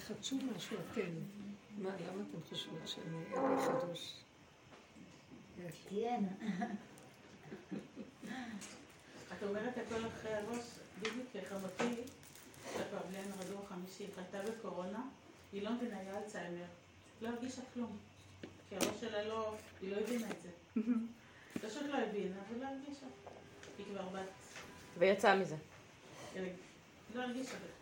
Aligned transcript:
תחדשו 0.00 0.36
משהו 0.56 0.76
אתם. 0.92 1.10
מה, 1.78 1.88
למה 1.88 2.22
אתם 2.30 2.38
חושבים 2.50 2.80
שאני 2.86 3.24
אין 3.34 3.42
לי 3.42 3.62
חידוש? 3.62 4.14
כן. 5.90 6.24
את 9.32 9.42
אומרת 9.42 9.74
הכל 9.78 10.06
אחרי 10.06 10.34
הראש, 10.34 10.64
בדיוק 10.98 11.26
כחמותי, 11.32 12.02
שכבר 12.72 12.98
בלי 13.10 13.18
רדור 13.40 13.66
חמישי, 13.68 14.06
חייתה 14.14 14.50
בקורונה, 14.50 15.02
היא 15.52 15.62
לא 15.62 15.72
מבינה, 15.72 15.98
היה 15.98 16.18
אלצהיימר. 16.18 16.64
לא 17.22 17.28
הרגישה 17.28 17.62
כלום. 17.74 17.96
כי 18.68 18.76
הראש 18.76 19.00
שלה 19.00 19.28
לא, 19.28 19.56
היא 19.80 19.90
לא 19.92 20.00
הבינה 20.00 20.26
את 20.30 20.42
זה. 20.42 20.50
לא 21.62 21.70
שאת 21.70 21.82
לא 21.82 21.98
הבינה, 21.98 22.36
אבל 22.48 22.60
לא 22.60 22.66
הרגישה. 22.68 23.06
היא 23.78 23.86
כבר 23.86 24.08
בת... 24.08 24.28
ויצאה 24.98 25.36
מזה. 25.36 25.56
לא 27.14 27.22
הרגישה 27.22 27.54
בכלל. 27.56 27.79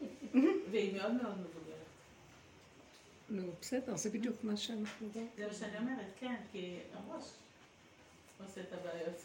והיא 0.70 0.94
מאוד 0.94 1.12
מאוד 1.12 1.38
מבוגרת. 1.38 1.76
נו, 3.28 3.52
בסדר, 3.60 3.96
זה 3.96 4.10
בדיוק 4.10 4.36
מה 4.44 4.56
שאנחנו 4.56 5.08
רואים. 5.14 5.28
זה 5.36 5.46
מה 5.46 5.54
שאני 5.54 5.78
אומרת, 5.78 6.06
כן, 6.20 6.36
כי 6.52 6.78
הראש 6.92 7.24
עושה 8.44 8.60
את 8.60 8.72
הבעיות. 8.72 9.16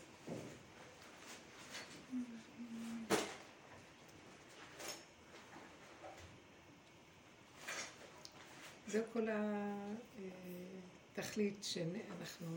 זה 8.87 9.03
כל 9.13 9.27
התכלית 11.17 11.63
שאנחנו, 11.63 12.47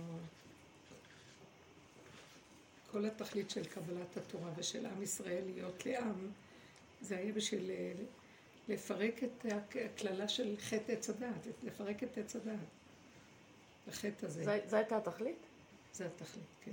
כל 2.90 3.04
התכלית 3.04 3.50
של 3.50 3.64
קבלת 3.64 4.16
התורה 4.16 4.50
ושל 4.56 4.86
עם 4.86 5.02
ישראל 5.02 5.44
להיות 5.44 5.86
לעם, 5.86 6.30
זה 7.04 7.16
היה 7.16 7.32
בשביל 7.32 7.70
לפרק 8.68 9.24
את 9.24 9.46
הקללה 9.84 10.28
של 10.28 10.56
חטא 10.60 10.92
עץ 10.92 11.10
הדעת, 11.10 11.46
לפרק 11.62 12.02
את 12.02 12.18
עץ 12.18 12.36
הדעת. 12.36 12.58
החטא 13.88 14.26
הזה. 14.26 14.60
זו 14.68 14.76
הייתה 14.76 14.96
התכלית? 14.96 15.38
זה 15.92 16.06
התכלית, 16.06 16.44
כן. 16.64 16.72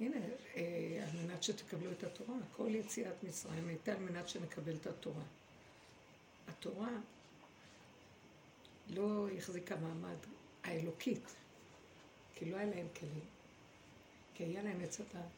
הנה, 0.00 0.16
אה, 0.56 1.04
על 1.04 1.26
מנת 1.26 1.42
שתקבלו 1.42 1.92
את 1.92 2.04
התורה, 2.04 2.36
כל 2.56 2.74
יציאת 2.74 3.22
מצרים 3.22 3.68
הייתה 3.68 3.92
על 3.92 3.98
מנת 3.98 4.28
שנקבל 4.28 4.76
את 4.76 4.86
התורה. 4.86 5.22
התורה 6.48 6.90
לא 8.90 9.28
החזיקה 9.36 9.76
מעמד 9.76 10.16
האלוקית, 10.64 11.34
כי 12.34 12.50
לא 12.50 12.56
היה 12.56 12.66
להם 12.66 12.86
כלים, 12.98 13.24
כי 14.34 14.44
היה 14.44 14.62
להם 14.62 14.80
עץ 14.80 15.00
הדת. 15.00 15.37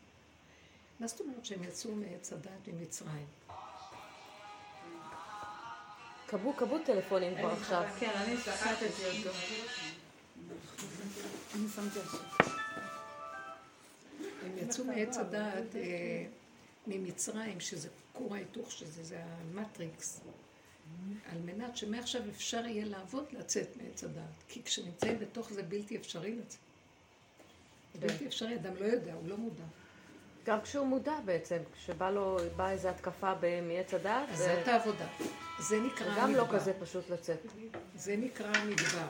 מה 1.01 1.07
זאת 1.07 1.21
אומרת 1.21 1.45
שהם 1.45 1.65
יצאו 1.65 1.95
מעץ 1.95 2.33
הדת 2.33 2.69
ממצרים? 2.69 3.27
קבעו, 6.27 6.53
קבעו 6.53 6.79
טלפונים 6.85 7.39
כבר 7.39 7.53
עכשיו. 7.53 7.85
כן, 8.01 8.11
אני 8.15 8.37
זה 8.37 9.29
אותו. 9.29 9.39
אני 11.55 11.69
שמתי. 11.69 11.99
הם 14.43 14.59
יצאו 14.59 14.85
מעץ 14.85 15.17
הדעת 15.17 15.77
אה, 15.77 16.27
ממצרים, 16.87 17.61
שזה 17.61 17.89
כור 18.13 18.35
ההיתוך 18.35 18.71
שזה, 18.71 19.05
זה 19.05 19.23
המטריקס, 19.25 20.21
על 21.33 21.39
מנת 21.39 21.77
שמעכשיו 21.77 22.23
אפשר 22.31 22.67
יהיה 22.67 22.85
לעבוד 22.85 23.25
לצאת 23.33 23.69
מעץ 23.77 24.05
הדעת. 24.05 24.25
כי 24.49 24.63
כשנמצאים 24.63 25.19
בתוך 25.19 25.53
זה 25.53 25.63
בלתי 25.63 25.97
אפשרי 25.97 26.37
לצאת. 26.37 26.61
כן. 27.93 28.01
בלתי 28.01 28.27
אפשרי, 28.27 28.55
אדם 28.55 28.77
לא 28.77 28.85
יודע, 28.85 29.15
הוא 29.15 29.29
לא 29.29 29.37
מודע. 29.37 29.65
גם 30.45 30.61
כשהוא 30.61 30.87
מודע 30.87 31.21
בעצם, 31.25 31.57
כשבא 31.75 32.11
לו, 32.11 32.39
באה 32.57 32.73
איזו 32.73 32.89
התקפה 32.89 33.33
מעץ 33.63 33.95
הדעת. 33.95 34.29
אז 34.29 34.41
ו... 34.41 34.45
זאת 34.45 34.69
העבודה. 34.69 35.07
זה 35.59 35.81
נקרא 35.81 36.07
המדבר. 36.07 36.23
גם 36.23 36.35
לא 36.35 36.47
כזה 36.53 36.73
פשוט 36.81 37.11
לצאת. 37.11 37.41
זה 37.95 38.17
נקרא 38.17 38.53
המדבר. 38.57 39.09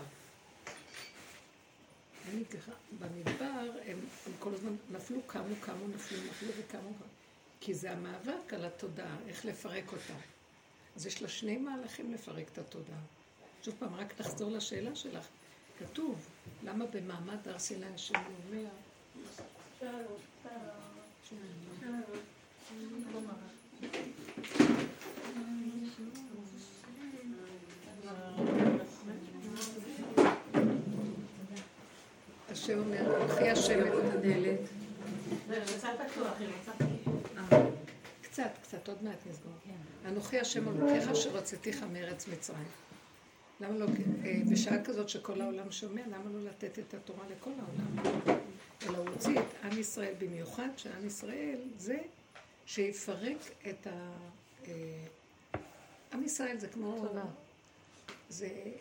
במדבר 2.98 3.70
הם, 3.86 3.98
הם 4.27 4.33
כל 4.39 4.55
הזמן 4.55 4.77
נפלו, 4.90 5.23
קמו, 5.27 5.55
קמו, 5.61 5.89
נפלו, 5.89 6.19
נפלו 6.19 6.48
וקמו. 6.58 6.90
כי 7.61 7.74
זה 7.74 7.92
המאבק 7.92 8.55
על 8.55 8.64
התודעה, 8.64 9.17
איך 9.29 9.45
לפרק 9.45 9.92
אותה. 9.92 10.14
אז 10.96 11.07
יש 11.07 11.23
לה 11.23 11.29
שני 11.29 11.57
מהלכים 11.57 12.14
לפרק 12.14 12.48
את 12.52 12.58
התודעה. 12.58 13.01
שוב 13.63 13.74
פעם, 13.79 13.95
רק 13.95 14.20
נחזור 14.20 14.51
לשאלה 14.51 14.95
שלך. 14.95 15.27
כתוב, 15.79 16.27
למה 16.64 16.86
במעמד 16.86 17.48
הר 17.48 17.58
סיני 17.58 17.86
השם 17.95 18.14
אומר... 18.14 18.67
השם 32.51 32.79
אומר, 32.79 33.29
קחי 33.29 33.51
השם 33.51 33.80
את 33.80 34.14
הדלת. 34.14 34.58
קצת, 38.23 38.51
קצת, 38.63 38.89
עוד 38.89 39.02
מעט 39.02 39.27
נסגור. 39.30 39.52
אנוכי 40.07 40.40
השם 40.40 40.69
אלוקיך 40.69 41.11
אשר 41.11 41.36
הוצאתיך 41.36 41.85
מארץ 41.92 42.29
מצרים. 42.29 42.64
למה 43.61 43.79
לא, 43.79 43.86
אה, 44.24 44.40
בשעה 44.52 44.83
כזאת 44.85 45.08
שכל 45.08 45.40
העולם 45.40 45.70
שומע, 45.70 46.02
למה 46.07 46.30
לא 46.35 46.51
לתת 46.51 46.79
את 46.79 46.95
התורה 46.95 47.24
לכל 47.30 47.51
העולם? 47.51 48.40
אלא 48.83 48.98
הוא 48.98 49.08
הוציא 49.08 49.41
את 49.41 49.64
עם 49.64 49.79
ישראל 49.79 50.14
במיוחד, 50.18 50.68
שעם 50.77 51.07
ישראל 51.07 51.58
זה 51.77 51.98
שיפרק 52.67 53.36
את 53.70 53.86
ה... 53.86 54.13
אה, 54.67 55.05
עם 56.13 56.24
ישראל 56.24 56.58
זה 56.58 56.68
כמו... 56.68 57.07
זה, 58.29 58.73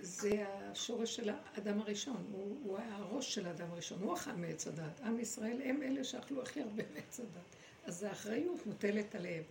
זה 0.00 0.44
השורש 0.48 1.16
של 1.16 1.30
האדם 1.30 1.80
הראשון, 1.80 2.24
הוא, 2.32 2.56
הוא 2.64 2.78
היה 2.78 2.96
הראש 2.96 3.34
של 3.34 3.46
האדם 3.46 3.70
הראשון, 3.70 3.98
הוא 4.02 4.14
אכל 4.14 4.32
מעץ 4.32 4.66
הדת. 4.66 5.00
עם 5.00 5.20
ישראל 5.20 5.62
הם 5.64 5.82
אלה 5.82 6.04
שאכלו 6.04 6.42
הכי 6.42 6.60
הרבה 6.60 6.82
מעץ 6.94 7.20
הדת. 7.20 7.56
אז 7.84 8.02
האחריות 8.02 8.66
מוטלת 8.66 9.14
עליהם. 9.14 9.42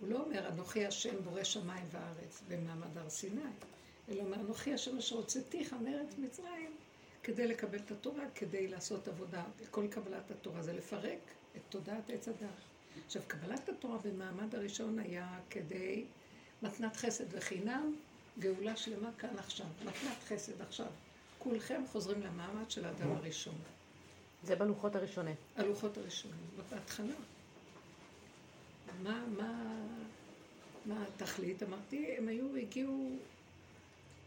הוא 0.00 0.08
לא 0.08 0.24
אומר, 0.24 0.48
אנוכי 0.48 0.86
השם 0.86 1.24
בורא 1.24 1.44
שמיים 1.44 1.86
וארץ 1.90 2.42
במעמד 2.48 2.98
הר 2.98 3.10
סיני, 3.10 3.40
אלא 4.08 4.22
אומר, 4.22 4.40
אנוכי 4.40 4.74
השם 4.74 4.98
אשר 4.98 5.16
הוצאתיך 5.16 5.72
מארץ 5.72 6.14
מצרים 6.18 6.76
כדי 7.22 7.46
לקבל 7.46 7.78
את 7.78 7.90
התורה, 7.90 8.24
כדי 8.34 8.68
לעשות 8.68 9.08
עבודה. 9.08 9.44
כל 9.70 9.86
קבלת 9.90 10.30
התורה 10.30 10.62
זה 10.62 10.72
לפרק 10.72 11.18
את 11.56 11.60
תודעת 11.68 12.10
עץ 12.10 12.28
הדת. 12.28 12.48
עכשיו, 13.06 13.22
קבלת 13.26 13.68
התורה 13.68 13.98
במעמד 13.98 14.54
הראשון 14.54 14.98
היה 14.98 15.40
כדי 15.50 16.04
מתנת 16.62 16.96
חסד 16.96 17.24
וחינם, 17.30 17.94
גאולה 18.38 18.76
שלמה 18.76 19.10
כאן 19.18 19.38
עכשיו. 19.38 19.66
מתנת 19.80 20.18
חסד 20.28 20.60
עכשיו. 20.60 20.86
כולכם 21.38 21.82
חוזרים 21.92 22.22
למעמד 22.22 22.70
של 22.70 22.84
האדם 22.84 23.12
הראשון. 23.12 23.54
זה 24.42 24.56
בלוחות 24.56 24.96
הראשונים. 24.96 25.34
הלוחות 25.56 25.98
הראשונים, 25.98 26.46
בהתחלה. 26.70 27.14
מה, 29.02 29.24
מה, 29.36 29.84
מה 30.86 31.04
התכלית? 31.06 31.62
אמרתי, 31.62 32.14
הם 32.18 32.28
היו, 32.28 32.56
הגיעו, 32.56 33.16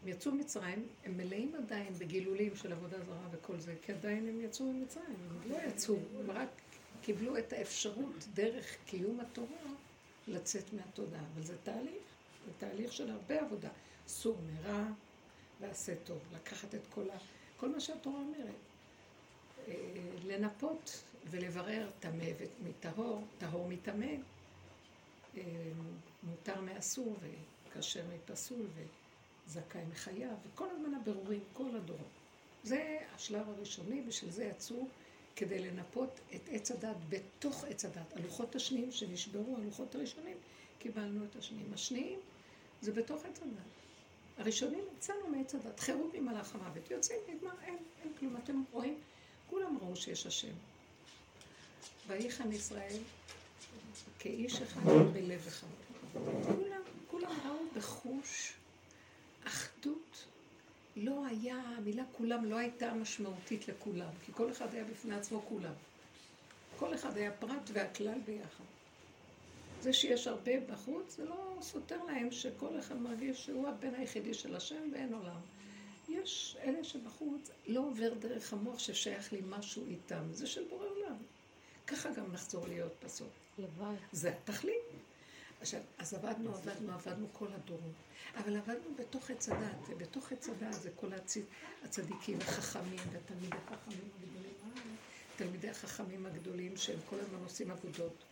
הם 0.02 0.08
יצאו 0.08 0.32
ממצרים, 0.32 0.88
הם 1.04 1.16
מלאים 1.16 1.54
עדיין 1.54 1.94
בגילולים 1.94 2.56
של 2.56 2.72
עבודה 2.72 3.04
זרה 3.04 3.28
וכל 3.32 3.60
זה, 3.60 3.74
כי 3.82 3.92
עדיין 3.92 4.28
הם 4.28 4.40
יצאו 4.40 4.72
ממצרים, 4.72 5.16
הם 5.30 5.50
לא 5.50 5.56
יצאו, 5.68 5.96
הם 6.20 6.30
רק 6.30 6.48
קיבלו 7.02 7.38
את 7.38 7.52
האפשרות 7.52 8.28
דרך 8.34 8.76
קיום 8.86 9.20
התורה 9.20 9.72
לצאת 10.28 10.72
מהתודעה. 10.72 11.24
אבל 11.34 11.42
זה 11.42 11.56
תהליך, 11.62 12.02
זה 12.46 12.52
תהליך 12.58 12.92
של 12.92 13.10
הרבה 13.10 13.40
עבודה. 13.40 13.68
סור 14.06 14.36
מרע 14.46 14.84
ועשה 15.60 15.94
טוב. 16.04 16.18
לקחת 16.34 16.74
את 16.74 16.86
כל 16.90 17.10
ה... 17.10 17.18
כל 17.56 17.68
מה 17.68 17.80
שהתורה 17.80 18.20
אומרת. 18.20 18.54
אה, 19.68 19.74
לנפות 20.24 21.02
ולברר 21.30 21.90
טמא 22.00 22.24
מטהור, 22.64 23.24
טהור 23.38 23.68
מטמא, 23.68 24.06
אה, 25.36 25.42
מותר 26.22 26.60
מאסור 26.60 27.16
וכשר 27.68 28.02
מפסול 28.14 28.66
וזכאי 29.52 29.80
מחייב, 29.92 30.32
וכל 30.46 30.70
הזמן 30.70 30.94
הבירורים, 30.94 31.40
כל 31.52 31.76
הדורות. 31.76 32.06
זה 32.64 32.98
השלב 33.14 33.48
הראשוני, 33.48 34.02
בשביל 34.02 34.30
זה 34.30 34.44
יצאו 34.44 34.86
כדי 35.36 35.58
לנפות 35.58 36.20
את 36.34 36.40
עץ 36.50 36.70
הדת 36.70 36.96
בתוך 37.08 37.64
עץ 37.64 37.84
הדת. 37.84 38.16
הלוחות 38.16 38.56
השניים 38.56 38.92
שנשברו, 38.92 39.56
הלוחות 39.56 39.94
הראשונים, 39.94 40.36
קיבלנו 40.78 41.24
את 41.24 41.36
השניים. 41.36 41.72
השניים 41.74 42.18
זה 42.80 42.92
בתוך 42.92 43.24
עץ 43.24 43.38
הדת. 43.42 43.72
הראשונים 44.38 44.84
יצאנו 44.96 45.28
מעץ 45.28 45.54
הדת, 45.54 45.80
חירות 45.80 46.14
ממלאך 46.14 46.54
המוות. 46.54 46.90
יוצאים, 46.90 47.18
נגמר, 47.28 47.54
אין, 47.62 47.76
אין 48.02 48.12
כלום. 48.18 48.36
אתם 48.36 48.62
רואים? 48.72 48.98
כולם 49.50 49.78
ראו 49.80 49.96
שיש 49.96 50.26
השם. 50.26 50.52
ויחן 52.06 52.52
ישראל 52.52 52.98
כאיש 54.18 54.62
אחד 54.62 54.80
בלב 55.12 55.44
אחד. 55.48 55.66
כולם, 56.46 56.82
כולם 57.10 57.38
ראו 57.46 57.58
בחוש 57.76 58.52
אחדות. 59.82 60.26
לא 60.96 61.26
היה, 61.26 61.56
המילה 61.56 62.04
כולם 62.12 62.44
לא 62.44 62.56
הייתה 62.56 62.94
משמעותית 62.94 63.68
לכולם, 63.68 64.10
כי 64.26 64.32
כל 64.32 64.50
אחד 64.50 64.74
היה 64.74 64.84
בפני 64.84 65.14
עצמו 65.14 65.42
כולם. 65.48 65.72
כל 66.78 66.94
אחד 66.94 67.16
היה 67.16 67.32
פרט 67.32 67.70
והכלל 67.72 68.18
ביחד. 68.26 68.64
זה 69.80 69.92
שיש 69.92 70.26
הרבה 70.26 70.52
בחוץ, 70.60 71.16
זה 71.16 71.24
לא 71.24 71.56
סותר 71.60 72.04
להם 72.04 72.30
שכל 72.30 72.78
אחד 72.78 73.00
מרגיש 73.00 73.44
שהוא 73.44 73.68
הבן 73.68 73.94
היחידי 73.94 74.34
של 74.34 74.56
השם 74.56 74.90
ואין 74.92 75.14
עולם. 75.14 75.40
יש 76.08 76.56
אלה 76.62 76.84
שבחוץ 76.84 77.50
לא 77.66 77.80
עובר 77.80 78.14
דרך 78.14 78.52
המוח 78.52 78.78
ששייך 78.78 79.32
לי 79.32 79.40
משהו 79.48 79.86
איתם, 79.86 80.32
זה 80.32 80.46
של 80.46 80.64
בורא 80.70 80.86
עולם. 80.86 81.16
ככה 81.86 82.10
גם 82.10 82.32
נחזור 82.32 82.66
להיות 82.68 82.92
בסוף. 83.04 83.28
לבד. 83.58 83.94
זה 84.12 84.28
התכלית. 84.28 84.91
עכשיו, 85.62 85.80
אז 85.98 86.14
עבדנו, 86.14 86.54
עבדנו, 86.54 86.92
עבדנו 86.92 87.26
כל 87.32 87.46
הדורות. 87.52 87.92
אבל 88.36 88.56
עבדנו 88.56 88.94
בתוך 88.98 89.30
עץ 89.30 89.48
הדת, 89.48 89.76
ובתוך 89.88 90.32
עץ 90.32 90.48
הדת 90.48 90.72
זה 90.72 90.90
כל 90.96 91.12
הצ... 91.12 91.36
הצדיקים 91.84 92.38
החכמים 92.40 92.98
והתלמידי 93.12 93.56
החכמים 93.66 94.08
הגדולים. 94.20 94.54
תלמידי 95.36 95.70
החכמים 95.70 96.26
הגדולים 96.26 96.76
שהם 96.76 96.98
כל 97.10 97.16
הזמן 97.20 97.38
עושים 97.44 97.70
עבודות. 97.70 98.24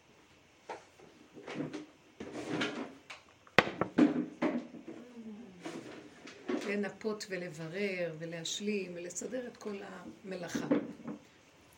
לנפות 6.68 7.26
ולברר 7.28 8.16
ולהשלים 8.18 8.92
ולסדר 8.94 9.46
את 9.46 9.56
כל 9.56 9.76
המלאכה. 9.82 10.66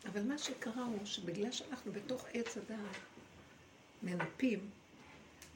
אבל 0.05 0.23
מה 0.23 0.37
שקרה 0.37 0.83
הוא 0.85 1.05
שבגלל 1.05 1.51
שאנחנו 1.51 1.91
בתוך 1.91 2.25
עץ 2.33 2.57
הדעת 2.57 2.97
מנפים, 4.03 4.69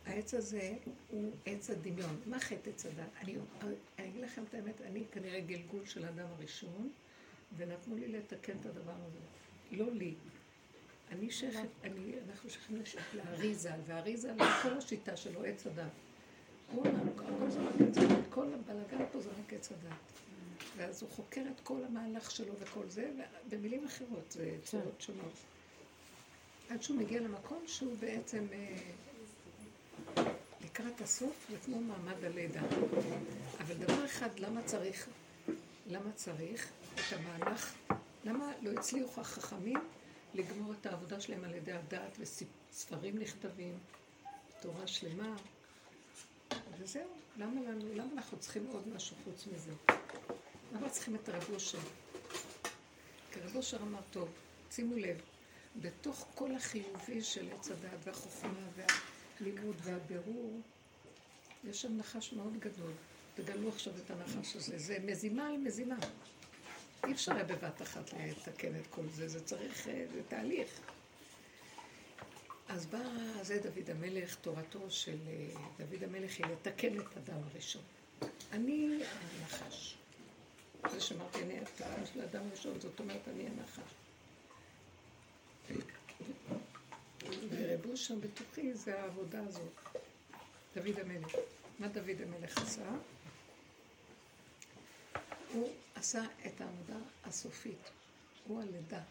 העץ 0.07 0.33
הזה 0.33 0.73
הוא 1.09 1.31
עץ 1.45 1.69
הדמיון. 1.69 2.21
מה 2.25 2.39
חטא 2.39 2.69
עץ 2.69 2.85
הדעת? 2.85 3.09
אני, 3.21 3.35
אגיד 3.99 4.21
לכם 4.21 4.43
את 4.49 4.53
האמת, 4.53 4.81
אני 4.81 5.03
כנראה 5.11 5.39
גלגול 5.39 5.85
של 5.85 6.05
האדם 6.05 6.27
הראשון, 6.37 6.89
ונתנו 7.57 7.95
לי 7.95 8.07
לתקן 8.07 8.53
את 8.61 8.65
הדבר 8.65 8.93
הזה. 9.07 9.19
לא 9.71 9.91
לי. 9.91 10.13
אני 11.11 11.31
שייכת, 11.31 11.67
אני, 11.83 12.13
אנחנו 12.27 12.49
שייכים 12.49 12.81
לאריזל, 13.13 13.79
ואריזל, 13.87 14.37
כל 14.63 14.77
השיטה 14.77 15.17
שלו, 15.17 15.43
עץ 15.43 15.67
הדת. 15.67 15.91
הוא 16.71 16.85
הכל 16.87 17.49
זה 17.49 17.59
רק 17.59 17.81
עץ 17.89 17.97
הדת, 17.97 18.25
כל 18.29 18.47
הבלאגן 18.53 19.05
פה 19.11 19.21
זה 19.21 19.29
רק 19.29 19.53
עץ 19.53 19.71
הדת. 19.71 19.97
ואז 20.77 21.01
הוא 21.01 21.09
חוקר 21.09 21.41
את 21.55 21.59
כל 21.63 21.83
המהלך 21.83 22.31
שלו 22.31 22.53
וכל 22.59 22.89
זה, 22.89 23.11
במילים 23.49 23.85
אחרות, 23.85 24.31
זה 24.31 24.57
צורות. 24.63 25.01
שונות. 25.01 25.33
עד 26.69 26.83
שהוא 26.83 26.97
מגיע 26.97 27.21
למקום 27.21 27.63
שהוא 27.67 27.95
בעצם 27.99 28.43
אה, 28.51 28.77
לקראת 30.79 31.01
הסוף, 31.01 31.45
זה 31.49 31.57
כמו 31.65 31.81
מעמד 31.81 32.23
הלידה. 32.23 32.61
אבל 33.59 33.73
דבר 33.75 34.05
אחד, 34.05 34.39
למה 34.39 34.63
צריך, 34.63 35.07
למה 35.87 36.11
צריך 36.15 36.71
את 36.95 37.13
המהלך, 37.13 37.73
למה 38.23 38.51
לא 38.61 38.71
הצליחו 38.71 39.21
החכמים 39.21 39.79
לגמור 40.33 40.73
את 40.73 40.85
העבודה 40.85 41.21
שלהם 41.21 41.43
על 41.43 41.53
ידי 41.53 41.71
הדעת 41.71 42.17
וספרים 42.19 43.19
נכתבים, 43.19 43.77
תורה 44.61 44.87
שלמה, 44.87 45.35
וזהו. 46.77 47.09
למה 47.37 47.61
לנו, 47.61 47.93
למה 47.93 48.11
אנחנו 48.13 48.39
צריכים 48.39 48.67
עוד 48.67 48.87
משהו 48.95 49.15
חוץ 49.23 49.47
מזה? 49.47 49.71
למה 50.73 50.89
צריכים 50.89 51.15
את 51.15 51.29
רב 51.29 51.45
אושר? 51.53 51.79
כי 53.31 53.39
רב 53.39 53.55
אושר 53.55 53.77
אמר, 53.77 54.01
טוב, 54.11 54.29
שימו 54.71 54.95
לב, 54.95 55.17
בתוך 55.81 56.27
כל 56.35 56.55
החיובי 56.55 57.23
של 57.23 57.47
עץ 57.51 57.71
הדעת 57.71 57.99
והחוכמה 58.03 58.59
והלימוד 59.41 59.75
והבירור, 59.83 60.61
יש 61.69 61.81
שם 61.81 61.97
נחש 61.97 62.33
מאוד 62.33 62.59
גדול. 62.59 62.91
תגלו 63.35 63.69
עכשיו 63.69 63.93
את 64.05 64.11
הנחש 64.11 64.55
הזה. 64.55 64.77
זה 64.77 64.97
מזימה 65.05 65.47
על 65.47 65.57
מזימה. 65.57 65.95
אי 67.05 67.11
אפשר 67.11 67.35
היה 67.35 67.43
בבת 67.43 67.81
אחת 67.81 68.13
לתקן 68.13 68.75
את 68.75 68.87
כל 68.89 69.07
זה, 69.09 69.27
זה 69.27 69.45
צריך, 69.45 69.87
אה, 69.87 70.05
זה 70.13 70.21
תהליך. 70.27 70.79
אז 72.69 72.85
בא 72.85 72.99
זה 73.41 73.59
דוד 73.59 73.89
המלך, 73.89 74.35
תורתו 74.35 74.91
של 74.91 75.17
אה, 75.27 75.47
דוד 75.77 76.03
המלך 76.03 76.37
היא 76.37 76.45
לתקן 76.45 76.99
את 76.99 77.17
אדם 77.17 77.39
הראשון. 77.51 77.81
אני 78.51 78.99
הנחש. 79.41 79.97
זה 80.91 81.01
שאמרתי, 81.01 81.41
אני 81.41 81.59
התורה 81.59 82.05
של 82.13 82.21
האדם 82.21 82.47
הראשון, 82.47 82.79
זאת 82.79 82.99
אומרת, 82.99 83.27
אני 83.27 83.47
הנחש. 83.47 83.93
ורבו 87.49 87.97
שם 87.97 88.21
בתוכי 88.21 88.73
זה 88.73 89.01
העבודה 89.01 89.41
הזאת. 89.47 89.73
דוד 90.75 90.99
המלך. 90.99 91.35
מה 91.79 91.87
דוד 91.87 92.21
המלך 92.23 92.57
עשה? 92.57 92.89
הוא 95.53 95.71
עשה 95.95 96.23
את 96.45 96.61
העבודה 96.61 96.97
הסופית. 97.23 97.89
הוא 98.47 98.61
הלידה. 98.61 99.01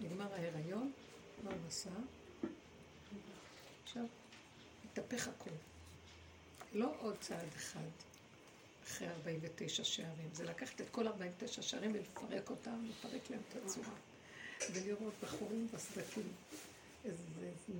נגמר 0.00 0.34
ההיריון, 0.34 0.92
מה 1.44 1.50
הוא 1.50 1.60
עשה? 1.68 1.90
עכשיו, 3.84 4.04
התהפך 4.84 5.28
הכול. 5.28 5.52
לא 6.72 6.94
עוד 6.98 7.16
צעד 7.20 7.48
אחד 7.56 7.88
אחרי 8.84 9.08
49 9.08 9.84
שערים, 9.84 10.28
זה 10.32 10.44
לקחת 10.44 10.80
את 10.80 10.88
כל 10.90 11.06
49 11.06 11.62
שערים 11.62 11.92
ולפרק 11.94 12.50
אותם, 12.50 12.86
לפרק 12.90 13.30
להם 13.30 13.40
את 13.48 13.56
הצורה. 13.64 13.94
ולראות 14.72 15.14
בחורים 15.22 15.68
בסדקים, 15.72 16.32
איזה 17.04 17.24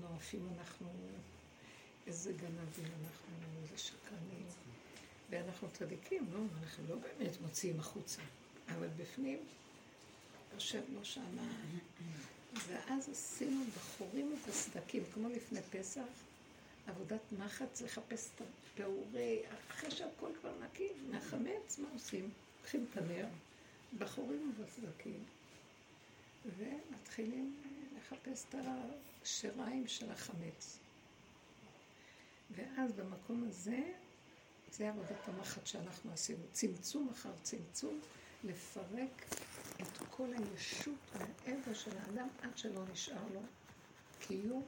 נואפים 0.01 0.49
אנחנו, 0.59 0.89
איזה 2.07 2.33
גנבים 2.33 2.85
אנחנו, 2.85 3.29
איזה 3.63 3.79
שקרנים. 3.79 4.47
ואנחנו 5.31 5.69
צדיקים, 5.73 6.27
לא? 6.33 6.41
אנחנו 6.63 6.85
לא 6.89 6.97
באמת 6.97 7.41
מוציאים 7.41 7.81
החוצה, 7.81 8.23
אבל 8.69 8.89
בפנים 8.97 9.39
יושב 10.55 10.83
לו 10.95 11.05
שמה. 11.05 11.49
ואז 12.69 13.09
עשינו 13.09 13.65
בחורים 13.77 14.33
ובסדקים, 14.33 15.03
כמו 15.15 15.29
לפני 15.29 15.61
פסח, 15.71 16.03
עבודת 16.87 17.33
מחץ, 17.39 17.83
לחפש 17.83 18.29
את 18.35 18.43
הפעורי, 18.75 19.43
אחרי 19.71 19.91
שהכל 19.91 20.31
כבר 20.41 20.53
נקי, 20.65 20.89
מהחמץ, 21.11 21.79
מה 21.79 21.89
עושים? 21.93 22.31
לוקחים 22.61 22.87
את 22.93 22.97
הנר, 22.97 23.27
בחורים 23.99 24.55
ובסדקים, 24.59 25.25
ומתחילים 26.59 27.57
לחפש 28.05 28.45
את 28.49 28.55
השיריים 29.23 29.87
של 29.89 30.11
החמץ. 30.11 30.79
ואז 32.51 32.93
במקום 32.93 33.45
הזה 33.49 33.93
זה 34.73 34.89
עבודת 34.89 35.29
המחט 35.29 35.67
שאנחנו 35.67 36.13
עשינו, 36.13 36.45
צמצום 36.53 37.09
אחר 37.09 37.33
צמצום, 37.43 38.01
לפרק 38.45 39.25
את 39.81 39.99
כל 40.11 40.29
הישות 40.33 40.95
והאגו 41.13 41.75
של 41.75 41.99
האדם 41.99 42.29
עד 42.43 42.59
שלא 42.59 42.85
נשאר 42.93 43.29
לו 43.35 43.41
קיום, 44.21 44.65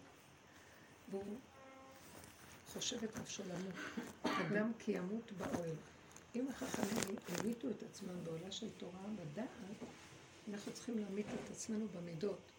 והוא 1.11 1.39
חושב 2.73 3.05
את 3.05 3.17
נפשו 3.19 3.43
למות. 3.43 3.75
אדם 4.23 4.73
כי 4.79 4.93
ימות 4.93 5.33
באוהל. 5.33 5.77
אם 6.35 6.49
החכמים 6.49 7.17
המיתו 7.29 7.71
את 7.71 7.83
עצמם 7.83 8.25
בעולה 8.25 8.53
של 8.53 8.71
תורה 8.71 9.01
בדעת, 9.17 9.49
אנחנו 10.49 10.73
צריכים 10.73 10.99
להמית 10.99 11.27
את 11.27 11.51
עצמנו 11.51 11.89
במידות. 11.89 12.56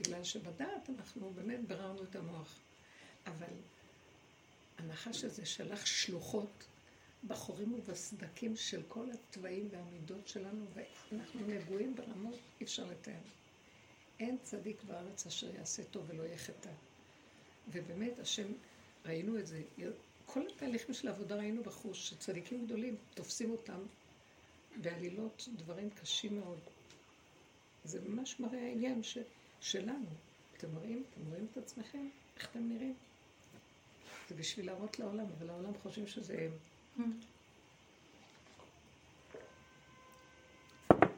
בגלל 0.00 0.24
שבדעת 0.24 0.90
אנחנו 0.90 1.30
באמת 1.30 1.66
ביררנו 1.66 2.02
את 2.02 2.16
המוח. 2.16 2.58
אבל 3.26 3.54
הנחש 4.78 5.24
הזה 5.24 5.46
שלח 5.46 5.86
שלוחות 5.86 6.66
בחורים 7.26 7.74
ובסדקים 7.74 8.56
של 8.56 8.82
כל 8.88 9.06
התוואים 9.10 9.68
והמידות 9.70 10.28
שלנו, 10.28 10.64
ואנחנו 10.74 11.40
נגועים 11.46 11.94
ברמות, 11.94 12.38
אי 12.60 12.64
אפשר 12.64 12.84
לתאר. 12.84 13.20
אין 14.20 14.38
צדיק 14.42 14.82
בארץ 14.82 15.26
אשר 15.26 15.54
יעשה 15.54 15.84
טוב 15.84 16.04
ולא 16.08 16.22
יהיה. 16.22 16.36
ובאמת, 17.68 18.18
השם, 18.18 18.52
ראינו 19.04 19.38
את 19.38 19.46
זה. 19.46 19.62
כל 20.26 20.46
התהליכים 20.46 20.94
של 20.94 21.08
העבודה 21.08 21.36
ראינו 21.36 21.62
בחוש, 21.62 22.08
שצדיקים 22.08 22.66
גדולים 22.66 22.96
תופסים 23.14 23.50
אותם 23.50 23.80
בעלילות 24.76 25.48
דברים 25.56 25.90
קשים 25.90 26.40
מאוד. 26.40 26.58
זה 27.84 28.00
ממש 28.08 28.40
מראה 28.40 28.62
העניין 28.62 29.02
ש, 29.02 29.18
שלנו. 29.60 30.06
אתם 30.56 30.76
רואים? 30.76 31.04
אתם 31.10 31.20
רואים 31.28 31.46
את 31.52 31.56
עצמכם? 31.56 32.08
איך 32.36 32.48
אתם 32.50 32.68
נראים? 32.68 32.94
זה 34.28 34.34
בשביל 34.34 34.66
להראות 34.66 34.98
לעולם, 34.98 35.24
אבל 35.38 35.50
העולם 35.50 35.72
חושבים 35.82 36.06
שזה 36.06 36.48
הם. 36.98 37.12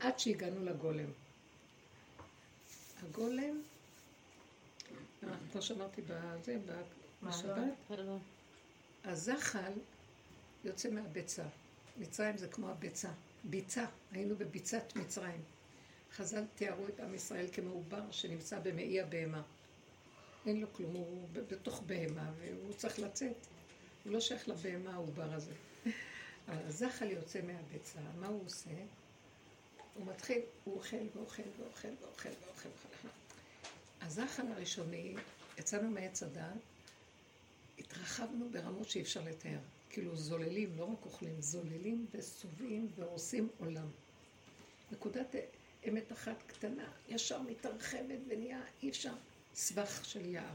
עד 0.01 0.19
שהגענו 0.19 0.65
לגולם. 0.65 1.11
הגולם, 3.03 3.63
כמו 5.53 5.63
שאמרתי 5.63 6.03
בזה, 6.03 6.59
בשבת, 7.23 7.59
הזחל 9.05 9.73
יוצא 10.65 10.91
מהביצה. 10.91 11.45
מצרים 11.99 12.37
זה 12.39 12.49
כמו 12.49 12.69
הביצה. 12.69 13.09
ביצה, 13.45 13.85
היינו 14.13 14.37
בביצת 14.37 14.97
מצרים. 14.97 15.43
חז"ל 16.13 16.45
תיארו 16.55 16.89
את 16.89 17.01
עם 17.01 17.15
ישראל 17.15 17.47
כמעובר 17.53 18.11
שנמצא 18.11 18.59
במעי 18.59 19.01
הבהמה. 19.01 19.43
אין 20.47 20.61
לו 20.61 20.73
כלום, 20.73 20.95
הוא 20.95 21.29
בתוך 21.33 21.83
בהמה 21.87 22.33
והוא 22.39 22.73
צריך 22.73 22.99
לצאת. 22.99 23.47
הוא 24.05 24.13
לא 24.13 24.21
שייך 24.21 24.49
לבהמה 24.49 24.95
העובר 24.95 25.33
הזה. 25.33 25.53
הזחל 26.49 27.11
יוצא 27.11 27.41
מהביצה, 27.43 28.01
מה 28.21 28.27
הוא 28.27 28.45
עושה? 28.47 28.71
הוא 29.95 30.07
מתחיל, 30.07 30.41
הוא 30.65 30.75
אוכל 30.75 30.97
ואוכל 31.17 31.43
ואוכל 31.59 31.89
ואוכל 32.01 32.29
ואוכל. 32.69 33.09
הזחל 34.01 34.53
הראשוני, 34.53 35.15
יצאנו 35.59 35.91
מעץ 35.91 36.23
הדת, 36.23 36.43
התרחבנו 37.79 38.49
ברמות 38.51 38.89
שאי 38.89 39.03
אפשר 39.03 39.25
לתאר. 39.25 39.59
כאילו 39.91 40.17
זוללים, 40.17 40.77
לא 40.77 40.85
רק 40.85 41.05
אוכלים, 41.05 41.41
זוללים 41.41 42.07
וסובעים 42.13 42.89
והורסים 42.97 43.49
עולם. 43.59 43.89
נקודת 44.93 45.35
אמת 45.89 46.13
אחת 46.13 46.43
קטנה, 46.47 46.91
ישר 47.09 47.43
מתרחבת 47.43 48.19
ונהיה, 48.29 48.61
אי 48.83 48.89
אפשר, 48.89 49.15
סבך 49.55 50.05
של 50.05 50.27
יער. 50.27 50.55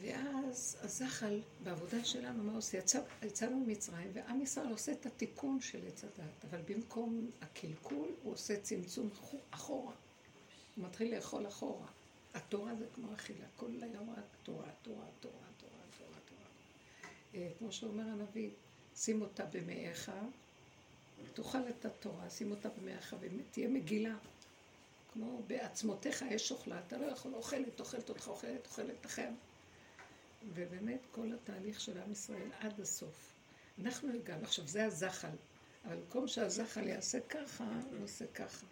ואז 0.00 0.76
הזחל, 0.80 1.40
בעבודה 1.62 2.04
שלנו, 2.04 2.44
מה 2.44 2.54
עושה? 2.54 2.78
יצא, 2.78 3.00
יצאנו 3.22 3.56
ממצרים, 3.60 4.10
ועם 4.12 4.40
ישראל 4.40 4.70
עושה 4.70 4.92
את 4.92 5.06
התיקון 5.06 5.60
של 5.60 5.86
עץ 5.86 6.04
הדת, 6.04 6.44
אבל 6.50 6.60
במקום 6.68 7.30
הקלקול, 7.42 8.08
הוא 8.22 8.32
עושה 8.32 8.60
צמצום 8.60 9.10
אחורה. 9.50 9.94
הוא 10.76 10.84
מתחיל 10.84 11.14
לאכול 11.14 11.46
אחורה. 11.46 11.86
התורה 12.34 12.74
זה 12.74 12.86
כמו 12.94 13.14
אכילה, 13.14 13.46
כל 13.56 13.70
היום 13.82 14.10
רק 14.10 14.24
תורה, 14.42 14.70
תורה, 14.82 15.04
תורה, 15.20 15.34
תורה, 15.60 15.82
תורה, 15.98 16.18
תורה. 16.28 16.46
אה, 17.34 17.50
כמו 17.58 17.72
שאומר 17.72 18.02
הנביא, 18.02 18.50
שים 18.96 19.22
אותה 19.22 19.44
במאיך, 19.44 20.12
תאכל 21.32 21.68
את 21.68 21.84
התורה, 21.84 22.30
שים 22.30 22.50
אותה 22.50 22.68
במאיך 22.68 23.16
ותהיה 23.20 23.68
מגילה. 23.68 24.16
כמו 25.12 25.42
בעצמותיך 25.46 26.24
יש 26.30 26.52
אוכלה, 26.52 26.80
אתה 26.86 26.98
לא 26.98 27.06
יכול, 27.06 27.34
אוכלת, 27.34 27.80
אוכלת 27.80 28.08
אותך, 28.08 28.28
אוכלת, 28.28 28.66
אוכלת, 28.66 29.06
אחר. 29.06 29.28
ובאמת 30.54 31.06
כל 31.10 31.32
התהליך 31.32 31.80
של 31.80 31.98
עם 31.98 32.12
ישראל 32.12 32.48
עד 32.60 32.80
הסוף. 32.80 33.34
אנחנו 33.82 34.12
הגענו, 34.14 34.42
עכשיו 34.42 34.66
זה 34.66 34.84
הזחל, 34.84 35.36
אבל 35.84 35.96
במקום 35.96 36.28
שהזחל 36.28 36.86
יעשה 36.86 37.20
ככה, 37.20 37.64
הוא 37.90 38.04
עושה 38.04 38.26
ככה. 38.26 38.66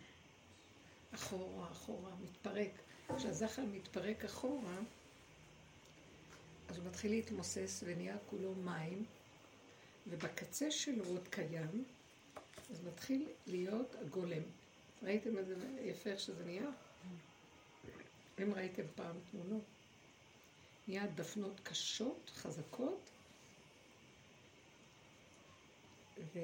אחורה, 1.15 1.73
אחורה, 1.73 2.11
מתפרק. 2.23 2.71
כשהזחל 3.17 3.63
מתפרק 3.63 4.25
אחורה, 4.25 4.79
אז 6.69 6.77
הוא 6.77 6.87
מתחיל 6.87 7.11
להתמוסס 7.11 7.83
ונהיה 7.87 8.17
כולו 8.31 8.55
מים, 8.55 9.05
ובקצה 10.07 10.71
שלו 10.71 11.05
עוד 11.05 11.29
קיים, 11.29 11.85
אז 12.71 12.85
מתחיל 12.85 13.29
להיות 13.47 13.95
הגולם. 13.95 14.43
ראיתם 15.03 15.39
איזה 15.39 15.55
יפה 15.81 16.11
איך 16.11 16.21
שזה 16.21 16.45
נהיה? 16.45 16.71
אם 18.43 18.55
ראיתם 18.55 18.83
פעם 18.95 19.17
תמונות. 19.31 19.65
נהיה 20.89 21.07
דפנות 21.07 21.61
קשות, 21.63 22.31
חזקות, 22.35 23.01
ו... 26.19 26.39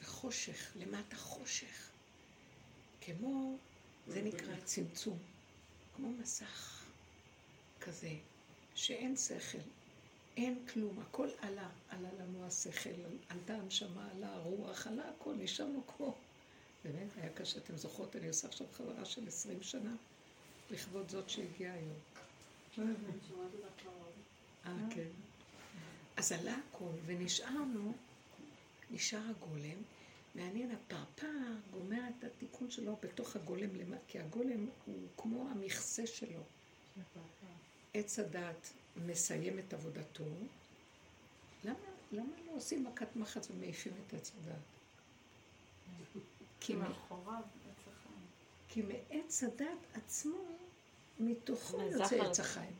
וחושך, 0.00 0.72
למטה 0.76 1.16
חושך. 1.16 1.88
כמו, 3.00 3.56
זה 4.06 4.22
נקרא 4.22 4.54
צמצום, 4.64 5.18
כמו 5.96 6.10
מסך 6.10 6.84
כזה, 7.80 8.14
שאין 8.74 9.16
שכל, 9.16 9.58
אין 10.36 10.66
כלום, 10.66 10.98
הכל 11.00 11.28
עלה, 11.40 11.68
עלה 11.88 12.08
לנו 12.20 12.46
השכל, 12.46 12.90
עלתה 13.28 13.54
הנשמה, 13.54 14.10
עלה 14.10 14.34
הרוח, 14.34 14.86
עלה 14.86 15.08
הכל, 15.08 15.34
נשארנו 15.34 15.86
כמו... 15.86 16.14
באמת, 16.84 17.08
היה 17.16 17.28
קשה, 17.32 17.58
אתם 17.58 17.76
זוכרות, 17.76 18.16
אני 18.16 18.28
עושה 18.28 18.48
עכשיו 18.48 18.66
חברה 18.72 19.04
של 19.04 19.28
עשרים 19.28 19.62
שנה, 19.62 19.94
לכבוד 20.70 21.08
זאת 21.08 21.30
שהגיעה 21.30 21.74
היום. 21.74 21.96
אה, 24.66 24.72
כן. 24.90 25.08
אז 26.16 26.32
עלה 26.32 26.56
הכל, 26.68 26.90
ונשארנו, 27.06 27.92
נשאר 28.90 29.22
הגולם. 29.30 29.82
מעניין, 30.34 30.70
הפרפר 30.70 31.26
גומר 31.70 32.00
את 32.18 32.24
התיקון 32.24 32.70
שלו 32.70 32.96
בתוך 33.02 33.36
הגולם, 33.36 33.68
כי 34.08 34.18
הגולם 34.18 34.68
הוא 34.86 35.08
כמו 35.16 35.48
המכסה 35.50 36.06
שלו. 36.06 36.42
עץ 37.94 38.18
הדת 38.18 38.72
מסיים 38.96 39.58
את 39.58 39.74
עבודתו. 39.74 40.24
למה, 41.64 41.74
למה 42.12 42.32
לא 42.46 42.52
עושים 42.56 42.84
מכת 42.84 43.16
מחץ 43.16 43.50
ומעיפים 43.50 43.92
את 44.06 44.14
עץ 44.14 44.32
הדת? 44.36 44.56
כי 48.68 48.82
מעץ 48.82 49.42
הדת 49.44 49.66
עצמו 49.94 50.38
מתוכו 51.20 51.82
יוצא 51.82 52.22
עץ 52.24 52.40
החיים. 52.40 52.72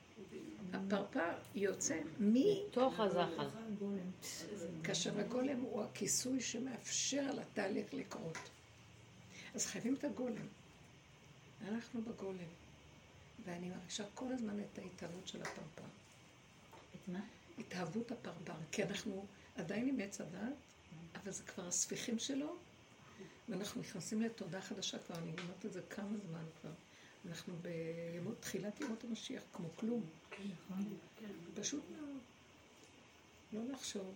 הפרפר 0.73 1.33
יוצא 1.55 2.01
מתוך 2.21 3.01
הזחל. 3.01 3.49
כאשר 4.85 5.21
הגולם 5.21 5.61
הוא 5.61 5.83
הכיסוי 5.83 6.41
שמאפשר 6.41 7.31
לתהליך 7.35 7.95
לקרות. 7.95 8.39
אז 9.55 9.67
חייבים 9.67 9.95
את 9.95 10.05
הגולם. 10.05 10.47
אנחנו 11.69 12.03
בגולם. 12.03 12.49
ואני 13.45 13.69
מרגישה 13.69 14.05
כל 14.15 14.33
הזמן 14.33 14.61
את 14.61 14.79
ההתאהבות 14.79 15.29
של 15.29 15.43
הפרפר. 15.43 15.83
התאהבות 17.59 18.13
הפרפר. 18.13 18.53
כי 18.73 18.83
אנחנו 18.83 19.27
עדיין 19.57 19.89
עם 19.89 20.01
עץ 20.01 20.21
הדת, 20.21 20.55
אבל 21.15 21.33
זה 21.33 21.43
כבר 21.43 21.67
הספיחים 21.67 22.19
שלו, 22.19 22.57
ואנחנו 23.49 23.81
נכנסים 23.81 24.23
לתודה 24.23 24.61
חדשה 24.61 24.99
כבר, 24.99 25.17
אני 25.17 25.31
אומרת 25.31 25.67
את 25.67 25.73
זה 25.73 25.81
כמה 25.91 26.19
זמן 26.19 26.45
כבר. 26.61 26.73
אנחנו 27.29 27.55
בתחילת 27.63 28.81
ימות 28.81 29.05
המשיח, 29.05 29.43
כמו 29.53 29.69
כלום. 29.77 30.07
פשוט 31.55 31.85
מאוד. 31.91 32.19
לא 33.53 33.73
לחשוב. 33.73 34.15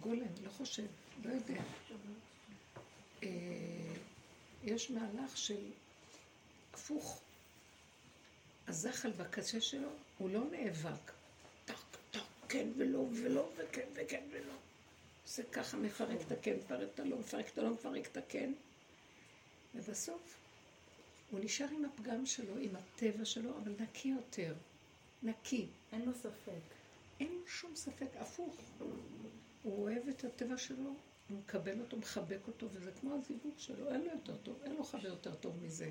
גולם, 0.00 0.26
לא 0.44 0.50
חושב, 0.50 0.86
לא 1.24 1.30
יודע. 1.30 1.62
אה, 3.22 3.28
יש 4.64 4.90
מהלך 4.90 5.36
של 5.36 5.70
הפוך. 6.74 7.20
הזחל 8.68 9.10
והקשה 9.16 9.60
שלו, 9.60 9.88
הוא 10.18 10.30
לא 10.30 10.44
נאבק. 10.50 11.17
כן 12.48 12.68
ולא, 12.76 13.04
ולא, 13.12 13.48
וכן 13.56 13.86
וכן 13.94 14.22
ולא. 14.30 14.54
זה 15.26 15.42
ככה 15.42 15.76
מפרק 15.76 16.20
את 16.26 16.32
הכן, 16.32 16.56
מפרק 16.56 16.88
את 16.94 17.00
הלא, 17.00 17.18
מפרק 17.18 17.48
את 17.48 17.58
הלא, 17.58 17.70
מפרק 17.70 18.06
את 18.06 18.16
הכן. 18.16 18.52
ובסוף 19.74 20.36
הוא 21.30 21.40
נשאר 21.40 21.66
עם 21.68 21.84
הפגם 21.84 22.26
שלו, 22.26 22.56
עם 22.58 22.76
הטבע 22.76 23.24
שלו, 23.24 23.58
אבל 23.58 23.72
נקי 23.80 24.08
יותר. 24.08 24.54
נקי. 25.22 25.66
אין 25.92 26.04
לו 26.04 26.14
ספק. 26.14 26.60
אין 27.20 27.42
שום 27.46 27.76
ספק, 27.76 28.08
הפוך. 28.16 28.56
הוא 29.62 29.82
אוהב 29.82 30.08
את 30.08 30.24
הטבע 30.24 30.58
שלו, 30.58 30.94
הוא 31.28 31.38
מקבל 31.38 31.80
אותו, 31.80 31.96
מחבק 31.96 32.46
אותו, 32.46 32.68
וזה 32.72 32.92
כמו 33.00 33.14
הזיווג 33.14 33.58
שלו, 33.58 33.88
אין 33.88 34.00
לו 34.00 34.10
יותר 34.10 34.36
טוב, 34.36 34.62
אין 34.62 34.76
לו 34.76 34.84
חבר 34.84 35.08
יותר 35.08 35.34
טוב 35.34 35.64
מזה. 35.64 35.90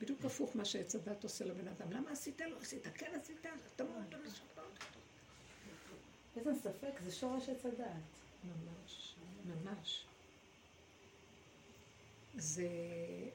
בדיוק 0.00 0.24
הפוך 0.24 0.56
מה 0.56 0.64
שעץ 0.64 0.94
הדת 0.94 1.24
עושה 1.24 1.44
לבן 1.44 1.68
אדם. 1.68 1.92
למה 1.92 2.10
עשית? 2.10 2.40
לא 2.40 2.56
עשית, 2.60 2.86
כן 2.94 3.10
עשית, 3.14 3.46
אתה 3.76 3.84
מאוד 3.84 4.14
איזה 6.40 6.60
ספק, 6.60 7.00
זה 7.04 7.12
שורש 7.12 7.48
עץ 7.48 7.66
הדת. 7.66 7.86
ממש, 8.44 9.14
ממש. 9.44 10.06
זה 12.34 12.68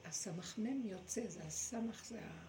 הסמ"ם 0.05 0.85
יוצא, 0.85 1.27
זה 1.27 1.43
הסמ"ך, 1.43 2.05
זה 2.05 2.19
ה... 2.21 2.45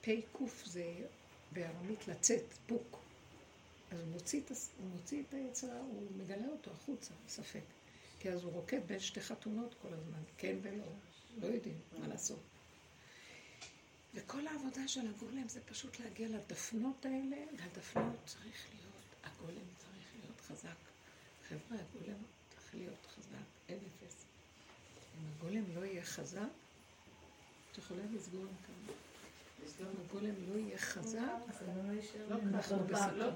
פ"ק 0.00 0.38
זה 0.64 1.06
בארמית 1.52 2.08
לצאת, 2.08 2.44
פוק. 2.66 2.98
אז 3.90 4.00
הוא 4.00 4.08
מוציא, 4.08 4.40
את, 4.40 4.50
הוא 4.50 4.88
מוציא 4.90 5.22
את 5.28 5.34
היצרה, 5.34 5.80
הוא 5.80 6.02
מגלה 6.16 6.48
אותו 6.48 6.70
החוצה, 6.70 7.14
ספק. 7.28 7.62
כי 8.18 8.30
אז 8.30 8.44
הוא 8.44 8.52
רוקד 8.52 8.80
בין 8.86 9.00
שתי 9.00 9.20
חתונות 9.20 9.74
כל 9.82 9.92
הזמן, 9.92 10.22
כן 10.38 10.56
ולא, 10.62 10.84
לא 11.40 11.46
יודעים 11.46 11.78
מה 11.98 12.08
לעשות. 12.08 12.40
וכל 14.14 14.46
העבודה 14.46 14.88
של 14.88 15.00
הגולם 15.06 15.48
זה 15.48 15.60
פשוט 15.60 16.00
להגיע 16.00 16.28
לדפנות 16.28 17.04
האלה, 17.06 17.36
והדפנות 17.58 18.16
צריך 18.26 18.66
להיות, 18.72 19.02
הגולם 19.24 19.66
צריך 19.78 20.06
להיות 20.14 20.40
חזק. 20.40 20.76
חבר'ה, 21.48 21.76
הגולם 21.80 22.18
צריך 22.48 22.74
להיות 22.74 23.06
חזק, 23.16 23.44
אין 23.68 23.78
אפס. 23.78 24.24
אם 25.14 25.26
הגולם 25.36 25.64
לא 25.74 25.84
יהיה 25.84 26.04
חזק, 26.04 26.40
את 27.72 27.78
יכולה 27.78 28.02
לסגור 28.14 28.44
כאן. 28.66 28.94
הגולם 30.08 30.34
לא 30.48 30.58
יהיה 30.58 30.78
חזק, 30.78 31.18
אנחנו 32.30 32.86
בסכנה. 32.86 33.30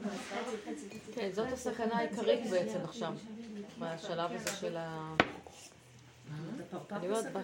כן, 1.15 1.33
זאת 1.33 1.53
הסכנה 1.53 1.97
העיקרית 1.97 2.51
בעצם 2.51 2.81
עכשיו, 2.85 3.15
בשלב 3.79 4.31
הזה 4.33 4.57
של 4.61 4.77
ה... 4.77 5.15
אני 6.93 7.09
אומרת, 7.09 7.37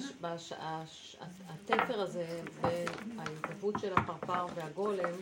התפר 1.48 2.00
הזה 2.00 2.40
וההתהוות 2.60 3.74
של 3.80 3.92
הפרפר 3.92 4.46
והגולם, 4.54 5.14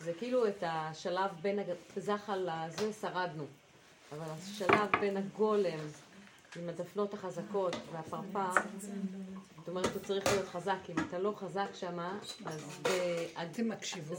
זה 0.00 0.12
כאילו 0.18 0.48
את 0.48 0.62
השלב 0.66 1.30
בין 1.42 1.58
הזחל 1.96 2.48
לזה 2.48 2.92
שרדנו, 2.92 3.44
אבל 4.12 4.26
השלב 4.30 4.90
בין 5.00 5.16
הגולם 5.16 5.78
עם 6.56 6.68
הדפנות 6.68 7.14
החזקות 7.14 7.76
והפרפר, 7.92 8.60
זאת 9.58 9.68
אומרת, 9.68 9.92
הוא 9.94 10.02
צריך 10.02 10.26
להיות 10.26 10.48
חזק. 10.48 10.78
אם 10.88 10.94
אתה 11.08 11.18
לא 11.18 11.34
חזק 11.36 11.68
שמה, 11.74 12.18
אז 12.46 12.82
אתם 13.42 13.68
מקשיבות. 13.68 14.18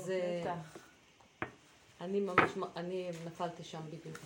זה... 2.02 2.06
אני 2.06 2.20
ממש, 2.20 2.52
אני 2.76 3.10
נפלתי 3.26 3.64
שם 3.64 3.80
בדיוק. 3.88 4.18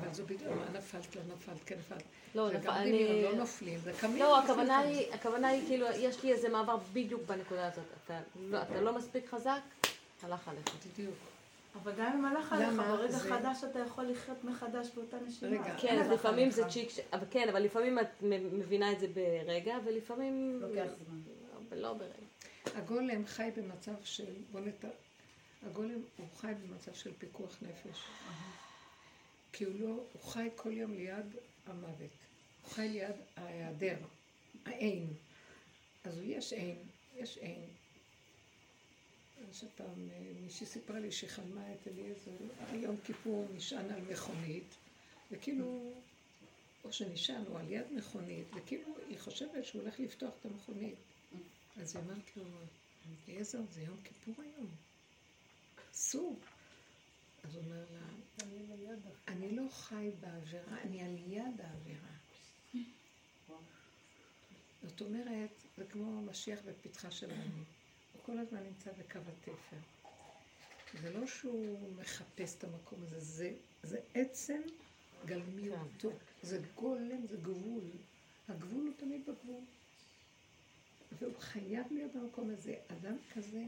אבל 0.00 0.12
זו 0.14 0.22
בדיוק, 0.24 0.42
מה 0.42 0.78
נפלת, 0.78 1.16
לא 1.16 1.22
נפלת, 1.34 1.56
כן 1.66 1.76
נפלת. 1.78 2.02
לא, 2.34 2.48
זה 2.48 2.54
נפל, 2.58 2.66
גם 2.66 2.74
אני... 2.74 2.90
דמיון, 3.08 3.32
לא 3.32 3.38
נופלים, 3.38 3.78
זה 3.78 3.92
קמים. 4.00 4.18
לא, 4.22 4.38
הכוונה 4.38 4.78
היא, 4.78 5.12
הכוונה 5.14 5.48
היא 5.48 5.66
כאילו, 5.66 5.86
יש 5.98 6.22
לי 6.24 6.32
איזה 6.32 6.48
מעבר 6.48 6.76
בדיוק 6.92 7.22
בנקודה 7.26 7.66
הזאת. 7.68 7.84
אתה 8.04 8.20
לא, 8.40 8.62
אתה 8.62 8.80
לא 8.80 8.92
מספיק 8.96 9.28
חזק, 9.28 9.60
הלך 10.22 10.48
עליך. 10.48 10.64
בדיוק. 10.94 11.14
אבל 11.82 11.92
גם 11.98 12.12
אם 12.18 12.24
הלך 12.24 12.52
עליך? 12.52 12.68
ברגע 12.76 13.08
זה- 13.12 13.30
חדש 13.30 13.64
אתה 13.70 13.78
יכול 13.78 14.04
לחיות 14.04 14.44
מחדש 14.44 14.88
באותה 14.94 15.16
נשימה. 15.26 15.50
רגע. 15.64 15.74
כן, 15.78 15.98
אז 16.00 16.08
לפעמים 16.10 16.50
זה. 16.50 16.64
צ'יק, 16.68 16.88
אבל 17.12 17.24
כן, 17.30 17.48
אבל 17.48 17.62
לפעמים 17.62 17.98
את 17.98 18.06
מ- 18.22 18.58
מבינה 18.58 18.92
את 18.92 19.00
זה 19.00 19.06
ברגע, 19.14 19.76
ולפעמים... 19.84 20.58
לוקח 20.62 20.90
זמן. 21.06 21.18
אבל 21.68 21.78
לא 21.78 21.92
ברגע. 21.92 22.12
הגולם 22.74 23.26
חי 23.26 23.50
במצב 23.56 23.92
של, 24.04 24.24
בוא 24.52 24.60
נת... 24.60 24.84
הגולם 25.62 26.02
הוא 26.16 26.26
חי 26.36 26.52
במצב 26.62 26.94
של 26.94 27.12
פיקוח 27.18 27.62
נפש. 27.62 27.98
כי 29.52 29.64
הוא 29.64 29.80
לא, 29.80 30.04
הוא 30.12 30.22
חי 30.22 30.48
כל 30.56 30.72
יום 30.72 30.94
ליד 30.94 31.26
המוות. 31.66 32.10
הוא 32.62 32.70
חי 32.70 32.88
ליד 32.88 33.16
ההיעדר, 33.36 33.96
האין. 34.64 35.06
אז 36.04 36.18
הוא 36.18 36.24
יש 36.26 36.52
אין, 36.52 36.78
יש 37.16 37.38
אין. 37.38 37.60
שפעם 39.52 40.10
אה, 40.10 40.32
מישהי 40.42 40.66
סיפרה 40.66 41.00
לי 41.00 41.12
שהיא 41.12 41.30
חלמה 41.30 41.72
את 41.72 41.88
אליעזר, 41.88 42.30
יום 42.72 42.96
כיפור 43.04 43.46
נשען 43.54 43.90
על 43.90 44.00
מכונית, 44.00 44.74
וכאילו, 45.30 45.92
או 46.84 46.92
שנשען, 46.92 47.44
או 47.46 47.58
על 47.58 47.72
יד 47.72 47.92
מכונית, 47.92 48.46
וכאילו 48.54 48.94
היא 49.08 49.18
חושבת 49.18 49.64
שהוא 49.64 49.82
הולך 49.82 50.00
לפתוח 50.00 50.30
את 50.40 50.44
המכונית. 50.46 50.94
אז 51.76 51.96
היא 51.96 52.04
אמרת 52.04 52.36
לו, 52.36 52.44
אליעזר, 53.28 53.58
זה 53.70 53.82
יום 53.82 53.96
כיפור 54.04 54.34
היום. 54.38 54.89
אסור. 56.00 56.38
אז 57.44 57.54
הוא 57.54 57.64
אומר 57.64 57.84
לה, 57.92 58.00
אני 59.28 59.56
לא 59.56 59.62
חי 59.70 60.10
בעבירה, 60.20 60.82
אני 60.82 61.02
על 61.02 61.16
יד 61.26 61.60
העבירה. 61.60 62.14
זאת 64.82 65.00
אומרת, 65.00 65.50
זה 65.76 65.84
כמו 65.84 66.22
משיח 66.22 66.60
בפתחה 66.66 67.10
של 67.10 67.30
העני. 67.30 67.64
הוא 68.12 68.22
כל 68.22 68.38
הזמן 68.38 68.62
נמצא 68.62 68.90
בקו 68.92 69.18
התפר. 69.18 69.76
זה 71.02 71.12
לא 71.12 71.26
שהוא 71.26 71.94
מחפש 71.96 72.56
את 72.58 72.64
המקום 72.64 72.98
הזה, 73.02 73.20
זה, 73.20 73.54
זה 73.82 74.00
עצם 74.14 74.60
גלמיותו. 75.26 76.10
זה 76.42 76.60
גולם, 76.74 77.26
זה 77.26 77.36
גבול. 77.36 77.84
הגבול 78.48 78.86
הוא 78.86 78.94
תמיד 78.96 79.20
בגבול. 79.26 79.64
והוא 81.18 81.34
חייב 81.40 81.86
להיות 81.90 82.12
במקום 82.16 82.50
הזה. 82.50 82.74
אדם 82.88 83.16
כזה 83.34 83.64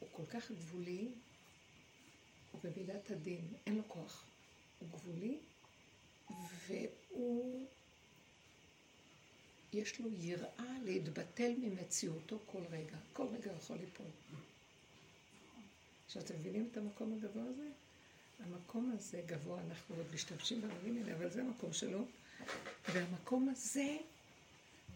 הוא 0.00 0.08
כל 0.12 0.26
כך 0.30 0.50
גבולי, 0.50 1.08
הוא 2.52 2.60
במידת 2.64 3.10
הדין, 3.10 3.40
אין 3.66 3.76
לו 3.76 3.82
כוח. 3.88 4.24
הוא 4.78 4.88
גבולי, 4.88 5.38
והוא, 6.66 7.66
יש 9.72 10.00
לו 10.00 10.08
יראה 10.12 10.78
להתבטל 10.84 11.52
ממציאותו 11.58 12.38
כל 12.46 12.62
רגע. 12.70 12.96
כל 13.12 13.26
רגע 13.26 13.52
יכול 13.52 13.76
ליפול. 13.76 14.06
עכשיו, 16.06 16.22
אתם 16.22 16.34
מבינים 16.34 16.68
את 16.72 16.76
המקום 16.76 17.12
הגבוה 17.12 17.44
הזה? 17.44 17.68
המקום 18.44 18.92
הזה 18.94 19.22
גבוה, 19.26 19.60
אנחנו 19.60 19.96
עוד 19.96 20.06
משתמשים 20.14 20.60
במילים 20.60 21.02
האלה, 21.02 21.16
אבל 21.16 21.30
זה 21.30 21.40
המקום 21.40 21.72
שלו. 21.72 22.04
והמקום 22.88 23.48
הזה 23.48 23.96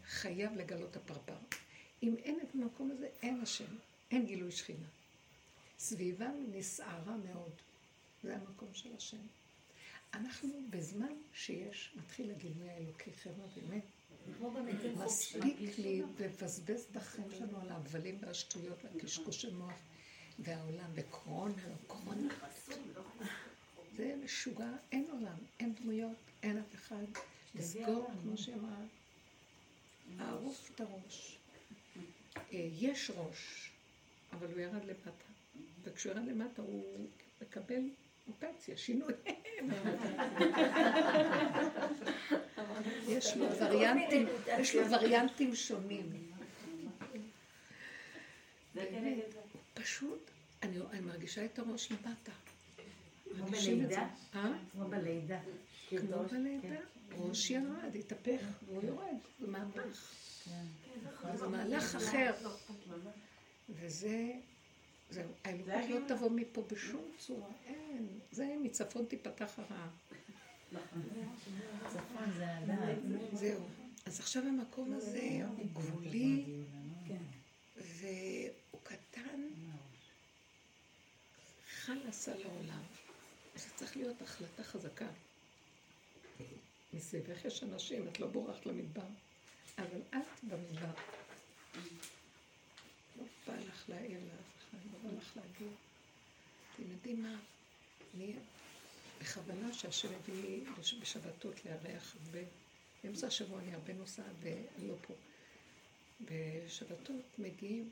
חייב 0.06 0.56
לגלות 0.56 0.96
הפרפר. 0.96 1.36
אם 2.02 2.14
אין 2.16 2.38
את 2.42 2.54
המקום 2.54 2.90
הזה, 2.90 3.08
אין 3.22 3.40
השם, 3.40 3.76
אין 4.10 4.26
גילוי 4.26 4.50
שכינה. 4.50 4.86
סביבנו 5.78 6.46
נסערה 6.52 7.16
מאוד. 7.16 7.52
זה 8.22 8.36
המקום 8.36 8.68
של 8.72 8.96
השם. 8.96 9.26
אנחנו 10.14 10.48
בזמן 10.70 11.12
שיש, 11.34 11.94
מתחיל 11.96 12.30
הגילוי 12.30 12.70
האלוקי, 12.70 13.12
חבר'ה, 13.12 13.46
באמת. 13.56 13.82
מספיק 15.04 15.78
לי 15.78 16.02
לבזבז 16.18 16.86
את 16.90 16.96
החיים 16.96 17.30
שלנו 17.30 17.60
על 17.60 17.70
ההבלים 17.70 18.18
והשטויות 18.20 18.78
והקשקושי 18.84 19.50
מוח 19.50 19.72
והעולם, 20.38 20.90
וקורונה, 20.94 21.68
לא 21.68 21.74
קורונה. 21.86 22.34
זה 23.96 24.14
משוגע, 24.24 24.70
אין 24.92 25.06
עולם, 25.10 25.36
אין 25.60 25.74
דמויות, 25.74 26.16
אין 26.42 26.58
אף 26.58 26.74
אחד. 26.74 27.04
לסגור, 27.54 28.10
כמו 28.22 28.36
שאמרה, 28.36 28.76
לערוף 30.16 30.70
את 30.74 30.80
הראש. 30.80 31.38
אה, 32.36 32.68
יש 32.72 33.10
ראש, 33.16 33.70
אבל 34.38 34.52
הוא 34.52 34.60
ירד 34.60 34.84
למטה. 34.84 35.10
וכשהוא 35.82 36.12
ירד 36.12 36.24
למטה 36.26 36.62
הוא 36.62 37.08
מקבל 37.42 37.80
מוטציה, 38.26 38.76
שינוי. 38.76 39.12
יש 43.08 43.36
לו 43.36 43.46
וריאנטים, 43.58 44.26
יש 44.58 44.74
לו 44.74 44.90
וריאנטים 44.90 45.54
שונים. 45.54 46.30
באמת, 48.74 49.24
פשוט, 49.74 50.30
אני 50.62 51.00
מרגישה 51.00 51.44
את 51.44 51.58
הראש 51.58 51.92
למטה. 51.92 52.32
כמו 53.24 53.46
את 53.46 53.50
זה. 53.50 53.56
בלידה? 53.56 54.08
אה? 54.34 54.52
כמו 54.72 54.88
בלידה. 54.88 55.40
כמו 55.88 56.24
בלידה, 56.24 56.76
ראש 57.12 57.50
ירד, 57.50 57.96
התהפך, 57.98 58.40
והוא 58.66 58.82
יורד, 58.84 59.16
זה 59.40 59.46
מהפך. 59.46 60.12
זה 61.34 61.48
מהלך 61.48 61.94
אחר. 61.94 62.32
וזה, 63.68 64.32
זהו, 65.10 65.30
האלוקות 65.44 65.90
לא 65.90 65.98
תבוא 66.08 66.30
מפה 66.30 66.62
בשום 66.62 67.04
צורה, 67.18 67.48
אין. 67.66 68.08
זה 68.30 68.54
מצפון 68.62 69.04
תיפתח 69.04 69.58
הרעה. 69.58 69.88
הדעת. 71.92 72.98
זהו. 73.32 73.64
אז 74.06 74.20
עכשיו 74.20 74.42
המקום 74.42 74.92
הזה 74.92 75.40
הוא 75.48 75.66
גבולי, 75.72 76.44
והוא 77.76 78.80
קטן, 78.82 79.40
חלאס 81.68 82.28
על 82.28 82.42
העולם. 82.42 82.82
זה 83.56 83.68
צריך 83.76 83.96
להיות 83.96 84.22
החלטה 84.22 84.64
חזקה. 84.64 85.08
מסביבך 86.92 87.44
יש 87.44 87.62
אנשים, 87.62 88.08
את 88.08 88.20
לא 88.20 88.26
בורחת 88.26 88.66
למדבר, 88.66 89.06
אבל 89.78 90.00
את 90.10 90.44
במדבר. 90.44 90.92
לך 93.84 93.90
להעיר 93.90 94.20
לאף 94.20 94.58
אחד, 94.58 94.78
לא 95.04 95.18
לך 95.18 95.36
להגיד. 95.36 95.72
אתם 96.74 96.90
יודעים 96.90 97.22
מה? 97.22 97.38
אני 98.14 98.34
בכוונה 99.20 99.72
שהשם 99.72 100.08
הביא 100.14 100.42
לי 100.42 100.64
בש- 100.78 100.94
בשבתות 100.94 101.64
לארח 101.64 102.16
הרבה. 102.26 102.38
באמצע 103.04 103.26
השבוע 103.26 103.60
אני 103.60 103.74
הרבה 103.74 103.92
נוסעת 103.92 104.26
ואני 104.40 104.88
לא 104.88 104.94
פה. 105.06 105.14
בשבתות 106.20 107.38
מגיעים, 107.38 107.90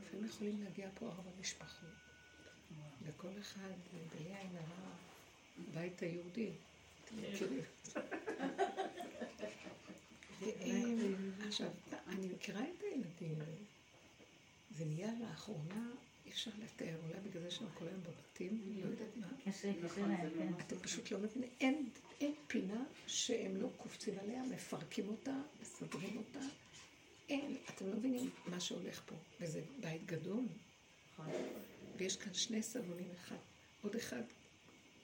לפעמים 0.00 0.26
יכולים 0.26 0.64
להגיע 0.64 0.88
פה 0.94 1.06
ארבע 1.06 1.30
משפחות. 1.40 1.88
וכל 3.02 3.32
אחד 3.40 3.72
בלי 4.14 4.36
עין 4.36 4.56
הרע, 4.56 4.94
הבית 5.68 6.02
היהודי. 6.02 6.50
עכשיו, 11.48 11.68
אני 12.06 12.28
מכירה 12.28 12.60
את 12.62 12.82
הילדים. 12.82 13.38
זה 14.78 14.84
נהיה 14.84 15.12
לאחרונה, 15.20 15.90
אי 16.26 16.30
אפשר 16.30 16.50
לתאר, 16.64 16.96
אולי 17.08 17.20
בגלל 17.20 17.42
זה 17.42 17.50
שאנחנו 17.50 17.78
כל 17.78 17.88
היום 17.88 18.00
בבתים, 18.00 18.62
אני 18.66 18.82
לא 18.82 18.86
יודעת 18.86 19.16
מה. 19.16 19.26
קשה 19.44 20.06
להם, 20.06 20.30
כן. 20.38 20.52
אתם 20.60 20.78
פשוט 20.78 21.10
לא 21.10 21.18
מבינים, 21.18 21.50
אין, 21.60 21.90
פינה 22.46 22.84
שהם 23.06 23.56
לא 23.56 23.68
קופצים 23.76 24.18
עליה, 24.18 24.42
מפרקים 24.42 25.08
אותה, 25.08 25.40
מסדרים 25.62 26.16
אותה. 26.16 26.46
אין, 27.28 27.56
אתם 27.68 27.86
לא 27.86 27.96
מבינים 27.96 28.30
מה 28.46 28.60
שהולך 28.60 29.02
פה. 29.06 29.14
וזה 29.40 29.62
בית 29.80 30.06
גדול. 30.06 30.44
ויש 31.96 32.16
כאן 32.16 32.34
שני 32.34 32.62
סלונים, 32.62 33.08
אחד, 33.14 33.36
עוד 33.82 33.96
אחד, 33.96 34.22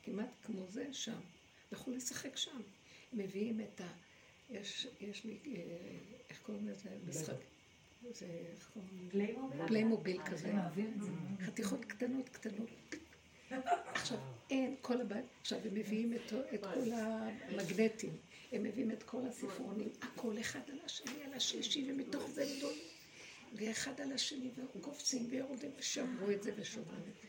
כמעט 0.02 0.30
כמו 0.42 0.66
זה, 0.68 0.88
שם. 0.92 1.20
לכו 1.72 1.90
לשחק 1.90 2.36
שם. 2.36 2.60
מביאים 3.12 3.60
את 3.60 3.80
ה... 3.80 3.86
יש, 4.50 4.86
יש 5.00 5.24
לי, 5.24 5.38
אה, 5.46 5.52
איך 6.30 6.40
קוראים 6.42 6.68
לזה? 6.68 6.98
משחק. 7.08 7.53
זה, 8.12 8.26
איך 8.26 8.70
קוראים 8.74 9.08
לזה? 9.12 9.66
פליימוביל 9.66 10.22
כזה. 10.22 10.52
חתיכות 11.40 11.84
קטנות, 11.84 12.28
קטנות. 12.28 12.68
עכשיו, 13.86 14.18
אין, 14.50 14.74
כל 14.80 15.00
הבית, 15.00 15.24
עכשיו 15.40 15.58
הם 15.64 15.74
מביאים 15.74 16.14
את, 16.14 16.32
את 16.54 16.66
כל 16.74 16.92
המגנטים, 16.92 18.16
הם 18.52 18.62
מביאים 18.62 18.90
את 18.90 19.02
כל 19.02 19.26
הספרונים, 19.26 19.88
הכל 20.02 20.38
אחד 20.40 20.60
על 20.72 20.78
השני, 20.84 21.22
על 21.24 21.34
השלישי, 21.34 21.92
ומתוך 21.92 22.26
זה 22.26 22.54
גדול, 22.56 22.72
ואחד 23.54 24.00
על 24.00 24.12
השני, 24.12 24.50
וקופצים 24.76 25.26
ויורדים, 25.30 25.70
ושמרו 25.78 26.30
את 26.30 26.42
זה 26.42 26.52
ושומרים 26.56 27.00
את 27.00 27.16
זה. 27.22 27.28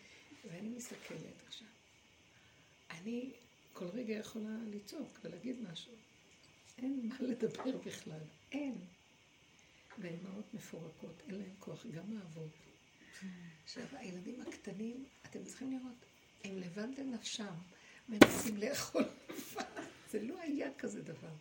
ואני 0.49 0.69
מסתכלת 0.69 1.43
עכשיו. 1.47 1.67
אני 2.89 3.31
כל 3.73 3.85
רגע 3.85 4.13
יכולה 4.13 4.57
לצעוק 4.71 5.19
ולהגיד 5.23 5.55
משהו. 5.71 5.91
אין 6.77 7.09
מה 7.09 7.15
לדבר 7.21 7.77
בכלל, 7.85 8.19
אין. 8.51 8.75
והאימהות 9.99 10.53
מפורקות, 10.53 11.21
אין 11.27 11.35
להן 11.35 11.49
כוח, 11.59 11.85
גם 11.85 12.17
האבות. 12.17 12.51
עכשיו, 13.63 13.83
הילדים 13.91 14.41
הקטנים, 14.41 15.05
אתם 15.29 15.43
צריכים 15.45 15.71
לראות, 15.71 16.05
הם 16.43 16.57
לבד 16.57 16.87
לנפשם, 16.99 17.53
מנסים 18.09 18.57
לאכול 18.57 19.03
זה 20.11 20.21
לא 20.21 20.41
היה 20.41 20.69
כזה 20.77 21.01
דבר. 21.01 21.33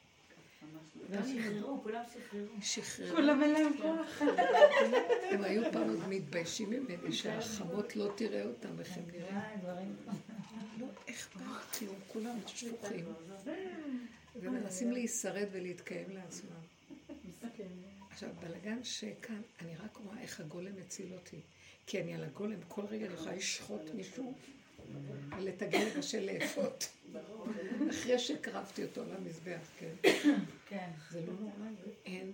והם 1.10 1.22
שחררו, 1.26 1.82
כולם 1.82 2.02
שחררו. 2.12 2.46
שחררו. 2.62 3.16
כולם 3.16 3.42
אין 3.42 3.50
להם 3.50 3.72
כוח. 3.82 4.22
הם 5.30 5.42
היו 5.42 5.72
פעם 5.72 5.88
עוד 5.88 6.08
מתביישים 6.08 6.70
ממני 6.70 7.12
שהחמות 7.12 7.96
לא 7.96 8.12
תראה 8.16 8.44
אותם, 8.44 8.80
איך 8.80 8.96
הם 8.96 9.04
נראים. 9.12 9.96
לא 10.78 10.86
אכפת 11.10 11.78
כלום, 11.78 11.96
כולם 12.08 12.38
שפוכים. 12.46 13.04
ומנסים 14.36 14.92
להישרד 14.92 15.46
ולהתקיים 15.52 16.10
לעצמם. 16.10 16.73
עכשיו, 18.14 18.30
בלגן 18.40 18.84
שכאן, 18.84 19.42
אני 19.60 19.76
רק 19.76 19.96
רואה 19.96 20.20
איך 20.20 20.40
הגולם 20.40 20.76
מציל 20.76 21.14
אותי. 21.14 21.40
כי 21.86 22.00
אני 22.00 22.14
על 22.14 22.24
הגולם, 22.24 22.58
כל 22.68 22.84
רגע 22.86 23.06
אני 23.06 23.14
יכולה 23.14 23.34
לשחוט 23.36 23.80
מישהו 23.94 24.34
ולתגל 25.38 25.78
לבשל 25.78 26.20
לאפות. 26.20 26.88
אחרי 27.90 28.18
שהקרבתי 28.18 28.84
אותו 28.84 29.04
למזבח, 29.04 29.70
כן. 29.78 29.94
כן. 30.68 30.90
זה 31.10 31.26
לא 31.26 31.32
נורא, 31.40 31.70
אין. 32.04 32.32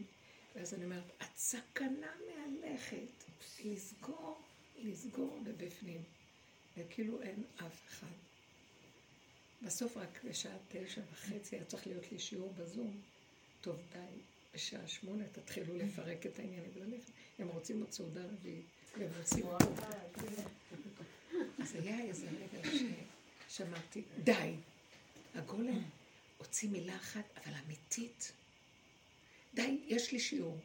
ואז 0.56 0.74
אני 0.74 0.84
אומרת, 0.84 1.04
את 1.22 1.36
סכנה 1.36 2.10
מהלכת. 2.28 3.24
לסגור, 3.64 4.38
לסגור 4.78 5.40
בבפנים. 5.44 6.02
וכאילו 6.76 7.22
אין 7.22 7.44
אף 7.56 7.86
אחד. 7.88 8.16
בסוף 9.62 9.96
רק 9.96 10.24
בשעה 10.24 10.56
תשע 10.68 11.00
וחצי 11.12 11.56
היה 11.56 11.64
צריך 11.64 11.86
להיות 11.86 12.12
לי 12.12 12.18
שיעור 12.18 12.52
בזום. 12.52 13.00
טוב, 13.60 13.76
די, 13.92 14.20
בשעה 14.54 14.86
שמונה 14.86 15.24
תתחילו 15.32 15.76
לפרק 15.76 16.26
את 16.26 16.38
העניינים 16.38 16.70
וללכת. 16.74 17.10
הם 17.38 17.48
רוצים 17.48 17.80
עוד 17.80 17.92
סעודה 17.92 18.24
רביעית, 18.24 18.66
והם 18.98 19.10
רוצים... 19.18 19.46
אז 21.58 21.74
היה 21.74 22.00
איזה 22.00 22.26
רגע 22.26 22.68
ששמעתי, 23.48 24.02
די, 24.24 24.54
הגולם 25.34 25.82
הוציא 26.38 26.68
מילה 26.68 26.96
אחת, 26.96 27.24
אבל 27.36 27.54
אמיתית. 27.66 28.32
די, 29.54 29.78
יש 29.86 30.12
לי 30.12 30.20
שיעור. 30.20 30.58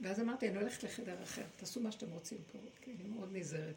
ואז 0.00 0.20
אמרתי, 0.20 0.48
אני 0.48 0.56
הולכת 0.56 0.82
לחדר 0.82 1.22
אחר, 1.22 1.44
תעשו 1.56 1.80
מה 1.80 1.92
שאתם 1.92 2.10
רוצים 2.10 2.38
פה, 2.52 2.58
כי 2.82 2.90
אני 2.90 3.08
מאוד 3.08 3.28
נזהרת. 3.32 3.74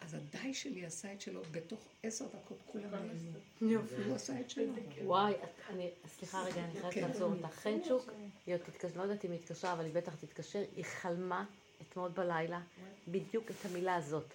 אז 0.00 0.14
הדי 0.14 0.54
שלי 0.54 0.86
עשה 0.86 1.12
את 1.12 1.20
שלו, 1.20 1.42
בתוך 1.50 1.80
עשר 2.02 2.24
דקות 2.26 2.58
כולם 2.66 2.90
נעלמו. 2.90 3.38
יופי. 3.60 4.02
הוא 4.06 4.14
עשה 4.14 4.40
את 4.40 4.50
שלו. 4.50 4.72
וואי, 5.04 5.34
אני, 5.70 5.90
סליחה 6.06 6.42
רגע, 6.42 6.64
אני 6.64 6.72
חייבת 6.72 6.94
כן. 6.94 7.08
לעצור 7.08 7.32
אותך. 7.32 7.54
חנצ'וק, 7.54 8.10
היא 8.46 8.54
עוד 8.54 8.62
תתקשר, 8.62 8.88
לא 8.96 9.02
יודעת 9.02 9.24
אם 9.24 9.30
היא 9.30 9.40
התקשרה, 9.40 9.72
אבל 9.72 9.84
היא 9.84 9.94
בטח 9.94 10.14
תתקשר, 10.14 10.64
היא 10.76 10.84
חלמה 10.84 11.44
אתמול 11.82 12.10
בלילה 12.10 12.60
בדיוק 13.08 13.50
את 13.50 13.66
המילה 13.70 13.94
הזאת. 13.94 14.26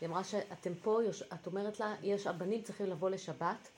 היא 0.00 0.08
אמרה 0.08 0.24
שאתם 0.24 0.72
פה, 0.82 1.00
את 1.34 1.46
אומרת 1.46 1.80
לה, 1.80 1.96
יש, 2.02 2.26
הבנים 2.26 2.62
צריכים 2.62 2.86
לבוא 2.86 3.10
לשבת, 3.10 3.68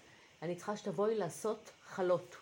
אני 0.43 0.57
צריכה 0.57 0.77
שתבואי 0.77 1.15
לעשות 1.15 1.71
חלות. 1.85 2.37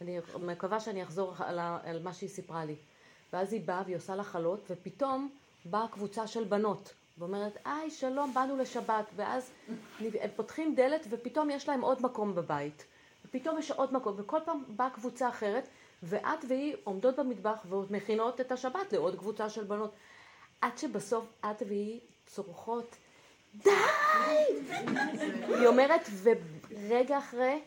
אני 0.00 0.18
מקווה 0.40 0.80
שאני 0.80 1.02
אחזור 1.02 1.34
על, 1.38 1.58
על 1.58 2.02
מה 2.02 2.14
שהיא 2.14 2.30
סיפרה 2.30 2.64
לי. 2.64 2.76
ואז 3.32 3.52
היא 3.52 3.66
באה 3.66 3.82
והיא 3.84 3.96
עושה 3.96 4.16
לה 4.16 4.24
חלות, 4.24 4.66
ופתאום 4.70 5.30
באה 5.64 5.88
קבוצה 5.88 6.26
של 6.26 6.44
בנות, 6.44 6.94
ואומרת, 7.20 7.58
היי, 7.64 7.90
שלום, 7.90 8.34
באנו 8.34 8.56
לשבת. 8.56 9.04
ואז 9.16 9.50
הם 10.00 10.30
פותחים 10.36 10.74
דלת, 10.74 11.06
ופתאום 11.10 11.50
יש 11.50 11.68
להם 11.68 11.80
עוד 11.80 12.02
מקום 12.02 12.34
בבית. 12.34 12.84
ופתאום 13.24 13.58
יש 13.58 13.70
עוד 13.70 13.92
מקום, 13.92 14.14
וכל 14.16 14.38
פעם 14.44 14.62
באה 14.68 14.90
קבוצה 14.90 15.28
אחרת, 15.28 15.68
ואת 16.02 16.44
והיא 16.48 16.76
עומדות 16.84 17.16
במטבח 17.16 17.64
ומכינות 17.68 18.40
את 18.40 18.52
השבת 18.52 18.92
לעוד 18.92 19.18
קבוצה 19.18 19.50
של 19.50 19.64
בנות. 19.64 19.94
עד 20.60 20.78
שבסוף 20.78 21.24
את 21.50 21.62
והיא 21.68 22.00
צורחות, 22.26 22.96
די! 23.54 23.70
היא 25.48 25.66
אומרת, 25.66 26.00
ורגע 26.22 27.18
אחרי, 27.18 27.60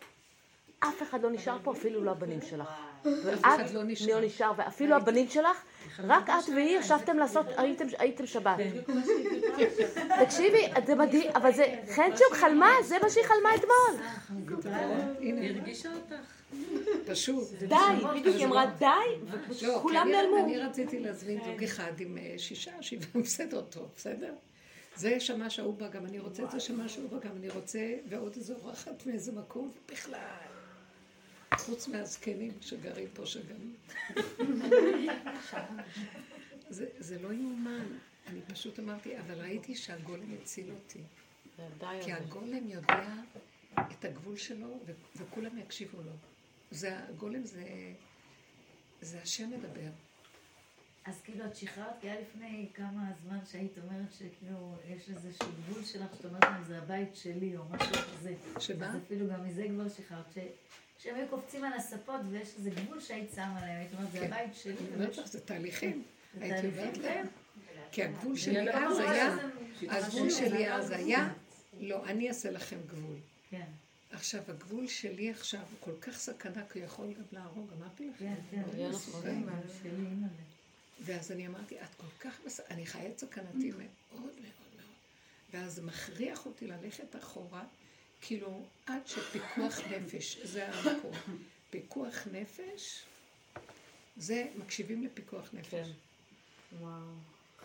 אף 0.89 1.04
אחד 1.04 1.24
לא 1.24 1.32
נשאר 1.32 1.58
פה, 1.63 1.72
אפילו 1.72 2.04
לא 2.04 2.12
הבנים 2.12 2.39
שלך. 2.50 2.67
ואת 3.06 3.39
אחד 3.41 3.69
לא 3.74 3.84
נשאר. 3.84 4.15
לא 4.19 4.26
נשאר, 4.26 4.52
ואפילו 4.58 4.96
הבנים 4.96 5.28
שלך, 5.30 5.63
רק 6.00 6.30
את 6.30 6.50
והיא 6.56 6.78
ישבתם 6.78 7.17
לעשות, 7.17 7.46
הייתם- 7.58 7.86
שבת. 8.26 8.58
תקשיבי, 10.26 10.67
זה 10.88 10.96
מדהים, 10.96 11.32
אבל 11.36 11.54
זה, 11.54 11.65
חנצ'וק 11.96 12.34
חלמה, 12.34 12.69
זה 12.84 12.96
מה 13.04 13.10
שהיא 13.10 13.24
חלמה 13.24 13.50
אתמול. 13.56 14.06
הנה, 15.22 15.41
הרגישה 15.50 15.89
אותך. 15.93 16.15
פשוט. 17.06 17.50
די, 17.60 17.76
בדיוק, 18.19 18.36
היא 18.36 18.46
אמרה 18.46 18.65
די, 18.65 18.86
לא, 19.62 19.74
וכולם 19.78 20.08
נעלמו. 20.12 20.38
אני 20.38 20.58
רציתי 20.58 21.00
להזמין 21.00 21.39
זוג 21.46 21.63
אחד 21.63 22.00
עם 22.00 22.17
אה, 22.17 22.34
שישה, 22.38 22.72
שבעה, 22.82 23.22
בסדר, 23.24 23.62
טוב, 23.62 23.88
בסדר? 23.98 24.34
זה 24.96 25.17
ההוא 25.60 25.74
בא, 25.74 25.88
גם 25.88 26.06
אני 26.06 26.19
רוצה 26.19 26.43
את 26.43 26.52
זה 26.52 26.60
ההוא 26.98 27.10
בא, 27.10 27.30
גם 27.30 27.36
אני 27.38 27.50
רוצה, 27.50 27.80
ועוד 28.10 28.34
איזו 28.36 28.54
אורחת 28.63 29.06
מאיזה 29.06 29.32
מקום, 29.32 29.72
בכלל. 29.91 30.19
חוץ 31.58 31.88
מהזקנים 31.88 32.52
שגרים 32.62 33.08
פה, 33.13 33.26
שגם... 33.26 33.74
זה, 36.70 36.86
זה 36.98 37.22
לא 37.22 37.34
יאומן. 37.34 37.98
אני 38.28 38.42
פשוט 38.42 38.80
אמרתי, 38.80 39.20
אבל 39.20 39.42
ראיתי 39.42 39.76
שהגולם 39.76 40.34
הציל 40.42 40.72
אותי. 40.72 41.00
כי. 42.02 42.13
הגולם 42.13 42.70
יודע 42.70 43.13
את 43.92 44.06
הגבול 44.06 44.38
שלו, 44.38 44.80
ו- 44.86 44.92
וכולם 45.16 45.58
יקשיבו 45.58 46.02
לו. 46.02 46.12
זה, 46.72 47.00
הגולם 47.10 47.46
זה, 47.46 47.63
זה 49.02 49.22
השם 49.22 49.50
מדבר. 49.50 49.89
אז 51.06 51.22
כאילו 51.22 51.46
את 51.46 51.56
שחררת, 51.56 51.94
כי 52.02 52.10
היה 52.10 52.22
לפני 52.22 52.70
כמה 52.74 53.12
זמן 53.24 53.39
שהיית 53.52 53.78
אומרת 53.78 54.13
שכאילו 54.13 54.76
יש 54.88 55.10
איזשהו 55.10 55.48
גבול 55.52 55.84
שלך, 55.84 56.16
שאת 56.16 56.26
אומרת 56.26 56.44
להם 56.44 56.63
זה 56.63 56.78
הבית 56.78 57.16
שלי 57.16 57.58
או 57.58 57.63
משהו 57.70 57.94
כזה. 57.94 58.36
שמה? 58.60 58.89
אז 58.89 58.96
אפילו 59.06 59.28
גם 59.30 59.48
מזה 59.48 59.66
כבר 59.70 59.89
שחררת, 59.89 60.34
ש... 60.34 60.38
שהם 61.04 61.16
היו 61.16 61.28
קופצים 61.30 61.63
על 61.63 61.74
הספות 61.74 62.22
ויש 62.30 62.56
איזה 62.58 62.70
גבול 62.70 63.02
שהיית 63.02 63.32
שמה 63.36 63.60
עליהם, 63.60 63.80
היית 63.80 63.94
אומרת 63.94 64.12
זה 64.12 64.20
כן. 64.20 64.26
הבית 64.26 64.56
שלי. 64.56 64.74
אני 64.74 64.96
אומרת 64.96 65.18
לך, 65.18 65.28
זה 65.28 65.39
תהליכים. 65.39 66.04
זה 66.38 66.44
הייתי 66.44 66.62
תהליכים, 66.62 66.80
אומרת 66.80 66.98
כן. 66.98 67.02
להם. 67.02 67.28
כי 67.92 68.04
הגבול 68.04 68.38
שלי 68.38 68.74
אז 68.74 69.00
היה, 69.00 69.36
הגבול 69.89 70.30
שלי 70.30 70.74
אז 70.74 70.92
היה, 70.92 71.34
לא, 71.80 72.06
אני 72.06 72.30
אעשה 72.30 72.52
לכם 72.52 72.78
גבול. 72.88 73.18
כן, 73.50 73.66
עכשיו, 74.12 74.42
הגבול 74.48 74.88
שלי 74.88 75.32
עכשיו 75.32 75.60
הוא 75.60 75.78
כל 75.80 76.02
כך 76.02 76.18
סכנה, 76.18 76.63
כי 76.72 76.80
הוא 76.80 76.86
יכול 76.86 77.13
גם 77.13 77.24
להרוג, 77.32 77.70
אמרתי 77.80 78.10
לכם. 78.10 78.34
כן, 78.52 78.62
כן. 79.84 79.92
ואז 81.02 81.32
אני 81.32 81.48
אמרתי, 81.48 81.76
את 81.82 81.96
כל 81.98 82.08
כך, 82.20 82.39
מס... 82.46 82.60
אני 82.70 82.86
חיה 82.86 83.10
את 83.10 83.20
סכנתי 83.20 83.72
מאוד 83.72 83.82
מאוד 84.12 84.22
מאוד. 84.22 84.63
ואז 85.52 85.80
מכריח 85.80 86.46
אותי 86.46 86.68
ללכת 86.68 87.16
אחורה, 87.16 87.63
כאילו, 88.26 88.62
עד 88.86 89.08
שפיקוח 89.08 89.80
נפש, 89.92 90.38
זה 90.44 90.68
המקום. 90.68 91.12
פיקוח 91.70 92.28
נפש, 92.32 93.04
זה, 94.18 94.48
מקשיבים 94.58 95.04
לפיקוח 95.04 95.50
נפש. 95.54 95.70
כן. 95.70 95.90
וואו. 96.80 96.92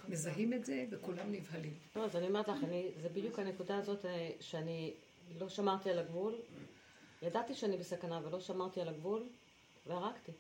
מזהים 0.09 0.53
את 0.53 0.65
זה 0.65 0.87
וכולם 0.91 1.33
נבהלים. 1.33 1.75
לא, 1.97 2.05
אז 2.05 2.17
אני 2.17 2.27
אומרת 2.27 2.49
לך, 2.49 2.65
אני, 2.65 2.91
זה 3.03 3.09
בדיוק 3.09 3.39
הנקודה 3.39 3.77
הזאת 3.79 4.05
אה, 4.05 4.31
שאני 4.41 4.93
לא 5.39 5.49
שמרתי 5.49 5.91
על 5.91 5.99
הגבול. 5.99 6.35
ידעתי 7.23 7.55
שאני 7.55 7.77
בסכנה 7.77 8.21
ולא 8.25 8.41
שמרתי 8.41 8.81
על 8.81 8.89
הגבול, 8.89 9.23
והרגתי. 9.87 10.33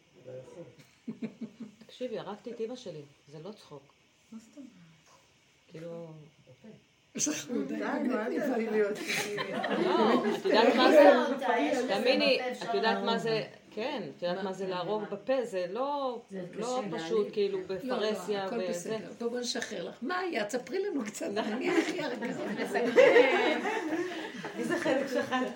תקשיבי, 1.87 2.19
הרגתי 2.19 2.53
את 2.53 2.61
אימא 2.61 2.77
שלי, 2.77 3.03
זה 3.29 3.39
לא 3.39 3.53
צחוק. 3.53 3.83
כאילו... 5.69 5.91
לא, 5.93 6.07
מה 6.47 6.53
זה? 6.63 6.69
יש 6.69 6.75
לזה 6.75 6.88
תאמיני, 11.89 12.39
בפה, 12.41 12.51
אפשר 12.51 12.71
את 12.71 12.75
יודעת. 12.75 13.05
מה 13.05 13.19
זה, 13.19 13.43
כן, 13.71 14.03
את 14.17 14.23
יודעת 14.23 14.45
מה 14.45 14.53
זה 14.53 14.67
להרוג 14.67 15.03
בפה, 15.11 15.45
זה 15.45 15.67
לא 15.71 16.21
לא 16.55 16.83
פשוט 16.91 17.27
כאילו 17.33 17.59
לא, 17.59 17.65
לא, 17.69 17.75
בפרהסיה 17.75 18.45
הכל 18.45 18.57
וזה. 18.57 18.69
בסדר. 18.69 18.97
טוב, 19.19 19.33
בוא 19.33 19.41
נשחרר 19.41 19.89
לך. 19.89 19.95
מה 20.03 20.19
היה? 20.19 20.45
תספרי 20.45 20.79
לנו 20.79 21.05
קצת. 21.05 21.27
אני 21.37 21.71
הכי 21.71 22.03
הרגע. 22.03 22.27
איזה 24.59 24.79
חלק 24.79 25.07
שכחת? 25.09 25.47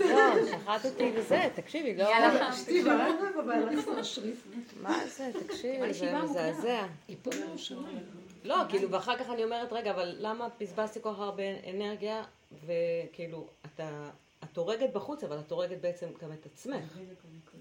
לא, 0.00 0.46
שחטתי 0.50 1.10
וזה, 1.14 1.42
תקשיבי, 1.54 1.94
לא... 1.94 2.08
אשתי 2.50 2.82
ברק 2.82 3.14
ובבעלך. 3.20 3.78
איפה 3.78 3.92
השריף? 3.92 4.46
מה 4.82 4.98
זה, 5.06 5.30
תקשיבי, 5.46 5.92
זה 5.92 6.14
מזעזע. 6.22 6.82
היא 7.08 7.16
פה 7.22 7.30
בירושלים. 7.30 8.25
לא, 8.46 8.56
כאילו, 8.68 8.90
ואחר 8.90 9.18
כך 9.18 9.30
אני 9.30 9.44
אומרת, 9.44 9.72
רגע, 9.72 9.90
אבל 9.90 10.16
למה 10.18 10.48
בזבזתי 10.60 11.02
כל 11.02 11.12
כך 11.12 11.18
הרבה 11.18 11.42
אנרגיה, 11.70 12.24
וכאילו, 12.66 13.46
אתה... 13.66 14.10
את 14.44 14.56
הורגת 14.56 14.92
בחוץ, 14.92 15.24
אבל 15.24 15.38
את 15.38 15.52
הורגת 15.52 15.80
בעצם 15.80 16.06
גם 16.22 16.32
את 16.32 16.46
עצמך. 16.46 16.98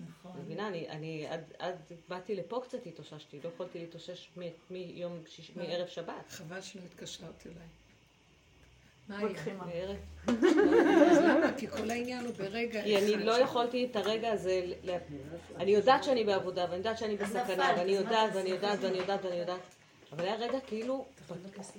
נכון. 0.10 0.32
מבינה? 0.42 0.68
אני, 0.68 0.90
אני 0.90 1.28
עד, 1.28 1.44
עד 1.60 1.76
באתי 2.08 2.36
לפה 2.36 2.62
קצת 2.64 2.86
התאוששתי, 2.86 3.40
לא 3.44 3.50
יכולתי 3.56 3.80
להתאושש 3.80 4.30
מ- 4.38 4.74
מיום, 4.74 5.20
שיש, 5.28 5.52
מערב 5.56 5.88
שבת. 5.88 6.14
חבל 6.30 6.62
שלא 6.62 6.82
התקשרת 6.86 7.46
אליי. 7.46 7.68
מה 9.08 9.18
היה? 9.66 9.96
אז 11.12 11.18
למה? 11.18 11.54
כי 11.58 11.68
כל 11.68 11.90
העניין 11.90 12.26
הוא 12.26 12.34
ברגע 12.34 12.84
כי 12.84 12.98
אני 12.98 13.16
אחד 13.16 13.24
לא 13.24 13.40
יכולתי 13.40 13.86
את 13.92 13.96
הרגע 13.96 14.32
הזה, 14.32 14.66
אני 15.56 15.72
יודעת 15.72 16.04
שאני 16.04 16.24
בעבודה, 16.24 16.64
ואני 16.64 16.78
יודעת 16.78 16.98
שאני 16.98 17.18
בסכנה, 17.18 17.74
ואני 17.78 17.92
יודעת? 17.92 18.32
ואני 18.36 18.50
יודעת, 18.50 18.80
ואני 18.82 18.98
יודעת, 18.98 19.26
ואני 19.26 19.36
יודעת, 19.36 19.60
אבל 20.16 20.26
היה 20.26 20.36
רגע 20.36 20.60
כאילו, 20.68 21.06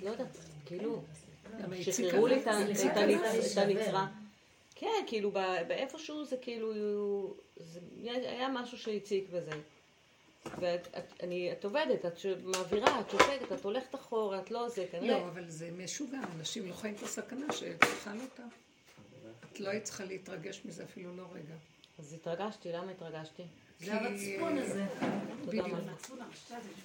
לא 0.01 0.09
יודעת, 0.09 0.37
כאילו, 0.65 1.01
שחררו 1.81 2.27
לי? 2.27 2.41
את. 2.41 2.47
הנצרה. 3.57 4.07
כן, 4.75 5.03
כאילו 5.07 5.31
באיפשהו 5.67 6.25
זה 6.25 6.37
כאילו, 6.37 6.73
זה 7.57 7.79
היה 8.11 8.49
משהו 8.49 8.77
שהציק 8.77 9.29
בזה. 9.29 9.51
ואת 10.59 11.65
עובדת, 11.65 12.05
את 12.05 12.25
מעבירה, 12.43 12.99
את 12.99 13.09
שותקת, 13.09 13.51
את 13.53 13.65
הולכת 13.65 13.95
אחורה, 13.95 14.39
את 14.39 14.51
לא 14.51 14.69
זה, 14.69 14.85
כנראה. 14.91 15.19
לא, 15.19 15.27
אבל 15.27 15.49
זה 15.49 15.69
משוגע, 15.71 16.19
אנשים 16.35 16.69
לא 16.69 16.73
חיים 16.73 16.95
את 16.95 17.03
הסכנה 17.03 17.53
שתאכל 17.53 18.19
אותה. 18.21 18.43
את 19.51 19.59
לא 19.59 19.69
היית 19.69 19.83
צריכה 19.83 20.05
להתרגש 20.05 20.61
מזה 20.65 20.83
אפילו 20.83 21.17
לא 21.17 21.23
רגע. 21.33 21.55
אז 21.99 22.13
התרגשתי, 22.13 22.71
למה 22.71 22.91
התרגשתי? 22.91 23.43
זה 23.79 23.93
המצפון 23.93 24.57
הזה. 24.57 24.85
בדיוק. 25.47 25.67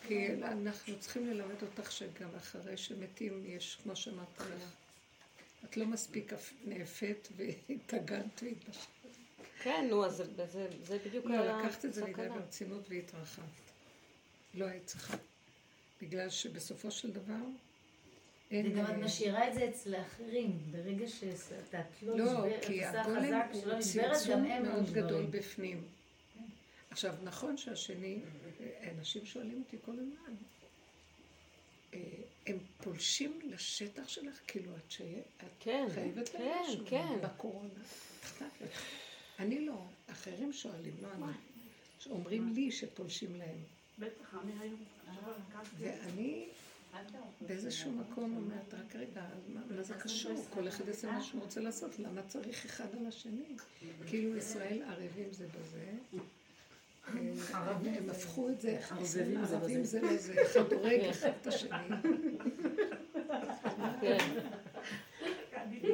כי 0.08 0.26
אנחנו 0.42 0.98
צריכים 1.00 1.26
ללמד 1.26 1.62
אותך 1.62 1.92
שגם 1.92 2.28
אחרי 2.36 2.76
שמתים 2.76 3.42
יש, 3.46 3.78
כמו 3.82 3.96
שאמרת 3.96 4.38
לך, 4.40 4.46
את 5.64 5.76
לא 5.76 5.86
מספיק 5.86 6.32
אפ- 6.32 6.52
נאפית 6.64 7.28
והתאגנת 7.36 8.42
והתבשלת. 8.42 8.86
כן, 9.62 9.86
נו, 9.90 10.06
אז 10.06 10.22
זה- 10.82 10.98
בדיוק 11.06 11.26
לא, 11.26 11.36
לקחת 11.60 11.84
את 11.84 11.94
זה 11.94 12.02
מדי 12.04 12.10
הסכנה. 12.12 12.34
ברצינות 12.34 12.82
והתרחבת. 12.88 13.44
לא 14.54 14.64
היית 14.66 14.86
צריכה. 14.86 15.16
בגלל 16.02 16.30
שבסופו 16.30 16.90
של 16.90 17.10
דבר. 17.10 17.34
וגם 18.52 18.84
את 18.84 18.90
אה, 18.90 18.96
משאירה 18.96 19.48
את 19.48 19.54
זה 19.54 19.68
אצל 19.68 19.94
האחרים. 19.94 20.58
ברגע 20.70 21.08
שאת 21.08 21.84
לא 22.02 22.18
לא, 22.18 22.24
נשברת, 22.24 22.64
כי 22.64 22.84
את 22.84 22.88
עושה 22.88 23.02
הגולם 23.02 23.22
חזק 23.52 23.60
שלא 23.62 23.72
הוא 23.72 23.78
נשברת, 23.78 24.12
צמצום 24.16 24.40
גם 24.44 24.50
הם 24.50 24.64
לא 24.64 24.72
מאוד 24.72 24.92
גדול. 24.92 25.26
בפנים. 25.30 25.82
עכשיו, 26.92 27.14
נכון 27.22 27.56
שהשני, 27.56 28.20
אנשים 28.98 29.26
שואלים 29.26 29.62
אותי 29.64 29.76
כל 29.84 29.92
הזמן, 29.92 30.34
אה, 31.94 32.00
הם 32.46 32.58
פולשים 32.82 33.40
לשטח 33.44 34.08
שלך, 34.08 34.40
כאילו 34.46 34.76
את 34.76 34.90
שייכת, 34.90 35.46
כן, 35.60 35.84
את 35.88 35.92
חייבת 35.92 36.28
כן, 36.28 36.38
להם 36.38 36.62
משהו 36.68 36.84
כן. 36.86 37.18
בקורונה. 37.22 37.80
אני 39.38 39.66
לא, 39.66 39.84
אחרים 40.06 40.52
שואלים, 40.52 40.94
לא 41.02 41.08
אני. 41.12 41.32
שאומרים 41.98 42.52
לי 42.54 42.72
שפולשים 42.72 43.36
להם. 43.36 43.58
בטח, 43.98 44.34
אני 44.34 44.52
היום. 44.60 44.80
ואני 45.78 46.48
באיזשהו 47.40 47.92
מקום 47.92 48.36
אומרת, 48.36 48.74
רק 48.74 48.96
רגע, 48.96 49.24
מה 49.48 49.82
זה 49.82 49.94
קשור? 49.94 50.44
כל 50.50 50.68
אחד 50.68 50.88
יעשה 50.88 51.12
מה 51.12 51.22
שהוא 51.22 51.42
רוצה 51.42 51.60
לעשות, 51.60 51.98
למה 51.98 52.22
צריך 52.22 52.64
אחד 52.64 52.96
על 53.00 53.06
השני? 53.06 53.56
כאילו 54.06 54.36
ישראל 54.36 54.82
ערבים 54.82 55.32
זה 55.32 55.46
בזה. 55.46 55.92
הם- 57.06 58.10
הפכו 58.10 58.48
את 58.48 58.60
זה, 58.60 58.78
ערבים 59.52 59.84
זה 59.84 60.00
לזה, 60.00 60.34
אחד 60.42 60.72
הורג 60.72 61.00
אחד 61.10 61.30
את 61.40 61.46
השני. 61.46 61.70
כן. 64.00 64.18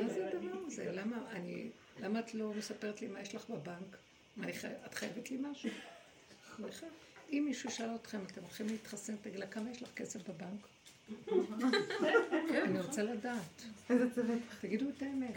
מה 0.03 0.09
זה 0.09 0.29
הדבר 0.29 0.59
הזה? 0.67 0.93
למה 0.93 1.17
אני, 1.31 1.69
למה 2.01 2.19
את 2.21 2.35
לא 2.35 2.53
מספרת 2.59 3.01
לי 3.01 3.09
מה 3.09 3.21
יש 3.21 3.35
לך 3.35 3.51
בבנק? 3.51 3.97
מה, 4.37 4.45
אני 4.45 4.53
חי- 4.53 4.69
את 4.87 4.95
חייבת 4.95 5.31
לי 5.31 5.39
משהו? 5.41 5.71
אם 7.33 7.45
מישהו 7.49 7.71
שאל 7.71 7.95
אתכם, 7.95 8.19
אתם 8.33 8.41
הולכים 8.43 8.67
להתחסן, 8.67 9.15
תגיד 9.23 9.39
לה, 9.41 9.47
כמה 9.47 9.71
יש 9.71 9.83
לך 9.83 9.89
כסף 9.97 10.21
בבנק? 10.29 10.69
אני 12.65 12.81
רוצה 12.81 13.03
לדעת. 13.03 13.63
איזה 13.91 14.15
צוות. 14.15 14.39
תגידו 14.61 14.89
את 14.97 15.03
האמת. 15.03 15.35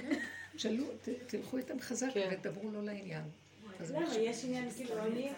ת- 1.02 1.10
תלכו 1.28 1.58
איתם 1.58 1.80
חזק 1.80 2.08
כן. 2.14 2.30
ותדברו 2.32 2.72
לא 2.72 2.84
לעניין. 2.84 3.24
אז 3.82 3.92
למה? 3.92 4.16
יש 4.20 4.46
עניין, 4.46 4.70
כאילו, 4.70 4.94
אני 5.00 5.30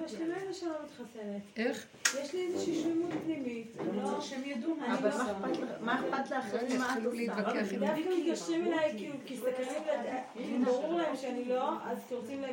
לא 0.48 0.54
שלא 0.54 0.74
מתחסנת. 0.86 1.42
איך? 1.58 1.86
יש 2.22 2.34
לי 2.34 2.48
איזושהי 2.48 2.82
שלמות 2.84 3.10
פנימית. 3.24 3.68
לא- 3.96 4.22
שהם 4.22 4.42
ידעו 4.46 4.76
אני 4.86 4.94
אבל 4.98 5.10
לא- 5.10 5.18
מה 5.18 5.32
אכפת 5.52 5.58
לך- 5.62 5.70
מה 5.82 6.00
אכפת 6.00 6.32
לאחרים 6.32 6.80
מה 6.80 6.86
את 6.86 6.92
יתחילו 6.92 7.12
עושה? 7.12 7.26
דווקא 7.26 7.60
מתקשרים 8.28 8.68
אליי, 8.68 8.94
כאילו, 8.98 9.16
כי 9.26 9.38
סקרים, 9.38 9.84
כאילו, 10.36 10.66
ברור 10.66 10.94
להם 10.98 11.16
שאני 11.16 11.46
לא, 11.46 11.70
אז 11.86 11.98
כי 12.10 12.16
רוצים 12.16 12.42
לה- 12.42 12.48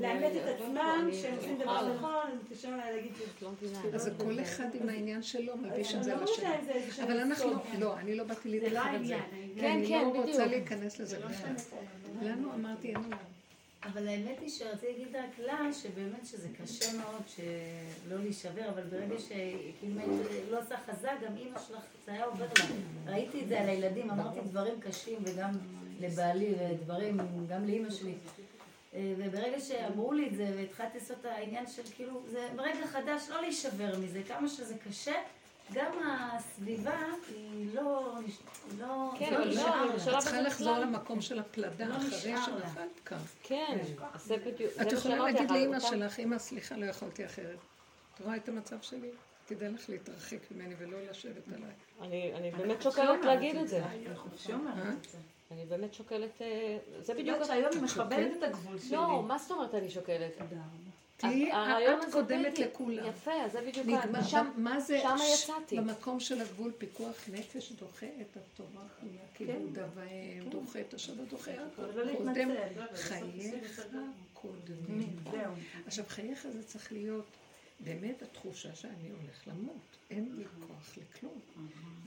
לאמת 0.00 0.32
את 0.36 0.60
עצמם, 0.60 1.08
שהם 1.12 1.36
עושים 1.36 1.58
דבר 1.58 1.94
נכון, 1.94 2.14
הם 2.32 2.38
מתקשרים 2.44 2.74
אליי 2.74 2.96
להגיד 2.96 3.12
שזה 3.14 3.26
לא. 3.42 3.50
אז 3.94 4.10
כל 4.18 4.40
אחד 4.42 4.74
עם 4.74 4.88
העניין 4.88 5.22
שלו, 5.22 5.56
מלביש 5.56 5.90
את 5.90 5.94
אני 5.94 6.04
זה 6.04 6.10
לא 6.14 6.16
על 6.16 6.24
השני. 6.24 7.04
אבל 7.04 7.20
אנחנו. 7.20 7.50
לא, 7.78 7.98
אני 7.98 8.14
לא 8.14 8.24
באתי 8.24 8.48
לא 8.48 8.54
להתרחב 8.54 8.86
על 8.94 9.04
זה. 9.06 9.16
העניין. 9.16 9.20
כן, 9.60 9.70
אני 9.78 9.86
כן, 9.88 10.02
לא 10.02 10.08
רוצה 10.08 10.22
בדיוק. 10.22 10.40
להיכנס 10.48 11.00
לזה 11.00 11.18
בכלל. 11.18 11.54
לנו 12.22 12.54
אמרתי, 12.54 12.88
אין 12.88 12.96
עולם. 12.96 13.33
אבל 13.92 14.08
האמת 14.08 14.40
היא 14.40 14.48
שרציתי 14.48 14.86
להגיד 14.86 15.16
רק 15.16 15.38
לה, 15.38 15.72
שבאמת 15.72 16.26
שזה 16.26 16.48
קשה 16.62 16.98
מאוד 16.98 17.22
שלא 17.26 18.18
להישבר, 18.18 18.68
אבל 18.68 18.82
ברגע 18.82 19.18
שכאילו 19.18 20.00
לא 20.50 20.58
עושה 20.58 20.76
חזק, 20.86 21.12
גם 21.26 21.36
אימא 21.36 21.58
שלך, 21.58 21.82
זה 22.06 22.12
היה 22.12 22.24
עובר 22.24 22.46
לה. 22.58 22.64
ראיתי 23.12 23.42
את 23.42 23.48
זה 23.48 23.60
על 23.60 23.68
הילדים, 23.68 24.10
אמרתי 24.10 24.40
דברים 24.40 24.80
קשים, 24.80 25.18
וגם 25.24 25.50
לבעלי, 26.00 26.54
ודברים, 26.58 27.18
גם 27.48 27.64
לאימא 27.66 27.90
שלי. 27.90 28.14
אה, 28.94 29.14
וברגע 29.18 29.60
שאמרו 29.60 30.12
לי 30.12 30.28
את 30.28 30.34
זה, 30.36 30.52
והתחלתי 30.56 30.98
לעשות 30.98 31.16
את 31.20 31.24
העניין 31.24 31.66
של 31.66 31.82
כאילו, 31.94 32.22
זה 32.26 32.48
רגע 32.58 32.86
חדש, 32.86 33.22
לא 33.30 33.40
להישבר 33.40 33.98
מזה, 33.98 34.22
כמה 34.28 34.48
שזה 34.48 34.74
קשה. 34.88 35.14
גם 35.72 35.92
הסביבה 36.06 37.00
היא 37.28 37.74
לא, 37.74 38.18
לא, 38.78 39.10
כן, 39.18 39.34
לא 39.34 39.38
אבל 39.38 39.48
לא, 39.48 40.18
את 40.18 40.18
צריכה 40.18 40.40
לחזור. 40.40 40.78
למקום 40.78 41.20
של 41.20 41.38
הפלדה 41.38 41.86
לא 41.86 41.96
אחרי 41.96 42.34
שנפלת 42.46 43.00
כאן. 43.04 43.18
כן, 43.42 43.78
אז 44.12 44.24
זה 44.24 44.36
בדיוק. 44.36 44.72
את 44.82 44.92
יכולה 44.92 45.16
להגיד 45.16 45.50
לאימא 45.50 45.80
שלך, 45.80 46.18
אימא, 46.18 46.38
סליחה, 46.38 46.76
לא 46.76 46.86
יכולתי 46.86 47.26
אחרת. 47.26 47.58
את 48.14 48.20
רואה 48.20 48.36
את 48.36 48.48
המצב 48.48 48.76
שלי? 48.80 49.10
כדאי 49.46 49.68
לך 49.68 49.90
להתרחק 49.90 50.38
ממני 50.50 50.74
ולא 50.78 50.98
לשבת 51.10 51.48
עליי. 51.48 52.34
אני 52.34 52.50
באמת 52.50 52.82
שוקלת 52.82 53.24
להגיד 53.24 53.56
את 53.56 53.68
זה. 53.68 53.84
אני 53.84 54.16
חופשי 54.16 54.52
אומרת 54.52 54.96
את 54.98 55.10
זה. 55.10 55.18
אני 55.50 55.64
באמת 55.66 55.94
שוקלת... 55.94 56.42
אה, 56.42 56.78
זה 57.00 57.12
את 57.12 57.18
בדיוק... 57.18 57.34
יודעת 57.34 57.46
שהיום 57.46 57.72
אני 57.72 57.82
מכבדת 57.82 58.36
את 58.38 58.42
הגבול 58.42 58.78
שלי. 58.78 58.96
לא, 58.96 59.22
מה 59.22 59.38
זאת 59.38 59.50
אומרת 59.50 59.74
אני 59.74 59.90
שוקלת? 59.90 60.32
תהיי 61.16 61.52
את 61.52 62.12
קודמת. 62.12 62.58
לכולם. 62.58 63.06
יפה, 63.06 63.48
זה 63.52 63.60
בדיוק... 63.60 63.86
נגמר, 63.86 64.22
שם- 64.22 64.50
מה 64.56 64.80
זה, 64.80 64.98
שמה 65.02 65.18
ש- 65.18 65.42
יצאתי. 65.44 65.76
במקום 65.76 66.20
של 66.20 66.40
הגבול 66.40 66.72
פיקוח 66.78 67.16
נפש 67.32 67.72
דוחה 67.72 68.06
את 68.20 68.36
התורה 68.36 68.84
חיה, 69.00 69.20
כאילו 69.34 69.52
דבהם, 69.72 70.48
דוחה 70.48 70.80
את 70.80 70.94
השבת, 70.94 71.28
דוחה 71.28 71.50
הכל. 71.52 71.82
לא 71.82 72.04
להתנצל. 72.04 72.24
קודם 72.44 72.50
לא, 72.76 72.86
חייך. 72.96 73.82
קודמים. 74.32 75.16
עכשיו 75.86 76.04
חייך 76.08 76.46
זה 76.52 76.62
צריך 76.62 76.92
להיות 76.92 77.26
באמת 77.80 78.22
התחושה 78.22 78.74
שאני 78.74 79.08
הולך 79.10 79.48
למות, 79.48 79.76
אין 80.10 80.34
לי 80.36 80.44
כוח 80.66 80.96
לכלום. 80.96 81.40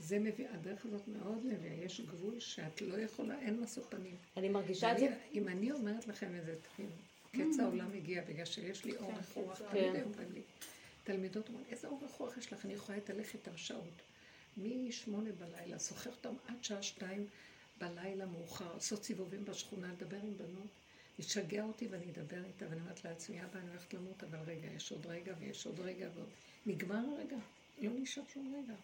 זה 0.00 0.18
מביא, 0.18 0.46
הדרך 0.54 0.86
הזאת 0.86 1.02
מאוד 1.08 1.46
מביאה, 1.46 1.74
יש 1.84 2.00
גבול 2.00 2.40
שאת 2.40 2.82
לא 2.82 2.96
יכולה, 2.98 3.40
אין 3.40 3.60
משוא 3.60 3.82
פנים. 3.88 4.16
אני 4.36 4.48
מרגישה 4.48 4.92
את 4.92 4.98
זה. 4.98 5.14
אם 5.34 5.48
אני 5.48 5.72
אומרת 5.72 6.06
לכם 6.06 6.26
את 6.40 6.46
זה, 6.46 6.54
תבינו, 6.74 6.90
קץ 7.32 7.58
העולם 7.60 7.92
הגיע 7.96 8.22
בגלל 8.28 8.44
שיש 8.44 8.84
לי 8.84 8.96
אורך 8.96 9.32
רוח, 9.34 9.58
תמיד 9.58 9.70
כן. 9.72 9.92
היו 9.94 10.04
אומרים 10.04 10.32
לי, 10.34 10.40
תלמידות 11.04 11.48
אומרות, 11.48 11.64
איזה 11.70 11.88
אורך 11.88 12.10
רוח 12.10 12.36
יש 12.38 12.52
לך, 12.52 12.64
אני 12.64 12.74
יכולה 12.74 12.98
להתהלך 12.98 13.34
איתם 13.34 13.56
שעות. 13.56 14.02
משמונה 14.56 15.30
בלילה, 15.32 15.78
שוחח 15.78 16.06
אותם 16.06 16.34
עד 16.48 16.64
שעה 16.64 16.82
שתיים 16.82 17.26
בלילה 17.80 18.26
מאוחר, 18.26 18.74
לעשות 18.74 19.04
סיבובים 19.04 19.44
בשכונה, 19.44 19.92
לדבר 19.92 20.16
עם 20.16 20.36
בנות, 20.36 20.66
לשגע 21.18 21.64
אותי 21.64 21.86
ואני 21.90 22.04
אדבר 22.10 22.44
איתה, 22.44 22.64
ואני 22.70 22.80
אומרת 22.80 23.04
לעצמי, 23.04 23.44
אבא, 23.44 23.58
אני 23.60 23.68
הולכת 23.70 23.94
למות, 23.94 24.24
אבל 24.24 24.38
רגע, 24.46 24.68
יש 24.76 24.92
עוד 24.92 25.06
רגע 25.06 25.34
ויש 25.38 25.66
עוד 25.66 25.80
רגע 25.80 26.08
ועוד. 26.14 26.28
נגמר 26.66 27.00
הרגע, 27.16 27.36
לא 27.82 27.90
נשאר 27.94 28.22
שום 28.34 28.54
רגע. 28.64 28.74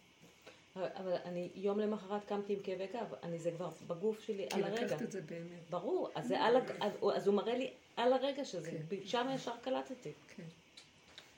אבל- 0.75 1.17
אני 1.25 1.49
יום 1.55 1.79
למחרת 1.79 2.25
קמתי 2.25 2.53
עם 2.53 2.59
כאבי 2.63 2.87
גב, 2.93 3.13
אני 3.23 3.39
זה 3.39 3.51
כבר 3.51 3.69
בגוף 3.87 4.19
שלי 4.19 4.47
כי 4.49 4.55
על 4.55 4.63
הרגע. 4.63 4.85
לקחת 4.85 5.01
את 5.01 5.11
זה 5.11 5.21
באמת, 5.21 5.69
ברור, 5.69 6.09
אז 6.15 6.27
זה 6.27 6.39
על 6.41 6.55
הג... 6.57 6.71
אז 6.81 6.91
הוא- 6.99 7.13
אז 7.13 7.27
הוא 7.27 7.35
מראה 7.35 7.57
לי 7.57 7.71
על 7.97 8.13
הרגע 8.13 8.45
שזה, 8.45 8.71
כן. 8.71 8.95
שם 9.05 9.27
ישר 9.35 9.57
קלטתי. 9.61 10.11
כן. 10.35 10.43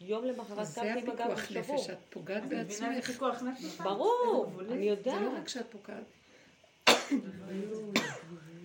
יום 0.02 0.26
למחרת 0.26 0.66
זה 0.68 0.82
קמתי 0.82 1.00
עם 1.00 1.10
הגב 1.10 1.32
הפיקוח 1.32 1.64
שבור. 1.64 1.76
נפש, 1.76 1.90
את 1.90 1.98
פוגעת 2.10 2.50
בעצמך. 2.50 2.88
איזה 2.96 3.02
פיקוח 3.02 3.42
נפש? 3.42 3.82
ברור, 3.82 4.52
אני 4.60 4.68
זה 4.68 4.76
לא 4.76 4.82
יודעת. 4.82 5.22
רק 5.42 5.48
שאת 5.48 5.66
פוגעת, 5.72 6.04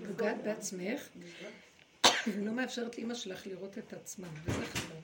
פוגעת 0.09 0.37
בעצמך, 0.45 1.09
ולא 2.27 2.53
מאפשרת 2.53 2.99
לאימא 2.99 3.15
שלך 3.15 3.47
לראות 3.47 3.79
את 3.79 3.93
עצמה, 3.93 4.29
וזה 4.45 4.67
חבל. 4.67 4.95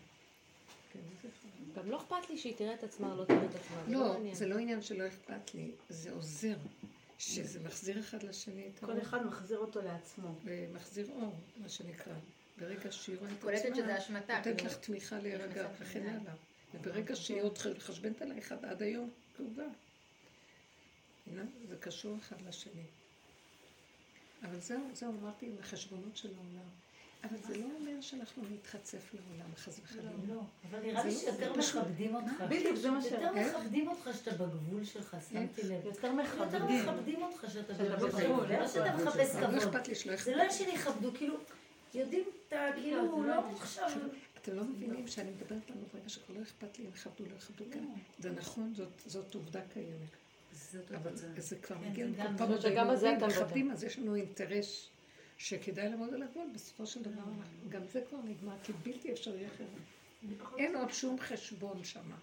כן, 0.92 0.98
זה 1.22 1.28
חבל. 1.40 1.82
גם 1.82 1.90
לא 1.90 1.96
אכפת 1.96 2.30
לי 2.30 2.38
שהיא 2.38 2.54
תראה 2.56 2.74
את 2.74 2.82
עצמה 2.82 3.12
או 3.12 3.16
לא 3.16 3.24
תראה 3.24 3.44
את 3.44 3.54
עצמה, 3.54 3.76
זה 3.86 3.92
לא, 3.92 4.12
מעניין. 4.12 4.34
זה 4.34 4.46
לא 4.46 4.58
עניין 4.58 4.82
שלא 4.82 5.06
אכפת 5.06 5.54
לי, 5.54 5.70
זה 5.88 6.12
עוזר, 6.12 6.56
שזה 7.18 7.60
מחזיר 7.60 8.00
אחד 8.00 8.22
לשני 8.22 8.70
את 8.74 8.82
האור, 8.82 8.94
כל 8.94 9.00
אחד 9.02 9.26
מחזיר 9.26 9.58
אותו 9.58 9.80
לעצמו. 9.82 10.28
ומחזיר 10.44 11.06
אור, 11.10 11.34
מה 11.56 11.68
שנקרא. 11.68 12.14
ברגע 12.60 12.92
שהיא 12.92 13.16
רואה 13.18 13.30
את 13.32 13.36
קולטת 13.40 13.64
עצמה, 13.64 13.76
שזה 13.76 13.98
אשמתה, 13.98 14.36
נותנת 14.38 14.56
כאילו. 14.56 14.70
לך 14.70 14.76
תמיכה 14.76 15.18
להירגע 15.18 15.68
וכן. 15.78 16.02
הלאה. 16.08 16.34
וברגע 16.74 17.16
שהיא 17.16 17.42
עוד 17.42 17.58
חשבנת 17.78 18.22
עלייך 18.22 18.52
עד- 18.52 18.64
עד 18.64 18.82
היום, 18.82 19.10
כאובה. 19.36 19.62
זה 21.68 21.76
קשור 21.80 22.16
אחד 22.18 22.36
לשני. 22.48 22.82
אבל 24.42 24.60
זהו, 24.60 24.80
זהו, 24.94 25.12
אמרתי, 25.20 25.46
עם 25.46 25.52
החשבונות 25.60 26.16
של 26.16 26.28
העולם. 26.36 26.68
אבל 27.24 27.36
זה 27.48 27.58
לא 27.58 27.64
אומר 27.78 28.00
שאנחנו 28.00 28.42
נתחצף 28.54 29.14
לעולם, 29.14 29.54
חס 29.56 29.80
וחלילה. 29.84 30.10
לא, 30.28 30.40
אבל 30.70 30.80
נראה 30.80 31.04
לי 31.04 31.10
לא- 31.10 31.16
שיותר. 31.18 31.52
מכבדים 31.56 32.14
אותך. 32.14 32.42
בדיוק, 32.48 32.76
זה 32.76 32.90
מה 32.90 33.02
ש... 33.02 33.04
יותר 33.04 33.30
כן? 33.34 33.48
מכבדים 33.56 33.88
אותך 33.88 34.10
שאתה 34.14 34.30
בגבול 34.30 34.84
שלך, 34.84 35.16
שמתי 35.30 35.62
לב. 35.62 35.70
יותר 35.70 35.86
יותר 35.86 36.12
מכבדים. 36.12 37.22
אותך 37.22 37.44
שאתה 37.52 37.72
בגבול. 37.74 38.46
לא 38.52 38.68
שאתה 38.68 38.96
מחפש 38.96 39.34
לא 39.36 39.46
כבוד. 39.46 40.16
זה 40.24 40.36
לא 40.36 40.50
שהם 40.50 40.68
יכבדו, 40.74 41.10
כאילו, 41.14 41.34
יודעים, 41.94 42.24
אתה 42.48 42.68
כאילו, 42.74 43.22
לא 43.26 43.50
עכשיו... 43.56 43.90
אתם 44.42 44.54
לא 44.56 44.64
מבינים 44.64 45.08
שאני 45.08 45.30
מדברת 45.30 45.70
לנו 45.70 45.84
רגע 45.94 46.08
שכבר 46.08 46.34
לא 46.38 46.42
אכפת 46.42 46.78
לי 46.78 46.84
אם 46.84 46.90
יכבדו 46.90 47.24
לא 47.30 47.36
יכבדו, 47.36 47.64
כן. 47.72 47.84
זה 48.18 48.30
נכון, 48.32 48.74
זאת- 49.06 49.34
עובדה 49.34 49.60
קיימת. 49.72 50.10
אבל. 50.96 51.16
זה 51.38 51.56
כבר 51.56 51.76
כן, 51.76 51.90
מגיע 51.90 52.06
למקום 52.06 52.60
שגם 52.60 52.90
על 52.90 52.96
זה 52.96 53.16
אתה 53.16 53.26
מדבר. 53.26 53.42
מכבדים, 53.44 53.70
אז 53.70 53.84
יש 53.84 53.98
לנו 53.98 54.14
אינטרס 54.14 54.88
שכדאי 55.38 55.88
לעמוד 55.88 56.14
על 56.14 56.22
הגבול, 56.22 56.46
בסופו 56.54 56.86
של 56.86 57.02
דבר, 57.02 57.12
אנחנו- 57.22 57.68
גם 57.70 57.82
זה 57.92 58.02
כבר 58.08 58.18
נגמר, 58.24 58.54
כי 58.64 58.72
בלתי 58.72 59.12
אפשרי 59.12 59.46
אחרת. 59.46 59.68
אין 60.58 60.76
עוד 60.76 60.92
שום 60.92 61.16
חשבון 61.20 61.84
שמה. 61.84 62.16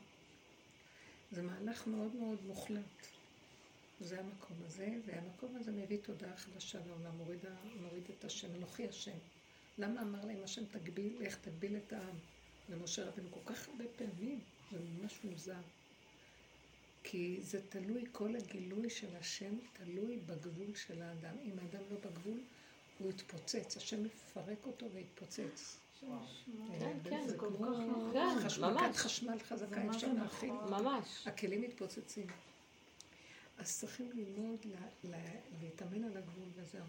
זה 1.31 1.41
מהלך 1.41 1.87
מאוד 1.87 2.15
מאוד 2.15 2.37
מוחלט. 2.47 3.07
זה 4.01 4.19
המקום 4.19 4.57
הזה, 4.65 4.87
והמקום 5.05 5.55
הזה 5.59 5.71
מביא 5.71 5.97
תודעה 6.01 6.37
חדשה 6.37 6.79
לעולם, 6.87 7.17
מוריד 7.81 8.03
את 8.19 8.25
השם, 8.25 8.47
אנוכי 8.57 8.87
השם. 8.87 9.17
למה 9.77 10.01
אמר 10.01 10.25
להם 10.25 10.43
השם 10.43 10.65
תגביל, 10.65 11.21
איך 11.21 11.37
תגביל 11.41 11.77
את 11.77 11.93
העם? 11.93 12.15
למשה 12.69 13.05
רבנו 13.09 13.27
כל 13.31 13.53
כך 13.53 13.67
הרבה 13.69 13.83
פעמים, 13.95 14.39
זה 14.71 14.77
ממש 14.79 15.19
מוזר. 15.23 15.61
כי 17.03 17.37
זה 17.41 17.61
תלוי, 17.69 18.03
כל 18.11 18.35
הגילוי 18.35 18.89
של 18.89 19.15
השם 19.15 19.53
תלוי 19.73 20.17
בגבול 20.25 20.75
של 20.75 21.01
האדם. 21.01 21.35
אם 21.43 21.51
האדם 21.59 21.83
לא 21.91 21.97
בגבול, 21.97 22.39
הוא 22.99 23.09
יתפוצץ. 23.09 23.77
השם 23.77 24.05
יפרק 24.05 24.65
אותו 24.65 24.91
ויתפוצץ. 24.91 25.77
כן, 26.79 26.97
כן, 27.03 27.27
זה 27.27 27.37
כל 27.37 27.49
כך 27.53 27.61
נכון. 27.61 28.73
מכת 28.75 28.95
חשמל 28.95 29.39
חזקה, 29.39 29.83
מה 29.83 29.95
אפשר 29.95 30.13
להכיל. 30.13 30.53
נכון. 30.53 30.69
ממש. 30.83 31.27
הכלים 31.27 31.61
מתפוצצים. 31.61 32.27
אז 33.57 33.77
צריכים 33.79 34.11
ללמוד 34.13 34.59
לה- 34.65 34.79
לה- 35.11 35.39
להתאמן 35.61 36.03
על 36.03 36.17
הגבול 36.17 36.47
וזהו. 36.55 36.85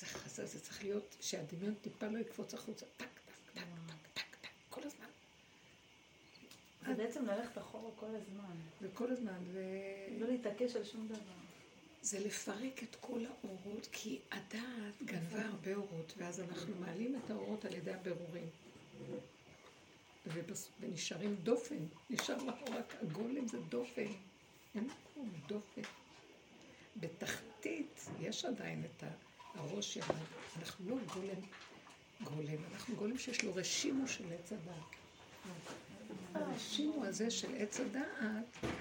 זה 0.00 0.06
חסר, 0.06 0.46
זה 0.46 0.60
צריך 0.60 0.82
להיות 0.84 1.16
שהדמיון 1.20 1.74
טיפה 1.74 2.06
לא 2.06 2.18
יקפוץ 2.18 2.54
החוצה. 2.54 2.86
טק, 2.96 3.06
טק, 3.06 3.34
טק, 3.54 3.62
טק, 3.86 3.94
טק, 4.14 4.36
טק, 4.40 4.48
כל 4.68 4.80
הזמן. 4.84 5.06
זה 6.86 6.94
בעצם 6.94 7.26
ללכת 7.26 7.58
אחורה 7.58 7.90
כל 7.96 8.06
הזמן. 8.14 8.54
וכל 8.82 9.10
הזמן, 9.10 9.38
ו... 9.52 9.60
לא 10.18 10.26
להתעקש 10.28 10.76
על 10.76 10.84
שום 10.84 11.08
דבר. 11.08 11.34
זה 12.02 12.18
לפרק 12.26 12.82
את 12.82 12.96
כל 13.00 13.24
האורות, 13.26 13.88
כי 13.92 14.18
הדעת 14.30 15.02
גנבה 15.04 15.46
הרבה 15.46 15.74
אורות, 15.74 16.12
ואז 16.16 16.40
אנחנו 16.40 16.74
מעלים 16.80 17.20
את 17.24 17.30
האורות 17.30 17.64
על 17.64 17.74
ידי 17.74 17.92
הבירורים. 17.92 18.48
ונשארים 20.80 21.34
דופן, 21.36 21.86
נשאר 22.10 22.36
רק 22.72 22.94
הגולם 23.02 23.48
זה 23.48 23.58
דופן. 23.60 24.06
אין 24.74 24.88
כלום, 25.14 25.30
דופן. 25.46 25.82
בתחתית 26.96 28.00
יש 28.20 28.44
עדיין 28.44 28.84
את 28.84 29.02
ה- 29.02 29.29
הראש 29.54 29.96
ירד. 29.96 30.16
אנחנו 30.58 30.90
לא 30.90 30.96
גולם 31.14 31.42
גולם, 32.24 32.64
אנחנו 32.72 32.96
גולם 32.96 33.18
שיש 33.18 33.44
לו 33.44 33.54
רשימו 33.54 34.08
של 34.08 34.24
עץ 34.32 34.52
הדעת. 34.52 35.00
הרשימו 36.34 37.04
הזה 37.04 37.30
של 37.30 37.54
עץ 37.58 37.80
הדעת 37.80 38.72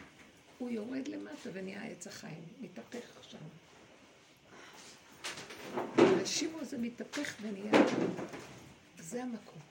הוא 0.58 0.70
יורד 0.70 1.08
למטה 1.08 1.50
ונהיה 1.54 1.84
עץ 1.84 2.08
החיים, 2.08 2.44
מתהפך 2.62 3.24
שם. 3.24 3.38
הרשימו 5.98 6.60
הזה 6.60 6.78
מתהפך 6.78 7.36
ונהיה, 7.42 7.72
זה 9.00 9.24
המקום. 9.24 9.62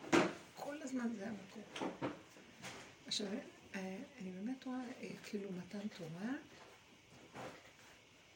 כל 0.56 0.82
הזמן 0.82 1.08
זה 1.18 1.26
המקום. 1.28 1.90
עכשיו, 3.06 3.26
אה, 3.74 3.96
אני 4.20 4.30
באמת 4.30 4.64
רואה 4.64 4.80
אה, 5.02 5.08
כאילו 5.24 5.48
מתן 5.52 5.88
תורה, 5.88 6.32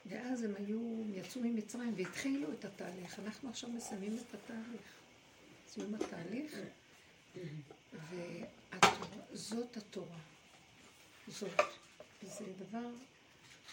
ואז 0.06 0.42
הם 0.42 0.54
היו, 0.58 1.02
יצאו 1.14 1.40
ממצרים 1.40 1.94
והתחילו 1.96 2.52
את 2.52 2.64
התהליך. 2.64 3.18
אנחנו 3.18 3.48
עכשיו 3.48 3.70
מסיימים 3.70 4.16
את 4.16 4.34
התהליך. 4.34 4.82
סיום 5.68 5.94
התהליך, 5.94 6.58
וזאת 9.30 9.76
התורה. 9.76 10.18
זאת. 11.28 11.60
זה 12.22 12.44
דבר 12.58 12.88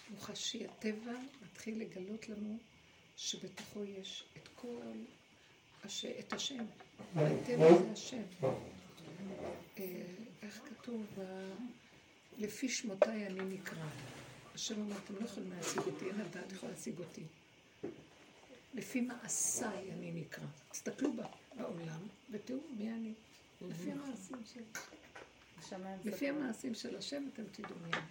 מוחשי. 0.09 0.65
הטבע 0.65 1.13
מתחיל 1.41 1.81
לגלות 1.81 2.29
לנו 2.29 2.57
שבתוכו 3.17 3.83
יש 3.83 4.23
את 4.37 4.47
כל, 4.55 4.91
הש... 5.83 6.05
את 6.05 6.33
השם. 6.33 6.65
הטבע 7.15 7.77
זה 7.79 7.91
השם. 7.91 8.21
אה, 8.43 10.03
איך 10.41 10.61
כתוב? 10.69 11.05
לפי 12.37 12.69
שמותיי 12.69 13.27
אני 13.27 13.41
נקרא. 13.41 13.85
השם 14.59 14.81
אומר, 14.81 14.95
אתם 15.05 15.15
לא 15.15 15.25
יכולים 15.25 15.51
להשיג 15.51 15.79
אותי, 15.79 16.05
אין 16.05 16.21
הדעת 16.21 16.51
יכול 16.51 16.69
להשיג 16.69 16.99
אותי. 16.99 17.23
לפי 18.73 19.01
מעשיי 19.01 19.91
אני 19.91 20.11
נקרא. 20.11 20.45
תסתכלו 20.71 21.13
בעולם 21.57 22.07
ותראו 22.31 22.59
מי 22.77 22.91
אני. 22.91 23.13
לפי 23.61 23.91
המעשים 23.91 24.37
שלי. 24.53 25.77
לפי. 26.05 26.29
המעשים 26.29 26.75
של 26.75 26.95
השם 26.97 27.23
אתם 27.33 27.43
תדעו 27.51 27.75
מי 27.85 27.91
אני. 27.93 28.01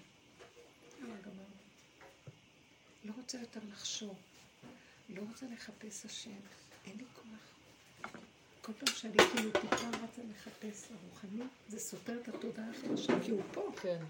לא 3.04 3.12
רוצה 3.16 3.38
יותר 3.38 3.60
לחשוב. 3.72 4.16
לא 5.08 5.22
רוצה 5.30 5.46
לחפש 5.52 6.04
השם. 6.04 6.30
אין 6.86 6.96
לי 6.96 7.04
כוח. 7.14 8.12
כל 8.62 8.72
פעם 8.72 8.94
שאני 8.94 9.16
כאילו 9.32 9.50
טיפה 9.52 9.88
רצה 9.88 10.22
לחפש 10.30 10.88
הרוחני, 10.90 11.44
זה 11.68 11.78
סותר 11.78 12.20
את 12.20 12.28
התודעה 12.28 12.70
החדשה, 12.70 13.12
כי 13.24 13.30
הוא 13.30 13.42
פה. 13.52 13.72
כן. 13.82 14.04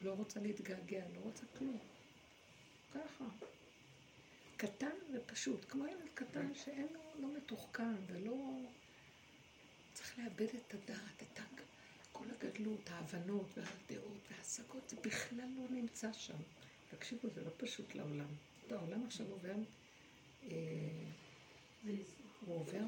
לא 0.00 0.12
רוצה 0.12 0.40
להתגעגע, 0.40 1.04
לא 1.14 1.20
רוצה 1.20 1.42
כלום. 1.58 1.78
ככה. 2.94 3.24
קטן 4.56 4.96
ופשוט, 5.14 5.64
כמו 5.68 5.86
ילד 5.86 6.08
קטן 6.14 6.54
שאין 6.54 6.86
לו, 6.92 7.00
לא 7.20 7.36
מתוחכם 7.36 7.94
ולא... 8.06 8.60
צריך 9.92 10.18
לאבד 10.18 10.54
את 10.54 10.74
הדעת, 10.74 11.22
את. 11.22 11.36
כל 12.16 12.24
הגדלות, 12.30 12.90
ההבנות 12.90 13.46
והדעות 13.56 14.18
וההשגות, 14.30 14.88
זה 14.88 14.96
בכלל 14.96 15.48
לא 15.56 15.64
נמצא 15.70 16.12
שם. 16.12 16.36
תקשיבו, 16.90 17.28
זה 17.34 17.44
לא 17.44 17.50
פשוט 17.56 17.94
לעולם. 17.94 18.26
העולם 18.70 19.04
עכשיו 19.06 19.26
עובר, 19.30 19.54
אה, 20.44 20.50
הוא 22.46 22.56
עובר, 22.56 22.84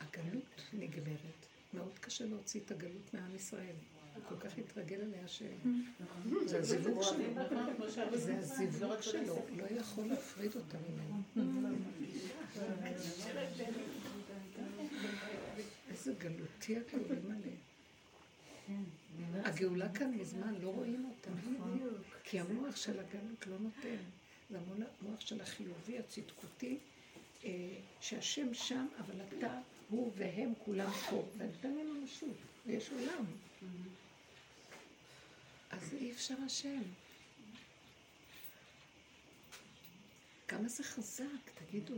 הגלות 0.00 0.62
נגמרת. 0.72 1.46
מאוד 1.74 1.98
קשה 1.98 2.26
להוציא 2.26 2.60
את 2.60 2.70
הגלות 2.70 3.14
מעם 3.14 3.36
ישראל. 3.36 3.76
הוא 4.14 4.22
כל 4.28 4.48
כך 4.48 4.58
התרגל 4.58 5.00
אליה 5.00 5.28
ש... 5.28 5.42
זה 6.44 6.58
הזיווג 6.58 7.02
שלו. 7.02 7.24
זה 8.12 8.38
הזיווג 8.38 9.00
שלו, 9.00 9.36
לא 9.56 9.64
יכול 9.70 10.06
להפריד 10.06 10.52
אותה 10.54 10.78
ממנו. 10.88 11.22
איזה 15.90 16.12
גלותי 16.18 16.76
הקוראים 16.76 17.24
עליהם. 17.26 18.84
הגאולה 19.44 19.88
כאן 19.94 20.10
מזמן, 20.10 20.54
לא 20.62 20.68
רואים 20.68 21.10
אותה. 21.10 21.30
כי 22.24 22.40
המוח 22.40 22.76
של 22.76 23.00
הגלות 23.00 23.46
לא 23.46 23.58
נותן. 23.58 23.96
זה 24.50 24.58
המוח 25.02 25.20
של 25.20 25.40
החיובי, 25.40 25.98
הצדקותי, 25.98 26.78
אה, 27.44 27.50
שהשם 28.00 28.54
שם, 28.54 28.86
אבל 28.98 29.14
אתה, 29.28 29.60
הוא 29.90 30.12
והם 30.16 30.52
כולם 30.64 30.90
פה. 31.10 31.24
ונותן 31.38 31.74
להם 31.74 32.00
ממשות, 32.00 32.36
ויש 32.66 32.90
עולם. 32.90 33.24
אז 35.74 35.94
אי 35.94 36.12
אפשר 36.12 36.34
השם. 36.46 36.82
כמה 40.48 40.68
זה 40.68 40.84
חזק, 40.84 41.24
תגידו. 41.54 41.94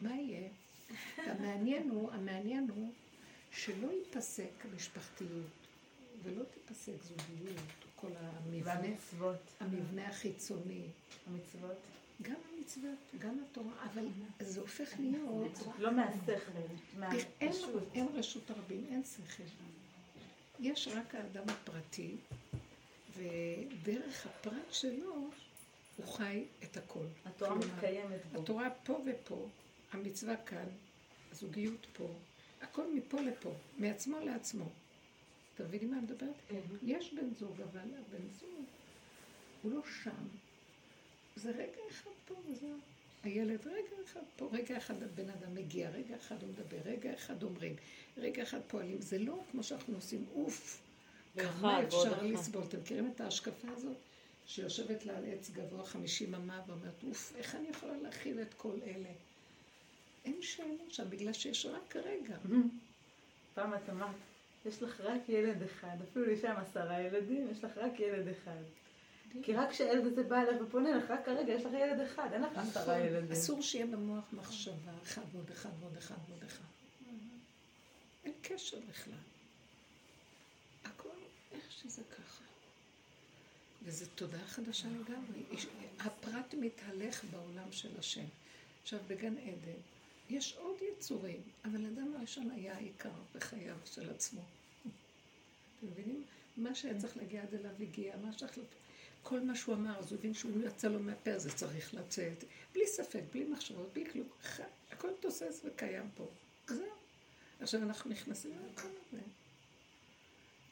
מה 0.00 0.14
יהיה? 0.14 0.48
המעניין 1.30 1.90
הוא, 1.90 2.12
המעניין 2.12 2.70
הוא 2.74 2.92
שלא 3.50 3.92
ייפסק 3.92 4.50
המשפחתיות 4.64 5.50
ולא 6.22 6.44
תיפסק 6.44 6.92
זוגיות, 7.02 7.58
כל 7.96 8.10
המבנה, 8.16 8.64
והמצוות. 8.64 9.40
המבנה 9.60 10.08
החיצוני, 10.08 10.82
המצוות. 11.26 11.76
גם 12.22 12.34
המצוות, 12.52 12.98
גם 13.18 13.38
התורה, 13.44 13.86
אבל 13.92 14.06
זה 14.40 14.60
הופך 14.60 14.88
להיות, 14.98 15.58
לא 15.78 15.92
מהשכל. 15.92 17.78
אין 17.94 18.08
רשות 18.14 18.50
הרבים, 18.50 18.86
אין 18.90 19.02
שכל. 19.04 19.42
יש 20.60 20.88
רק 20.88 21.14
האדם 21.14 21.44
הפרטי, 21.48 22.16
ודרך 23.16 24.26
הפרט 24.26 24.72
שלו 24.72 25.30
הוא 25.96 26.06
חי 26.06 26.44
את 26.62 26.76
הכל. 26.76 27.04
התורה 27.24 27.50
כלומר, 27.50 27.74
מתקיימת 27.74 28.20
בו. 28.32 28.42
התורה 28.42 28.70
פה 28.70 29.00
ופה, 29.06 29.48
המצווה 29.92 30.36
כאן, 30.36 30.66
הזוגיות 31.32 31.86
פה, 31.92 32.08
הכל 32.62 32.94
מפה 32.94 33.20
לפה, 33.20 33.54
מעצמו 33.78 34.20
לעצמו. 34.20 34.68
אתם 35.54 35.64
מבינים 35.64 35.90
מה 35.90 35.98
אני 35.98 36.04
מדברת? 36.06 36.34
יש 36.82 37.14
בן 37.14 37.34
זוג, 37.34 37.60
אבל 37.60 37.80
הבן 37.80 38.28
זוג 38.40 38.64
הוא 39.62 39.72
לא 39.72 39.80
שם. 40.02 40.26
זה 41.36 41.50
רגע 41.50 41.80
אחד 41.90 42.10
פה 42.24 42.34
וזהו. 42.46 42.78
הילד, 43.24 43.66
רגע 43.66 43.96
אחד 44.04 44.20
פה, 44.36 44.48
רגע 44.52 44.76
אחד 44.76 45.02
הבן 45.02 45.30
אדם 45.30 45.54
מגיע, 45.54 45.90
רגע 45.90 46.16
אחד 46.16 46.42
הוא 46.42 46.50
מדבר, 46.50 46.76
רגע 46.84 47.14
אחד 47.14 47.42
אומרים, 47.42 47.76
רגע 48.16 48.42
אחד 48.42 48.60
פועלים. 48.68 49.00
זה 49.00 49.18
לא 49.18 49.40
כמו 49.50 49.62
שאנחנו 49.62 49.94
עושים, 49.94 50.24
אוף. 50.34 50.80
כמה 51.36 51.82
אפשר 51.82 52.22
לסבול? 52.22 52.62
אתם 52.68 52.78
מכירים 52.78 53.10
את 53.14 53.20
ההשקפה 53.20 53.68
הזאת? 53.70 53.96
שיושבת 54.46 55.06
לה 55.06 55.16
על 55.16 55.24
עץ 55.26 55.50
גבוה 55.50 55.84
חמישים 55.84 56.34
אמה 56.34 56.62
ואומרת, 56.66 57.04
אוף, 57.08 57.32
איך 57.36 57.54
אני 57.54 57.68
יכולה 57.68 57.96
להכיל 57.96 58.42
את 58.42 58.54
כל 58.54 58.76
אלה? 58.86 59.08
אין 60.24 60.42
שאלה 60.42 60.84
שם, 60.88 61.10
בגלל 61.10 61.32
שיש 61.32 61.66
רק 61.66 61.96
רגע. 61.96 62.36
פעם 63.54 63.74
את 63.74 63.90
אמרת, 63.90 64.16
יש 64.66 64.82
לך 64.82 65.00
רק 65.00 65.28
ילד 65.28 65.62
אחד, 65.62 65.96
אפילו 66.10 66.30
יש 66.30 66.40
שם 66.40 66.54
עשרה 66.56 67.00
ילדים, 67.00 67.48
יש 67.50 67.64
לך 67.64 67.70
רק 67.76 68.00
ילד 68.00 68.28
אחד. 68.28 68.62
כי 69.42 69.54
רק 69.54 69.70
כשהילד 69.70 70.06
הזה 70.06 70.22
בא 70.22 70.42
אליך 70.42 70.56
ופונה 70.62 70.96
לך, 70.96 71.10
רק 71.10 71.26
כרגע 71.26 71.52
יש 71.52 71.64
לך 71.64 71.72
ילד 71.72 72.00
אחד, 72.00 72.28
אין 72.32 72.42
לך 72.42 72.58
עשרה. 72.58 72.98
ילדים. 72.98 73.32
אסור 73.32 73.62
שיהיה 73.62 73.86
במוח 73.86 74.24
מחשבה, 74.32 74.92
אחד 75.02 75.22
ועוד 75.32 75.50
אחד 75.50 75.70
ועוד 75.80 75.96
אחד 75.96 76.14
ועוד 76.28 76.42
אחד. 76.44 76.64
אין 78.24 78.32
קשר 78.42 78.78
בכלל. 78.90 79.14
הכל 80.84 81.08
איך 81.52 81.72
שזה 81.72 82.02
ככה. 82.10 82.44
וזו 83.82 84.04
תודעה 84.14 84.46
חדשה 84.46 84.88
לגמרי. 84.88 85.42
הפרט 86.00 86.54
מתהלך 86.60 87.24
בעולם 87.24 87.72
של 87.72 87.98
השם. 87.98 88.24
עכשיו, 88.82 88.98
בגן 89.06 89.38
עדן 89.38 89.80
יש 90.30 90.56
עוד 90.56 90.76
יצורים, 90.92 91.40
אבל 91.64 91.84
האדם 91.84 92.14
הראשון 92.16 92.50
היה 92.50 92.74
העיקר 92.74 93.10
בחייו 93.34 93.76
של 93.84 94.10
עצמו. 94.10 94.40
אתם 94.80 95.86
מבינים? 95.86 96.24
מה 96.56 96.74
שהיה 96.74 97.00
צריך 97.00 97.16
להגיע 97.16 97.42
עד 97.42 97.54
אליו 97.54 97.70
הגיע, 97.80 98.16
מה 98.16 98.32
שצריך... 98.32 98.58
כל 99.24 99.40
מה 99.40 99.54
שהוא 99.56 99.74
אמר, 99.74 99.98
אז 99.98 100.12
הוא 100.12 100.18
הבין 100.18 100.34
שהוא 100.34 100.52
יצא 100.66 100.88
לו 100.88 101.00
מהפה, 101.00 101.38
זה 101.38 101.52
צריך 101.52 101.94
לצאת. 101.94 102.44
בלי 102.72 102.86
ספק, 102.86 103.22
בלי 103.32 103.44
מחשבות, 103.44 103.92
בלי 103.92 104.10
כלום. 104.10 104.28
הכל 104.90 105.08
תוסס 105.20 105.60
וקיים 105.64 106.10
פה. 106.14 106.28
זהו. 106.66 106.86
עכשיו 107.60 107.82
אנחנו 107.82 108.10
נכנסים 108.10 108.50
למקום 108.50 108.90
הזה. 109.06 109.22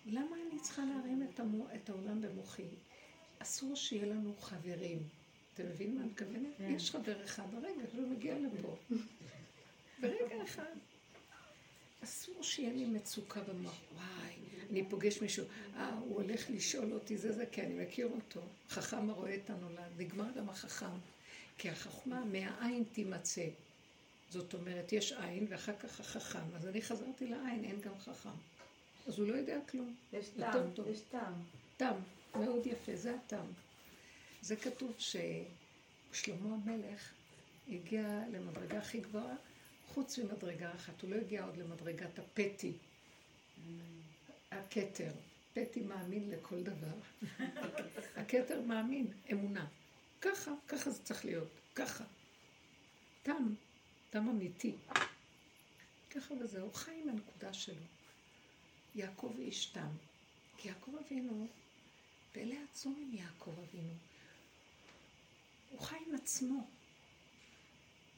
למה 0.06 0.36
אני 0.36 0.60
צריכה 0.60 0.82
להרים 0.84 1.22
את, 1.22 1.40
המו, 1.40 1.66
את 1.74 1.90
העולם 1.90 2.20
במוחי? 2.20 2.68
אסור 3.38 3.76
שיהיה 3.76 4.06
לנו 4.06 4.34
חברים. 4.40 5.02
אתם 5.54 5.66
מבינים 5.66 5.94
מה 5.94 6.00
אני 6.00 6.10
מתכוונת? 6.10 6.56
כן. 6.58 6.72
יש 6.76 6.90
חבר 6.90 7.24
אחד, 7.24 7.54
הרגע 7.54 7.82
שהוא 7.92 8.08
מגיע 8.08 8.38
לפה. 8.38 8.76
ברגע 10.00 10.44
אחד. 10.44 10.74
אסור 12.04 12.42
שיהיה 12.42 12.72
לי 12.72 12.84
מצוקה 12.84 13.40
במוח. 13.40 13.80
וואי, 13.94 14.34
אני 14.70 14.84
פוגש 14.88 15.22
מישהו, 15.22 15.44
אה, 15.76 15.94
הוא 15.94 16.22
הולך 16.22 16.50
לשאול 16.50 16.92
אותי 16.92 17.18
זה 17.18 17.32
זה, 17.32 17.46
כי 17.46 17.62
אני 17.62 17.84
מכיר 17.84 18.06
אותו. 18.06 18.40
חכם 18.68 19.10
הרואה 19.10 19.34
את 19.34 19.50
הנולד. 19.50 19.92
נגמר 19.98 20.30
גם 20.36 20.48
החכם. 20.48 20.86
כי 21.58 21.70
החוכמה 21.70 22.24
מהעין 22.24 22.84
תימצא. 22.92 23.46
זאת 24.30 24.54
אומרת, 24.54 24.92
יש 24.92 25.12
עין 25.12 25.46
ואחר 25.48 25.76
כך 25.76 26.00
החכם. 26.00 26.54
אז 26.56 26.66
אני 26.66 26.82
חזרתי 26.82 27.26
לעין, 27.26 27.64
אין 27.64 27.80
גם 27.80 27.98
חכם. 27.98 28.28
אז 29.06 29.18
הוא 29.18 29.28
לא 29.28 29.34
יודע 29.34 29.58
כלום. 29.70 29.94
יש 30.12 30.28
טעם. 30.28 30.70
יש 30.92 31.00
טעם. 31.10 31.34
טעם, 31.76 31.96
מאוד 32.34 32.66
יפה, 32.66 32.96
זה 32.96 33.14
הטעם. 33.14 33.46
זה 34.42 34.56
כתוב 34.56 34.94
ששלמה 34.98 36.56
המלך 36.64 37.12
הגיע 37.68 38.22
למדרגה 38.32 38.78
הכי 38.78 39.00
גבוהה, 39.00 39.34
חוץ 39.94 40.18
ממדרגה 40.18 40.74
אחת, 40.74 41.02
הוא 41.02 41.10
לא 41.10 41.16
הגיע 41.16 41.44
עוד 41.44 41.56
למדרגת 41.56 42.18
הפתי, 42.18 42.72
הכתר. 44.50 45.12
פתי 45.52 45.80
מאמין 45.80 46.30
לכל 46.30 46.62
דבר. 46.62 46.94
הכתר 48.16 48.60
מאמין, 48.60 49.06
אמונה. 49.32 49.66
ככה, 50.20 50.50
ככה 50.68 50.90
זה 50.90 51.04
צריך 51.04 51.24
להיות, 51.24 51.48
ככה. 51.74 52.04
תם, 53.22 53.54
תם 54.10 54.28
אמיתי. 54.28 54.76
ככה 56.10 56.34
וזהו, 56.34 56.72
חי 56.72 57.00
עם 57.02 57.08
הנקודה 57.08 57.52
שלו. 57.52 57.84
יעקב 58.94 59.34
איש 59.38 59.66
תם. 59.66 59.90
כי 60.56 60.68
יעקב 60.68 60.92
אבינו, 61.06 61.46
פלא 62.32 62.56
עצום 62.70 62.96
עם 63.00 63.18
יעקב 63.18 63.54
אבינו. 63.58 63.94
הוא 65.70 65.80
חי 65.80 65.96
עם 66.06 66.14
עצמו, 66.14 66.66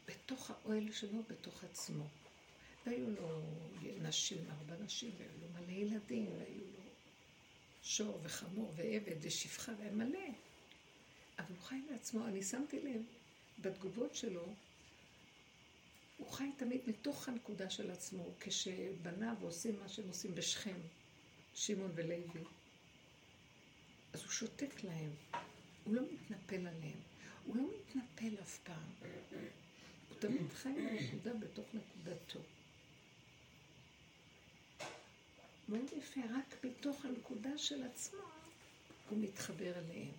בתוך 0.06 0.50
האוהל 0.50 0.92
שלו, 0.92 1.22
בתוך 1.28 1.64
עצמו. 1.64 2.04
והיו 2.86 3.10
לו 3.10 3.42
נשים, 4.02 4.38
ארבע 4.50 4.76
נשים, 4.84 5.10
והיו 5.18 5.30
לו 5.40 5.48
מלא 5.48 5.72
ילדים, 5.72 6.26
והיו 6.38 6.60
לו 6.60 6.84
שור 7.82 8.20
וחמור 8.22 8.72
ועבד 8.76 9.16
ושפחה, 9.20 9.72
והיה 9.78 9.92
מלא. 9.92 10.28
אבל 11.38 11.54
הוא 11.54 11.62
חי 11.62 11.80
לעצמו, 11.90 12.26
אני 12.26 12.42
שמתי 12.42 12.80
לב 12.80 13.02
בתגובות 13.58 14.14
שלו, 14.14 14.54
הוא 16.16 16.30
חי 16.30 16.50
תמיד 16.56 16.80
מתוך 16.86 17.28
הנקודה 17.28 17.70
של 17.70 17.90
עצמו, 17.90 18.24
כשבניו 18.40 19.36
עושים 19.42 19.80
מה 19.80 19.88
שהם 19.88 20.08
עושים 20.08 20.34
בשכם, 20.34 20.80
שמעון 21.54 21.90
ולוי. 21.94 22.44
אז 24.12 24.22
הוא 24.22 24.30
שותק 24.30 24.84
להם, 24.84 25.10
הוא 25.84 25.94
לא 25.94 26.02
מתנפל 26.12 26.66
עליהם, 26.66 26.98
הוא 27.44 27.56
לא 27.56 27.64
מתנפל 27.78 28.42
אף 28.42 28.58
פעם. 28.58 28.90
תמיד 30.26 30.52
חי 30.52 30.68
בנקודה 30.72 31.34
בתוך 31.38 31.66
נקודתו. 31.74 32.38
מאוד 35.68 35.84
יפה, 35.98 36.20
רק 36.20 36.56
בתוך 36.64 37.04
הנקודה 37.04 37.58
של 37.58 37.82
עצמו 37.82 38.20
הוא 39.10 39.18
מתחבר 39.18 39.78
אליהם. 39.78 40.12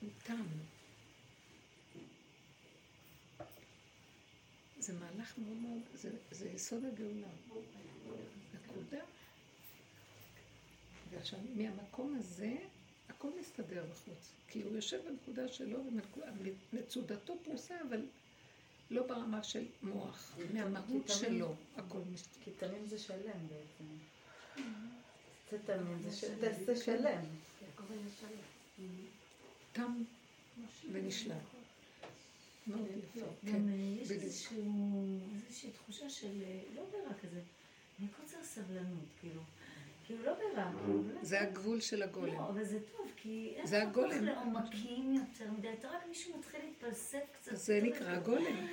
הוא 0.00 0.10
תם. 0.24 0.44
זה 4.78 4.92
מהלך 4.92 5.38
מאוד 5.38 5.56
מאוד, 5.56 5.80
זה, 5.94 6.10
זה 6.30 6.48
יסוד 6.48 6.84
הגאולה. 6.84 7.28
נקודה. 8.54 9.04
ועכשיו, 11.10 11.38
מהמקום 11.56 12.16
הזה, 12.18 12.56
הכל 13.08 13.30
מסתדר 13.40 13.84
בחוץ. 13.90 14.32
כי 14.48 14.62
הוא 14.62 14.72
יושב 14.76 15.00
בנקודה 15.08 15.48
שלו, 15.48 15.80
ומצודתו 16.72 17.34
פרוסה, 17.44 17.74
אבל 17.88 18.06
לא 18.92 19.06
ברמה 19.06 19.42
של 19.42 19.64
מוח. 19.82 20.38
מהמהות 20.54 21.08
שלו, 21.08 21.54
הכל 21.76 21.98
מסתדר. 22.12 22.44
כי 22.44 22.50
תמים 22.50 22.86
זה 22.86 22.98
שלם 22.98 23.46
בעצם. 23.48 23.84
זה 25.50 25.58
תמים, 25.64 26.02
זה 26.66 26.76
שלם. 26.76 27.24
תם 29.72 30.02
ונשלם. 30.92 31.36
מאוד 32.66 32.86
יפה, 32.98 33.26
כן. 33.42 33.52
גם 33.52 33.68
אה, 33.68 33.74
יש 33.74 34.10
איזושהי 34.10 35.70
תחושה 35.70 36.10
של, 36.10 36.42
אה, 36.44 36.60
לא 36.74 36.82
ברע 36.92 37.14
כזה, 37.22 37.40
מקוצר 38.00 38.44
סבלנות, 38.44 39.04
כאילו. 39.20 39.40
כאילו 40.04 40.24
לא 40.24 40.32
ברע, 40.32 40.70
כאילו, 40.84 41.02
באמת. 41.02 41.24
זה 41.24 41.40
הגבול 41.40 41.80
של 41.80 42.02
הגולם. 42.02 42.34
לא, 42.34 42.48
אבל 42.48 42.64
זה 42.64 42.78
טוב, 42.96 43.12
כי 43.16 43.52
אין 43.56 43.66
זה 43.66 43.82
הגולם. 43.82 44.24
לעומקים 44.24 45.14
יותר 45.14 45.52
מדי, 45.52 45.72
אתה 45.72 45.88
רק 45.88 46.06
מישהו 46.08 46.38
מתחיל 46.38 46.60
להתפלסף 46.64 47.18
קצת. 47.32 47.56
זה 47.56 47.80
נקרא 47.82 48.10
הגולם. 48.10 48.66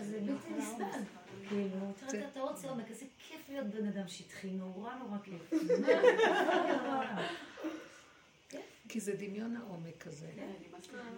זה 0.00 0.20
בלתי 0.20 0.50
נסבל. 0.50 0.84
כאילו, 1.48 1.76
אתה 2.32 2.40
רוצה 2.40 2.68
עומק, 2.68 2.90
איזה 2.90 3.06
כיף 3.18 3.48
להיות 3.48 3.66
בן 3.66 3.86
אדם 3.86 4.08
שטחי, 4.08 4.50
נורא 4.50 4.94
נורא 4.94 5.18
כיף. 5.24 5.52
כי 8.88 9.00
זה 9.00 9.12
דמיון 9.16 9.56
העומק 9.56 10.06
הזה. 10.06 10.26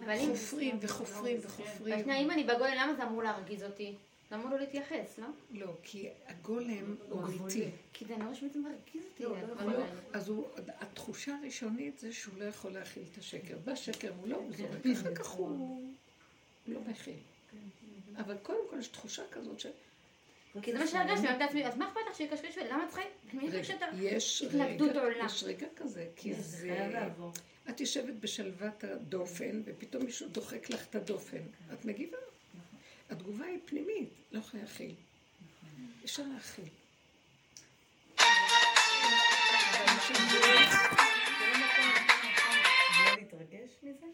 אבל 0.05 0.13
אם... 0.13 0.29
חופרים 0.29 0.77
וחופרים 0.81 1.37
וחופרים. 1.41 2.09
אם 2.09 2.31
אני 2.31 2.43
בגולם, 2.43 2.73
למה 2.77 2.93
זה 2.93 3.03
אמור 3.03 3.23
להרגיז 3.23 3.63
אותי? 3.63 3.95
אמור 4.33 4.49
לא 4.49 4.59
להתייחס, 4.59 5.19
לא? 5.19 5.27
לא, 5.51 5.73
כי 5.83 6.09
הגולם 6.27 6.95
הוא 7.09 7.23
אמיתי. 7.23 7.69
כי 7.93 8.05
זה 8.05 8.15
שבעצם 8.33 8.61
מרגיז 8.61 9.03
אותי. 9.11 9.23
לא, 9.23 9.35
לא. 9.65 9.83
אז 10.13 10.31
התחושה 10.67 11.37
הראשונית 11.41 11.99
זה 11.99 12.13
שהוא 12.13 12.33
לא 12.37 12.43
יכול 12.43 12.71
להכיל 12.71 13.03
את 13.11 13.17
השקר. 13.17 13.57
בשקר 13.65 14.11
הוא 14.19 14.27
לא, 14.27 14.35
הוא 14.35 14.51
זורק. 14.57 14.85
אחר 15.01 15.15
כך 15.15 15.29
הוא 15.29 15.81
לא 16.67 16.79
מכיל. 16.87 17.13
אבל 18.17 18.37
קודם 18.43 18.59
כל 18.69 18.79
יש 18.79 18.87
תחושה 18.87 19.23
כזאת 19.31 19.59
ש... 19.59 19.65
כי 20.61 20.71
זה 20.71 20.79
מה 20.79 20.87
שהרגשתי, 20.87 21.27
אני 21.27 21.33
יודעת 21.33 21.39
לעצמי, 21.39 21.67
אז 21.67 21.77
מה 21.77 21.87
אכפת 21.87 22.01
לך 22.09 22.17
שיקשקשו? 22.17 22.59
למה 22.69 22.83
את 22.83 22.89
צריכה... 22.89 23.03
יש 23.99 24.43
רגע, 24.51 25.01
עולה. 25.01 25.25
יש 25.25 25.43
רגע 25.43 25.67
כזה, 25.75 26.07
כי 26.15 26.33
זה. 26.33 27.01
את 27.69 27.79
יושבת 27.81 28.13
בשלוות 28.13 28.83
הדופן, 28.83 29.61
ופתאום 29.65 30.03
מישהו 30.03 30.27
דוחק 30.27 30.69
לך 30.69 30.87
את 30.89 30.95
הדופן. 30.95 31.41
את 31.73 31.85
מגיבה. 31.85 32.17
התגובה 33.09 33.45
היא 33.45 33.59
פנימית, 33.65 34.09
לא 34.31 34.39
יכולה 34.39 34.63
להכיל. 34.63 34.95
אפשר 36.05 36.23
להכיל. 36.33 36.65
לא? 43.83 44.07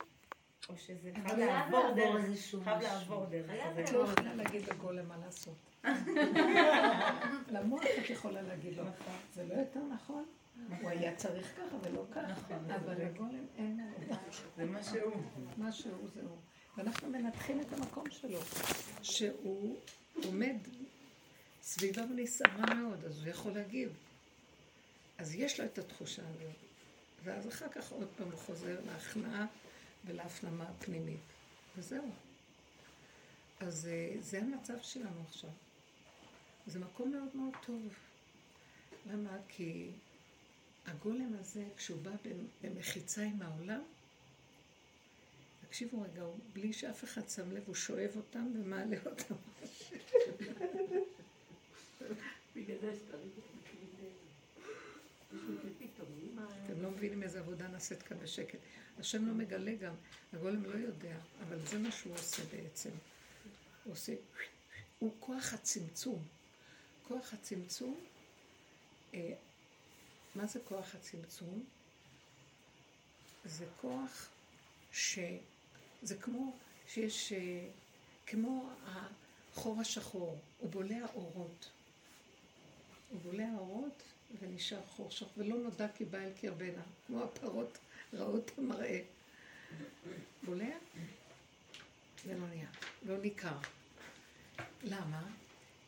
או 0.69 0.77
שזה 0.77 1.11
חייב 1.13 1.27
חייב 1.27 1.39
לעבור 1.39 1.93
דרך, 1.95 2.63
חייב. 2.63 2.81
לעבור 2.81 3.25
דרך. 3.25 3.51
את 3.83 3.91
לא 3.91 3.99
יכולה 3.99 4.35
להגיד 4.35 4.69
לגולם 4.69 5.07
מה 5.07 5.17
לעשות. 5.17 5.55
למוח 7.55 7.81
את 7.99 8.09
יכולה 8.09 8.41
להגיד 8.41 8.77
לו. 8.77 8.83
זה 9.33 9.45
לא 9.45 9.53
יותר 9.53 9.79
נכון? 9.79 10.25
הוא 10.81 10.89
היה 10.89 11.15
צריך 11.15 11.55
ככה 11.57 11.75
ולא 11.83 12.05
ככה. 12.11 12.55
אבל 12.75 13.05
לגולם 13.05 13.45
אין 13.57 13.77
מה. 13.77 14.15
זה 14.57 14.65
מה 14.65 14.83
שהוא. 14.83 15.13
מה 15.57 15.71
שהוא 15.71 16.09
זהו. 16.13 16.37
ואנחנו 16.77 17.09
מנתחים 17.09 17.61
את 17.61 17.73
המקום 17.73 18.11
שלו, 18.11 18.39
שהוא 19.01 19.77
עומד 20.23 20.55
סביבה 21.61 22.01
נסערה 22.15 22.73
מאוד, 22.73 23.05
אז 23.05 23.19
הוא 23.19 23.27
יכול 23.27 23.51
להגיב. 23.51 23.89
אז 25.17 25.35
יש 25.35 25.59
לו 25.59 25.65
את 25.65 25.77
התחושה 25.77 26.21
הזאת. 26.29 26.55
ואז 27.23 27.47
אחר 27.47 27.69
כך 27.69 27.91
עוד 27.91 28.07
פעם 28.17 28.31
הוא 28.31 28.39
חוזר 28.39 28.77
להכנעה 28.85 29.45
ולהפנמה 30.05 30.63
הפנימית. 30.63 31.19
וזהו. 31.77 32.11
אז 33.59 33.87
אה, 33.91 34.15
זה 34.21 34.39
המצב 34.39 34.81
שלנו 34.81 35.23
עכשיו. 35.27 35.49
זה 36.67 36.79
מקום 36.79 37.11
מאוד 37.11 37.29
מאוד 37.35 37.53
טוב. 37.65 37.81
למה? 39.11 39.37
כי 39.47 39.91
הגולם 40.85 41.33
הזה, 41.39 41.65
כשהוא 41.77 42.01
בא 42.01 42.11
במחיצה 42.61 43.23
עם 43.23 43.41
העולם, 43.41 43.81
תקשיבו 45.75 46.01
רגע, 46.01 46.21
הוא, 46.21 46.39
בלי 46.53 46.73
שאף 46.73 47.03
אחד 47.03 47.29
שם 47.29 47.51
לב, 47.51 47.63
הוא 47.65 47.75
שואב 47.75 48.11
אותם 48.15 48.51
ומעלה 48.55 48.97
אותם. 49.05 49.35
אתם 56.65 56.81
לא 56.81 56.91
מבינים 56.91 57.23
איזה 57.23 57.39
עבודה 57.39 57.67
נעשית 57.67 58.01
כאן 58.01 58.17
בשקט. 58.19 58.59
השם 58.99 59.27
לא 59.27 59.33
מגלה 59.33 59.75
גם, 59.75 59.93
הגולם 60.33 60.63
לא 60.65 60.77
יודע, 60.77 61.17
אבל 61.47 61.65
זה 61.65 61.79
מה 61.79 61.91
שהוא 61.91 62.13
עושה 62.13 62.43
בעצם. 62.51 62.89
הוא 63.83 63.93
עושה, 63.93 64.13
הוא 64.99 65.13
כוח 65.19 65.53
הצמצום. 65.53 66.23
כוח 67.07 67.33
הצמצום, 67.33 67.99
אה, 69.13 69.33
מה 70.35 70.45
זה 70.45 70.59
כוח 70.59 70.95
הצמצום? 70.95 71.63
זה 73.45 73.65
כוח 73.81 74.29
ש... 74.91 75.19
זה 76.05 76.15
כמו 76.15 76.53
שיש, 76.87 77.33
אה, 77.33 77.67
כמו 78.25 78.69
החור 78.85 79.81
השחור, 79.81 80.39
הוא 80.59 80.69
בולע 80.69 81.05
אורות. 81.15 81.69
הוא 83.09 83.19
בולע 83.21 83.49
אורות 83.57 84.03
ונשאר 84.39 84.81
חור 84.85 85.11
שחור, 85.11 85.29
ולא 85.37 85.57
נודע 85.57 85.87
כי 85.87 86.05
בא 86.05 86.17
אל 86.17 86.31
קרבנה, 86.41 86.83
כמו 87.07 87.23
הפרות 87.23 87.77
רעות 88.13 88.51
המראה. 88.57 89.01
בולע 90.43 90.75
ולא 92.25 92.47
נהיה, 92.47 92.67
לא 93.05 93.17
ניכר. 93.17 93.57
למה? 94.83 95.27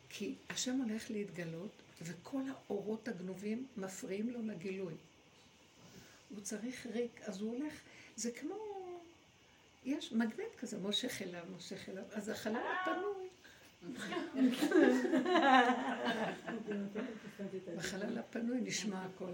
כי 0.10 0.36
השם 0.50 0.82
הולך 0.82 1.12
להתגלות, 1.12 1.72
וכל 2.02 2.42
האורות 2.50 3.08
הגנובים 3.08 3.68
מפריעים 3.78 4.30
לו 4.30 4.42
לגילוי. 4.42 4.94
הוא 6.30 6.42
צריך 6.42 6.86
ריק, 6.86 7.22
אז 7.22 7.42
הוא 7.42 7.58
הולך, 7.58 7.74
זה 8.16 8.32
כמו, 8.32 8.77
יש 9.88 10.14
מגנט 10.14 10.56
כזה, 10.60 10.78
מושך 10.78 11.22
אליו, 11.22 11.44
מושך 11.52 11.90
אליו, 11.90 12.04
אז 12.12 12.30
החלל 12.30 12.62
הפנוי. 12.82 13.28
בחלל 17.78 18.18
הפנוי 18.18 18.62
נשמע 18.62 19.06
הכל. 19.06 19.32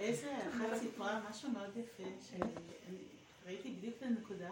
איזה 0.00 0.36
אחת 0.48 0.76
סיפרה 0.80 1.20
משהו 1.30 1.50
מאוד 1.50 1.76
יפה, 1.76 2.02
שראיתי 3.44 3.70
בדיוק 3.70 3.94
את 3.98 4.02
הנקודה. 4.02 4.50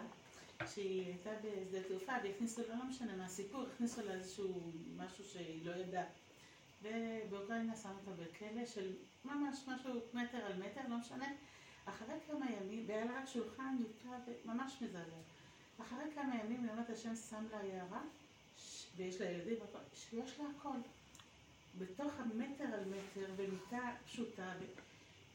שהיא 0.73 1.05
הייתה 1.05 1.29
בשדה 1.43 1.83
תעופה 1.87 2.13
והכניסו 2.23 2.61
לה, 2.69 2.75
לא 2.75 2.83
משנה 2.89 3.15
מה 3.15 3.25
הסיפור, 3.25 3.65
הכניסו 3.73 4.01
לה 4.05 4.13
איזשהו 4.13 4.71
משהו 4.97 5.23
שהיא 5.23 5.65
לא 5.65 5.71
ידעה. 5.71 6.03
ובאוקראינה 6.81 7.75
שמו 7.75 7.91
אותה 7.91 8.21
בכלא 8.21 8.65
של 8.65 8.91
ממש 9.25 9.59
משהו 9.67 10.01
מטר 10.13 10.37
על 10.37 10.53
מטר, 10.53 10.81
לא 10.89 10.97
משנה. 10.97 11.27
אחרי 11.89 12.15
כמה 12.27 12.51
ימים, 12.51 12.85
והיה 12.87 13.05
לה 13.05 13.21
רק 13.21 13.27
שולחן 13.27 13.77
מיטה 13.79 14.31
ממש 14.45 14.81
מזעזע. 14.81 15.15
אחרי 15.81 16.05
כמה 16.15 16.35
ימים, 16.35 16.67
באמת 16.67 16.89
השם 16.89 17.15
שם 17.15 17.45
לה 17.51 17.57
הערה, 17.57 18.01
ויש 18.95 19.21
לה 19.21 19.31
ילדים, 19.31 19.57
שיש 19.93 20.39
לה 20.39 20.45
הכל. 20.57 20.77
בתוך 21.77 22.13
המטר 22.19 22.63
על 22.63 22.83
מטר, 22.85 23.31
במיטה 23.35 23.91
פשוטה, 24.05 24.53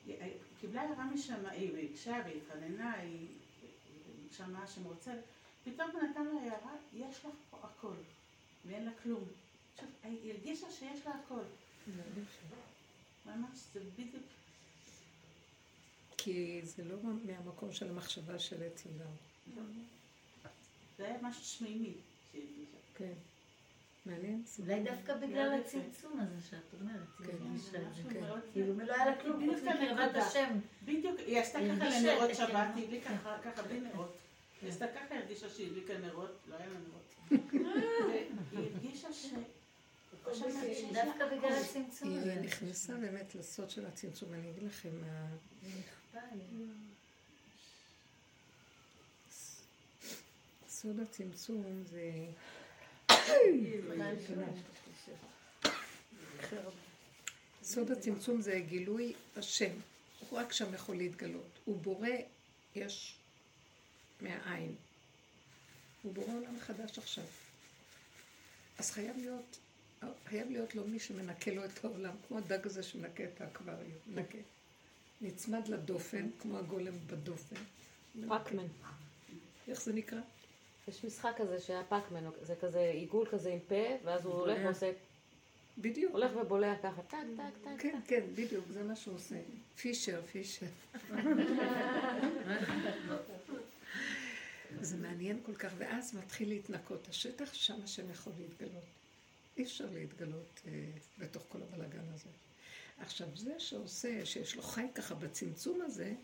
היא 0.06 0.16
קיבלה 0.60 0.82
הערה 0.82 1.04
משם, 1.04 1.46
היא 1.50 1.72
ביקשה 1.72 2.22
והתחננה, 2.24 2.92
היא 2.92 3.28
שמעה 4.30 4.66
שם 4.66 4.84
רוצה, 4.84 5.12
פתאום 5.64 5.90
הוא 5.90 6.02
נתן 6.02 6.24
לה 6.24 6.40
הערה, 6.40 6.72
יש 6.94 7.24
לך 7.24 7.32
פה 7.50 7.58
הכל, 7.62 7.94
ואין 8.66 8.84
לה 8.84 8.90
כלום. 9.02 9.24
עכשיו, 9.74 9.88
היא 10.02 10.32
הרגישה 10.32 10.70
שיש 10.70 11.06
לה 11.06 11.12
הכל. 11.14 11.42
ממש, 13.26 13.58
זה 13.72 13.80
בדיוק... 13.80 14.22
כי 16.24 16.60
זה 16.64 16.84
לא 16.84 16.96
מהמקום 17.24 17.72
של 17.72 17.88
המחשבה 17.90 18.38
של 18.38 18.62
עץ 18.62 18.86
הדת. 18.86 19.64
זה 20.98 21.04
היה 21.04 21.16
משהו 21.22 21.44
שמימי 21.44 21.94
כן. 22.94 23.12
מעניין. 24.06 24.42
אולי 24.58 24.82
דווקא 24.82 25.16
בגלל 25.16 25.60
הצמצום 25.60 26.20
הזה 26.20 26.48
שאת 26.50 26.80
אומרת. 26.80 26.98
כן, 27.18 27.32
כן. 28.12 28.20
כאילו 28.52 28.74
לא 28.78 28.94
היה 28.94 29.06
לה 29.06 29.22
כלום 29.22 29.50
חוץ 29.50 29.62
מקרבת 29.62 30.16
השם. 30.16 30.58
בדיוק, 30.84 31.18
היא 31.18 31.38
עשתה 31.38 31.58
ככה 31.58 31.88
לנרות 31.88 32.34
שבת, 32.34 32.66
היא 32.76 32.84
הדליקה 32.84 33.10
ככה 33.44 33.62
בלי 33.62 33.80
נרות. 33.80 34.16
היא 34.62 34.70
עשתה 34.70 34.86
ככה, 34.86 35.14
הרגישה 35.18 35.50
שהיא 35.50 35.66
הדליקה 35.66 35.98
נרות, 35.98 36.38
לא 36.48 36.56
היה 36.56 36.66
לה 36.66 36.78
נרות. 36.88 37.14
והיא 38.50 38.70
הרגישה 38.74 39.12
ש... 39.12 39.26
דווקא 40.92 41.36
בגלל 41.36 41.52
הצמצום 41.52 42.16
הזה. 42.18 42.32
היא 42.32 42.40
נכנסה 42.40 42.94
באמת 42.96 43.34
לסוד 43.34 43.70
של 43.70 43.86
הצמצום. 43.86 44.34
אני 44.34 44.50
אגיד 44.50 44.62
לכם, 44.62 44.90
סוד 50.68 51.00
הצמצום 51.00 51.84
זה... 51.84 52.10
סוד 57.62 57.90
הצמצום 57.90 58.40
זה 58.40 58.60
גילוי 58.68 59.12
השם. 59.36 59.72
הוא 60.20 60.38
רק 60.38 60.52
שם 60.52 60.74
יכול 60.74 60.96
להתגלות. 60.96 61.58
הוא 61.64 61.80
בורא, 61.80 62.08
יש 62.74 63.16
מהעין. 64.20 64.74
הוא 66.02 66.14
בורא 66.14 66.34
עולם 66.34 66.60
חדש 66.60 66.98
עכשיו. 66.98 67.24
אז 68.78 68.90
חייב 68.90 69.16
להיות, 69.16 69.58
חייב 70.26 70.50
להיות 70.50 70.74
לו 70.74 70.86
מי 70.86 70.98
שמנקה 70.98 71.50
לו 71.50 71.64
את 71.64 71.84
העולם, 71.84 72.14
כמו 72.28 72.38
הדג 72.38 72.66
הזה 72.66 72.82
שמנקה 72.82 73.24
את 73.24 73.40
האקווריום. 73.40 74.00
נצמד 75.22 75.68
לדופן, 75.68 76.28
כמו 76.38 76.58
הגולם 76.58 76.94
בדופן. 77.06 77.56
פאקמן. 78.28 78.66
איך 79.68 79.82
זה 79.82 79.92
נקרא? 79.92 80.20
יש 80.88 81.04
משחק 81.04 81.34
כזה 81.36 81.60
שהיה 81.60 81.84
פאקמן, 81.84 82.24
זה 82.42 82.54
כזה 82.60 82.80
עיגול 82.80 83.26
כזה 83.26 83.52
עם 83.52 83.58
פה, 83.68 83.98
ואז 84.04 84.24
הוא 84.24 84.34
הולך 84.34 84.58
ועושה... 84.64 84.92
בדיוק. 85.78 86.12
הולך 86.12 86.32
ובולע 86.36 86.74
ככה, 86.82 87.02
טק, 87.02 87.18
טק, 87.36 87.42
טק. 87.64 87.70
כן, 87.78 87.98
כן, 88.06 88.20
בדיוק, 88.34 88.64
זה 88.70 88.82
מה 88.82 88.96
שהוא 88.96 89.14
עושה. 89.14 89.36
פישר, 89.76 90.22
פישר. 90.32 90.66
זה 94.80 94.96
מעניין 94.96 95.38
כל 95.46 95.54
כך, 95.54 95.72
ואז 95.78 96.14
מתחיל 96.16 96.48
להתנקות 96.48 97.08
השטח, 97.08 97.54
שם 97.54 97.82
השם 97.84 98.10
יכול 98.10 98.32
להתגלות. 98.38 98.84
אי 99.56 99.62
אפשר 99.62 99.86
להתגלות 99.92 100.60
אה, 100.66 100.72
בתוך 101.18 101.42
כל 101.48 101.58
הבלאגן 101.62 102.04
הזה. 102.14 102.28
עכשיו, 103.02 103.28
זה 103.36 103.60
שעושה, 103.60 104.26
שיש 104.26 104.56
לו 104.56 104.62
חי 104.62 104.86
ככה 104.94 105.14
בצמצום 105.14 105.82
הזה, 105.82 106.14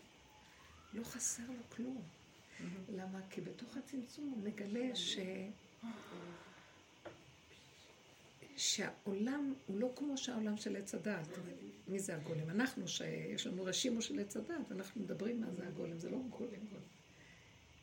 לא 0.92 1.04
חסר 1.04 1.42
לו 1.48 1.62
כלום. 1.68 2.02
למה? 2.88 3.20
כי 3.30 3.40
בתוך 3.40 3.76
הצמצום 3.76 4.30
הוא 4.30 4.42
מגלה 4.42 4.96
ש... 4.96 5.18
שהעולם 8.56 9.54
הוא 9.66 9.78
לא 9.78 9.92
כמו 9.96 10.18
שהעולם 10.18 10.56
של 10.56 10.76
עץ 10.76 10.94
הדעת. 10.94 11.26
מי 11.88 11.98
זה 11.98 12.16
הגולם? 12.16 12.50
אנחנו, 12.50 12.88
שיש 12.88 13.46
לנו 13.46 13.64
רשימו 13.64 14.02
של 14.02 14.20
עץ 14.20 14.36
הדעת, 14.36 14.72
אנחנו 14.72 15.00
מדברים 15.02 15.40
מה 15.40 15.52
זה 15.52 15.66
הגולם, 15.66 15.98
זה 15.98 16.10
לא 16.10 16.18
גולם. 16.30 16.60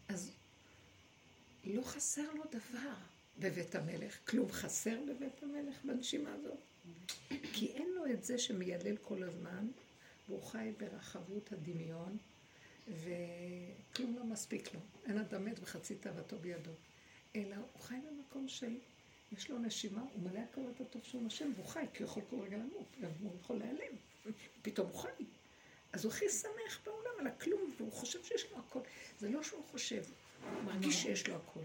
אז 0.07 0.31
לא 1.63 1.81
חסר 1.81 2.33
לו 2.33 2.43
דבר 2.51 2.93
בבית 3.39 3.75
המלך. 3.75 4.17
כלום 4.27 4.51
חסר 4.51 4.99
בבית 5.09 5.43
המלך 5.43 5.85
בנשימה 5.85 6.33
הזאת? 6.33 6.59
כי 7.53 7.71
אין 7.71 7.89
לו 7.95 8.05
את 8.05 8.23
זה 8.23 8.37
שמיילל 8.37 8.97
כל 8.97 9.23
הזמן, 9.23 9.67
והוא 10.27 10.43
חי 10.43 10.71
ברחבות 10.77 11.51
הדמיון, 11.51 12.17
וכלום 12.87 14.15
לא 14.15 14.23
מספיק 14.23 14.73
לו. 14.73 14.79
אין 15.05 15.17
אדם 15.17 15.45
מת 15.45 15.59
וחצי 15.59 15.95
תאוותו 15.95 16.37
בידו. 16.39 16.71
אלא 17.35 17.55
הוא 17.55 17.81
חי 17.81 17.95
במקום 18.09 18.47
של, 18.47 18.77
יש 19.31 19.49
לו 19.49 19.59
נשימה, 19.59 20.01
הוא 20.01 20.23
מלא 20.23 20.39
הקרבת 20.39 20.81
הטוב 20.81 21.03
שהוא 21.03 21.21
נושם, 21.21 21.51
והוא 21.55 21.65
חי, 21.65 21.85
כי 21.93 22.03
הוא 22.03 22.09
יכול 22.09 22.23
כל 22.29 22.39
רגע 22.39 22.57
למות, 22.57 22.95
הוא 23.21 23.31
יכול 23.41 23.57
להיעלם. 23.57 23.95
פתאום 24.61 24.87
הוא 24.87 24.97
חי. 24.99 25.09
אז 25.93 26.05
הוא 26.05 26.13
הכי 26.13 26.29
שמח 26.29 26.79
בעולם 26.85 27.19
על 27.19 27.27
הכלום, 27.27 27.73
והוא 27.77 27.91
חושב 27.91 28.23
שיש 28.23 28.51
לו 28.51 28.59
הכל. 28.59 28.79
זה 29.19 29.29
לא 29.29 29.43
שהוא 29.43 29.63
חושב, 29.63 30.03
הוא 30.43 30.63
מרגיש 30.63 30.95
שיש 30.95 31.27
לו 31.27 31.35
הכל. 31.35 31.59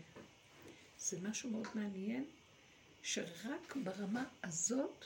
זה 0.99 1.19
משהו 1.23 1.51
מאוד 1.51 1.67
מעניין, 1.75 2.25
שרק 3.03 3.77
ברמה 3.85 4.25
הזאת 4.45 5.05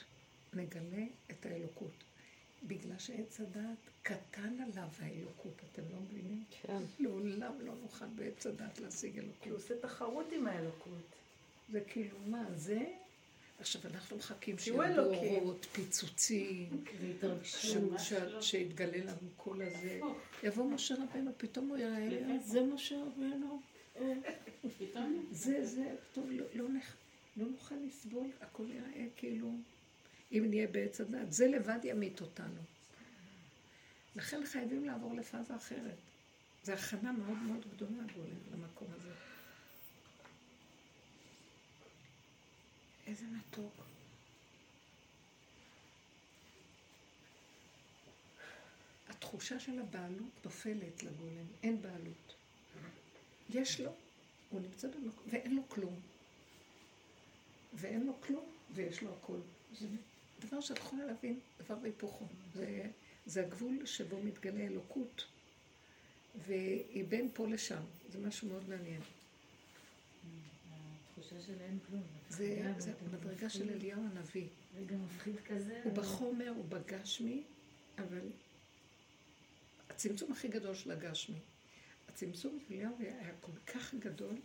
נגלה 0.52 1.04
את 1.30 1.46
האלוקות. 1.46 2.04
בגלל 2.66 2.98
שעץ 2.98 3.40
הדעת 3.40 3.78
קטן 4.02 4.56
עליו 4.62 4.88
האלוקות, 4.98 5.60
אתם 5.72 5.82
לא 5.92 6.00
מבינים? 6.00 6.44
כן. 6.62 6.82
לעולם 7.00 7.52
לא 7.60 7.74
נוכל 7.82 8.06
בעץ 8.06 8.46
הדת 8.46 8.78
להשיג 8.78 9.12
כי 9.12 9.18
הוא 9.20 9.26
אלוקות. 9.26 9.52
עושה 9.52 9.74
תחרות 9.80 10.26
עם 10.32 10.46
האלוקות. 10.46 11.02
זה 11.72 11.80
כאילו, 11.80 12.16
מה, 12.26 12.44
זה? 12.54 12.78
עכשיו 13.60 13.82
אנחנו 13.84 14.16
מחכים 14.16 14.56
אלוקים. 14.82 15.34
אורות, 15.34 15.64
פיצוצים, 15.72 16.84
ש- 17.98 18.12
שיתגלה 18.40 19.04
לנו 19.04 19.28
כל 19.36 19.62
הזה. 19.62 20.00
יבוא 20.42 20.64
משה 20.70 20.94
רבנו, 20.94 21.30
פתאום 21.36 21.68
הוא 21.68 21.76
יראה 21.76 22.08
לי, 22.08 22.24
"אה, 22.24 22.38
זה 22.38 22.62
משה 22.62 22.96
רבנו. 23.02 23.60
זה, 25.30 25.64
זה, 25.66 25.94
טוב, 26.12 26.24
לא, 26.54 26.68
נח, 26.68 26.96
לא 27.36 27.46
נוכל 27.46 27.74
לסבול, 27.74 28.30
הכל 28.40 28.66
יראה 28.70 29.06
כאילו, 29.16 29.54
אם 30.32 30.44
נהיה 30.48 30.66
בעץ 30.66 31.00
הדת. 31.00 31.32
זה 31.32 31.46
לבד 31.46 31.78
ימית 31.84 32.20
אותנו. 32.20 32.60
לכן 34.16 34.46
חייבים 34.46 34.84
לעבור 34.84 35.14
לפאזה 35.14 35.56
אחרת. 35.56 35.96
זו 36.62 36.72
הכנה 36.72 37.12
מאוד 37.12 37.38
מאוד 37.38 37.66
גדולה, 37.74 38.02
גולם, 38.14 38.38
למקום 38.52 38.88
הזה. 38.92 39.10
איזה 43.06 43.26
מתוק. 43.26 43.72
התחושה 49.08 49.60
של 49.60 49.78
הבעלות 49.78 50.44
נופלת 50.44 51.02
לגולם, 51.02 51.46
אין 51.62 51.82
בעלות. 51.82 52.34
יש 53.50 53.80
לו, 53.80 53.92
הוא 54.50 54.60
נמצא 54.60 54.88
במקום, 54.88 55.24
ואין 55.30 55.56
לו 55.56 55.68
כלום. 55.68 56.00
ואין 57.74 58.06
לו 58.06 58.20
כלום, 58.20 58.44
ויש 58.74 59.02
לו 59.02 59.12
הכל. 59.12 59.38
זה 59.78 59.86
דבר 60.40 60.60
שאת 60.60 60.76
יכולה 60.78 61.04
להבין, 61.04 61.40
דבר 61.58 61.76
והיפוכו. 61.82 62.26
זה, 62.54 62.90
זה 63.26 63.40
הגבול 63.46 63.86
שבו 63.86 64.22
מתגלה 64.22 64.60
אלוקות, 64.60 65.24
והיא 66.46 67.04
בין 67.04 67.28
פה 67.34 67.48
לשם. 67.48 67.82
זה 68.12 68.18
משהו 68.18 68.48
מאוד 68.48 68.68
מעניין. 68.68 69.00
התחושה 71.10 71.40
של 71.46 71.60
אין 71.60 71.78
כלום. 71.88 72.02
זה, 72.28 72.72
זה 72.78 72.92
מדרגה 73.12 73.50
של. 73.50 73.70
אליהו 73.70 74.00
הנביא. 74.00 74.46
רגע 74.76 74.96
מפחיד 74.96 75.40
כזה. 75.40 75.80
הוא 75.84 75.92
בחומר, 75.92 76.48
הוא 76.48 76.64
בגשמי, 76.64 77.42
אבל 77.98 78.28
הצמצום 79.90 80.32
הכי 80.32 80.48
גדול 80.48 80.74
של 80.74 80.90
הגשמי. 80.90 81.38
הצמצום 82.08 82.58
של 82.68 82.74
אליהו 82.74 82.94
היה 82.98 83.34
כל 83.40 83.52
כך 83.66 83.94
גדול, 83.94 84.36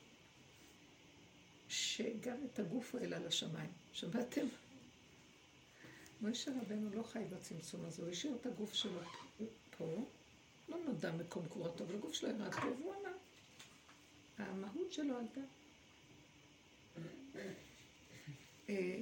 שגם 1.70 2.38
את 2.46 2.60
הגוף 2.60 2.94
הוא 2.94 3.02
העלה 3.02 3.20
לשמיים. 3.20 3.72
שמעתם? 3.94 4.46
משה 6.22 6.52
רבנו 6.62 6.90
לא 6.90 7.04
חי 7.04 7.24
בצמצום 7.30 7.86
הזה, 7.86 8.02
הוא 8.02 8.12
השאיר 8.12 8.36
את 8.36 8.46
הגוף 8.46 8.74
שלו 8.74 9.00
פה, 9.78 10.06
לא 10.70 10.78
נודע 10.86 11.12
מקום 11.12 11.46
קבורתו, 11.48 11.84
אבל 11.84 11.96
הגוף 11.96 12.14
שלו 12.14 12.30
ירד 12.30 12.54
פה, 12.56 12.68
והוא 12.68 12.94
עלה. 12.96 13.12
המהות 14.38 14.94
שלו 14.94 15.18
עלתה. 15.18 15.42
אה, 18.70 19.02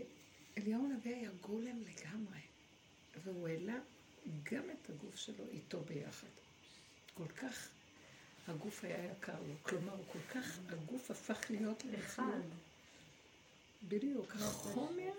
אליהו 0.58 0.86
הנביא 0.86 1.16
היה 1.16 1.32
גולם 1.42 1.82
לגמרי, 1.82 2.40
והוא 3.24 3.48
העלה 3.48 3.80
גם 4.44 4.64
את 4.70 4.90
הגוף 4.90 5.16
שלו 5.16 5.48
איתו 5.48 5.82
ביחד. 5.82 6.28
כל 7.14 7.28
כך 7.28 7.70
הגוף 8.48 8.84
היה 8.84 9.12
יקר 9.12 9.40
לו, 9.48 9.54
כלומר, 9.64 9.96
כל 10.12 10.20
כך, 10.30 10.60
הגוף 10.70 11.12
הפך 11.12 11.40
להיות 11.50 11.84
למציאות. 11.86 12.46
בדיוק, 13.88 14.36
החומר 14.36 15.12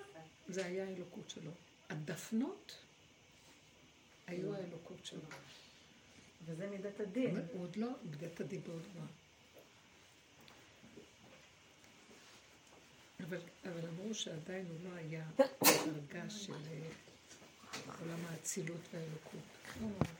זה 0.48 0.66
היה 0.66 0.84
האלוקות 0.84 1.30
שלו. 1.30 1.50
הדפנות 1.90 2.76
היו 4.26 4.54
האלוקות 4.54 5.06
שלו. 5.06 5.20
וזה 6.46 6.66
מידת 6.66 7.00
הדין. 7.00 7.36
הוא 7.52 7.62
עוד 7.62 7.76
לא, 7.76 7.88
מידת 8.10 8.40
הדין 8.40 8.60
מאוד 8.66 8.82
גבוהה. 8.90 9.06
אבל, 13.24 13.40
אבל 13.64 13.88
אמרו 13.88 14.14
שעדיין 14.14 14.66
הוא 14.66 14.76
לא 14.84 14.96
היה 14.96 15.26
בדרגה 15.62 16.30
של 16.30 16.52
אה, 16.52 16.90
עולם 18.00 18.24
האצילות 18.26 18.80
והאלוקות. 18.92 20.17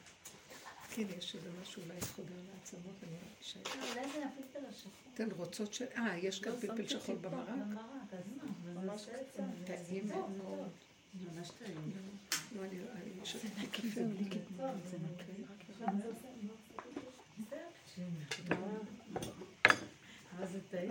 לא. 0.99 1.13
כן, 1.13 1.19
יש 1.19 1.35
איזה 1.35 1.51
משהו 1.63 1.83
אולי 1.83 2.01
חודר 2.01 2.35
לעצמות, 2.55 2.95
אני 3.03 3.17
אשאל. 3.43 3.63
אולי 3.77 4.13
זה 4.13 4.27
הפלפל 4.27 4.67
השחור. 4.69 4.93
אתן 5.15 5.29
רוצות 5.37 5.75
ש... 5.75 5.83
אה, 5.83 6.19
יש 6.19 6.41
גם 6.41 6.53
לא, 6.53 6.61
פלפל 6.61 6.89
שחור 6.89 7.17
במרק? 7.17 7.49
במרק, 7.49 8.13
אז 8.13 8.25
מה? 8.75 8.83
ממש 8.83 9.07
טעים 9.67 10.09
מאוד. 10.09 10.71
ממש 11.15 11.51
טעים. 11.59 11.93
לא, 12.57 12.65
אני 12.65 12.79
אני 12.95 13.11
שתיתי 13.27 13.67
קפה. 13.67 14.01
זה 20.51 20.61
טעים. 20.71 20.91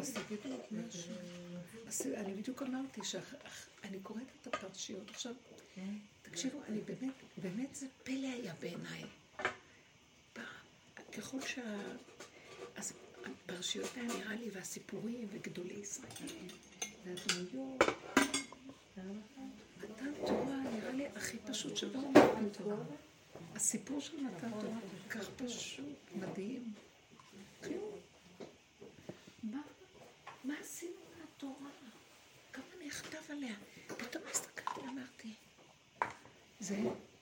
אז 1.87 2.07
אני 2.15 2.33
בדיוק 2.33 2.61
אמרתי 2.61 3.01
שאני 3.03 3.99
קוראת 4.03 4.27
את 4.41 4.47
הפרשיות. 4.47 5.09
עכשיו, 5.09 5.33
תקשיבו, 6.21 6.59
אני 6.67 6.81
באמת, 6.81 7.13
באמת 7.37 7.75
זה 7.75 7.85
פלא 8.03 8.27
היה 8.27 8.53
בעיניי. 8.59 9.03
ככל 11.17 11.41
שה... 11.41 11.61
אז 12.75 12.93
הפרשיות 13.25 13.89
האלה 13.97 14.13
נראה 14.13 14.35
לי, 14.35 14.49
והסיפורים, 14.53 15.27
וגדולי 15.31 15.73
ישראל, 15.73 16.47
והדמויות, 17.05 17.83
מתן 19.77 20.13
תורה 20.25 20.55
נראה 20.73 20.91
לי 20.91 21.07
הכי 21.15 21.37
פשוט 21.37 21.77
שבו 21.77 22.09
מתן 22.09 22.49
תורה. 22.57 22.75
הסיפור 23.55 24.01
של 24.01 24.17
מתן 24.21 24.51
תורה 24.51 24.79
כל 24.81 25.19
כך 25.19 25.29
פשוט, 25.35 25.85
מדהים. 26.15 26.73
כלום. 27.63 27.99
מה, 29.43 29.61
מה 30.43 30.53
עשינו 30.61 30.95
מהתורה? 31.19 31.69
כמה 32.53 32.85
נכתב 32.85 33.31
עליה? 33.31 33.55
פתאום 33.87 34.23
הסתכלתי, 34.31 34.81
אמרתי, 34.81 35.33
זה 36.59 36.77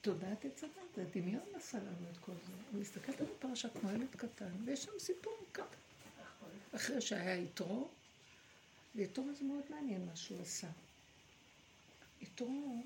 תודעת 0.06 0.46
עץ 0.46 0.64
הדת, 0.64 0.74
זה 0.96 1.06
דמיון 1.16 1.44
עשה 1.56 1.78
לנו 1.78 2.10
את 2.12 2.18
כל 2.18 2.32
זה. 2.48 2.54
אני 2.74 2.82
מסתכלת 2.82 3.22
על 3.22 3.28
הפרשה 3.38 3.70
כמו 3.70 3.92
ילד 3.92 4.16
קטן, 4.16 4.52
ויש 4.66 4.84
שם 4.84 4.92
סיפור 5.00 5.34
קטן. 5.52 5.64
אחרי 6.76 7.02
שהיה 7.02 7.36
יתרו, 7.38 7.90
ויתרו 8.96 9.34
זה 9.34 9.44
מאוד 9.44 9.64
מעניין 9.70 10.06
מה 10.06 10.16
שהוא 10.16 10.42
עשה. 10.42 10.68
יתרו, 12.22 12.84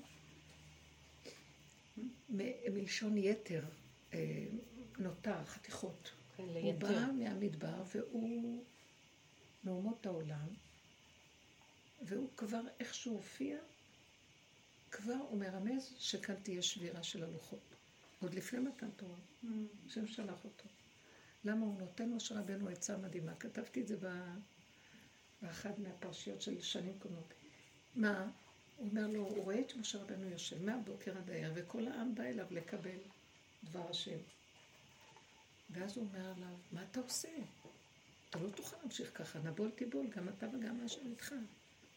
מ- 2.30 2.74
מלשון 2.74 3.16
יתר, 3.18 3.64
אה, 4.14 4.46
נותר, 4.98 5.44
חתיכות. 5.44 6.10
כן, 6.36 6.42
הוא 6.42 6.54
ליתר. 6.54 6.86
בא 6.86 7.12
מהמדבר 7.12 7.82
והוא 7.94 8.64
מאומות 9.64 10.06
העולם, 10.06 10.48
והוא 12.02 12.28
כבר, 12.36 12.60
איך 12.80 12.94
שהוא 12.94 13.16
הופיע, 13.16 13.58
כבר 14.90 15.12
הוא 15.28 15.38
מרמז 15.38 15.94
שכאן 15.98 16.34
תהיה 16.42 16.62
שבירה 16.62 17.02
של 17.02 17.24
הלוחות. 17.24 17.74
עוד 18.20 18.34
לפני 18.34 18.58
מתן 18.58 18.90
תורה, 18.90 19.18
השם 19.86 20.06
שלח 20.06 20.44
אותו. 20.44 20.68
למה 21.44 21.66
הוא 21.66 21.78
נותן 21.78 22.12
משה 22.12 22.40
רבנו 22.40 22.68
עצה 22.68 22.96
מדהימה? 22.96 23.34
כתבתי 23.34 23.80
את 23.80 23.88
זה 23.88 23.96
באחת 25.42 25.78
מהפרשיות 25.78 26.42
של 26.42 26.60
שנים 26.60 26.98
קודמות. 26.98 27.34
מה? 27.94 28.30
הוא 28.76 28.88
אומר 28.88 29.06
לו, 29.06 29.20
הוא 29.20 29.44
רואה 29.44 29.60
את 29.60 29.76
משה 29.76 30.02
רבנו 30.02 30.28
יושב 30.28 30.64
מהבוקר 30.64 31.18
עד 31.18 31.30
הערב, 31.30 31.52
וכל 31.56 31.88
העם 31.88 32.14
בא 32.14 32.24
אליו 32.24 32.46
לקבל 32.50 32.98
דבר 33.64 33.90
השם. 33.90 34.18
ואז 35.70 35.96
הוא 35.96 36.06
אומר 36.06 36.30
עליו, 36.30 36.56
מה 36.72 36.84
אתה 36.90 37.00
עושה? 37.00 37.28
אתה 38.30 38.38
לא 38.38 38.50
תוכל 38.50 38.76
להמשיך 38.82 39.10
ככה, 39.14 39.38
נבול 39.38 39.70
תיבול, 39.70 40.06
גם 40.06 40.28
אתה 40.28 40.46
וגם 40.48 40.80
מה 40.80 40.88
שאיתך. 40.88 41.34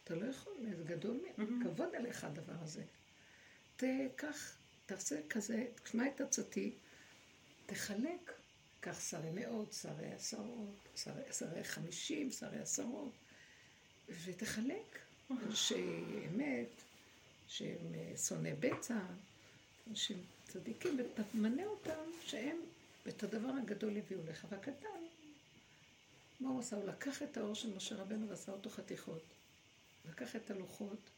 אתה 0.04 0.14
לא 0.14 0.26
יכול, 0.26 0.52
זה 0.78 0.84
גדול, 0.84 1.20
מ- 1.38 1.64
כבוד 1.64 1.94
עליך 1.94 2.24
הדבר 2.24 2.56
הזה. 2.62 2.82
תקח, 3.76 4.56
תעשה 4.86 5.20
כזה, 5.28 5.66
תשמע 5.84 6.06
את 6.08 6.20
עצתי, 6.20 6.72
תחלק, 7.66 8.32
קח 8.80 9.00
שרי 9.10 9.30
מאות, 9.30 9.72
שרי 9.72 10.12
עשרות, 10.12 10.88
שרי, 10.96 11.22
שרי 11.32 11.64
חמישים, 11.64 12.30
שרי 12.30 12.58
עשרות, 12.58 13.12
ותחלק. 14.24 14.98
אנשי 15.30 15.84
אמת, 16.28 16.68
שהם 17.48 17.94
אה, 17.94 18.16
שונאי 18.16 18.52
בצע, 18.60 18.98
אנשים 19.90 20.24
צדיקים, 20.48 21.00
ותמנה 21.00 21.66
אותם 21.66 22.10
שהם 22.24 22.56
את 23.08 23.22
הדבר 23.22 23.48
הגדול 23.62 23.96
הביאו 23.96 24.20
לך. 24.28 24.46
והקטן, 24.50 24.88
מה 26.40 26.48
הוא 26.48 26.60
עשה? 26.60 26.76
הוא 26.76 26.84
לקח 26.88 27.22
את 27.22 27.36
האור 27.36 27.54
של 27.54 27.76
משה 27.76 27.94
רבנו 27.94 28.28
ועשה 28.28 28.52
אותו 28.52 28.70
חתיכות. 28.70 29.33
לקח 30.08 30.36
את 30.36 30.50
הלוחות 30.50 31.10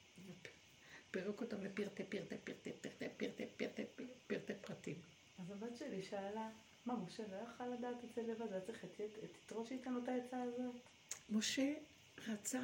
ופירק 1.10 1.40
אותם 1.40 1.64
לפרטי 1.64 2.04
פרטי 2.04 2.36
פרטי 2.44 2.70
פרטי 2.80 3.08
פרטי 3.16 3.46
פרטי 3.56 3.84
פרטי 4.26 4.52
פרטים. 4.60 4.96
אז 5.38 5.50
הבת 5.50 5.76
שלי 5.76 6.02
שאלה, 6.02 6.50
מה, 6.86 6.96
משה 6.96 7.22
לא 7.22 7.36
יכל 7.36 7.66
לדעת 7.66 8.04
את 8.04 8.14
זה 8.14 8.22
לבד? 8.22 8.52
היה 8.52 8.60
צריך 8.60 8.84
את 8.84 9.00
יתרו 9.44 9.66
שייתן 9.66 9.92
לו 9.92 10.02
את 10.04 10.08
העצה 10.08 10.42
הזאת? 10.42 10.74
משה 11.30 11.74
רצה, 12.28 12.62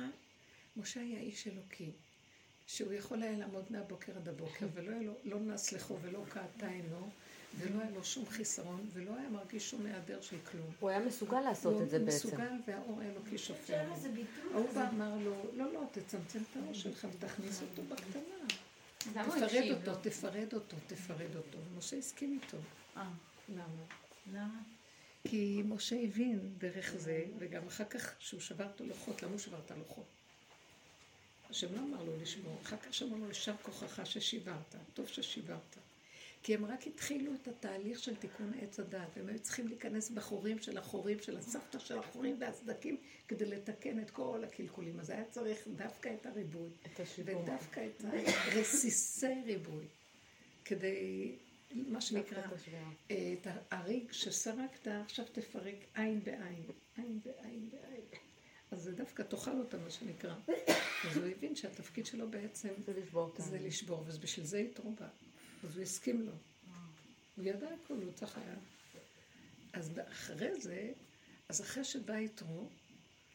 משה 0.77 1.01
היה 1.01 1.21
איש 1.21 1.49
אלוקי, 1.49 1.93
שהוא 2.67 2.93
יכול 2.93 3.23
היה 3.23 3.39
לעמוד 3.39 3.73
מהבוקר 3.73 4.17
עד 4.17 4.29
הבוקר, 4.29 4.67
ולא 4.73 5.15
לא 5.25 5.41
נס 5.41 5.73
לחו 5.73 5.99
ולא 6.03 6.25
קעתה 6.29 6.69
עינו, 6.69 7.11
ולא 7.59 7.81
היה 7.81 7.91
לו 7.91 8.05
שום 8.05 8.27
חיסרון, 8.27 8.87
ולא 8.93 9.17
היה 9.17 9.29
מרגיש 9.29 9.71
שום 9.71 9.87
היעדר 9.87 10.21
של 10.21 10.37
כלום. 10.51 10.71
הוא 10.81 10.91
היה 10.91 11.01
מסוגל 11.01 11.41
לעשות 11.41 11.83
את 11.83 11.91
זה 11.91 11.97
הוא 11.97 12.07
בעצם. 12.07 12.29
מסוגל 12.29 12.53
והאור 12.67 13.01
האלוקי 13.01 13.39
שופר 13.39 13.67
שהיה 13.67 13.85
לו. 13.85 13.95
לזה 13.95 14.09
ביטוי 14.09 14.53
ההוא. 14.55 14.73
בא 14.75 14.89
אמר 14.89 15.17
לו, 15.19 15.51
לא, 15.57 15.73
לא, 15.73 15.85
תצמצם 15.93 16.39
את 16.51 16.57
הראש 16.57 16.83
שלך 16.83 17.07
ותכניס 17.13 17.63
אותו 17.63 17.83
בקטנה. 17.83 19.25
הוא 19.25 19.35
תפרד 19.35 19.71
אותו? 19.71 20.01
תפרד 20.03 20.55
אותו, 20.55 20.77
תפרד 20.87 21.37
אותו. 21.37 21.59
ומשה 21.75 21.97
הסכים 21.97 22.39
איתו. 22.43 22.57
אה, 22.97 23.11
למה? 23.49 23.85
למה? 24.33 24.61
כי 25.29 25.63
משה 25.65 25.97
הבין 26.05 26.55
דרך 26.59 26.95
זה, 26.97 27.25
וגם 27.39 27.67
אחר 27.67 27.85
כך 27.85 28.15
שהוא 28.19 28.41
שבר 28.41 28.67
את 28.75 28.81
הלוחות, 28.81 29.23
למה 29.23 29.33
הוא 29.33 29.41
שבר 29.41 29.59
את 29.67 29.71
הלוחות? 29.71 30.05
השם 31.51 31.75
לא 31.75 31.81
אמר 31.81 32.05
לו 32.05 32.13
לשבור, 32.23 32.59
אחר 32.63 32.77
כך 32.77 33.03
לו, 33.03 33.29
יישר 33.29 33.55
כוחך 33.63 34.07
ששיברת, 34.07 34.75
טוב 34.95 35.09
ששיברת. 35.09 35.77
כי 36.43 36.55
הם 36.55 36.65
רק 36.65 36.87
התחילו 36.87 37.35
את 37.35 37.49
התהליך 37.49 37.99
של 37.99 38.17
תיקון 38.17 38.53
עץ 38.61 38.81
הדת, 38.81 39.09
והם 39.17 39.29
היו 39.29 39.39
צריכים 39.39 39.69
להיכנס 39.69 40.11
בחורים 40.11 40.59
של 40.59 40.79
החורים, 40.79 41.21
של 41.21 41.37
הסבתא 41.37 41.79
של 41.79 41.99
החורים 41.99 42.37
והסדקים, 42.41 42.97
כדי 43.29 43.45
לתקן 43.45 44.01
את 44.01 44.11
כל 44.11 44.45
הקלקולים. 44.45 45.01
אז 45.01 45.11
היה 45.11 45.25
צריך 45.25 45.69
דווקא 45.77 46.15
את 46.21 46.27
הריבוי, 46.27 46.71
את 46.87 47.01
השיבור. 47.01 47.43
ודווקא 47.43 47.87
את 47.87 48.05
הרסיסי 48.05 49.43
ריבוי, 49.47 49.87
כדי, 50.65 51.33
מה 51.75 52.01
שנקרא, 52.01 52.45
את 52.47 52.53
השבירה. 52.53 52.91
אה, 53.11 53.35
שסרקת, 54.11 54.89
עכשיו 54.89 55.25
תפרק 55.33 55.77
עין 55.95 56.25
בעין, 56.25 56.65
עין 56.97 57.21
בעין 57.25 57.71
בעין. 57.71 58.05
אז 58.71 58.83
זה 58.83 58.93
דווקא 58.93 59.23
תאכל 59.23 59.59
אותה, 59.59 59.79
מה 59.79 59.91
שנקרא. 59.91 60.35
אז 61.11 61.17
הוא 61.17 61.27
הבין 61.27 61.57
שהתפקיד 61.57 62.07
שלו 62.07 62.31
בעצם 62.31 62.69
זה 62.79 62.93
לשבור. 62.93 63.33
זה 63.39 63.59
לשבור, 63.59 64.05
ובשביל 64.09 64.47
זה 64.47 64.59
יתרו 64.59 64.93
בה. 64.93 65.09
אז 65.63 65.77
הוא 65.77 65.83
הסכים 65.83 66.23
לו. 66.23 66.33
הוא 67.37 67.45
ידע 67.45 67.69
הכל, 67.85 67.95
הוא 67.95 68.13
צריך 68.13 68.39
היה. 68.39 68.55
אז 69.73 69.93
אחרי 70.11 70.61
זה, 70.61 70.93
אז 71.49 71.61
אחרי 71.61 71.85
שבא 71.85 72.19
יתרו, 72.19 72.69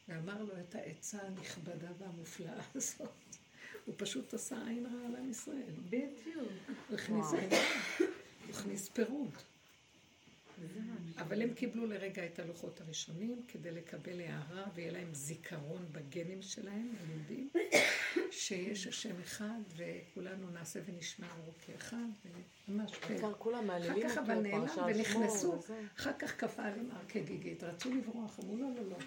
ואמר 0.07 0.43
לו 0.43 0.59
את 0.59 0.75
העצה 0.75 1.21
הנכבדה 1.21 1.91
והמופלאה 1.97 2.61
הזאת, 2.75 3.09
הוא 3.85 3.95
פשוט 3.97 4.33
עשה 4.33 4.67
עין 4.67 4.85
רע 4.85 5.05
על 5.07 5.15
עם 5.15 5.29
ישראל. 5.29 5.73
בדיוק. 5.89 6.51
הוא 6.89 6.97
הכניס 6.97 7.25
וואו. 7.25 7.37
עין 7.39 7.49
רע, 7.51 7.57
הוא 8.47 8.55
הכניס 8.55 8.89
פירוד. 8.89 9.31
אבל 11.17 11.41
הם 11.41 11.53
קיבלו 11.53 11.85
לרגע 11.85 12.25
את 12.25 12.39
הלוחות 12.39 12.81
הראשונים 12.81 13.41
כדי 13.47 13.71
לקבל 13.71 14.21
הערה 14.21 14.65
ויהיה 14.75 14.91
להם 14.91 15.13
זיכרון 15.13 15.85
בגנים 15.91 16.41
שלהם, 16.41 16.93
היהודים, 16.99 17.49
שיש 18.31 18.87
השם 18.87 19.21
אחד 19.21 19.59
וכולנו 19.75 20.49
נעשה 20.49 20.79
ונשמע 20.85 21.27
אור 21.37 21.53
כאחד, 21.65 21.97
וממש 22.67 22.91
כן. 22.91 23.07
בעיקר 23.07 23.33
כולם 23.33 23.57
אחר 23.57 23.67
מעלילים 23.67 24.09
כך 24.09 24.17
אותו, 24.17 24.21
אבל 24.21 24.39
נעלם 24.39 24.67
ונכנסו. 24.87 25.59
אחר 25.97 26.13
כך 26.19 26.35
קפא 26.35 26.61
עליהם 26.61 26.91
הר 26.91 27.05
כגיגית, 27.07 27.63
רצו 27.63 27.93
לברוח, 27.93 28.39
אמרו 28.39 28.57
לא, 28.57 28.67
לא, 28.75 28.89
לא, 28.89 28.97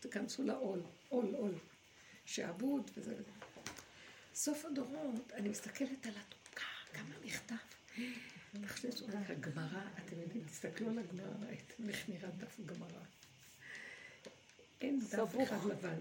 תיכנסו 0.00 0.42
לעול, 0.42 0.82
עול, 1.08 1.34
עול, 1.34 1.54
שעבוד 2.24 2.90
וזה 2.96 3.14
וזה. 3.14 3.30
סוף 4.34 4.64
הדורות, 4.64 5.32
אני 5.32 5.48
מסתכלת 5.48 6.06
על 6.06 6.12
התוקה, 6.20 6.64
כמה 6.92 7.14
מכתב. 7.24 7.54
תכניסו 8.52 9.06
רק 9.06 9.30
הגמרא, 9.30 9.82
אתם 9.98 10.20
יודעים, 10.20 10.44
תסתכלו 10.44 10.90
על 10.90 10.98
הגמרא, 10.98 11.46
ראיתם 11.46 11.88
איך 11.88 12.08
נראה 12.08 12.30
דף 12.30 12.60
גמרא. 12.66 13.00
אין 14.80 15.00
דף. 15.00 15.34
אחד 15.42 15.64
לבן. 15.64 15.98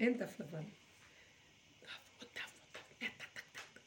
אין 0.00 0.18
דף 0.18 0.40
לבן. 0.40 0.62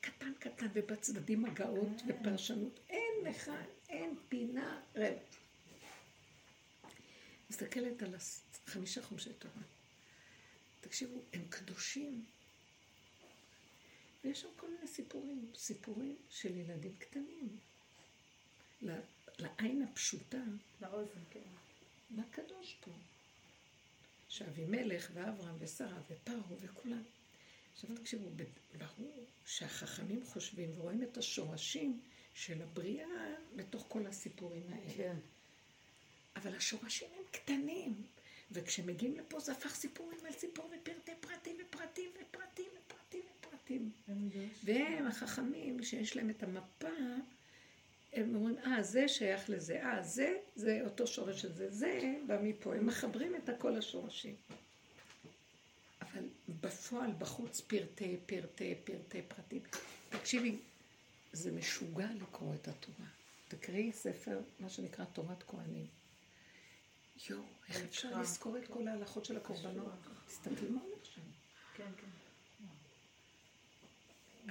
קטן 0.02 0.34
קטן, 0.40 0.68
ובצדדים 0.74 1.46
הגאות 1.46 2.02
ופרשנות. 2.08 2.80
אין 2.90 3.14
לך, 3.24 3.52
אין 3.90 4.16
פינה 4.30 4.82
רבע. 4.96 5.20
מסתכלת 7.50 8.04
על 8.04 8.16
חמישה 8.66 9.04
חומשי 9.04 9.34
תורה. 9.34 9.62
תקשיבו, 10.82 11.22
הם 11.34 11.42
קדושים. 11.50 12.26
ויש 14.24 14.42
שם 14.42 14.48
כל 14.58 14.68
מיני 14.70 14.88
סיפורים, 14.88 15.52
סיפורים 15.56 16.16
של 16.30 16.58
ילדים 16.58 16.96
קטנים. 16.98 17.58
לעין 19.40 19.82
הפשוטה, 19.82 20.44
לאוזן, 20.82 21.20
כן. 21.30 21.40
מה 22.10 22.24
קדוש 22.32 22.78
פה? 22.80 22.92
שאבימלך 24.30 25.12
ואברהם 25.14 25.56
ושרה 25.60 26.02
ופרעה 26.10 26.54
וכולם. 26.60 27.04
עכשיו 27.74 27.96
תקשיבו, 27.96 28.30
ברור 28.78 29.26
שהחכמים 29.46 30.26
חושבים 30.26 30.72
ורואים 30.76 31.04
את 31.04 31.18
השורשים 31.18 32.02
של 32.34 32.62
הבריאה 32.62 33.36
בתוך 33.56 33.86
כל 33.88 34.06
הסיפורים 34.06 34.64
האלה. 34.70 34.94
כן. 34.98 35.16
אבל 36.36 36.56
השורשים 36.56 37.10
הם 37.18 37.24
קטנים. 37.32 38.04
וכשמגיעים 38.52 39.18
לפה 39.18 39.40
זה 39.40 39.52
הפך 39.52 39.76
סיפורים 39.76 40.26
על 40.26 40.34
סיפור 40.34 40.66
ופרטי 40.66 41.12
פרטים 41.20 41.58
ופרטים 41.62 42.12
ופרטים 42.22 42.67
ופרטים 43.68 43.92
ופרטים. 44.04 44.50
והם 44.64 45.08
החכמים 45.08 45.84
שיש 45.84 46.18
להם 46.18 46.30
את 46.30 46.44
המפה, 46.44 46.88
הם 48.14 48.36
אומרים, 48.36 48.58
אה, 48.58 48.84
זה 48.84 49.08
שייך 49.08 49.50
לזה, 49.50 49.84
אה, 49.84 50.04
זה, 50.04 50.38
זה 50.56 50.82
אותו 50.86 51.08
שורש 51.08 51.42
של 51.42 51.54
זה, 51.54 51.72
זה 51.72 52.16
בא 52.28 52.38
מפה. 52.44 52.76
הם 52.76 52.86
מחברים 52.86 53.36
את 53.36 53.50
הכל 53.50 53.78
השורשים. 53.78 54.36
אבל 56.02 56.24
בפועל, 56.62 57.12
בחוץ, 57.18 57.62
פרטי, 57.62 58.18
פרטי, 58.26 58.76
פרטי, 58.84 59.22
פרטים. 59.28 59.62
תקשיבי, 60.10 60.58
זה 61.34 61.52
משוגע 61.52 62.08
לקרוא 62.22 62.56
את 62.56 62.68
התורה. 62.68 63.08
תקראי 63.48 63.92
ספר, 63.92 64.40
מה 64.60 64.70
שנקרא 64.70 65.06
תורת 65.06 65.44
כהנים. 65.44 65.88
יואו, 67.30 67.42
איך 67.70 67.82
אפשר. 67.82 68.22
לזכור 68.22 68.58
את 68.58 68.68
כל 68.68 68.88
ההלכות 68.88 69.26
של 69.26 69.38
הקורבנות? 69.38 69.94
תסתכלי 70.28 70.70
מה 70.70 70.82
הולך 70.82 71.06
שם. 71.06 71.22
כן, 71.76 71.92
כן. 71.98 72.08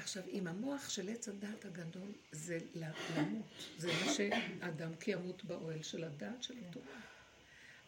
עכשיו, 0.06 0.22
אם 0.28 0.46
המוח 0.46 0.88
של 0.88 1.08
עץ 1.08 1.28
הדת 1.28 1.64
הגדול 1.64 2.12
זה 2.32 2.58
למות, 2.74 3.46
זה 3.78 3.92
מה 3.92 4.12
שאדם 4.12 4.96
כי 4.96 5.10
ימות 5.10 5.44
באוהל 5.44 5.82
של 5.82 6.04
הדעת 6.04 6.42
של 6.42 6.54
התורה. 6.58 7.00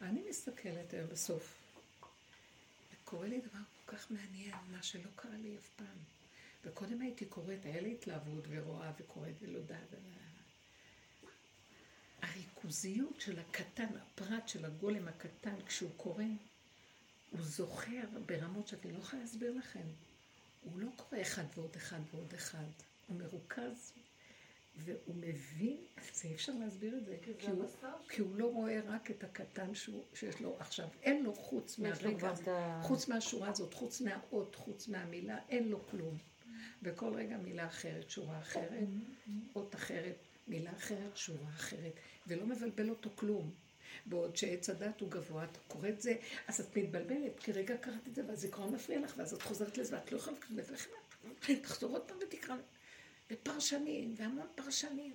אני 0.03 0.23
מסתכלת 0.29 0.93
היום 0.93 1.09
בסוף, 1.09 1.55
וקורה 2.93 3.29
לי 3.29 3.41
דבר 3.41 3.59
כל 3.87 3.97
כך 3.97 4.11
מעניין, 4.11 4.55
מה 4.71 4.83
שלא 4.83 5.11
קרה 5.17 5.37
לי 5.37 5.57
אף 5.57 5.69
פעם. 5.77 5.99
וקודם 6.65 7.01
הייתי 7.01 7.27
קוראת, 7.27 7.65
היה 7.65 7.81
לי 7.81 7.93
התלהבות 7.93 8.45
ורואה 8.49 8.93
וקוראת 8.99 9.35
ולא 9.41 9.61
דעת. 9.61 9.95
הריכוזיות 12.23 13.21
של 13.21 13.39
הקטן, 13.39 13.89
הפרט 13.97 14.49
של 14.49 14.65
הגולם 14.65 15.09
הקטן, 15.09 15.55
כשהוא 15.67 15.91
קורא, 15.97 16.25
הוא 17.31 17.43
זוכר 17.43 18.03
ברמות 18.27 18.69
שאתם 18.69 18.91
לא 18.91 18.99
יכולה 18.99 19.23
להסביר 19.23 19.55
לכם. 19.59 20.08
הוא 20.61 20.79
לא 20.79 20.89
קורא 20.97 21.23
אחד 21.23 21.45
ועוד 21.57 21.77
אחד 21.77 22.01
ועוד 22.13 22.35
אחד. 22.35 22.67
הוא 23.07 23.17
מרוכז, 23.17 23.93
והוא 24.77 25.15
מבין, 25.17 25.77
זה 26.15 26.29
אי 26.29 26.35
אפשר 26.35 26.53
להסביר 26.53 26.97
את 26.97 27.05
זה, 27.05 27.17
כי 27.39 27.51
הוא, 27.51 27.65
כי 28.09 28.21
הוא 28.21 28.37
לא 28.37 28.53
רואה 28.53 28.81
רק 28.87 29.11
את 29.11 29.25
הקטן 29.25 29.75
שהוא, 29.75 30.05
שיש 30.15 30.41
לו 30.41 30.57
עכשיו. 30.59 30.89
אין 31.03 31.23
לו 31.23 31.35
חוץ 31.35 31.79
מהרגע. 31.79 32.33
חוץ 32.83 33.09
מהשורה 33.09 33.49
הזאת, 33.51 33.75
חוץ 33.75 34.01
מהאות, 34.01 34.55
חוץ 34.55 34.89
מהמילה, 34.89 35.39
אין 35.49 35.69
לו 35.69 35.87
כלום. 35.87 36.19
וכל 36.83 37.15
רגע 37.15 37.37
מילה 37.37 37.67
אחרת, 37.67 38.11
שורה 38.11 38.39
אחרת, 38.39 38.89
אות 39.55 39.75
אחרת, 39.75 40.17
מילה 40.49 40.73
אחרת, 40.73 41.17
שורה 41.17 41.49
אחרת, 41.49 41.93
ולא 42.27 42.47
מבלבל 42.47 42.91
אותו 42.91 43.11
כלום. 43.15 43.51
בעוד 44.07 44.37
שעץ 44.37 44.71
הדת 44.71 45.01
הוא 45.01 45.11
גבוה, 45.11 45.45
את 45.45 45.59
קוראת 45.69 46.01
זה, 46.01 46.15
אז 46.47 46.61
את 46.61 46.77
מתבלבלת, 46.77 47.41
כי 47.41 47.53
רגע 47.53 47.77
קראת 47.77 48.09
את 48.09 48.15
זה, 48.15 48.23
והזיכרון 48.29 48.75
מפריע 48.75 49.01
לך, 49.01 49.15
ואז 49.17 49.35
את 49.35 49.43
חוזרת 49.43 49.79
לזה, 49.79 49.97
ואת 49.97 50.13
לא 50.13 50.17
יכולה 50.17 50.37
לקרוא 50.37 50.59
לזה, 50.59 50.77
תחזור 51.63 51.91
עוד 51.91 52.03
פעם 52.03 52.17
ותקרא. 52.23 52.57
ופרשנים, 53.31 54.15
והמון 54.17 54.47
פרשנים. 54.55 55.15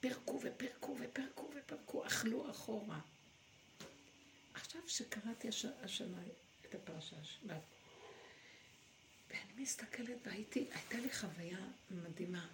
פירקו 0.00 0.40
ופרקו 0.42 0.96
ופרקו 1.00 1.50
ופרקו, 1.56 2.06
אכלו 2.06 2.50
אחורה. 2.50 3.00
עכשיו 4.54 4.80
שקראתי 4.86 5.48
הש... 5.48 5.64
השנה 5.64 6.22
את 6.62 6.74
הפרשה, 6.74 7.16
השבת, 7.20 7.62
ואני 9.30 9.52
מסתכלת 9.56 10.16
והייתי, 10.24 10.68
הייתה 10.72 10.98
לי 10.98 11.10
חוויה 11.10 11.68
מדהימה 11.90 12.48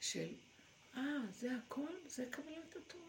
של, 0.00 0.28
אה, 0.96 1.02
זה 1.30 1.50
הכל? 1.56 1.92
זה 2.06 2.26
קבלת 2.30 2.76
התורה. 2.76 3.04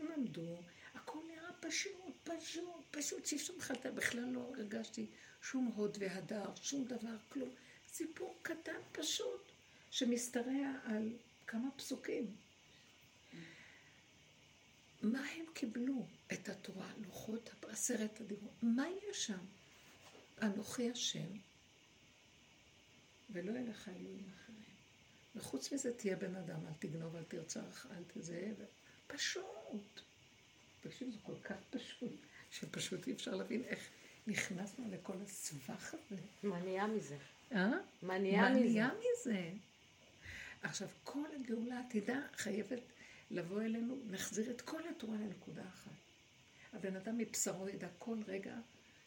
הם 0.00 0.06
עמדו, 0.16 0.58
הכל 0.98 1.18
נראה 1.28 1.52
פשוט, 1.60 2.14
פשוט, 2.24 2.84
פשוט, 2.90 3.26
שאי 3.26 3.36
אפשר 3.36 3.54
בכלל, 3.94 4.24
לא 4.24 4.40
הרגשתי 4.40 5.06
שום 5.42 5.66
הוד 5.66 5.96
והדר, 6.00 6.54
שום 6.62 6.84
דבר, 6.84 7.16
כלום. 7.28 7.50
סיפור 7.88 8.38
קטן 8.42 8.80
פשוט, 8.92 9.52
שמשתרע 9.90 10.72
על 10.84 11.12
כמה 11.46 11.70
פסוקים. 11.76 12.36
מה 15.02 15.26
הם 15.28 15.44
קיבלו? 15.54 16.06
את 16.32 16.48
התורה, 16.48 16.92
לוחות, 17.06 17.50
עשרת 17.62 18.20
הדיברות. 18.20 18.54
מה 18.62 18.84
יש 19.10 19.26
שם? 19.26 19.44
אנוכי 20.42 20.90
השם, 20.90 21.28
ולא 23.30 23.52
יהיה 23.52 23.70
לך 23.70 23.88
אלוהים 23.88 24.30
אחרים. 24.34 24.74
וחוץ 25.36 25.72
מזה 25.72 25.96
תהיה 25.96 26.16
בן 26.16 26.36
אדם, 26.36 26.66
אל 26.66 26.72
תגנוב, 26.78 27.16
אל 27.16 27.24
תרצח, 27.24 27.86
אל 27.90 28.02
תזה, 28.06 28.52
פשוט. 29.06 30.07
תקשיב, 30.80 31.10
זה 31.10 31.18
כל 31.22 31.34
כך 31.44 31.56
פשוט, 31.70 32.12
שפשוט 32.50 33.06
אי 33.06 33.12
אפשר 33.12 33.34
להבין 33.34 33.64
איך 33.64 33.88
נכנסנו 34.26 34.84
לכל 34.90 35.14
הסבך 35.24 35.94
הזה. 35.94 36.16
מה 36.42 36.58
נהיה 36.58 36.86
מזה? 36.86 37.16
אה? 37.52 37.70
מה 38.02 38.18
נהיה 38.18 38.42
מה 38.42 38.50
מזה? 38.50 38.60
נהיה 38.60 38.90
מזה? 38.98 39.50
עכשיו, 40.62 40.88
כל 41.04 41.24
הגאולה 41.40 41.78
העתידה 41.78 42.20
חייבת 42.36 42.82
לבוא 43.30 43.62
אלינו, 43.62 43.98
נחזיר 44.10 44.50
את 44.50 44.60
כל 44.60 44.88
התורה 44.88 45.16
לנקודה 45.16 45.62
אחת. 45.68 45.92
הבן 46.72 46.96
אדם 46.96 47.18
מבשרו 47.18 47.68
ידע 47.68 47.88
כל 47.98 48.16
רגע 48.26 48.54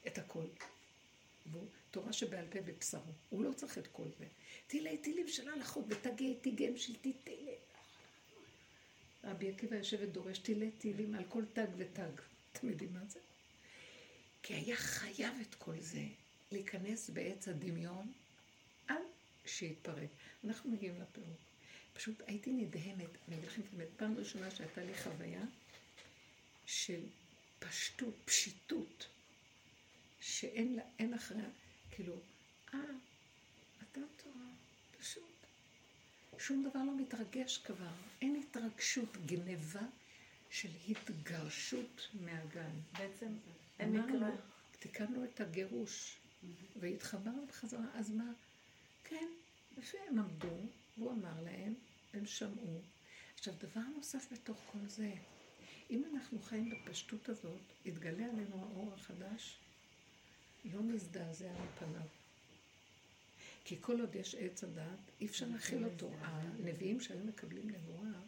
את 0.08 0.18
הכל. 0.18 0.46
והוא 1.46 1.68
תורה 1.92 2.14
שבעל 2.14 2.46
פה 2.50 2.62
בבשרו. 2.62 3.12
הוא 3.30 3.44
לא 3.44 3.54
צריך 3.54 3.78
את 3.78 3.88
כל 3.88 4.08
זה. 4.20 4.26
תילי 4.68 4.98
תילים 4.98 5.28
של 5.28 5.50
הלכות 5.50 5.86
ותגי 5.88 6.36
תיגם 6.36 6.78
של 6.78 6.96
תילי. 6.96 7.56
רבי 9.24 9.50
עקיבא 9.50 9.76
יושב 9.76 9.98
ודורש 10.02 10.38
תילי 10.38 10.72
תילים 10.72 11.16
על 11.16 11.24
כל 11.30 11.44
תג 11.54 11.68
ותג. 11.78 12.12
אתם 12.54 12.70
יודעים 12.70 12.94
מה 12.94 13.06
זה? 13.08 13.20
כי 14.44 14.54
היה 14.54 14.76
חייב 14.76 15.34
את 15.42 15.56
כל 15.56 15.80
זה 15.80 16.06
להיכנס 16.52 17.10
בעץ 17.10 17.48
הדמיון 17.48 18.12
עד 18.88 19.02
שיתפרק. 19.46 20.10
אנחנו 20.44 20.72
מגיעים 20.72 21.02
לפירוק. 21.02 21.40
פשוט 21.94 22.22
הייתי 22.28 22.52
נדהמת, 22.52 23.10
אני 23.28 23.36
אגיד 23.36 23.48
לכם 23.48 23.62
את 23.62 23.68
האמת, 23.74 23.88
פעם 23.98 24.18
ראשונה 24.18 24.52
שהייתה 24.52 24.84
לי 24.84 24.94
חוויה 24.94 25.44
של 26.66 27.02
פשטות, 27.60 28.14
פשיטות, 28.26 29.08
שאין 30.22 30.76
לה, 30.76 31.16
אחריה, 31.16 31.50
כאילו, 31.92 32.14
אה, 32.74 32.80
אדם 33.80 34.08
תורה, 34.24 34.46
פשוט. 35.00 35.41
שום 36.38 36.70
דבר 36.70 36.80
לא 36.84 36.98
מתרגש 36.98 37.58
כבר, 37.58 37.92
אין 38.22 38.36
התרגשות, 38.36 39.18
גניבה 39.26 39.86
של 40.50 40.70
התגרשות 40.90 42.08
מהגן. 42.14 42.72
בעצם 42.98 43.38
אין 43.80 43.98
מקרא. 43.98 44.30
תיקנו 44.80 45.24
את 45.24 45.42
הגירוש, 45.42 46.18
והתחברנו 46.76 47.46
בחזרה, 47.48 47.86
אז 47.94 48.12
מה? 48.12 48.32
כן, 49.04 49.28
יפה, 49.78 49.98
הם 50.08 50.20
עמדו, 50.20 50.56
והוא 50.98 51.12
אמר 51.12 51.42
להם, 51.44 51.74
הם 52.14 52.26
שמעו. 52.26 52.82
עכשיו, 53.36 53.54
דבר 53.58 53.82
נוסף 53.96 54.34
בתוך 54.34 54.58
כל 54.72 54.88
זה, 54.88 55.14
אם 55.90 56.04
אנחנו 56.14 56.42
חיים 56.42 56.70
בפשטות 56.70 57.30
הזאת, 57.30 57.62
יתגלה 57.86 58.26
עלינו 58.26 58.56
האור 58.56 58.94
החדש, 58.94 59.58
לא 60.66 60.82
נזדעזע 60.82 61.52
מפניו. 61.52 62.21
כי 63.64 63.78
כל 63.82 64.02
עוד 64.02 64.16
יש 64.16 64.36
עץ 64.36 64.64
הדעת, 64.64 65.00
אי 65.22 65.26
אפשר 65.26 65.46
להכיל 65.52 65.86
אותו. 65.86 66.10
הנביאים 66.22 67.00
שהיו 67.00 67.26
מקבלים 67.26 67.70
נבואה, 67.70 68.20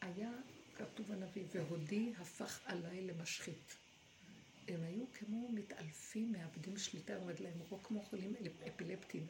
היה, 0.00 0.32
כתוב 0.76 1.12
הנביא, 1.12 1.44
והודי 1.54 2.12
הפך 2.18 2.60
עליי 2.64 3.06
למשחית. 3.06 3.76
הם 4.68 4.80
היו 4.82 5.04
כמו 5.18 5.48
מתעלפים, 5.52 6.32
מאבדים 6.32 6.76
שליטה, 6.76 7.16
עומד 7.16 7.40
להם 7.40 7.58
רוק 7.68 7.86
כמו 7.86 8.02
חולים 8.02 8.34
אפילפטיים. 8.68 9.26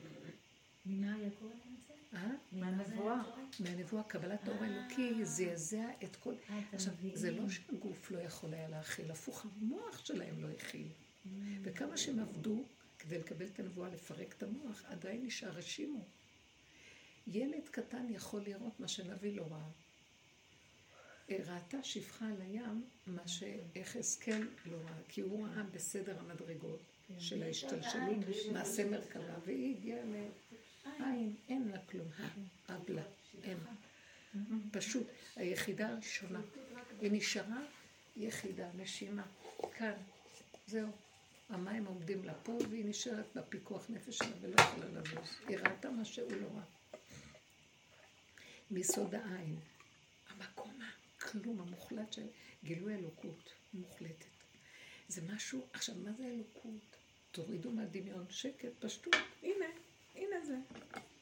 ממה 0.87 1.15
היה 1.15 1.31
קורא 1.39 1.51
להם 1.51 1.75
את 1.75 1.87
זה? 1.89 2.17
אה? 2.17 2.29
מהנבואה. 2.53 3.23
מהנבואה, 3.61 4.03
קבלת 4.03 4.49
האור 4.49 4.65
האלוקי 4.65 5.25
זעזע 5.25 5.87
את 6.05 6.17
כל... 6.17 6.35
אה, 6.51 6.61
עכשיו? 6.73 6.95
זה 7.15 7.31
לא 7.31 7.49
שהגוף 7.49 8.11
לא 8.11 8.19
יכול 8.19 8.55
היה 8.55 8.69
להכיל, 8.69 9.11
הפוך, 9.11 9.47
המוח 9.47 10.05
שלהם 10.05 10.43
לא 10.43 10.49
הכיל. 10.49 10.89
וכמה 11.63 11.97
שהם 11.97 12.19
עבדו 12.19 12.65
כדי 13.05 13.19
לקבל 13.19 13.47
את 13.47 13.59
הנבואה, 13.59 13.89
לפרק 13.89 14.35
את 14.39 14.43
המוח, 14.43 14.85
עדיין 14.85 15.27
נשאר 15.27 15.51
רשימו. 15.51 16.05
ילד 17.27 17.69
קטן 17.71 18.07
יכול 18.11 18.43
לראות 18.43 18.81
מה 18.81 18.89
שנביא 18.89 19.37
לא 19.37 19.47
ראה. 19.51 19.71
אה, 21.31 21.37
ראתה 21.47 21.83
שפחה 21.83 22.27
על 22.27 22.41
הים, 22.41 22.85
מה 23.07 23.23
שיחזקאל 23.29 24.49
לא 24.67 24.77
ראה, 24.77 24.99
כי 25.09 25.21
הוא 25.21 25.47
ראה 25.47 25.63
בסדר 25.63 26.19
המדרגות 26.19 26.81
של 27.19 27.43
ההשתלשלות, 27.43 28.17
מעשה 28.53 28.91
מרכבה, 28.91 29.35
והיא 29.45 29.77
הגיעה 29.77 30.05
לעין, 30.85 31.35
אין 31.49 31.69
לה 31.69 31.79
כלום, 31.79 32.09
אבלה, 32.69 33.03
אין. 33.43 33.59
פשוט, 34.73 35.07
היחידה 35.37 35.89
הראשונה. 35.89 36.41
היא 37.01 37.13
נשארה 37.13 37.63
יחידה, 38.17 38.71
נשימה, 38.77 39.27
כאן, 39.79 39.95
זהו. 40.67 40.89
המים 41.49 41.87
עומדים 41.87 42.23
פה, 42.43 42.59
והיא 42.71 42.85
נשארת 42.85 43.27
בפיקוח 43.35 43.87
נפש 43.89 44.19
שלה 44.19 44.37
ולא 44.41 44.61
יכולה 44.61 44.87
לזוז. 44.87 45.37
היא 45.49 45.59
ראתה 45.59 45.91
מה 45.91 46.05
שהוא 46.05 46.33
לא 46.33 46.47
ראה. 46.55 46.65
מיסוד 48.71 49.15
העין, 49.15 49.57
המקום 50.29 50.79
הכלום, 51.17 51.61
המוחלט 51.61 52.13
של 52.13 52.27
גילוי 52.65 52.95
אלוקות 52.95 53.53
מוחלטת. 53.75 54.27
זה 55.09 55.23
משהו, 55.35 55.67
עכשיו, 55.73 55.95
מה 55.95 56.13
זה 56.13 56.25
אלוקות? 56.25 56.97
תורידו 57.31 57.71
מהדמיון 57.71 58.27
שקט, 58.31 58.69
פשטות, 58.79 59.15
הנה, 59.43 59.67
הנה 60.15 60.45
זה, 60.47 60.57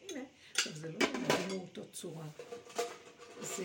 הנה. 0.00 0.24
עכשיו, 0.50 0.72
זה 0.72 0.92
לא 0.92 0.98
דמות 1.28 1.78
או 1.78 1.92
צורה, 1.92 2.28
זה... 3.40 3.64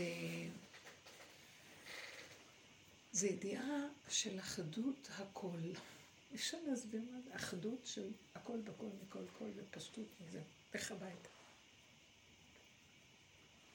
זה 3.11 3.27
ידיעה 3.27 3.87
של 4.09 4.39
אחדות 4.39 5.09
הכל. 5.17 5.59
אפשר 6.37 6.57
להסביר 6.67 7.01
מה 7.11 7.21
זה? 7.21 7.35
אחדות 7.35 7.85
של 7.85 8.11
הכל 8.35 8.57
בכל 8.61 8.89
מכל 9.03 9.23
כל 9.37 9.49
ופשטות 9.55 10.07
מזה. 10.21 10.41
לך 10.75 10.91
הביתה. 10.91 11.29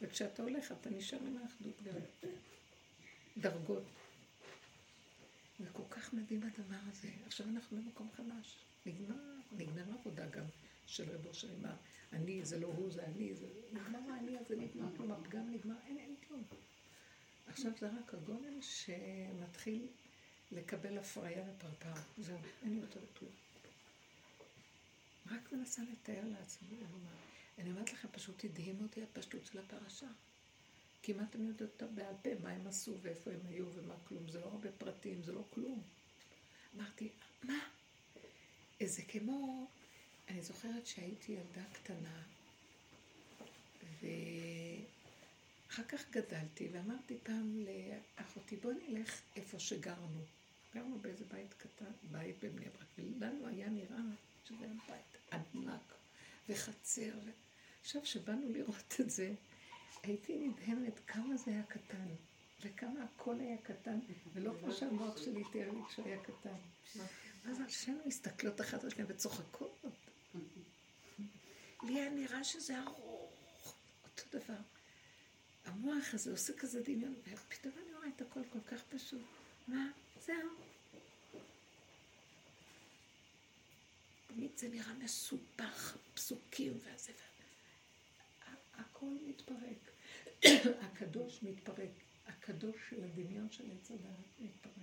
וכשאתה 0.01 0.43
הולך, 0.43 0.73
אתה 0.73 0.91
נשאר 0.91 1.19
עם 1.19 1.39
האחדות 1.39 1.83
גם. 1.83 1.95
דרגות. 3.39 3.83
זה 5.59 5.69
כל 5.73 5.83
כך 5.91 6.15
מדהים 6.15 6.43
הדבר 6.43 6.81
הזה. 6.93 7.09
עכשיו 7.27 7.49
אנחנו 7.49 7.77
במקום 7.77 8.09
חדש. 8.17 8.57
נגמר, 8.87 9.17
נגמר 9.53 9.95
עבודה 9.99 10.27
גם 10.27 10.45
של 10.87 11.11
רב 11.11 11.27
אושר 11.27 11.49
עם 11.53 11.65
אני, 12.13 12.45
זה 12.45 12.61
לא 12.61 12.67
הוא, 12.67 12.91
זה 12.91 13.05
אני, 13.05 13.35
זה... 13.35 13.47
נגמר 13.73 13.99
האני 14.13 14.39
הזה, 14.39 14.57
נגמר 14.57 14.97
כלום, 14.97 15.13
הפגם 15.13 15.53
נגמר, 15.53 15.75
אין, 15.87 15.99
אין 15.99 16.15
כלום. 16.29 16.45
עכשיו 17.47 17.73
זה 17.81 17.89
רק 17.89 18.15
הגולם 18.15 18.63
שמתחיל 18.63 19.89
לקבל 20.53 20.99
הפריה 20.99 21.43
ופרפר. 21.43 22.01
זהו, 22.19 22.39
אין 22.63 22.79
יותר 22.79 23.01
כלום. 23.19 23.33
רק 25.31 25.53
מנסה 25.53 25.83
לתאר 25.83 26.25
לעצמי, 26.25 26.69
אני 26.69 26.85
אומרת. 26.93 27.19
אני 27.59 27.71
אומרת 27.71 27.93
לכם, 27.93 28.09
פשוט 28.13 28.45
הדהים 28.45 28.79
אותי 28.83 29.03
הפשטות 29.03 29.47
של 29.47 29.59
הפרשה. 29.59 30.07
כמעט 31.03 31.37
אני 31.37 31.49
יודעת 31.49 31.63
אותה 31.63 31.87
בעל 31.87 32.15
פה, 32.23 32.31
מה 32.43 32.51
הם 32.51 32.67
עשו 32.67 32.99
ואיפה 33.03 33.31
הם 33.31 33.41
היו 33.49 33.67
ומה 33.75 33.95
כלום. 34.09 34.29
זה 34.29 34.41
לא 34.41 34.45
הרבה 34.45 34.73
פרטים, 34.73 35.23
זה 35.23 35.33
לא 35.33 35.45
כלום. 35.51 35.83
אמרתי, 36.77 37.09
מה? 37.43 37.59
זה 38.85 39.03
כמו, 39.03 39.67
אני 40.29 40.43
זוכרת 40.43 40.87
שהייתי 40.87 41.33
ילדה 41.33 41.65
קטנה, 41.73 42.23
ואחר 44.01 45.85
כך 45.89 46.11
גדלתי, 46.11 46.69
ואמרתי 46.73 47.17
פעם 47.23 47.65
לאחותי, 48.19 48.57
בוא 48.57 48.73
נלך 48.73 49.21
איפה 49.37 49.59
שגרנו. 49.59 50.21
גרנו 50.75 50.99
באיזה 50.99 51.25
בית 51.25 51.55
קטן, 51.55 51.93
בית 52.11 52.45
בבני 52.45 52.65
ברק, 52.65 52.87
ולנו 52.99 53.47
היה 53.47 53.69
נראה 53.69 53.99
שזה 54.45 54.65
היה 54.65 54.75
בית 54.89 55.43
ענק 55.55 55.95
וחצר. 56.49 57.13
עכשיו, 57.81 58.03
כשבאנו 58.03 58.53
לראות 58.53 58.95
את 59.01 59.11
זה, 59.11 59.35
הייתי 60.03 60.39
נדהמת 60.39 61.01
כמה 61.07 61.37
זה 61.37 61.51
היה 61.51 61.63
קטן, 61.63 62.09
וכמה 62.61 63.05
הכל 63.05 63.41
היה 63.41 63.57
קטן, 63.59 63.99
ולא 64.33 64.53
כמו 64.61 64.73
שהמוח 64.73 65.17
שלי 65.17 65.43
תיאר 65.53 65.71
לי 65.71 65.81
כשהוא 65.89 66.07
היה 66.07 66.23
קטן. 66.23 66.57
אז 67.45 67.61
על 67.61 67.69
שנינו 67.69 68.01
מסתכלות 68.07 68.61
אחת 68.61 68.85
על 68.85 68.91
שנייה 68.91 69.07
וצוחקות. 69.09 69.87
לי 71.83 72.01
היה 72.01 72.11
נראה 72.11 72.45
שזה 72.45 72.83
ארוך, 72.83 73.75
אותו 74.05 74.39
דבר. 74.39 74.61
המוח 75.65 76.15
הזה 76.15 76.31
עושה 76.31 76.53
כזה 76.53 76.83
דמיון, 76.83 77.15
ופתאום 77.33 77.75
אני 77.85 77.95
רואה 77.95 78.09
את 78.17 78.21
הכל 78.21 78.41
כל 78.53 78.61
כך 78.61 78.83
פשוט. 78.83 79.23
מה? 79.69 79.91
זהו. 80.27 80.49
תמיד 84.27 84.51
זה 84.57 84.69
נראה 84.69 84.95
מסובך, 84.95 85.97
פסוקים 86.15 86.79
וזה. 86.79 87.13
הכל 88.75 89.17
מתפרק. 89.27 89.91
הקדוש 90.87 91.43
מתפרק. 91.43 91.91
הקדוש 92.27 92.77
של 92.91 93.05
הדמיון 93.05 93.51
של 93.51 93.71
עץ 93.71 93.91
הדעת 93.91 94.39
מתפרק. 94.39 94.75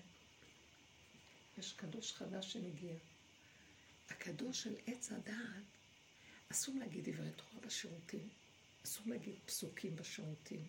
יש 1.57 1.73
קדוש 1.73 2.13
חדש 2.13 2.53
שמגיע. 2.53 2.95
הקדוש 4.09 4.63
של 4.63 4.75
עץ 4.87 5.11
הדעת, 5.11 5.63
אסור 6.51 6.75
להגיד 6.79 7.09
דברי 7.09 7.31
תורה 7.31 7.65
בשירותים. 7.65 8.29
אסור 8.85 9.03
להגיד 9.07 9.35
פסוקים 9.45 9.95
בשירותים. 9.95 10.67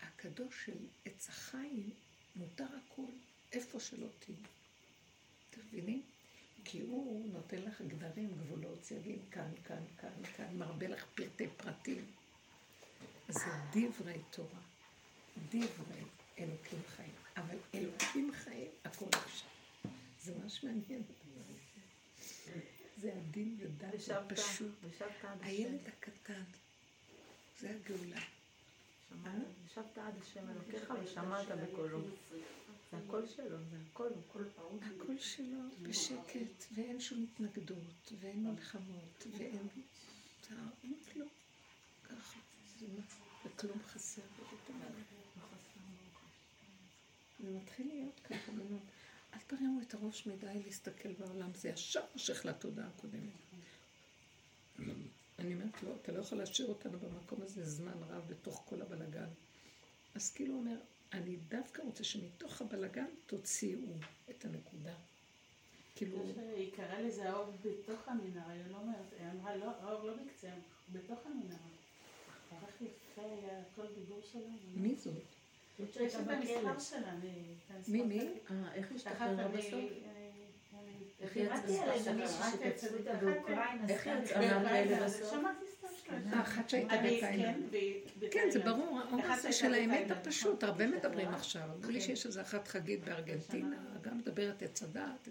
הקדוש 0.00 0.64
של 0.66 0.86
עץ 1.04 1.28
החיים, 1.28 1.90
מותר 2.36 2.64
הכל, 2.64 3.12
איפה 3.52 3.80
שלא 3.80 4.06
תהיו. 4.18 4.36
אתם 5.50 5.60
מבינים? 5.66 6.02
כי 6.64 6.80
הוא 6.80 7.28
נותן 7.32 7.62
לך 7.62 7.80
גדרים, 7.80 8.38
גבולות, 8.38 8.84
סייגים, 8.84 9.18
כאן, 9.30 9.50
כאן, 9.64 9.82
כאן, 9.98 10.24
כאן, 10.36 10.56
מרבה 10.58 10.88
לך 10.88 11.06
פרטי 11.14 11.46
פרטים. 11.56 12.04
אז 13.28 13.34
זה 13.34 13.50
דברי 13.70 14.20
תורה, 14.30 14.60
דברי 15.48 16.02
אלוקים 16.38 16.78
חיים. 16.86 17.14
אבל 17.36 17.56
אלוקים 17.74 18.32
חיים, 18.32 18.70
הכל 18.84 19.06
אפשר. 19.26 19.46
זה 20.20 20.34
ממש 20.34 20.64
מעניין. 20.64 21.02
זה 22.46 22.60
זה 22.96 23.12
ושבת, 23.94 24.32
פשוט. 24.32 24.72
הילד 25.40 25.88
הקטן, 25.88 26.42
זה 27.60 27.70
הגאולה. 27.70 28.35
ושבת 29.66 29.98
עד 29.98 30.14
השם 30.22 30.50
אלוקיך 30.50 30.92
ושמעת 31.02 31.46
בקולו. 31.48 32.00
זה 32.90 32.96
הכל 33.06 33.26
שלו, 33.26 33.58
זה 33.70 33.76
הכל, 33.90 34.08
הכל 34.28 34.44
פעם. 34.56 34.78
הקול 34.96 35.18
שלו 35.18 35.58
בשקט, 35.82 36.64
ואין 36.74 37.00
שום 37.00 37.22
התנגדות, 37.22 38.12
ואין 38.20 38.44
מלחמות, 38.44 39.26
ואין 39.38 39.68
צער, 40.40 40.56
אין 40.84 40.94
כלום. 41.12 41.28
ככה, 42.04 42.38
וכלום 43.46 43.78
חסר. 43.82 44.22
זה 47.40 47.50
מתחיל 47.50 47.86
להיות 47.88 48.20
ככה. 48.24 48.52
אל 49.34 49.38
תרימו 49.46 49.80
את 49.80 49.94
הראש 49.94 50.26
מדי 50.26 50.62
להסתכל 50.64 51.12
בעולם, 51.12 51.54
זה 51.54 51.68
ישר 51.68 52.04
מושך 52.14 52.44
לתודעה 52.44 52.86
הקודמת. 52.86 53.32
אני 55.38 55.54
אומרת 55.54 55.82
לו, 55.82 55.96
אתה 56.02 56.12
לא 56.12 56.18
יכול 56.18 56.38
להשאיר 56.38 56.68
אותנו 56.68 56.98
במקום 56.98 57.42
הזה 57.42 57.64
זמן 57.64 58.02
רב 58.08 58.22
בתוך 58.28 58.62
כל 58.68 58.82
הבלגן. 58.82 59.28
אז 60.14 60.30
כאילו 60.30 60.54
הוא 60.54 60.60
אומר, 60.60 60.76
אני 61.12 61.36
דווקא 61.36 61.82
רוצה 61.82 62.04
שמתוך 62.04 62.60
הבלגן 62.60 63.06
תוציאו 63.26 63.80
את 64.30 64.44
הנקודה. 64.44 64.94
כאילו, 65.96 66.18
היא 66.56 66.72
קראה 66.76 67.00
לזה 67.00 67.30
האור 67.30 67.52
בתוך 67.62 68.08
המנהרה, 68.08 68.52
היא 68.52 68.62
לא 68.70 68.76
אומרת, 68.76 69.12
היא 69.18 69.26
אמרה 69.30 69.56
לא, 69.56 69.70
האור 69.80 70.04
לא 70.06 70.12
בקצה, 70.14 70.52
הוא 70.52 71.00
בתוך 71.00 71.18
המנהרה. 71.26 71.68
כל 72.50 72.56
כך 72.66 72.80
יפה 72.80 73.22
היה 73.22 73.62
כל 73.74 73.86
דיבור 73.94 74.20
שלה. 74.32 74.40
מי 74.74 74.94
זאת? 74.94 75.14
זאת 75.78 75.92
שהייתה 75.92 76.22
בכלא. 76.22 76.70
מי, 77.88 78.02
מי? 78.02 78.28
אה, 78.50 78.74
איך 78.74 78.92
השתחררה 78.92 79.48
בסוף? 79.48 79.84
איך 81.20 81.36
היא 81.36 81.44
יצאה 81.44 81.92
איזה 81.94 82.12
מישהי 82.12 82.36
קראתי 82.38 82.78
שתפסו 82.78 82.96
אותה 82.98 83.12
אחת- 83.12 83.22
באוקראינה. 83.22 83.88
איך 83.88 84.06
היא. 84.06 84.14
יצאה 84.22 84.40
מהכלא 84.40 84.58
באוקראינה, 84.58 85.04
בסוף? 85.06 85.30
שמעתי 85.30 85.64
סתם 85.78 85.86
שלושה. 86.06 86.36
האחת 86.38 86.70
שהייתה 86.70 86.94
אני- 87.00 87.16
בתאילנד. 87.16 87.72
כן, 88.20 88.26
כן, 88.30 88.50
זה. 88.50 88.58
ברור, 88.58 89.00
הזה 89.00 89.52
שהייתה 89.52 89.52
של 89.52 89.74
האמת 89.74 90.10
הפשוט. 90.10 90.62
הרבה 90.64 90.86
מדברים 90.86 91.28
עכשיו. 91.28 91.62
אמרו 91.78 91.90
לי 91.90 92.00
שיש 92.00 92.26
איזו 92.26 92.40
אחת 92.40 92.68
חגית 92.68 93.04
בארגנטינה, 93.04 93.76
גם 94.02 94.18
מדברת 94.18 94.62
עץ 94.62 94.82
הדעת, 94.82 95.28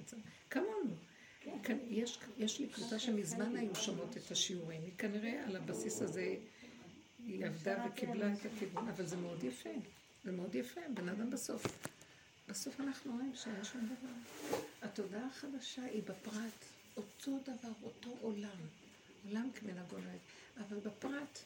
כמונו. 0.50 0.96
יש 2.38 2.60
לי 2.60 2.68
קבוצה 2.68 3.00
שמזמן 3.00 3.56
היו 3.56 3.76
שומעות 3.76 4.18
את 4.18 4.32
השיעורים. 4.32 4.82
היא 4.84 4.92
כנראה 4.98 5.44
על 5.46 5.56
הבסיס 5.56 6.02
הזה, 6.02 6.36
היא 7.28 7.46
עבדה 7.46 7.86
וקיבלה 7.88 8.34
את 8.34 8.46
הכיוון, 8.56 8.88
אבל 8.90 9.06
זה 9.06 9.18
מאוד 9.18 9.44
יפה. 9.44 9.70
זה 10.24 10.32
מאוד 10.32 10.56
יפה, 10.56 10.82
בן 10.94 11.10
אדם 11.10 11.30
בסוף. 11.30 11.66
בסוף 12.50 12.80
אנחנו 12.80 13.14
רואים 13.14 13.36
שאין 13.36 13.64
שום 13.64 13.86
דבר. 13.86 14.58
התודעה 14.82 15.28
החדשה 15.28 15.84
היא 15.84 16.04
בפרט, 16.04 16.66
אותו 16.98 17.40
דבר, 17.44 17.72
אותו 17.84 18.18
עולם. 18.22 18.58
עולם 19.28 19.50
כמנהגו 19.56 19.98
נוהג. 19.98 20.20
אבל 20.58 20.78
בפרט, 20.80 21.40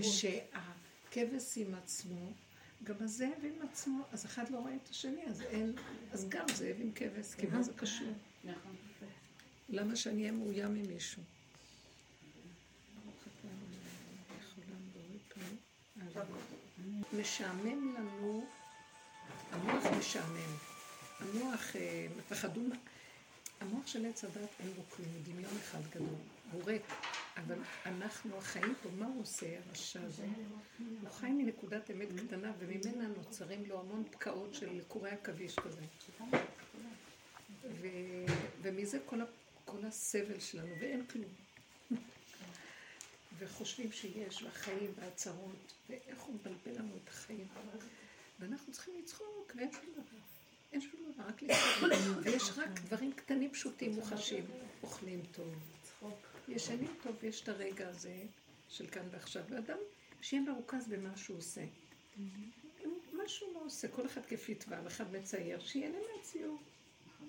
כשהכבש 0.00 1.56
עם 1.56 1.74
עצמו, 1.74 2.32
גם 2.84 2.94
הזאב 3.00 3.44
עם 3.44 3.68
עצמו, 3.70 4.04
אז 4.12 4.24
אחד 4.26 4.50
לא 4.50 4.58
רואה 4.58 4.76
את 4.76 4.88
השני, 4.88 5.26
אז 5.26 5.42
אין, 5.42 5.72
אז 6.12 6.28
גם 6.28 6.46
זאב 6.54 6.76
עם 6.80 6.92
כבש, 6.94 7.34
כי 7.34 7.46
מה 7.46 7.62
זה 7.62 7.72
קשור? 7.76 8.12
נכון. 8.44 8.76
למה 9.68 9.96
שאני 9.96 10.20
אהיה 10.20 10.32
מאוים 10.32 10.74
ממישהו? 10.74 11.22
משעמם 17.12 17.94
לנו, 17.94 18.46
המוח 19.52 19.84
משעמם. 19.98 20.56
המוח, 21.20 21.76
אה, 21.76 22.06
פחדו, 22.28 22.60
מה- 22.60 22.76
המוח 23.60 23.86
של 23.86 24.06
עץ 24.06 24.24
הדת 24.24 24.48
אין 24.60 24.72
בו 24.72 24.82
כלום, 24.90 25.08
הוא 25.08 25.22
דמיון 25.34 25.56
אחד 25.56 25.78
גדול. 25.90 26.06
הוא 26.52 26.62
ריק, 26.64 26.82
אבל 27.36 27.56
אנחנו, 27.86 28.38
החיים 28.38 28.74
פה, 28.82 28.88
מה 28.98 29.06
הוא 29.06 29.22
עושה, 29.22 29.46
הרשע 29.68 30.00
הזה? 30.02 30.26
הוא 31.00 31.10
חי 31.10 31.30
מנקודת 31.30 31.90
אמת 31.90 32.08
קטנה, 32.26 32.52
וממנה 32.58 33.08
נוצרים 33.08 33.64
לו 33.66 33.80
המון 33.80 34.04
פקעות 34.10 34.54
של 34.54 34.80
קורי 34.88 35.10
עכביש 35.10 35.56
כזה. 35.56 35.80
ומזה 38.62 38.98
כל. 39.06 39.20
כל 39.64 39.84
הסבל 39.84 40.40
שלנו, 40.40 40.74
ואין 40.80 41.06
כלום. 41.06 41.30
וחושבים 43.38 43.92
שיש, 43.92 44.42
והחיים 44.42 44.92
והצרות, 44.96 45.56
ואיך 45.90 46.20
הוא 46.20 46.34
מבלבל 46.34 46.78
לנו 46.78 46.96
את 47.04 47.08
החיים. 47.08 47.46
ואנחנו 48.38 48.72
צריכים 48.72 48.94
לצחוק, 48.98 49.52
ואין 49.56 49.72
שום 49.72 49.92
דבר. 49.92 50.18
אין 50.72 50.80
שום 50.80 51.00
דבר, 51.12 51.24
רק 51.28 51.42
לצחוק. 51.42 51.88
ויש 52.22 52.42
רק 52.56 52.68
דברים 52.84 53.12
קטנים 53.12 53.50
פשוטים 53.50 53.92
מוחשים. 53.92 54.44
אוכלים 54.82 55.22
טוב, 55.32 55.54
ישנים 56.48 56.94
טוב, 57.02 57.24
יש 57.24 57.42
את 57.42 57.48
הרגע 57.48 57.88
הזה 57.88 58.22
של 58.68 58.86
כאן 58.86 59.08
ועכשיו. 59.10 59.42
ואדם 59.48 59.78
שיהיה 60.20 60.42
מרוכז 60.42 60.88
במה 60.88 61.16
שהוא 61.16 61.38
עושה. 61.38 61.64
מה 63.12 63.28
שהוא 63.28 63.54
לא 63.54 63.60
עושה, 63.64 63.88
כל 63.88 64.06
אחד 64.06 64.26
כפי 64.26 64.54
טבעיו, 64.54 64.86
אחד 64.86 65.12
מצייר, 65.12 65.60
שיהנה 65.60 65.98
מהציור. 66.16 66.58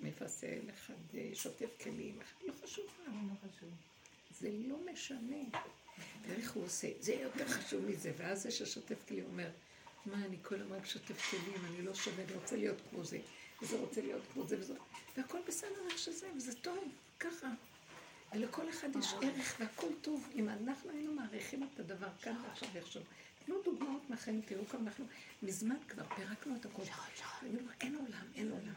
מפסל, 0.02 0.70
אחד 0.74 0.94
שוטף 1.34 1.82
כלים, 1.82 2.18
אחד 2.20 2.46
לא 2.46 2.52
חשוב 2.62 2.86
מה. 3.06 3.34
זה 4.30 4.50
לא 4.66 4.78
משנה. 4.92 5.44
ואיך 6.22 6.52
הוא 6.52 6.64
עושה, 6.64 6.88
זה 7.00 7.12
יותר 7.12 7.48
חשוב 7.48 7.84
מזה. 7.84 8.12
ואז 8.16 8.42
זה 8.42 8.50
ששוטף 8.50 9.08
כלים 9.08 9.24
אומר, 9.24 9.50
מה, 10.06 10.24
אני 10.24 10.36
כל 10.42 10.60
הזמן 10.60 10.84
שוטף 10.84 11.30
כלים, 11.30 11.64
אני 11.66 11.82
לא 11.82 11.94
שווה, 11.94 12.24
אני 12.24 12.34
רוצה 12.34 12.56
להיות 12.56 12.76
כמו 12.90 13.04
זה, 13.04 13.18
וזה 13.62 13.78
רוצה 13.78 14.00
להיות 14.00 14.22
כמו 14.32 14.46
זה, 14.46 14.60
וזה... 14.60 14.74
והכל 15.16 15.38
בסדר 15.48 15.86
איך 15.90 15.98
שזה, 15.98 16.26
וזה 16.36 16.54
טוב, 16.54 16.88
ככה. 17.20 17.48
ולכל 18.32 18.68
אחד 18.70 18.88
יש 18.98 19.14
ערך 19.22 19.56
והכל 19.60 19.88
טוב. 20.02 20.28
אם 20.34 20.48
אנחנו 20.48 20.90
היינו 20.90 21.12
מעריכים 21.12 21.62
את 21.62 21.80
הדבר 21.80 22.08
כאן 22.22 22.36
ועכשיו 22.48 22.68
ואיכשהו. 22.72 23.02
תנו 23.46 23.62
דוגמאות 23.64 24.10
מהחיים, 24.10 24.40
תראו 24.46 24.66
כמה 24.66 24.80
אנחנו 24.80 25.04
מזמן 25.42 25.76
כבר 25.88 26.04
פירקנו 26.16 26.56
את 26.56 26.66
הכל. 26.66 26.82
ואני 27.42 27.58
אומרת, 27.58 27.74
אין 27.80 27.94
עולם, 27.94 28.26
אין 28.34 28.50
עולם. 28.50 28.74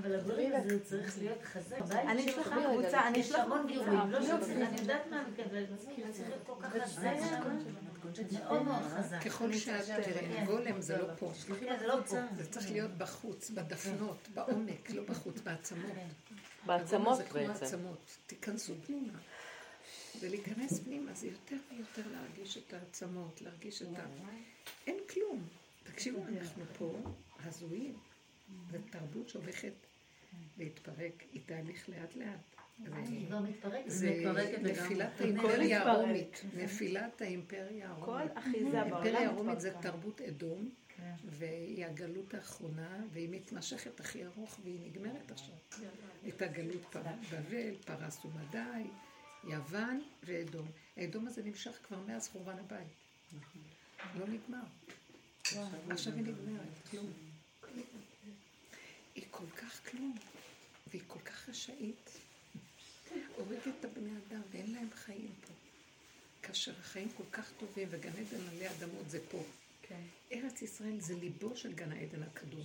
אבל 0.00 0.14
הגורם 0.14 0.52
הזה 0.54 0.74
הוא 0.74 0.80
צריך 0.84 1.18
להיות 1.18 1.42
חזק. 1.42 1.80
אני 1.90 2.30
אשלח 2.30 2.46
לך 2.46 2.54
קבוצה, 2.72 3.08
אני 3.08 3.18
יש 3.18 3.26
אשלח 3.26 3.40
המון 3.40 3.60
לך 3.60 3.66
גירויים, 3.66 4.10
לא. 4.10 4.22
שצריך, 4.22 4.68
אני 4.68 4.80
יודעת 4.80 5.06
מה 5.10 5.22
אני 5.22 5.30
מתכוונת, 5.30 5.68
כאילו 5.94 6.12
צריך 6.12 6.28
להיות 6.28 6.42
כל 6.46 6.54
כך 6.60 6.72
חזק 6.72 7.14
שם, 7.28 8.32
מאוד 8.32 8.62
מאוד 8.62 8.82
חזק. 8.82 9.22
ככל 9.24 9.52
שאת 9.52 10.04
תראה, 10.04 10.44
גולם 10.44 10.80
זה 10.80 10.98
לא 10.98 11.14
פה. 11.18 11.32
כן, 11.60 11.78
זה 11.78 11.86
לא 11.86 12.00
פה. 12.06 12.16
זה 12.36 12.50
צריך 12.50 12.70
להיות 12.70 12.90
בחוץ, 12.90 13.50
בדפנות, 13.50 14.28
בעומק, 14.34 14.90
לא 14.90 15.02
בחוץ, 15.02 15.40
בעצמות. 15.40 15.92
בעצמות 16.66 17.16
זה 17.16 17.24
כמו 17.24 17.46
בעצם. 17.46 17.64
עצמות. 17.64 18.16
תיכנסו 18.26 18.74
פנימה. 18.86 19.18
ולהיכנס 20.20 20.80
פנימה 20.80 21.12
זה 21.14 21.26
יותר 21.26 21.56
ויותר 21.70 22.02
להרגיש 22.12 22.58
את 22.58 22.72
העצמות, 22.72 23.42
להרגיש 23.42 23.82
את 23.82 23.88
ה... 23.96 24.06
אין 24.86 24.96
כלום. 25.12 25.42
תקשיבו, 25.84 26.24
אנחנו 26.28 26.64
פה 26.78 26.94
הזויים. 27.44 27.96
זו 28.72 28.78
תרבות 28.90 29.28
שהולכת 29.28 29.72
להתפרק, 30.58 31.22
היא 31.32 31.40
תהליך 31.46 31.88
לאט 31.88 32.16
לאט. 32.16 32.56
זה 33.86 34.10
לגמרי. 34.10 34.56
נפילת 34.62 35.20
האימפריה 35.20 35.82
הרומית. 35.82 36.42
נפילת 36.56 37.22
האימפריה 37.22 37.94
כל 38.00 38.10
הרומית. 38.10 38.32
אחיזה 38.38 38.58
בעולם 38.70 38.92
האימפריה 38.92 39.28
הרומית 39.28 39.60
זה. 39.60 39.72
תרבות 39.82 40.20
אדום, 40.20 40.68
כן. 40.96 41.14
והיא 41.24 41.86
הגלות 41.86 42.34
האחרונה, 42.34 43.04
והיא 43.12 43.28
מתמשכת 43.30 44.00
הכי 44.00 44.24
ארוך, 44.26 44.60
והיא 44.64 44.80
נגמרת 44.90 45.30
עכשיו. 45.30 45.54
הגלות 46.42 46.82
פר- 46.90 47.02
בבל, 47.32 47.74
פרס 47.84 48.24
ומדי, 48.24 48.88
יוון 49.44 50.02
ואדום. 50.24 50.66
האדום 50.96 51.26
הזה 51.26 51.42
נמשך 51.42 51.78
כבר 51.82 51.98
מאז 52.06 52.28
חורבן 52.28 52.58
הבית. 52.58 52.88
לא 54.18 54.26
נגמר. 54.26 54.62
עכשיו 55.90 56.12
היא 56.14 56.22
נגמרת, 56.22 56.88
כלום. 56.90 57.06
היא 59.18 59.26
כל 59.30 59.50
כך 59.56 59.90
כלום, 59.90 60.18
והיא 60.86 61.02
כל 61.06 61.18
כך 61.18 61.48
רשאית. 61.48 62.10
הורגת 63.36 63.62
את 63.80 63.84
הבני 63.84 64.10
אדם 64.10 64.40
ואין 64.50 64.72
להם 64.72 64.88
חיים 64.94 65.34
פה. 65.46 65.52
כאשר 66.42 66.72
החיים 66.80 67.08
כל 67.16 67.24
כך 67.32 67.52
טובים 67.58 67.88
וגן 67.90 68.10
עדן 68.10 68.48
עלי 68.48 68.70
אדמות 68.70 69.10
זה 69.10 69.20
פה. 69.30 69.44
כן. 69.82 70.00
ארץ 70.32 70.62
ישראל 70.62 71.00
זה 71.00 71.14
ליבו 71.14 71.56
של 71.56 71.72
גן 71.72 71.92
העדן 71.92 72.22
הקדום. 72.22 72.64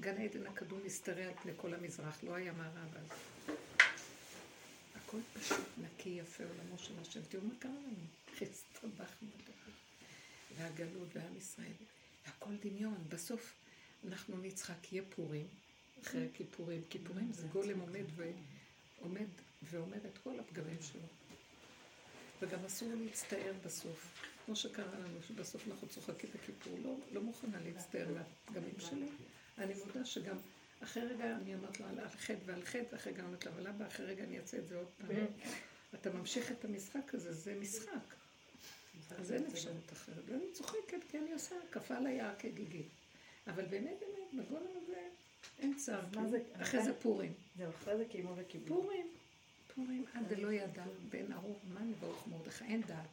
גן 0.00 0.16
העדן 0.18 0.46
הקדום 0.46 0.80
משתרע 0.86 1.24
על 1.24 1.34
פני 1.42 1.52
כל 1.56 1.74
המזרח, 1.74 2.24
לא 2.24 2.34
היה 2.34 2.52
מערב 2.52 2.96
אז. 2.96 3.06
הכל 4.94 5.18
פשוט 5.32 5.66
נקי 5.78 6.08
יפה 6.08 6.44
עולמו 6.44 6.78
של 6.78 6.94
השם. 7.00 7.20
תראו 7.28 7.42
מה 7.42 7.54
קרה 7.58 7.70
לנו. 7.70 8.06
הסתבכנו 8.32 9.28
בתוכו. 9.36 9.70
והגלות 10.56 11.08
ועם 11.12 11.36
ישראל. 11.36 11.72
והכל 12.26 12.56
דמיון. 12.62 13.04
בסוף 13.08 13.54
אנחנו 14.08 14.36
נצחק, 14.36 14.92
יהיה 14.92 15.02
פורים, 15.16 15.46
אחרי 16.02 16.28
כיפורים. 16.34 16.82
כיפורים 16.90 17.32
זה 17.32 17.46
גולם 17.46 17.80
עומד 17.80 18.04
ועומד 18.16 19.26
ואומר 19.62 19.96
את 19.96 20.18
כל 20.22 20.40
הפגמים 20.40 20.82
שלו. 20.82 21.00
וגם 22.42 22.64
אסור 22.64 22.88
להצטער 23.04 23.52
בסוף. 23.64 24.26
כמו 24.46 24.56
שקרה 24.56 24.98
לנו, 24.98 25.22
שבסוף 25.28 25.68
אנחנו 25.68 25.88
צוחקים 25.88 26.30
בכיפור. 26.34 26.78
לא, 26.84 26.96
לא 27.12 27.22
מוכנה 27.22 27.58
להצטער 27.60 28.06
מהפגמים 28.14 28.74
שלי. 28.78 29.08
אני 29.58 29.74
מודה 29.74 30.04
שגם 30.04 30.36
אחרי 30.80 31.02
רגע 31.02 31.36
אני 31.36 31.54
אומרת 31.54 31.80
לו 31.80 31.86
על 31.86 32.08
חטא 32.08 32.38
ועל 32.46 32.64
חטא, 32.64 32.86
ואחרי 32.92 33.12
רגע 33.12 33.20
אני 33.20 33.26
אומרת 33.26 33.46
לו, 33.46 33.52
אבל 33.52 33.66
אבא, 33.66 33.86
אחרי 33.86 34.06
רגע 34.06 34.24
אני 34.24 34.38
אעשה 34.38 34.58
את 34.58 34.68
זה 34.68 34.76
עוד 34.76 34.88
פעם. 34.98 35.10
אתה 35.94 36.10
ממשיך 36.10 36.52
את 36.52 36.64
המשחק 36.64 37.14
הזה, 37.14 37.32
זה 37.32 37.54
משחק. 37.60 38.14
אז 39.10 39.32
אין 39.32 39.46
אפשרות 39.46 39.92
אחרת. 39.92 40.24
ואני 40.26 40.52
צוחקת 40.52 41.04
כי 41.08 41.18
אני 41.18 41.32
עושה 41.32 41.54
הקפה 41.68 41.98
ליער 41.98 42.34
כגיגית. 42.38 42.88
אבל 43.46 43.64
באמת, 43.64 43.96
באמת, 44.00 44.46
בגולם 44.46 44.66
הזה 44.82 45.08
אין. 45.58 45.74
מה 46.14 46.28
זה- 46.28 46.42
אחרי 46.62 46.84
זה 46.84 46.92
פורים. 47.02 47.32
זהו, 47.58 47.70
אחרי 47.70 47.96
זה 47.96 48.04
קיימו 48.04 48.34
וקיבלו. 48.36 48.74
פורים. 48.82 49.06
פורים, 49.74 50.04
עד 50.14 50.28
דלא 50.34 50.52
ידע, 50.52 50.84
בן 51.10 51.32
ארוך 51.32 51.58
מן 51.74 51.92
ברוך 52.00 52.28
מרדכי, 52.28 52.64
אין 52.64 52.82
דעת. 52.82 53.06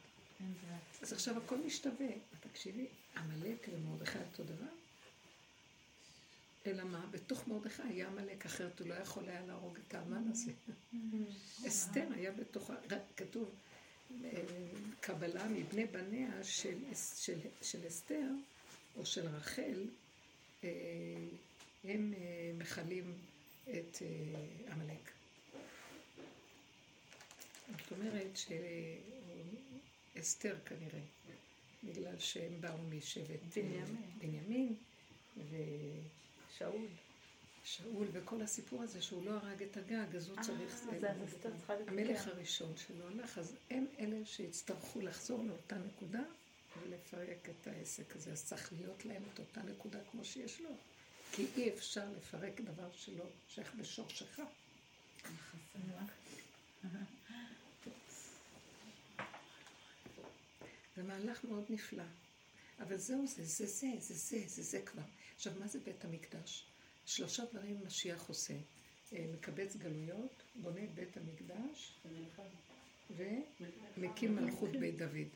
אז 1.02 1.12
עכשיו 1.12 1.38
הכל 1.38 1.56
משתווה. 1.58 2.06
תקשיבי, 2.52 2.86
עמלק 3.16 3.66
ומרדכי 3.72 4.18
אותו 4.18 4.44
דבר? 4.44 4.66
אלא 6.66 6.84
מה? 6.84 7.06
בתוך 7.10 7.48
מרדכי 7.48 7.82
היה 7.82 8.08
עמלק, 8.08 8.46
אחרת 8.46 8.80
הוא 8.80 8.88
לא 8.88 8.94
יכול 8.94 9.28
היה 9.28 9.46
להרוג 9.46 9.76
את 9.88 9.94
האמן 9.94 10.30
הזה. 10.30 10.52
אסתר 11.68 12.06
היה 12.14 12.32
בתוך, 12.32 12.70
כתוב, 13.16 13.50
אה, 14.24 14.30
קבלה 15.00 15.48
מבני 15.48 15.84
בניה 15.86 16.44
של, 16.44 16.78
אס- 16.92 17.16
של, 17.18 17.38
של 17.62 17.86
אסתר, 17.88 18.28
או 18.96 19.06
של 19.06 19.26
רחל, 19.28 19.86
אה, 20.64 20.68
הם 21.84 22.14
אה, 22.16 22.52
מכלים 22.58 23.14
את 23.62 23.98
אה, 24.02 24.72
עמלק. 24.72 25.10
זאת 27.78 27.92
אומרת 27.92 28.38
שאסתר 30.14 30.56
כנראה, 30.66 31.00
בגלל 31.84 32.18
שהם 32.18 32.60
באו 32.60 32.78
משבט 32.78 33.30
אה, 33.30 33.62
בנימין. 33.62 33.96
בנימין, 34.18 34.74
ושאול 35.36 36.86
שאול. 37.64 38.06
וכל 38.12 38.42
הסיפור 38.42 38.82
הזה 38.82 39.02
שהוא 39.02 39.24
לא 39.24 39.30
הרג 39.30 39.62
את 39.62 39.76
הגג, 39.76 40.16
אז 40.16 40.28
הוא 40.28 40.36
צריך... 40.42 40.88
אה, 41.04 41.10
אז 41.10 41.28
אסתר 41.28 41.50
צריכה 41.56 41.74
לתקן. 41.74 41.92
המלך 41.92 42.28
הראשון 42.28 42.76
שלו 42.76 43.08
הלך, 43.08 43.38
אז 43.38 43.56
הם 43.70 43.86
אלה 43.98 44.24
שיצטרכו 44.24 45.00
לחזור 45.00 45.44
לאותה 45.44 45.76
נקודה 45.78 46.22
ולפרק 46.82 47.48
את 47.50 47.66
העסק 47.66 48.16
הזה. 48.16 48.32
אז 48.32 48.44
צריך 48.44 48.72
להיות 48.72 49.04
להם 49.04 49.22
את 49.32 49.38
אותה 49.38 49.62
נקודה 49.62 49.98
כמו 50.10 50.24
שיש 50.24 50.60
לו. 50.60 50.70
כי 51.32 51.46
אי 51.56 51.74
אפשר 51.74 52.04
לפרק 52.16 52.60
דבר 52.60 52.92
שלא 52.92 53.24
שייך 53.48 53.74
בשורשך. 53.74 54.40
זה 60.96 61.02
מהלך 61.02 61.44
מאוד 61.44 61.64
נפלא. 61.70 62.04
אבל 62.80 62.96
זהו 62.96 63.26
זה, 63.26 63.44
זה 63.44 63.66
זה, 63.66 63.86
זה 63.98 64.14
זה, 64.14 64.42
זה 64.46 64.62
זה 64.62 64.82
כבר. 64.86 65.02
עכשיו, 65.34 65.52
מה 65.60 65.66
זה 65.66 65.78
בית 65.78 66.04
המקדש? 66.04 66.66
שלושה 67.06 67.44
דברים 67.52 67.80
משיח 67.86 68.28
עושה. 68.28 68.54
אה, 69.12 69.26
מקבץ 69.32 69.76
גלויות, 69.76 70.42
בונה 70.54 70.84
את 70.84 70.94
בית 70.94 71.16
המקדש, 71.16 71.94
ומקים 73.96 74.36
מלכות 74.36 74.70
בית 74.70 74.96
דוד. 74.96 75.28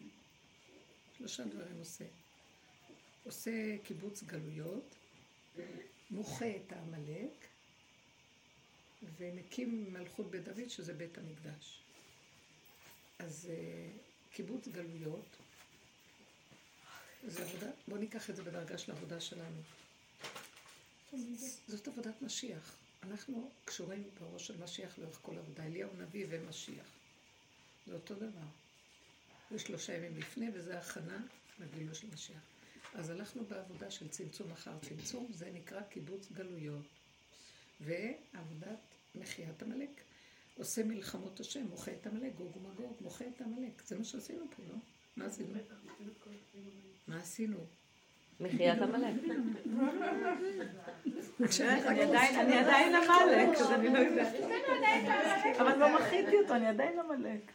שלושה 1.18 1.45
דברים 1.45 1.78
עושה. 1.78 2.05
עושה 3.24 3.76
קיבוץ 3.84 4.22
גלויות, 4.22 4.95
מוחה 6.11 6.46
את 6.57 6.72
העמלק, 6.72 7.46
ומקים 9.18 9.92
מלכות 9.92 10.30
בית 10.30 10.44
דוד, 10.44 10.68
שזה 10.68 10.92
בית 10.94 11.18
המקדש. 11.18 11.80
אז 13.18 13.49
אה, 13.51 13.90
קיבוץ 14.32 14.68
גלויות, 14.68 15.36
זה 17.26 17.44
עבודה, 17.44 17.70
בואו 17.88 18.01
ניקח 18.01 18.30
את 18.30 18.36
זה 18.36 18.42
בדרגה 18.42 18.78
של 18.78 18.92
העבודה 18.92 19.20
שלנו. 19.20 19.61
זאת 21.68 21.88
עבודת 21.88 22.22
משיח. 22.22 22.76
אנחנו 23.03 23.51
קשורים 23.64 24.11
בראש 24.20 24.46
של 24.46 24.62
משיח 24.62 24.99
לאורך 24.99 25.18
כל 25.22 25.38
עבודה. 25.38 25.64
אליהו 25.64 25.90
נביא 25.99 26.26
ומשיח. 26.30 26.86
זה 27.86 27.94
אותו 27.94 28.14
דבר. 28.14 28.46
זה 29.51 29.59
שלושה 29.59 29.96
ימים 29.96 30.18
לפני, 30.18 30.51
וזה 30.55 30.78
הכנה 30.78 31.18
לגילוי 31.61 31.94
של 31.94 32.07
משיח. 32.14 32.57
אז 32.95 33.11
הלכנו 33.11 33.45
בעבודה 33.45 33.91
של 33.91 34.09
צמצום 34.09 34.53
אחר 34.53 34.78
צמצום, 34.89 35.26
זה 35.30 35.51
נקרא 35.55 35.80
קיבוץ 35.82 36.32
גלויות. 36.32 36.86
ועבודת 37.80 38.78
מחיית 39.14 39.62
עמלק. 39.62 40.01
עושה 40.57 40.84
מלחמות 40.84 41.41
השם, 41.41 41.66
מוחה 41.66 41.91
את 41.93 42.07
עמלק, 42.07 42.34
גוג 42.34 42.57
ומגוג, 42.57 42.97
מוחה 43.01 43.24
את 43.36 43.41
עמלק. 43.41 43.82
זה 43.86 43.99
מה 43.99 44.05
שעשינו 44.05 44.45
פה, 44.57 44.62
לא? 44.68 44.74
מה 45.16 45.24
עשינו? 45.24 45.49
מה 47.09 47.16
עשינו? 47.16 47.59
מחיית 48.41 48.82
עמלק. 48.82 49.14
אני 51.91 52.03
עדיין- 52.03 52.95
עמלק, 52.95 53.59
אז 53.59 53.70
אני 53.72 53.89
לא 53.95 53.99
יודעת. 53.99 54.34
אבל 55.61 55.78
לא 55.78 55.95
מחיתי 55.99 56.36
אותו, 56.43 56.55
אני 56.55 56.66
עדיין 56.66 56.99
עמלק. 56.99 57.53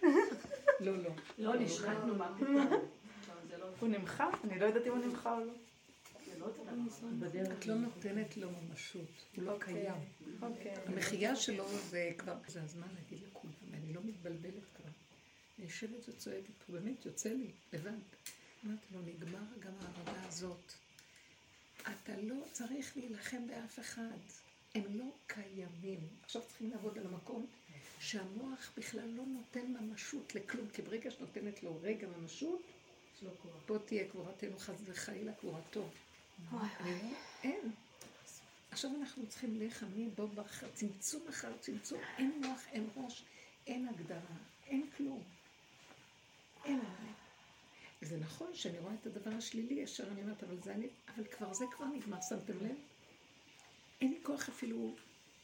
לא, 0.80 0.98
לא. 0.98 1.10
לא, 1.38 1.56
נשחטנו 1.56 2.16
מה 2.16 2.36
פתאום. 2.38 2.68
הוא 3.84 3.92
נמחה? 3.92 4.30
אני 4.44 4.60
לא 4.60 4.66
יודעת 4.66 4.88
אם 4.88 4.92
הוא 4.92 5.06
נמחה 5.06 5.34
או 5.38 5.46
לא. 5.46 5.54
את 7.60 7.66
לא 7.66 7.76
נותנת 7.76 8.38
לו 8.38 8.50
ממשות, 8.52 9.10
הוא 9.36 9.44
לא 9.44 9.58
קיים. 9.60 9.94
אוקיי. 10.42 10.74
המחיה 10.86 11.36
שלו 11.36 11.66
זה 11.90 12.12
כבר, 12.18 12.36
זה 12.48 12.64
הזמן 12.64 12.88
להגיד 12.96 13.28
לכולם, 13.28 13.54
ואני 13.72 13.94
לא 13.94 14.02
מתבלבלת 14.04 14.64
כבר. 14.76 14.90
אני 15.58 15.66
יושבת 15.66 16.10
וצועקת 16.10 16.64
פה, 16.68 16.74
באמת 16.74 17.06
יוצא 17.06 17.30
לי, 17.30 17.52
לבד. 17.74 17.92
אמרתי 18.66 18.86
לו, 18.94 19.02
נגמר 19.02 19.46
גם 19.60 19.72
העבודה 19.82 20.28
הזאת. 20.28 20.74
אתה 21.82 22.14
לא 22.22 22.36
צריך 22.52 22.98
להילחם 22.98 23.48
באף 23.48 23.80
אחד. 23.80 24.18
הם 24.76 24.84
לא 24.90 25.06
קיימים. 25.28 26.00
עכשיו 26.24 26.42
צריכים 26.48 26.70
לעבוד 26.70 26.98
על 26.98 27.06
המקום 27.06 27.46
שהמוח 28.00 28.72
בכלל 28.78 29.08
לא 29.08 29.24
נותן 29.26 29.74
ממשות 29.80 30.36
לכלום, 30.36 30.68
כי 30.74 30.82
ברגע 30.82 31.12
שנותנת 31.12 31.64
לו 31.64 31.80
רגע 31.82 32.08
ממשות, 32.08 32.62
פה 33.66 33.78
תהיה 33.86 34.08
קבורתנו 34.08 34.60
חס 34.60 34.76
וחלילה 34.86 35.34
קבורתו. 35.34 35.90
לא, 36.52 36.60
אין. 37.44 37.72
עכשיו 38.72 38.92
אנחנו 39.02 39.28
צריכים 39.28 39.58
להיחמים 39.58 40.12
בו 40.16 40.28
באחר, 40.28 40.68
צמצום 40.74 41.28
אחר 41.30 41.58
צמצום, 41.60 42.00
אין 42.18 42.42
מוח, 42.46 42.62
אין 42.72 42.90
ראש, 42.96 43.24
אין 43.68 43.88
הגדרה, 43.88 44.36
אין 44.68 44.90
כלום. 44.98 45.24
אין 46.66 46.80
עליי. 46.80 47.14
וזה 48.02 48.18
נכון 48.18 48.56
שאני 48.56 48.80
רואה 48.80 48.94
את 49.02 49.06
הדבר 49.06 49.32
השלילי, 49.32 49.74
ישר 49.74 50.12
אני 50.12 50.22
אומרת, 50.22 50.44
אבל 50.44 50.58
זה 50.64 50.74
אני, 50.74 50.88
אבל 51.16 51.24
כבר 51.24 51.54
זה 51.54 51.66
כבר 51.72 51.86
נגמר, 51.86 52.22
שמתם 52.22 52.66
לב? 52.66 52.76
אין 54.02 54.12
לי 54.12 54.20
כוח 54.24 54.50
אפילו 54.50 54.96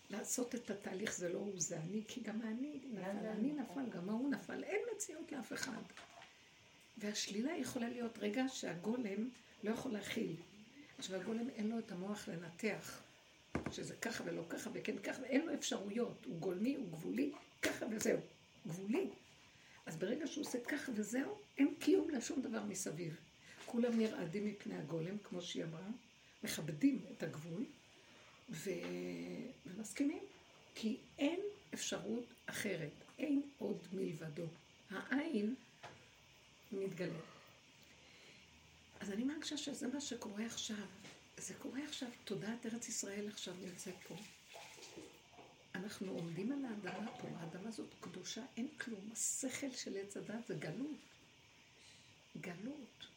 לעשות 0.09 0.55
את 0.55 0.69
התהליך, 0.69 1.17
זה 1.17 1.33
לא 1.33 1.37
הוא, 1.37 1.53
זה 1.57 1.77
אני, 1.77 2.03
כי 2.07 2.21
גם 2.21 2.41
אני 2.41 2.79
נפל, 2.91 3.27
אני 3.27 3.53
נפל, 3.53 3.89
גם 3.89 4.09
ההוא 4.09 4.29
נפל, 4.29 4.63
אין 4.63 4.81
מציאות 4.95 5.31
לאף 5.31 5.53
אחד. 5.53 5.81
והשלילה 6.99 7.57
יכולה 7.57 7.89
להיות 7.89 8.17
רגע 8.17 8.43
שהגולם 8.49 9.29
לא 9.63 9.71
יכול 9.71 9.91
להכיל. 9.91 10.35
עכשיו 10.97 11.21
הגולם 11.21 11.49
אין 11.49 11.69
לו 11.69 11.79
את 11.79 11.91
המוח 11.91 12.27
לנתח, 12.27 13.01
שזה 13.71 13.95
ככה 13.95 14.23
ולא 14.27 14.43
ככה 14.49 14.69
וכן 14.73 14.97
ככה, 14.97 15.21
ואין 15.21 15.45
לו 15.45 15.53
אפשרויות, 15.53 16.25
הוא 16.25 16.39
גולמי, 16.39 16.75
הוא 16.75 16.91
גבולי, 16.91 17.31
ככה 17.61 17.85
וזהו, 17.91 18.19
גבולי. 18.67 19.09
אז 19.85 19.97
ברגע 19.97 20.27
שהוא 20.27 20.45
עושה 20.45 20.59
ככה 20.59 20.91
וזהו, 20.95 21.37
אין 21.57 21.75
קיום 21.79 22.09
לשום 22.09 22.41
דבר 22.41 22.63
מסביב. 22.63 23.15
כולם 23.65 23.99
נרעדים 23.99 24.45
מפני 24.45 24.75
הגולם, 24.75 25.17
כמו 25.23 25.41
שהיא 25.41 25.63
אמרה, 25.63 25.87
מכבדים 26.43 27.01
את 27.11 27.23
הגבול, 27.23 27.65
ו... 28.49 28.69
ומסכימים, 29.65 30.23
כי 30.75 30.97
אין 31.17 31.39
אפשרות 31.73 32.25
אחרת, 32.45 32.91
אין 33.19 33.41
עוד 33.57 33.77
מלבדו. 33.93 34.45
העין 34.89 35.55
מתגלה. 36.71 37.19
אז 38.99 39.11
אני 39.11 39.23
מרגישה 39.23 39.57
שזה 39.57 39.87
מה 39.87 40.01
שקורה 40.01 40.45
עכשיו. 40.45 40.85
זה 41.37 41.53
קורה 41.53 41.79
עכשיו, 41.87 42.09
תודעת 42.23 42.65
ארץ 42.65 42.89
ישראל 42.89 43.27
עכשיו 43.27 43.53
נמצאת 43.61 43.95
פה. 44.07 44.15
אנחנו 45.75 46.11
עומדים 46.11 46.51
על 46.51 46.65
האדמה 46.65 47.11
פה, 47.11 47.27
האדמה 47.39 47.69
הזאת 47.69 47.93
קדושה, 48.01 48.41
אין 48.57 48.67
כלום. 48.77 49.09
השכל 49.11 49.71
של 49.71 49.97
עץ 49.97 50.17
הדת 50.17 50.47
זה 50.47 50.55
גלות. 50.55 50.97
גלות. 52.41 53.07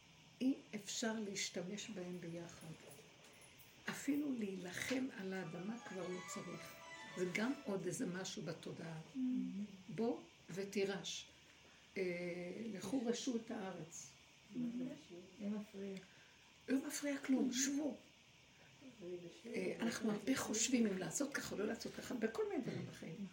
אי 0.41 0.55
אפשר 0.75 1.13
להשתמש 1.13 1.91
בהם 1.91 2.21
ביחד. 2.21 2.73
אפילו 3.91 4.33
להילחם 4.39 5.07
על 5.17 5.33
האדמה 5.33 5.79
כבר 5.89 6.09
לא 6.09 6.21
צריך. 6.35 6.73
זה 7.17 7.25
גם 7.35 7.53
עוד 7.65 7.87
איזה 7.87 8.07
משהו 8.07 8.43
בתודעה. 8.43 9.01
בוא 9.89 10.21
ותירש. 10.51 11.32
אה, 11.97 12.03
לכו 12.75 13.07
רשו 13.07 13.37
את 13.37 13.51
הארץ. 13.51 14.11
לא 16.69 16.87
מפריע. 16.87 17.19
כלום, 17.19 17.53
שבו. 17.53 17.97
אה, 19.47 19.77
אנחנו 19.81 20.11
הרבה 20.11 20.37
חושבים 20.37 20.87
אם 20.87 20.99
לעשות 20.99 21.35
ככה 21.35 21.55
או 21.55 21.61
לא 21.61 21.67
לעשות 21.67 21.95
ככה, 21.95 22.15
בכל 22.15 22.43
מיני 22.51 22.63
דברים 22.63 22.87
בחיים. 22.87 23.27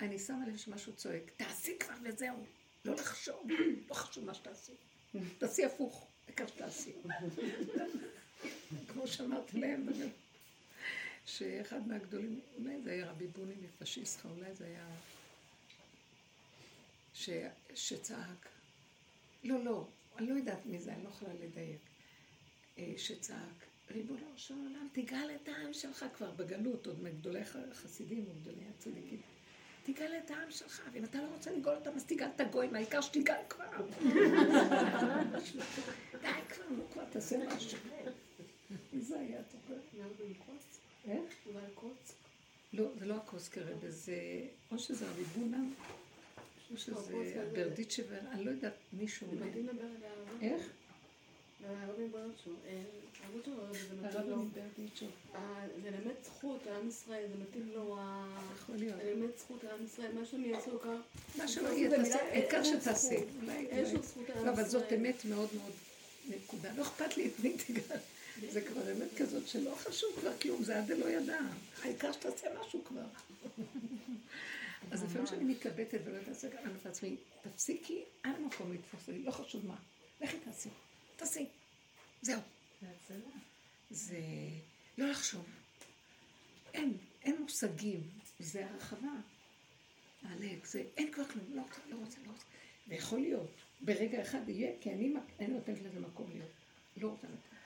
אני 0.00 0.18
שמה 0.18 0.48
לב 0.48 0.56
שמשהו 0.56 0.92
צועק, 0.92 1.30
תעשי 1.36 1.78
כבר 1.78 1.94
וזהו, 2.04 2.44
לא 2.84 2.94
לחשוב, 2.94 3.46
לא 3.88 3.94
חשוב 3.94 4.24
מה 4.24 4.34
שתעשי. 4.34 4.72
תעשי 5.38 5.64
הפוך, 5.64 6.06
העיקר 6.26 6.46
שתעשי. 6.46 6.92
כמו 8.88 9.06
שאמרתי 9.06 9.58
להם, 9.58 9.86
שאחד 11.26 11.88
מהגדולים, 11.88 12.40
אולי 12.58 12.82
זה 12.82 12.92
היה 12.92 13.10
רבי 13.10 13.26
בוני 13.26 13.54
מפשיסחה, 13.62 14.28
אולי 14.28 14.54
זה 14.54 14.64
היה... 14.64 14.86
ש... 17.16 17.30
שצעק, 17.74 18.48
לא, 19.44 19.64
לא, 19.64 19.86
אני 20.18 20.26
לא 20.26 20.34
יודעת 20.34 20.66
מי 20.66 20.80
זה, 20.80 20.92
אני 20.92 21.04
לא 21.04 21.08
יכולה 21.08 21.34
לדייק, 21.34 21.80
אה, 22.78 22.92
שצעק, 22.96 23.66
ריבונו 23.90 24.26
של 24.36 24.54
עולם, 24.54 24.88
תגאל 24.92 25.30
את 25.42 25.48
העם 25.48 25.72
שלך 25.72 26.04
כבר 26.14 26.30
בגלות, 26.30 26.86
עוד 26.86 27.02
מגדולי 27.02 27.40
החסידים 27.70 28.24
וגדולי 28.28 28.64
הצדיקים. 28.68 29.20
תגאל 29.84 30.12
את 30.24 30.30
העם 30.30 30.50
שלך, 30.50 30.88
ואם 30.92 31.04
אתה 31.04 31.22
לא 31.22 31.28
רוצה 31.32 31.50
לגאול 31.50 31.76
אותם, 31.76 31.90
אז 31.96 32.04
תגאל 32.04 32.28
את 32.36 32.40
הגויים, 32.40 32.74
העיקר 32.74 33.00
שתגאל 33.00 33.42
כבר. 33.48 33.64
די 36.22 36.28
כבר, 36.48 36.68
נו 36.70 36.84
כבר, 36.92 37.04
תעשה 37.10 37.36
משהו. 37.46 37.78
מי 38.92 39.00
זה 39.00 39.20
היה, 39.20 39.40
אתה? 39.40 39.74
איך? 41.04 41.34
לא, 42.72 42.90
זה 42.98 43.06
לא 43.06 43.14
הכוס 43.14 43.48
כרגע, 43.48 43.90
זה 43.90 44.16
או 44.70 44.78
שזה 44.78 45.10
רבי 45.10 45.24
בונה, 45.24 45.58
או 45.58 46.05
שזה 46.76 46.92
ברדיצ'בר, 47.52 48.18
אני 48.32 48.44
לא 48.44 48.50
יודעת, 48.50 48.72
מישהו... 48.92 49.26
איך? 50.40 50.62
הרבי 51.68 52.02
שלו 54.12 54.42
זה 55.82 55.90
באמת 55.90 56.24
זכות 56.24 56.60
לעם 56.66 56.88
ישראל, 56.88 57.26
זה 57.28 57.34
מתאים 57.42 57.70
לו, 57.74 57.98
להיות. 58.76 58.96
זה 58.96 59.14
באמת 59.14 59.38
זכות 59.38 59.64
לעם 59.64 59.84
ישראל, 59.84 60.12
מה 60.12 60.26
שהם 60.26 60.44
יעשו. 60.44 60.78
מה 61.38 61.48
שלא 61.48 61.68
יהיה, 61.68 61.90
העיקר 62.30 62.64
שתעשה. 62.64 63.16
אולי- 63.42 63.66
לא, 64.44 64.50
אבל 64.50 64.64
זאת. 64.64 64.92
אמת 64.92 65.24
מאוד 65.24 65.48
מאוד 65.56 65.72
נקודה. 66.28 66.70
לא 66.76 66.82
אכפת 66.82 67.16
לי 67.16 67.26
את 67.26 67.40
מי 67.44 67.56
תיגע. 67.66 67.96
זה 68.50 68.60
כבר 68.60 68.92
אמת 68.92 69.08
כזאת 69.18 69.48
שלא 69.48 69.74
חשוב 69.74 70.10
כבר 70.20 70.32
כלום, 70.42 70.62
זה 70.64 70.78
עד 70.78 70.90
לא 70.90 71.08
ידע. 71.10 71.38
העיקר 71.82 72.12
שתעשה 72.12 72.46
משהו 72.60 72.84
כבר. 72.84 73.02
אז 74.90 75.04
לפעמים 75.04 75.26
כשאני 75.26 75.44
מתלבטת 75.44 76.00
ולא 76.04 76.16
יודעת 76.16 76.44
אומרת 76.66 76.84
לעצמי, 76.84 77.16
תפסיקי, 77.42 78.04
אין 78.24 78.44
מקום 78.44 78.72
לתפוס 78.72 79.08
לי, 79.08 79.22
לא 79.22 79.30
חשוב 79.30 79.66
מה. 79.66 79.76
לכי 80.20 80.36
תעשי, 80.40 80.68
תעשי. 81.16 81.46
זהו. 82.22 82.40
זה 83.90 84.20
לא 84.98 85.10
לחשוב. 85.10 85.44
אין, 86.74 86.96
אין 87.22 87.42
מושגים, 87.42 88.00
זה 88.38 88.70
הרחבה. 88.70 89.12
העלק, 90.22 90.66
זה, 90.66 90.84
אין 90.96 91.12
כבר 91.12 91.24
כלום, 91.24 91.44
לא 91.54 91.62
רוצה, 91.62 91.80
לא 91.88 91.96
רוצה, 91.96 92.20
לא 92.26 92.30
רוצה. 92.30 92.44
ויכול 92.88 93.20
להיות, 93.20 93.50
ברגע 93.80 94.22
אחד 94.22 94.48
יהיה, 94.48 94.72
כי 94.80 94.92
אני, 94.92 95.14
נותנת 95.48 95.78
לזה 95.78 96.00
מקום 96.00 96.30
להיות. 96.30 96.50
לא 96.96 97.08
רוצה 97.08 97.26
לתת. 97.26 97.56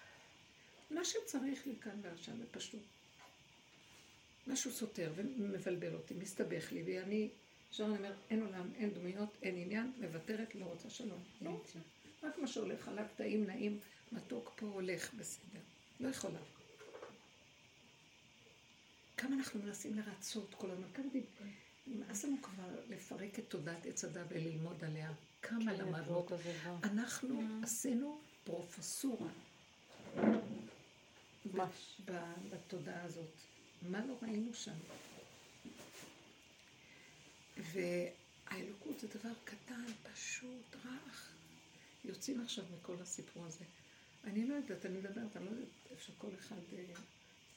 מה 0.90 1.05
שצריך 1.05 1.66
לי 1.66 1.74
כאן 1.80 2.01
ועכשיו, 2.02 2.34
בפשטות. 2.36 2.80
משהו 4.46 4.70
סותר 4.70 5.12
ומבלבל 5.16 5.94
אותי, 5.94 6.14
מסתבך 6.14 6.72
לי, 6.72 6.82
ואני, 6.86 7.28
ישר 7.72 7.84
אני 7.84 7.96
אומרת, 7.96 8.14
אין 8.30 8.42
עולם, 8.42 8.70
אין 8.74 8.94
דמויות, 8.94 9.28
אין 9.42 9.56
עניין, 9.56 9.92
מוותרת, 9.98 10.54
לא 10.54 10.64
רוצה 10.64 10.90
שלום. 10.90 11.22
לא 11.40 11.50
רוצה. 11.50 11.78
רק 12.22 12.38
מה 12.38 12.46
שהולך, 12.46 12.80
חלק, 12.80 13.06
טעים, 13.16 13.46
נעים, 13.46 13.78
מתוק, 14.12 14.52
פה 14.56 14.66
הולך, 14.66 15.14
בסדר. 15.14 15.60
לא 16.00 16.08
יכולה. 16.08 16.38
כמה 19.16 19.36
אנחנו 19.36 19.62
מנסים 19.62 19.94
לרצות 19.94 20.54
כל 20.54 20.70
הזמן, 20.70 20.86
כמה 20.94 21.06
דיב... 21.12 21.24
נמאס 21.86 22.24
לנו 22.24 22.36
כבר 22.42 22.68
לפרק 22.88 23.38
את 23.38 23.44
תודעת 23.48 23.86
עץ 23.86 24.04
הדת 24.04 24.26
וללמוד 24.28 24.84
עליה. 24.84 25.12
כמה 25.42 25.72
למדנו. 25.72 26.26
אנחנו 26.84 27.42
עשינו 27.62 28.20
פרופסורה 28.44 29.28
בתודעה 32.50 33.02
הזאת. 33.04 33.49
מה 33.82 34.07
לא 34.07 34.15
ראינו 34.23 34.55
שם? 34.55 34.77
והאלוקות 37.57 39.01
זה 39.01 39.09
דבר 39.09 39.32
קטן, 39.44 39.85
פשוט, 40.12 40.77
רך. 40.85 41.32
יוצאים 42.05 42.40
עכשיו 42.40 42.65
מכל 42.78 42.97
הסיפור 43.02 43.47
הזה. 43.47 43.65
אני 44.24 44.47
לא 44.47 44.55
יודעת, 44.55 44.86
אני 44.86 44.98
מדברת, 44.98 45.36
אני 45.36 45.44
לא 45.44 45.51
יודעת 45.51 45.69
איפה 45.90 46.02
שכל 46.02 46.28
אחד... 46.39 46.57
אה, 46.73 46.85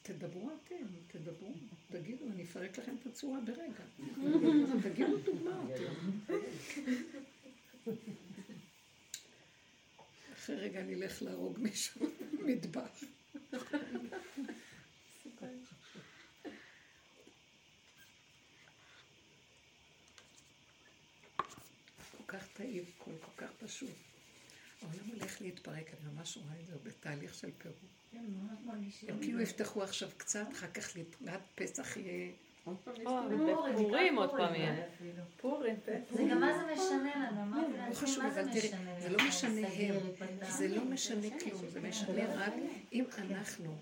תדברו 0.06 0.50
אתם, 0.64 0.86
תדברו, 1.06 1.54
תגידו, 1.90 2.24
אני 2.26 2.44
אפרק 2.44 2.78
לכם 2.78 2.96
את 3.00 3.06
הצורה 3.06 3.40
ברגע. 3.40 3.84
תגידו 4.88 5.18
דוגמאות. 5.18 5.70
אחרי 10.32 10.56
רגע 10.56 10.80
אני 10.80 10.94
אלך 10.94 11.22
להרוג 11.22 11.58
מישהו 11.58 12.06
במטבח. 12.32 13.04
כל 22.10 22.24
כך 22.26 22.48
טעים, 22.52 22.84
כל 22.98 23.12
פשוט. 23.74 23.90
העולם 24.82 25.08
הולך 25.12 25.40
להתפרק, 25.40 25.90
אני 25.90 26.12
ממש 26.12 26.36
רואה 26.36 26.60
את 26.60 26.66
זה, 26.66 26.74
בתהליך 26.82 27.34
של 27.34 27.50
פירוק. 27.58 27.76
הם 29.08 29.18
כאילו 29.20 29.40
יפתחו 29.40 29.82
עכשיו 29.82 30.08
קצת, 30.16 30.46
אחר 30.52 30.66
כך 30.66 30.96
לקראת 30.96 31.40
פסח 31.54 31.96
יהיה... 31.96 32.32
בפורים 33.72 34.18
עוד 34.18 34.30
פעם 34.30 34.54
יהיה. 34.54 34.86
פורים, 35.36 35.76
זה 36.10 36.24
גם 36.30 36.40
מה 36.40 36.58
זה 36.58 36.72
משנה 36.72 37.30
לנו, 37.30 37.42
אמרתי 37.42 37.72
לא 37.72 37.78
לעצמי, 37.78 38.16
מה 38.18 38.30
זה 38.30 38.42
משנה? 38.44 39.08
לא 39.08 39.18
משנה 39.28 39.68
הם? 39.68 39.96
זה 40.48 40.68
לא 40.68 40.84
משנה 40.84 41.40
כלום, 41.40 41.68
זה 41.68 41.80
משנה 41.80 42.34
רק 42.34 42.52
אם 42.92 43.04
אנחנו, 43.30 43.76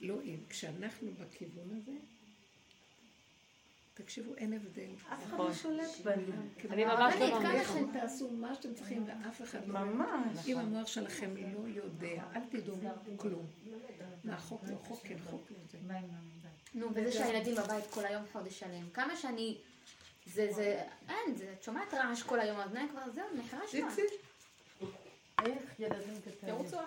לא 0.00 0.22
אם, 0.24 0.36
כשאנחנו 0.48 1.10
בכיוון 1.12 1.76
הזה, 1.76 1.92
תקשיבו, 4.02 4.34
אין 4.34 4.52
הבדל. 4.52 4.90
אף 5.12 5.26
אחד 5.26 5.38
לא 5.38 5.54
שולט 5.54 6.00
בנו. 6.04 6.32
אני 6.70 6.84
ממש 6.84 7.14
לא 7.14 7.26
לכן 7.26 7.42
מאמינה. 7.42 8.00
תעשו 8.00 8.30
מה 8.30 8.54
שאתם 8.54 8.74
צריכים 8.74 9.04
ואף 9.06 9.42
אחד 9.42 9.68
לא... 9.68 9.80
ממש. 9.80 10.38
אם 10.46 10.58
המוח 10.58 10.86
שלכם 10.86 11.34
לא 11.36 11.68
יודע, 11.68 12.22
אל 12.36 12.40
תדעו 12.50 12.76
כלום. 13.16 13.46
מה 14.24 14.38
חוק 14.38 14.62
לא 14.70 14.76
חוק, 14.76 15.00
כן 15.02 15.18
חוק 15.30 15.50
לא 15.50 15.56
זה. 15.70 15.78
נו, 16.74 16.88
וזה 16.94 17.12
שהילדים 17.12 17.54
בבית 17.54 17.84
כל 17.90 18.06
היום 18.06 18.22
חודש 18.32 18.58
שלם. 18.58 18.90
כמה 18.94 19.16
שאני... 19.16 19.58
זה, 20.26 20.52
זה, 20.52 20.82
אין, 21.08 21.36
זה, 21.36 21.52
את 21.52 21.62
שומעת 21.62 21.94
רעש 21.94 22.22
כל 22.22 22.40
היום, 22.40 22.60
אז 22.60 22.70
כבר 22.90 23.10
זהו, 23.14 23.24
נחרש. 23.36 23.74
איציק, 23.74 24.04
איך 25.46 25.80
ילדים 25.80 26.20
קטנים. 26.20 26.54
תרוצו. 26.54 26.78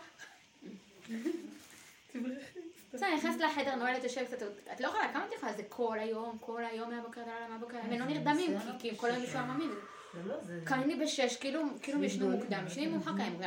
בסדר, 2.93 3.07
אני 3.07 3.15
נכנסת 3.15 3.39
לחדר, 3.41 3.76
נועלת, 3.76 4.03
יושבת 4.03 4.27
קצת, 4.27 4.41
את 4.73 4.80
לא 4.81 4.88
יכולה, 4.88 5.13
כמה 5.13 5.26
את 5.26 5.34
יכולה? 5.38 5.53
זה 5.53 5.63
כל 5.69 5.99
היום, 5.99 6.38
כל 6.39 6.63
היום 6.65 6.89
מהבוקר 6.89 7.22
עד 7.22 7.27
הלילה, 7.27 7.47
מהבוקר, 7.49 7.77
הם 7.77 7.99
לא 7.99 8.05
נרדמים, 8.05 8.57
כי- 8.80 8.97
כל 8.97 9.11
היום 9.11 9.23
משועממים. 9.23 9.72
זה 10.13 10.30
לא, 10.30 10.35
זה... 10.41 10.59
קמים 10.63 10.88
לי 10.88 10.95
בשש, 11.05 11.35
כאילו, 11.35 11.61
כאילו 11.81 11.97
הם 11.97 12.03
ישנו 12.03 12.30
מוקדם, 12.30 12.63
ישנים 12.68 12.91
מאוחר 12.91 13.11
קיים. 13.18 13.39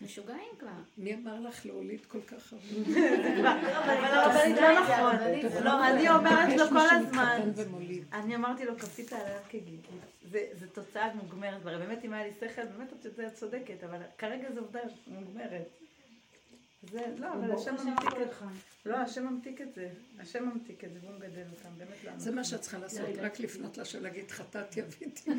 משוגעים 0.00 0.48
כבר. 0.58 0.68
מי 0.98 1.14
אמר 1.14 1.40
לך 1.40 1.66
להוליד 1.66 2.06
כל 2.06 2.20
כך 2.20 2.52
הרבה? 2.52 3.00
אבל 3.84 4.04
הרבנית 4.04 4.56
לא 4.56 4.80
נכון. 4.80 5.64
לא, 5.64 5.86
אני 5.88 6.10
אומרת 6.10 6.58
לו 6.58 6.68
כל 6.68 6.86
הזמן. 6.90 7.40
אני 8.12 8.36
אמרתי 8.36 8.64
לו, 8.64 8.78
כפית 8.78 9.12
עליו 9.12 9.38
כגיל. 9.48 9.80
זה 10.30 10.46
זה 10.52 10.68
תוצאה 10.68 11.14
מוגמרת, 11.14 11.60
והרי 11.64 11.78
באמת 11.78 12.04
אם 12.04 12.12
היה 12.12 12.26
לי 12.26 12.32
שכל, 12.40 12.62
באמת 12.64 12.92
את 12.92 13.34
צודקת, 13.34 13.84
אבל 13.84 13.98
כרגע 14.18 14.52
זו 14.52 14.60
עובדה 14.60 14.80
מוגמרת. 15.06 15.68
זה, 16.82 17.14
לא, 17.18 17.34
אבל 17.34 17.52
השם 17.52 17.74
ממתיק 17.74 18.08
את 18.22 18.28
זה. 18.38 18.48
לא, 18.90 18.96
השם 18.96 19.26
ממתיק 19.26 19.60
את 19.60 19.74
זה. 19.74 19.90
השם 20.18 20.48
ממתיק 20.48 20.84
את 20.84 20.92
זה, 20.92 20.98
והוא 21.02 21.14
מגדל 21.14 21.44
אותם, 21.50 21.68
באמת 21.78 22.04
לא. 22.04 22.18
זה 22.18 22.30
מה 22.30 22.44
שאת 22.44 22.60
צריכה 22.60 22.78
לעשות, 22.78 23.08
רק 23.18 23.40
לפנות 23.40 23.78
לשם, 23.78 24.02
להגיד 24.02 24.30
חטאת 24.30 24.76
יביתי. 24.76 25.30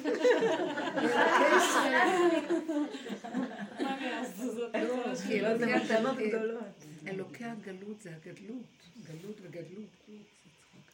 לא, 3.80 4.98
לא, 5.08 5.14
זה 5.16 5.24
אלוקי 5.34 5.74
הגלות- 5.74 6.18
גדולות. 6.18 6.64
אלוקי 7.08 7.44
הגלות 7.46 8.02
זה 8.02 8.16
הגדלות, 8.16 8.66
גלות 9.08 9.38
וגדלות. 9.42 9.90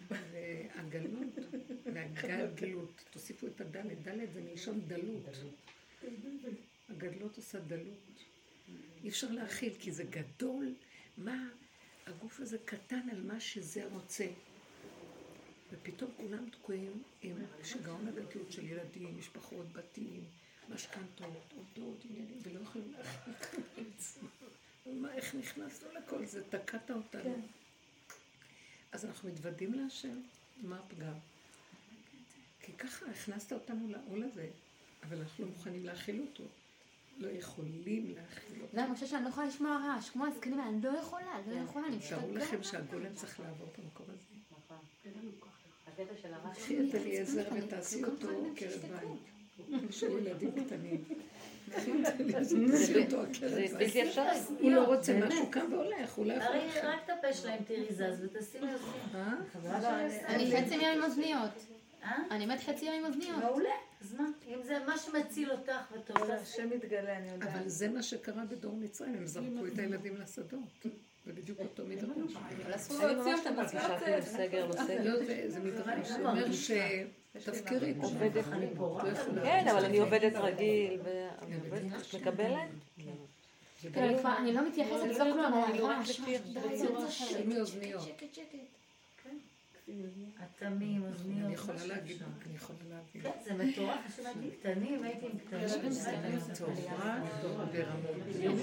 והגלות 0.09 1.39
והגדלות, 1.93 3.03
תוסיפו 3.11 3.47
את 3.47 3.61
הדלת, 3.61 4.03
דלת 4.03 4.33
זה 4.33 4.41
מלשון 4.41 4.81
דלות. 4.87 5.29
הגדלות 6.89 7.37
עושה 7.37 7.59
דלות. 7.59 7.97
אי 9.03 9.09
אפשר 9.09 9.31
להכיל, 9.31 9.73
כי 9.79 9.91
זה 9.91 10.03
גדול. 10.03 10.73
מה, 11.17 11.49
הגוף 12.05 12.39
הזה 12.39 12.57
קטן 12.65 13.09
על 13.11 13.21
מה 13.23 13.39
שזה 13.39 13.85
רוצה. 13.85 14.27
ופתאום 15.71 16.11
כולם 16.17 16.49
תקועים 16.49 17.03
עם 17.21 17.37
שיגעון 17.63 18.07
הגדלות 18.07 18.51
של 18.51 18.65
ילדים, 18.65 19.17
משפחות, 19.19 19.73
בתים, 19.73 20.23
משכנתות, 20.69 21.53
עובדות, 21.55 22.05
עניינים, 22.09 22.39
ולא 22.43 22.59
יכולים 22.59 22.93
כלום. 23.51 25.01
מה, 25.01 25.13
איך 25.13 25.35
נכנסנו 25.35 25.89
לכל 25.93 26.25
זה? 26.25 26.43
תקעת 26.49 26.91
אותנו. 26.91 27.23
כן. 27.23 27.41
אז 28.91 29.05
אנחנו 29.05 29.29
מתוודים 29.29 29.73
להשם, 29.73 30.21
מה 30.57 30.79
הפגם? 30.79 31.13
כי 32.61 32.73
ככה 32.73 33.05
הכנסת 33.05 33.53
אותנו 33.53 33.89
לעול 33.89 34.23
הזה, 34.23 34.49
אבל 35.03 35.21
אנחנו 35.21 35.45
לא 35.45 35.51
מוכנים 35.51 35.85
להכיל 35.85 36.21
אותו. 36.21 36.43
לא 37.17 37.27
יכולים 37.27 38.15
להכיל 38.15 38.61
אותו. 38.61 38.77
לא, 38.77 38.81
אני 38.81 38.93
חושבת 38.93 39.09
שאני 39.09 39.23
לא 39.23 39.29
יכולה 39.29 39.47
לשמוע 39.47 39.77
רעש, 39.77 40.09
כמו 40.09 40.25
הזקנים 40.25 40.59
האלה, 40.59 40.69
אני 40.69 40.81
לא 40.81 40.99
יכולה, 40.99 41.41
לא 41.47 41.55
יכולה, 41.55 41.87
אני 41.87 41.99
תארו 42.09 42.27
משתגעת. 42.27 42.43
לכם 42.43 42.63
שהגולם 42.63 43.13
צריך 43.13 43.39
לעבור 43.39 43.67
את 43.73 43.79
המקום 43.79 44.05
הזה. 44.09 44.37
הרעש. 46.33 46.57
קחי 46.57 46.89
את 46.89 46.95
אליעזר 46.95 47.43
ותעשי 47.55 48.03
אותו 48.03 48.27
עקרת 48.51 48.81
בית. 48.81 49.91
של 49.91 50.27
ילדים 50.27 50.51
קטנים. 50.51 51.03
הוא 54.59 54.71
לא 54.71 54.83
רוצה 54.83 55.19
משהו, 55.27 55.51
קם 55.51 55.65
והולך, 55.71 56.13
הוא 56.13 56.25
לא 56.25 56.33
יכול. 56.33 56.55
רק 56.83 56.99
את 57.05 57.09
הפה 57.09 57.33
שלהם 57.33 57.63
תראי 57.63 57.85
זז 57.89 58.23
ותשימי 58.23 58.73
אוזניים. 58.73 59.15
אה? 59.15 59.33
אני 60.27 60.45
לי. 60.45 60.61
חצי 60.61 60.75
יום 60.75 60.85
עם 60.85 61.03
אוזניות. 61.03 61.51
אה? 62.03 62.17
אני 62.31 62.45
מת 62.45 62.59
חצי 62.59 62.85
יום 62.85 62.95
עם 62.95 63.05
אוזניות. 63.05 63.43
מעולה. 63.43 63.69
אז 64.01 64.13
מה? 64.13 64.23
אם 64.47 64.59
זה 64.63 64.79
מה 64.87 64.97
שמציל 64.97 65.51
אותך 65.51 65.71
אבל 66.13 66.33
לך. 66.33 66.41
השם 66.41 66.69
מתגלה, 66.69 67.17
אני 67.17 67.29
יודעת. 67.31 67.49
אבל 67.55 67.67
זה 67.69 67.89
מה 67.89 68.03
שקרה 68.03 68.45
בדור 68.45 68.75
מצרים, 68.75 69.13
הם 69.13 69.25
זרקו 69.27 69.65
את 69.73 69.79
הילדים 69.79 70.17
לשדות. 70.17 70.59
זה 71.25 71.33
בדיוק 71.33 71.59
אותו 71.59 71.83
מדרש. 71.85 72.35
אבל 72.65 72.75
אסור 72.75 73.05
להוציא 73.05 73.33
אותם 73.35 73.55
סגר 74.21 74.67
לא 74.67 74.73
סגר. 74.73 75.03
לא, 75.03 75.25
זה 75.25 75.43
זה 75.47 75.59
מדרש, 75.59 76.07
זה 76.07 76.29
אומר 76.29 76.51
שתפקירי 76.53 77.91
את 77.91 77.95
עובדת. 78.03 78.45
לא. 78.47 79.43
כן, 79.43 79.67
אבל 79.71 79.85
אני 79.85 79.97
עובדת 79.97 80.35
רגיל, 80.35 80.99
מקבלת? 82.13 82.57
כאילו, 83.81 84.05
אני 84.07 84.19
כבר- 84.19 84.37
אני 84.37 84.53
לא 84.53 84.67
מתייחסת 84.67 85.15
כבר 85.15 85.33
כלום, 85.33 85.53
על 85.53 85.85
הרעש. 85.85 86.21
שימי 87.09 87.59
אוזניות. 87.59 88.01
שקט, 88.01 88.33
שקט. 88.33 88.57
אטמים, 90.43 91.03
אוזניות. 91.03 91.45
אני 91.45 91.53
יכולה 91.53 91.85
להגיד, 91.85 92.21
אני 92.45 92.55
יכולה 92.55 92.79
להבין. 92.89 93.21
כן, 93.21 93.29
זה 93.45 93.53
מטורף, 93.53 93.99
יש 94.09 94.19
להגיד 94.25 94.51
קטנים, 94.59 95.03
הייתי 95.03 95.25
עם 95.25 95.37
קטנים. 95.37 95.63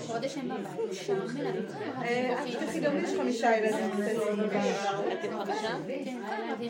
חודש 0.01 0.37
הם 0.37 0.49
בבית, 0.49 0.93
שם. 0.93 1.19
אה, 2.03 2.45
תתחיל 2.61 2.85
גם 2.85 2.97
לי 2.97 3.03
יש 3.03 3.19
חמישה 3.19 3.57
ילדים. 3.57 3.91
אתם 5.13 5.45
חמישה? 5.45 5.77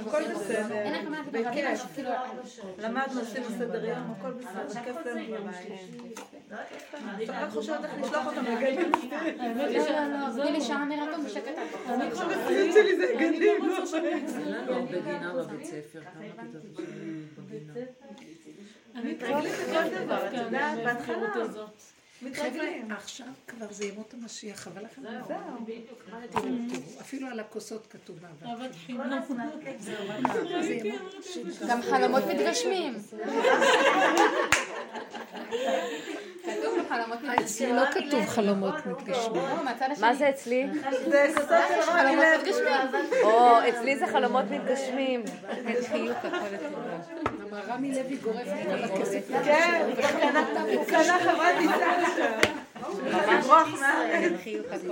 הכל 0.01 0.23
בסדר. 0.35 0.85
להגיד, 0.85 1.23
בכיף. 1.33 1.81
כאילו... 1.95 2.11
למדנו, 2.79 3.21
עשינו 3.21 3.47
סדר 3.49 3.85
יום, 3.85 4.15
הכל 4.19 4.33
בסדר, 4.33 4.83
כיף 4.85 4.97
לנו 5.07 5.21
בבית. 5.31 6.19
רק 7.29 7.51
חושבת 7.51 7.85
איך 7.85 7.93
לשלוח 8.03 8.27
אותם 8.27 8.45
לגנים. 8.45 8.93
לא, 9.57 9.67
לא, 9.67 10.37
לא. 10.37 10.45
אני 11.89 12.11
חושבת 12.11 12.29
גנים. 13.19 13.65
לא, 13.65 13.87
בגינה 14.91 15.35
בבית 15.35 15.65
ספר, 15.67 16.01
כמה 16.01 16.43
כיתות 16.43 16.79
יש 16.79 16.89
לנו 16.99 17.47
בגינה. 17.49 17.73
מתרגלים 19.05 19.53
לכל 19.53 20.05
דבר, 20.05 20.29
את 20.29 20.33
יודעת, 20.33 20.79
בהתחלה. 20.85 21.65
מתרגלים. 22.25 22.89
עכשיו 22.93 23.27
כבר 23.49 23.67
זה 23.71 23.85
ימות 23.85 24.15
המשיח, 24.15 24.61
חבל 24.61 24.83
לכם. 24.85 25.03
זהו. 25.29 25.39
אפילו 27.01 27.29
על 27.29 27.41
הכוסות 27.41 27.87
כתוב 27.91 28.17
אהבת 28.25 28.71
הזמן, 28.89 29.49
כן, 29.65 29.75
ימות 29.79 31.15
גם 31.69 31.83
חלומות 31.83 32.23
מתגשמים. 32.27 32.95
כתוב 36.45 36.79
חלומות 36.89 37.19
אצלי 37.41 37.73
לא 37.73 37.83
כתוב 37.91 38.27
חלומות 38.27 38.75
מתגשמים. 38.87 39.35
לא. 39.35 39.63
מה 40.01 40.15
זה 40.15 40.29
אצלי? 40.31 40.67
זה 41.11 41.27
חלומות. 41.87 42.25
מתגשמים. 42.41 43.23
או, 43.23 43.59
אצלי 43.69 43.97
זה 43.99 44.07
חלומות 44.07 44.45
מתגשמים. 44.51 45.23
אין 45.67 45.85
חיוך 45.85 46.19
הכל 46.19 46.37
לטובה. 46.53 46.97
אמר 47.51 47.61
רמי 47.69 47.93
לוי 47.95 48.17
גורף 48.17 48.47
לי 48.47 48.73
על 48.73 48.85
הכסף. 48.85 49.29
כן, 49.45 49.89
הוא 50.77 50.85
קנה- 50.87 51.19
חברת 51.21 51.57
טיסה. 51.59 52.14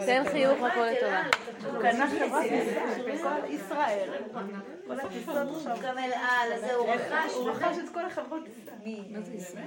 תן 0.07 0.23
חיוך 0.31 0.59
הכל 0.63 0.87
לטובה. 0.87 1.23
הוא 1.73 1.83
קנה 1.83 2.11
חברת 2.11 2.45
ישראל. 3.49 4.09
עכשיו. 5.57 5.77
גם 5.83 5.99
אל 5.99 6.13
על, 6.13 6.53
אז 6.53 6.65
הוא 6.77 6.89
רכש. 6.89 7.35
הוא 7.35 7.51
רכש 7.51 7.79
את 7.79 7.95
כל 7.95 8.05
החברות 8.05 8.43
ישראל? 9.37 9.63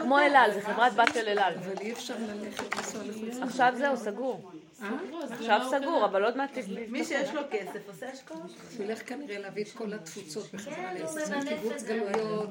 כמו 0.00 0.18
אל 0.18 0.36
על, 0.36 0.52
זה 0.52 0.60
חברת 0.60 0.92
בת 0.92 1.14
של 1.14 1.28
אל 1.28 1.38
על. 1.38 1.54
אבל 1.54 1.74
אי 1.80 1.92
אפשר 1.92 2.14
ללכת 2.20 2.76
לנסוע 2.76 3.02
לחוץ. 3.04 3.42
עכשיו 3.42 3.72
זהו, 3.76 3.96
סגור. 3.96 4.50
אה? 4.82 4.88
עכשיו 5.30 5.60
סגור, 5.70 6.04
אבל 6.04 6.24
עוד 6.24 6.36
מעט. 6.36 6.58
מי 6.88 7.04
שיש 7.04 7.34
לו 7.34 7.42
כסף 7.50 7.88
עושה 7.88 8.08
השקעות. 8.12 8.50
הוא 8.76 8.84
ילך 8.84 9.08
כנראה 9.08 9.38
להביא 9.38 9.64
את 9.64 9.70
כל 9.70 9.92
התפוצות 9.92 10.54
בחזרה 10.54 10.94
לישראל, 10.94 11.48
קיבוץ. 11.48 11.82
גלויות. 11.82 12.50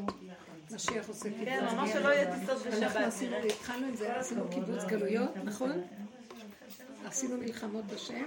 משיח 0.73 1.07
עושה 1.07 1.23
קיבוץ 1.23 1.45
כן, 1.45 1.65
ממש 1.65 1.89
גלויות. 1.89 2.03
שלא 2.03 2.09
יהיה 2.09 2.39
טיסות 2.39 2.67
אנחנו 2.67 2.71
בשבת. 2.71 2.95
עשינו, 2.95 3.35
התחלנו 3.35 3.87
עם 3.87 3.95
זה, 3.95 4.19
עשינו 4.19 4.49
קיבוץ 4.49 4.83
גלויות, 4.83 5.37
נכון? 5.43 5.71
עשינו 7.05 7.37
מלחמות 7.37 7.85
בשם. 7.85 8.25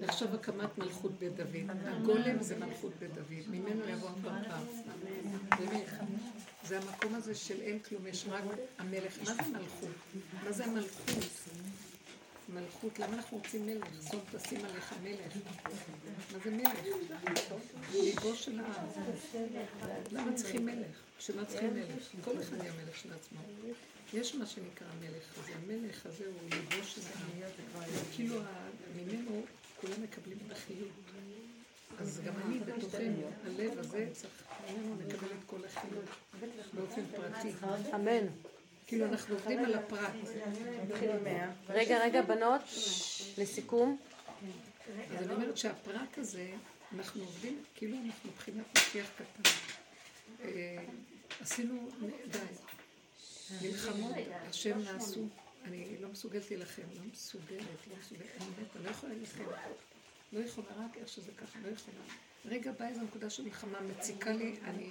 ועכשיו 0.00 0.34
הקמת 0.34 0.78
מלכות 0.78 1.12
בית 1.18 1.36
דוד. 1.36 1.76
הגולם 1.84 2.42
זה 2.42 2.56
מלכות 2.56 2.92
בית 2.98 3.14
דוד, 3.14 3.48
ממנו 3.48 3.88
יבוא 3.88 4.08
הפרפר. 4.08 4.56
באמת. 5.58 5.86
זה 6.64 6.78
המקום 6.78 7.14
הזה 7.14 7.34
של 7.34 7.60
אין 7.60 7.78
כלום, 7.78 8.06
יש 8.06 8.26
רק 8.30 8.42
המלך. 8.78 9.18
מה 9.24 9.34
זה 9.34 9.42
מלכות? 9.52 9.88
מה 10.44 10.52
זה 10.52 10.64
המלכות? 10.64 11.24
מלכות, 12.54 12.98
למה 12.98 13.16
אנחנו 13.16 13.36
רוצים 13.36 13.66
מלך? 13.66 13.84
זאת 14.00 14.22
תשים 14.36 14.64
עליך 14.64 14.94
מלך. 15.02 15.36
מה 16.32 16.38
זה 16.44 16.50
מלך? 16.50 16.80
ליבו 17.92 18.34
של 18.36 18.60
העם. 18.60 18.86
למה 20.12 20.32
צריכים 20.34 20.66
מלך? 20.66 20.96
בשביל 21.18 21.36
מה 21.36 21.44
צריכים 21.44 21.74
מלך? 21.74 22.04
כל 22.24 22.40
אחד 22.40 22.56
יהיה 22.56 22.72
מלך 22.72 22.96
של 22.96 23.12
עצמו. 23.12 23.40
יש 24.14 24.34
מה 24.34 24.46
שנקרא 24.46 24.86
מלך, 25.00 25.38
אז 25.38 25.44
המלך 25.54 26.06
הזה 26.06 26.24
הוא 26.26 26.50
ליבו 26.50 26.84
של 26.84 27.00
העם. 27.14 27.52
כאילו 28.12 28.36
ממנו 28.96 29.42
כולם 29.80 30.02
מקבלים 30.02 30.38
את 30.46 30.52
החיות. 30.52 30.88
אז 31.98 32.20
גם 32.26 32.34
אני 32.46 32.58
בתוכנו, 32.58 33.30
הלב 33.46 33.78
הזה 33.78 34.08
צריך 34.12 34.32
ממנו 34.70 34.96
לקבל 35.00 35.28
את 35.28 35.44
כל 35.46 35.64
החיות 35.64 36.04
באופן 36.72 37.02
פרטי. 37.16 37.48
אמן. 37.94 38.26
כאילו 38.90 39.06
אנחנו 39.06 39.34
עובדים 39.34 39.64
על 39.64 39.74
הפרט. 39.74 40.12
רגע, 41.68 41.98
רגע, 42.04 42.22
בנות, 42.22 42.62
לסיכום. 43.38 43.98
אז 45.18 45.26
אני 45.26 45.34
אומרת 45.34 45.56
שהפרט 45.56 46.18
הזה, 46.18 46.50
אנחנו 46.96 47.22
עובדים 47.22 47.62
כאילו 47.74 47.96
אנחנו 48.06 48.30
מבחינת 48.30 48.64
משיח 48.78 49.06
קטן. 49.14 49.50
אה, 50.44 50.84
עשינו, 51.40 51.88
די. 52.30 52.38
מלחמות, 53.62 54.14
השם 54.48 54.78
נעשו. 54.78 55.26
אני 55.64 55.96
לא 56.00 56.08
מסוגלת 56.08 56.50
להילחם, 56.50 56.82
לא 56.82 57.02
מסוגלת, 57.12 57.86
לא 57.90 57.96
מסוגלת. 58.00 58.26
אני 58.40 58.46
מתה, 58.62 58.78
לא 58.78 58.90
יכולה 58.90 59.12
להילחם. 59.12 59.44
לא 60.32 60.40
יכולה, 60.40 60.66
רק 60.76 60.96
איך 60.96 61.08
שזה 61.08 61.32
ככה, 61.36 61.58
לא 61.64 61.68
יכולה. 61.68 61.98
רגע 62.44 62.72
בא 62.72 62.88
איזו 62.88 63.00
נקודה 63.00 63.30
של 63.30 63.42
מלחמה 63.42 63.80
מציקה 63.80 64.32
לי, 64.32 64.56
אני 64.64 64.90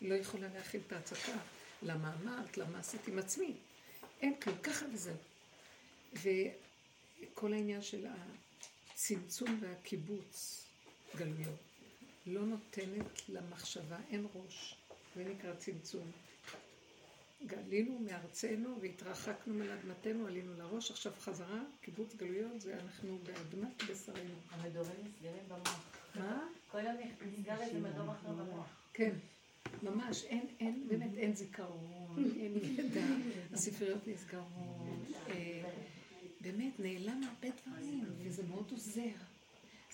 לא 0.00 0.14
יכולה 0.14 0.46
להכיל 0.54 0.80
את 0.86 0.92
ההצקה. 0.92 1.32
למה 1.82 2.14
אמרת, 2.22 2.58
למה 2.58 2.78
עשית 2.78 3.08
עם 3.08 3.18
עצמי. 3.18 3.54
אין 4.20 4.40
כלום, 4.40 4.56
ככה 4.62 4.86
וזהו. 4.92 5.16
וכל 6.12 7.52
העניין 7.52 7.82
של 7.82 8.06
הצמצום 8.94 9.58
והקיבוץ 9.60 10.64
גלויות 11.16 11.58
לא 12.26 12.40
נותנת 12.42 13.28
למחשבה, 13.28 13.96
אין 14.10 14.26
ראש, 14.34 14.76
זה 15.16 15.24
נקרא 15.24 15.54
צמצום. 15.54 16.10
גלינו 17.46 17.98
מארצנו 17.98 18.78
והתרחקנו 18.80 19.54
מאדמתנו, 19.54 20.26
עלינו 20.26 20.54
לראש, 20.54 20.90
עכשיו 20.90 21.12
חזרה, 21.20 21.60
קיבוץ 21.80 22.14
גלויות, 22.14 22.60
זה 22.60 22.74
אנחנו 22.80 23.18
באדמת 23.22 23.82
בשרנו. 23.82 24.34
המדורים 24.50 24.96
נסגרים 25.04 25.44
במוח. 25.48 25.80
מה? 26.14 26.48
כל 26.70 26.78
יום 26.78 26.96
נסגר 27.22 27.62
איזה 27.62 27.80
מדור 27.80 28.12
אחר 28.12 28.28
במוח. 28.28 28.66
כן, 28.92 29.12
ממש, 29.82 30.24
אין, 30.24 30.46
אין, 30.60 30.84
באמת 30.88 31.14
אין 31.16 31.34
זיכרון, 31.34 32.30
אין 32.40 32.52
ידע, 32.62 33.04
הספריות 33.52 34.08
נסגרות, 34.08 35.06
אה, 35.28 35.62
באמת 36.40 36.80
נעלם 36.80 37.20
הרבה 37.22 37.56
דברים, 37.66 38.04
וזה 38.18 38.42
מאוד 38.48 38.68
עוזר. 38.70 39.10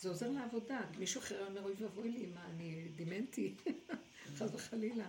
זה 0.00 0.08
עוזר 0.08 0.30
לעבודה, 0.30 0.80
מישהו 0.98 1.20
אחר 1.20 1.46
אומר, 1.46 1.64
אוי 1.64 1.74
ואבוי 1.78 2.08
לי, 2.08 2.26
מה, 2.34 2.46
אני 2.54 2.88
דימנטי? 2.96 3.54
חס 4.36 4.54
וחלילה. 4.54 5.06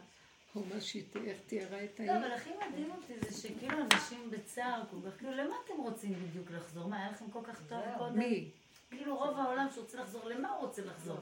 או 0.56 0.62
מה 0.74 0.82
שהיא 0.82 1.04
תיארה 1.48 1.84
את 1.84 2.00
לא, 2.00 2.06
העיר. 2.06 2.18
אבל 2.18 2.32
הכי 2.32 2.50
מדהים 2.68 2.92
אותי 2.92 3.14
זה 3.30 3.42
שכאילו 3.42 3.78
אנשים 3.94 4.32
בצער 4.32 4.84
כל 4.92 4.98
כך, 5.10 5.18
כאילו 5.18 5.32
למה 5.32 5.56
אתם 5.66 5.74
רוצים 5.78 6.14
בדיוק 6.14 6.52
לחזור? 6.52 6.88
מה, 6.88 6.98
היה 6.98 7.12
לכם 7.12 7.26
כל 7.32 7.40
כך 7.44 7.62
טוב 7.70 7.80
קודם? 7.98 8.20
מי? 8.20 8.50
כאילו 8.90 9.18
רוב 9.18 9.38
העולם 9.40 9.68
שרוצה 9.76 9.98
לחזור, 10.02 10.26
למה 10.26 10.50
הוא 10.52 10.60
רוצה 10.68 10.82
לחזור? 10.86 11.18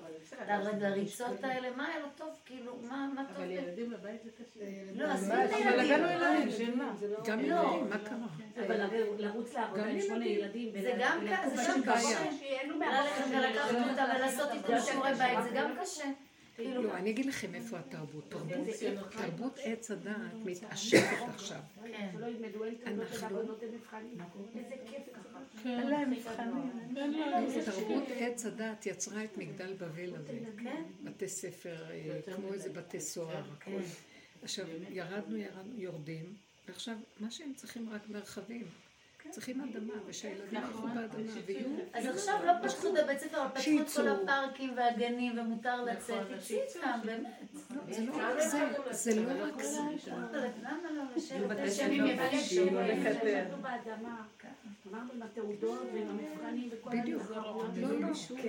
לריצות 0.80 1.44
האלה, 1.44 1.76
מה 1.76 1.88
היה 1.88 2.00
לו 2.00 2.08
טוב? 2.16 2.30
כאילו, 2.46 2.76
מה 2.90 3.10
מה 3.16 3.26
טוב? 3.28 3.36
אבל 3.38 3.52
ילדים 3.52 3.90
בבית 3.90 4.24
זה 4.24 4.30
קשה. 4.32 4.60
לא, 4.94 5.06
אז 5.06 5.28
אבל 5.32 5.40
הנה 5.40 5.70
הבאנו 5.70 5.84
ילדים. 5.84 6.22
ילדים, 6.22 6.48
בשביל 6.48 6.76
מה? 6.76 6.94
גם 7.26 7.40
לא. 7.40 7.46
ילדים, 7.46 7.90
מה 7.90 7.98
קרה? 7.98 8.66
אבל 8.66 8.82
הרי 8.82 9.04
לרוץ 9.18 9.54
לעבודה 9.54 9.82
גם 9.84 9.90
עם 9.90 10.02
שמונה 10.02 10.26
ילדים. 10.26 10.72
זה 10.82 10.94
גם 11.00 11.20
קשה. 11.28 12.26
ללכת 12.92 13.24
ולקחת. 13.32 13.76
אותם 13.90 14.06
ולעשות 14.16 14.50
איתם 14.52 14.80
שיעורי 14.86 15.14
בית, 15.14 15.38
זה 15.44 15.50
גם 15.56 15.76
קשה. 15.82 16.04
לא, 16.60 16.94
אני 16.94 17.10
אגיד 17.10 17.26
לכם 17.26 17.56
איפה 17.56 17.78
התרבות. 17.80 18.24
תרבות- 18.30 18.50
זה- 18.80 18.96
תרבות 19.18 19.60
עץ 19.64 19.92
הדעת 19.92 20.16
מתעשתת 20.46 21.00
עכשיו. 21.36 21.60
כן. 21.84 22.10
אין 22.86 23.00
תעודות 23.30 23.64
אנחנו-. 24.20 24.46
איזה 24.56 24.76
כיף. 24.86 25.02
אין 25.68 25.88
להם 25.88 26.12
מבחנים. 26.12 26.96
תרבות 27.66 28.04
עץ 28.10 28.46
הדת 28.46 28.86
יצרה 28.86 29.24
את 29.24 29.38
מגדל 29.38 29.74
בבל 29.74 30.16
הזה. 30.16 30.40
כן. 30.64 30.84
בתי 31.04 31.28
ספר, 31.28 31.92
אה, 31.92 32.20
כמו 32.36 32.54
איזה 32.54 32.70
בתי 32.70 33.00
סוהר. 33.00 33.44
כן. 33.60 33.72
עכשיו, 34.44 34.66
ירדנו, 34.90 35.38
ירדנו, 35.38 35.78
יורדים, 35.78 36.36
ועכשיו, 36.68 36.96
מה 37.20 37.32
שהם 37.32 37.54
צריכים 37.56 37.90
רק 37.90 38.10
מרחבים. 38.10 38.66
צריכים 39.30 39.62
אדמה, 39.62 39.94
ושהילדים 40.06 40.62
ילכו 40.62 40.82
באדמה, 40.82 41.32
ויהיו... 41.46 41.68
אז 41.94 42.06
עכשיו 42.06 42.40
לא 42.46 42.54
פתחו 42.68 42.88
את 42.94 43.04
הבית 43.04 43.20
ספר, 43.20 43.46
אבל 43.46 43.62
פתחו 43.62 43.82
את 43.82 43.90
כל. 43.90 44.08
הפארקים 44.08 44.74
והגנים, 44.76 45.40
ומותר 45.40 45.84
לצאת. 45.84 46.28
תצאי 46.40 46.60
איתם, 46.62 47.00
באמת. 47.06 47.42
זה 47.90 48.06
לא 48.06 48.14
רק 48.16 48.40
זה, 48.40 48.60
זה 48.92 49.22
לא 49.22 49.46
רק 49.46 49.62
זה. 49.62 49.80
למה 50.62 50.92
לא 50.92 51.04
לשבת? 51.16 51.58
שלי? 51.74 52.00
לקדם. 52.00 52.34
ישבנו 52.34 53.58
באדמה. 53.62 54.26
אמרנו 54.92 55.14
עם 55.14 55.22
התעודות 55.22 55.88
ועם 55.94 56.08
המבחנים 56.08 56.70
וכל 56.72 56.90
בדיוק. 56.90 57.32
לא, 57.32 58.00
לא, 58.00 58.08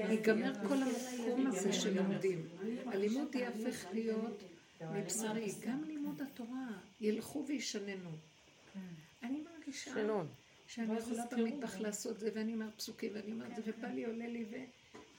ייגמר 0.08 0.68
כל 0.68 0.74
המקום 0.74 1.46
הזה 1.46 1.72
של 1.72 1.96
לומדים. 1.96 2.48
הלימוד 2.86 3.34
יהפך 3.34 3.86
להיות 3.92 4.42
מבשרי, 4.80 5.54
גם 5.66 5.84
לימוד 5.84 6.22
התורה, 6.22 6.66
ילכו 7.00 7.44
וישננו. 7.48 8.10
אני 9.22 9.44
מרגישה 9.52 9.90
שנון. 9.94 10.26
שאני 10.68 10.98
יכולה 10.98 11.24
במטבח 11.26 11.80
לעשות 11.80 12.18
זה, 12.18 12.30
ואני 12.34 12.52
אומרת 12.52 12.74
פסוקים, 12.76 13.10
ואני 13.14 13.32
אומרת 13.32 13.56
זה, 13.56 13.62
ובא 13.66 13.88
לי, 13.88 14.04
עולה 14.04 14.26
לי, 14.28 14.44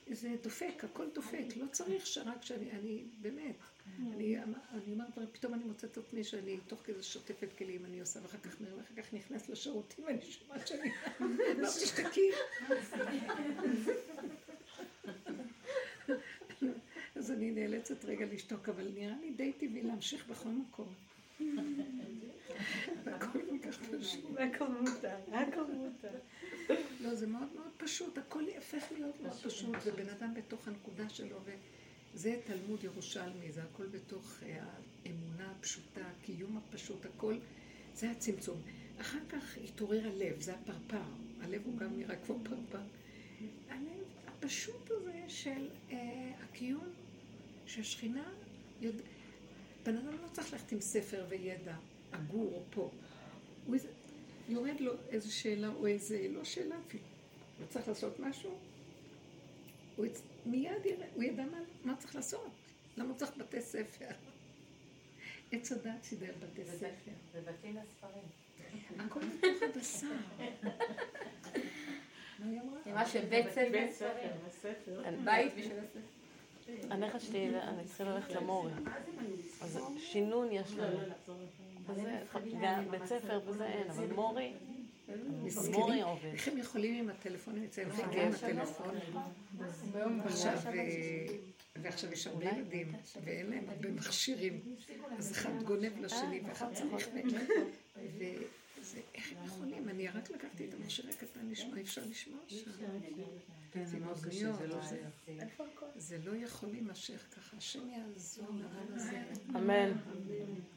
וזה 0.08 0.36
דופק, 0.44 0.84
הכל 0.84 1.06
דופק, 1.14 1.46
לא 1.56 1.66
צריך 1.72 2.08
שרק 2.08 2.42
שאני, 2.42 2.72
אני, 2.72 3.04
באמת, 3.22 3.56
אני 3.98 4.38
אני 4.44 4.94
אומרת, 4.94 5.14
פתאום 5.32 5.54
אני 5.54 5.64
מוצאת 5.64 5.92
את 5.92 5.98
עצמי 5.98 6.24
שאני 6.24 6.58
תוך 6.68 6.82
כדי 6.84 7.04
שוטפת 7.04 7.48
כלים, 7.58 7.86
אני 7.86 8.00
עושה, 8.00 8.20
ואחר 8.24 8.38
כך 8.38 8.62
נראה, 8.62 8.78
ואחר 8.78 9.02
כך 9.02 9.14
נכנס 9.14 9.50
לשירותים, 9.50 10.06
ואני 10.06 10.22
שומעת 10.22 10.68
שאני, 10.68 10.92
לא 11.58 11.68
תשתקי. 11.68 12.30
אז 17.16 17.32
אני 17.32 17.52
נאלצת 17.52 18.06
רגע 18.06 18.26
לשתוק, 18.26 18.70
אבל 18.70 18.88
נראה 18.94 19.16
לי 19.22 19.32
די 19.32 19.54
טבעי 19.54 19.84
להמשיך 19.84 20.28
בכל 20.28 20.50
מקום. 20.50 20.94
הכל 24.40 24.68
מותר, 24.68 25.16
הכל 25.32 25.64
מותר. 25.74 26.20
לא, 27.00 27.16
זה 27.16 27.28
מאוד 27.28 27.48
מאוד 27.56 27.72
פשוט, 27.78 28.18
הכל 28.18 28.44
הופך 28.56 28.84
להיות 28.92 29.22
מאוד 29.22 29.38
פשוט, 29.44 29.76
ובן 29.86 30.10
אדם 30.10 30.34
בתוך 30.34 30.68
הנקודה 30.68 31.10
שלו, 31.10 31.38
וזה 32.14 32.40
תלמוד 32.48 32.84
ירושלמי, 32.84 33.52
זה 33.52 33.64
הכל 33.64 33.86
בתוך 33.86 34.44
אה, 34.44 34.64
האמונה 35.06 35.52
הפשוטה, 35.52 36.02
הקיום 36.02 36.58
הפשוט, 36.58 37.06
הכל, 37.06 37.36
זה 37.96 38.12
הצמצום. 38.12 38.62
אחר 39.02 39.20
כך 39.30 39.58
התעורר 39.64 40.08
הלב, 40.08 40.42
זה 40.42 40.54
הפרפר, 40.54 41.04
הלב 41.42 41.62
הוא 41.66 41.78
גם 41.78 41.98
נראה 41.98 42.16
כמו 42.16 42.36
פרפר. 42.44 42.84
הלב 43.70 44.04
הפשוט 44.28 44.92
הזה 44.92 45.24
של 45.28 45.68
אה, 45.92 46.32
הקיום, 46.44 46.88
שהשכינה. 47.66 48.24
בן 49.84 49.98
אדם 49.98 50.14
לא 50.14 50.28
צריך 50.32 50.54
ללכת 50.54 50.72
עם 50.72 50.82
ספר 50.82 51.26
וידע, 51.30 51.76
אגור 52.12 52.64
פה. 52.70 52.92
הוא 53.66 53.74
איזה- 53.76 53.88
יורד 54.50 54.80
לו 54.80 54.94
איזו 55.10 55.34
שאלה 55.36 55.68
או 55.68 55.88
איזה, 55.88 56.28
לא 56.30 56.44
שאלה 56.44 56.76
אפילו, 56.88 57.04
הוא 57.60 57.68
צריך 57.68 57.88
לעשות 57.88 58.20
משהו, 58.20 58.58
הוא 59.96 60.06
יצ... 60.06 60.22
מיד 60.46 60.86
יראה, 60.86 61.08
הוא 61.16 61.24
ידע 61.24 61.44
מה, 61.46 61.58
מה 61.84 61.96
צריך 61.96 62.16
לעשות, 62.16 62.50
למה 62.98 63.10
הוא 63.10 63.18
צריך 63.18 63.32
בתי 63.38 63.62
ספר. 63.62 64.06
עץ 65.52 65.72
הדעת 65.72 66.04
סידר 66.04 66.34
בתי 66.40 66.66
ספר. 66.66 67.12
זה 67.34 67.42
בתים 67.42 67.76
לספרים. 67.78 68.24
הכל 69.00 69.20
בתוך 69.20 69.64
הבשר. 69.76 70.08
מה 72.40 72.46
היא 72.46 72.62
אמרה? 72.62 72.94
מה 72.94 73.06
שבית 73.06 73.50
ספר 73.50 73.70
בית 75.24 75.54
בשביל 75.58 75.80
הספר. 75.80 76.12
הנכד 76.90 77.20
שלי, 77.20 77.50
אני 77.62 77.84
צריכה 77.86 78.04
ללכת 78.04 78.32
למורי. 78.36 78.72
אז 79.62 79.80
שינון 79.98 80.52
יש 80.52 80.72
לא, 80.74 80.84
לנו. 80.86 81.14
לא, 81.88 81.96
גם 82.62 82.92
בית 82.92 83.06
ספר 83.06 83.42
וזה 83.46 83.66
אין, 83.66 83.90
אבל 83.90 84.14
מורי, 84.14 84.54
מסכנים. 85.44 85.72
מורי 85.72 86.02
עובד. 86.02 86.26
איך 86.26 86.48
הם 86.48 86.58
יכולים 86.58 86.96
עם 86.96 87.10
הטלפונים 87.10 87.64
אצלנו? 87.64 87.94
עם 87.94 88.32
הטלפון. 88.34 88.96
ועכשיו, 89.92 90.58
אה, 90.68 91.28
ועכשיו 91.76 92.12
יש 92.12 92.28
הרבה 92.28 92.46
ילדים, 92.46 92.92
ואין 93.24 93.50
להם 93.50 93.70
הרבה 93.70 93.92
מכשירים. 93.92 94.76
אז 95.18 95.32
אחד 95.32 95.64
גונב 95.64 96.00
לשני, 96.00 96.42
ואחד 96.48 96.74
צריך... 96.74 97.10
וזה, 98.80 99.02
איך 99.16 99.32
הם 99.32 99.46
יכולים? 99.46 99.90
אני 99.90 100.08
רק 100.08 100.32
לקחתי 100.32 100.66
את 100.70 100.74
המכשיר 100.74 101.10
הקטן 101.10 101.50
לשמוע, 101.50 101.78
אי 101.78 101.82
אפשר 101.82 102.02
לשמוע 102.10 102.40
שם. 102.48 102.72
כן, 103.72 103.86
זה 103.86 104.00
מאוד 104.00 104.18
קשה, 104.26 104.54
זה 104.54 104.68
לא 104.68 104.82
זה. 104.82 105.04
זה 105.96 106.18
לא 106.24 106.36
יכול 106.36 106.70
להימשך 106.70 107.26
ככה. 107.36 107.58
השם 107.58 107.90
יעזור. 107.90 108.48
אמן. 109.56 109.92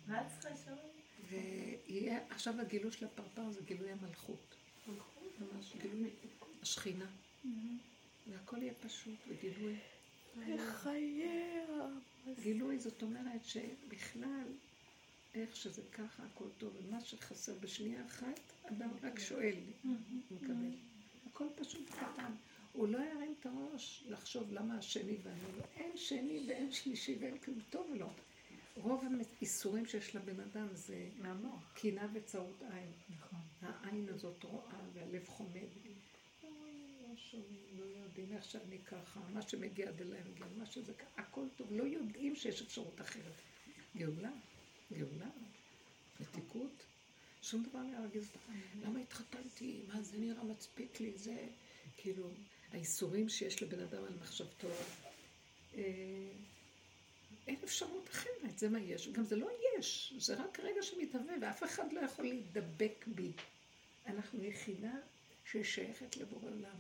מה 0.07 0.21
את 0.21 0.27
צריכה 0.29 0.51
לשאול? 0.51 0.92
ויהיה, 1.33 2.21
עכשיו 2.31 2.61
הגילוי 2.61 2.93
של 2.93 3.07
הפרפר 3.07 3.51
זה 3.51 3.61
גילוי 3.65 3.91
המלכות. 3.91 4.55
ממש 5.41 5.73
גילוי 5.83 6.11
השכינה. 6.63 7.07
והכל 8.27 8.63
יהיה 8.63 8.75
פשוט, 8.75 9.15
וגילוי. 9.29 9.77
גילוי 12.43 12.79
זאת 12.79 13.03
אומרת 13.03 13.45
שבכלל, 13.45 14.45
איך 15.35 15.57
שזה 15.57 15.83
ככה, 15.93 16.23
הכל 16.23 16.49
טוב, 16.59 16.73
ומה 16.83 17.01
שחסר 17.01 17.55
בשנייה 17.61 18.07
אחת, 18.07 18.41
אדם 18.65 18.91
רק 19.03 19.19
שואל, 19.19 19.57
מקבל. 20.31 20.71
הכל 21.27 21.47
פשוט 21.57 21.89
קטן. 21.91 22.33
הוא 22.73 22.89
לא 22.89 22.99
ירים 22.99 23.35
את 23.41 23.47
הראש 23.47 24.05
לחשוב 24.09 24.53
למה 24.53 24.79
השני 24.79 25.17
ואני 25.23 25.41
לא. 25.59 25.65
אין 25.77 25.97
שני 25.97 26.45
ואין 26.49 26.73
שלישי 26.73 27.17
ואין 27.21 27.39
כלום 27.39 27.59
טוב 27.71 27.91
ולא. 27.91 28.11
רוב 28.77 29.05
האיסורים 29.41 29.87
שיש 29.87 30.17
לבן 30.17 30.41
אדם 30.41 30.69
זה 30.73 31.09
קנאה 31.75 32.07
וצרות 32.15 32.63
עין. 32.73 32.93
נכון. 33.11 33.41
העין 33.63 34.09
הזאת 34.09 34.45
רואה 34.45 34.81
והלב 34.93 35.29
חומד. 35.29 35.69
אוי, 36.43 36.73
לא 37.03 37.15
לא 37.79 37.85
יודעים 37.85 38.33
איך 38.33 38.45
שאני 38.45 38.79
ככה, 38.79 39.21
מה 39.33 39.43
שמגיע 39.43 39.89
עד 39.89 40.01
אליי 40.01 40.21
מגיע, 40.31 40.47
מה 40.57 40.67
שזה 40.67 40.95
ככה, 40.95 41.23
הכל 41.23 41.47
טוב, 41.57 41.73
לא 41.73 41.85
יודעים 41.85 42.37
שיש 42.37 42.63
אפשרות 42.63 43.01
אחרת. 43.01 43.43
גאולה, 43.97 44.31
גאולה, 44.93 45.31
מתיקות, 46.21 46.87
שום 47.43 47.63
דבר 47.63 47.83
לא 47.83 47.97
ירגיז 47.97 48.29
אותך. 48.29 48.51
למה 48.83 49.01
התחתנתי? 49.01 49.83
מה 49.89 50.03
זה 50.03 50.19
נראה 50.19 50.45
מצפיק 50.45 51.01
לי? 51.01 51.13
זה 51.17 51.47
כאילו, 51.97 52.31
האיסורים 52.71 53.29
שיש 53.29 53.63
לבן 53.63 53.81
אדם 53.81 54.05
על 54.05 54.15
מחשבתו. 54.21 54.69
אין 57.47 57.57
אפשרות 57.65 58.09
אחרת, 58.09 58.59
זה 58.59 58.69
מה 58.69 58.79
יש. 58.79 59.09
גם 59.09 59.25
זה 59.25 59.37
לא 59.37 59.49
יש, 59.79 60.15
זה 60.19 60.35
רק 60.35 60.61
רגע 60.61 60.83
שמתהווה, 60.83 61.35
ואף 61.41 61.65
אחד 61.65 61.93
לא 61.93 62.01
יכול 62.01 62.25
להידבק 62.25 63.05
בי. 63.07 63.33
אנחנו 64.07 64.45
יחידה 64.45 64.93
ששייכת 65.45 66.17
לבורא 66.17 66.51
עולם. 66.51 66.77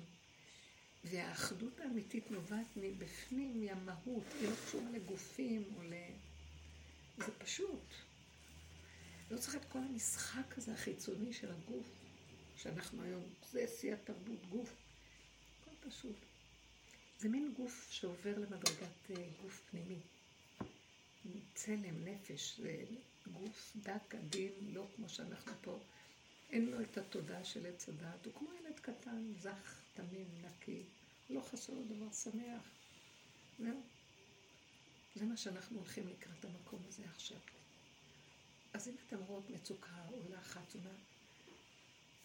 והאחדות 1.05 1.81
האמיתית 1.81 2.31
נובעת 2.31 2.67
מבפנים, 2.77 3.61
מהמהות, 3.61 4.25
היא 4.41 4.49
לא 4.49 4.55
קשורה 4.67 4.91
לגופים 4.91 5.65
או 5.77 5.83
ל... 5.83 5.95
זה 7.19 7.33
פשוט. 7.39 7.85
לא 9.31 9.39
צריך 9.39 9.57
את 9.57 9.65
כל 9.65 9.79
המשחק 9.79 10.59
הזה 10.59 10.73
החיצוני 10.73 11.33
של 11.33 11.51
הגוף, 11.51 11.87
שאנחנו 12.57 13.03
היום, 13.03 13.25
זה 13.51 13.67
שיא 13.81 13.95
התרבות, 13.95 14.47
גוף. 14.51 14.75
הכל 15.61 15.91
פשוט. 15.91 16.17
זה 17.19 17.29
מין 17.29 17.53
גוף 17.57 17.89
שעובר 17.91 18.39
למדרגת 18.39 19.11
אה, 19.11 19.25
גוף 19.43 19.63
פנימי. 19.71 19.99
צלם, 21.55 22.05
נפש, 22.05 22.61
זה 22.61 22.85
גוף 23.33 23.77
דק, 23.77 24.15
עדין, 24.15 24.53
לא 24.61 24.87
כמו 24.97 25.09
שאנחנו 25.09 25.53
פה. 25.61 25.79
אין 26.51 26.67
לו 26.67 26.81
את 26.81 26.99
התודעה 26.99 27.45
של 27.45 27.67
עץ 27.67 27.89
הדעת. 27.89 28.27
הוא 28.27 28.35
כמו 28.35 28.49
ילד 28.53 28.81
קטן, 28.81 29.33
זך, 29.41 29.81
תמים, 29.95 30.29
נקי. 30.43 30.83
לא 31.31 31.41
חסר 31.41 31.73
לו 31.73 31.85
דבר 31.85 32.13
שמח. 32.13 32.63
זהו. 33.59 33.81
זה 35.15 35.25
מה 35.25 35.37
שאנחנו 35.37 35.79
הולכים 35.79 36.09
לקראת 36.09 36.45
המקום 36.45 36.81
הזה 36.89 37.03
עכשיו. 37.15 37.39
אז 38.73 38.89
אם 38.89 38.95
אתם 39.07 39.19
רואות 39.27 39.51
מצוקה 39.51 40.09
או 40.11 40.19
לחץ, 40.31 40.77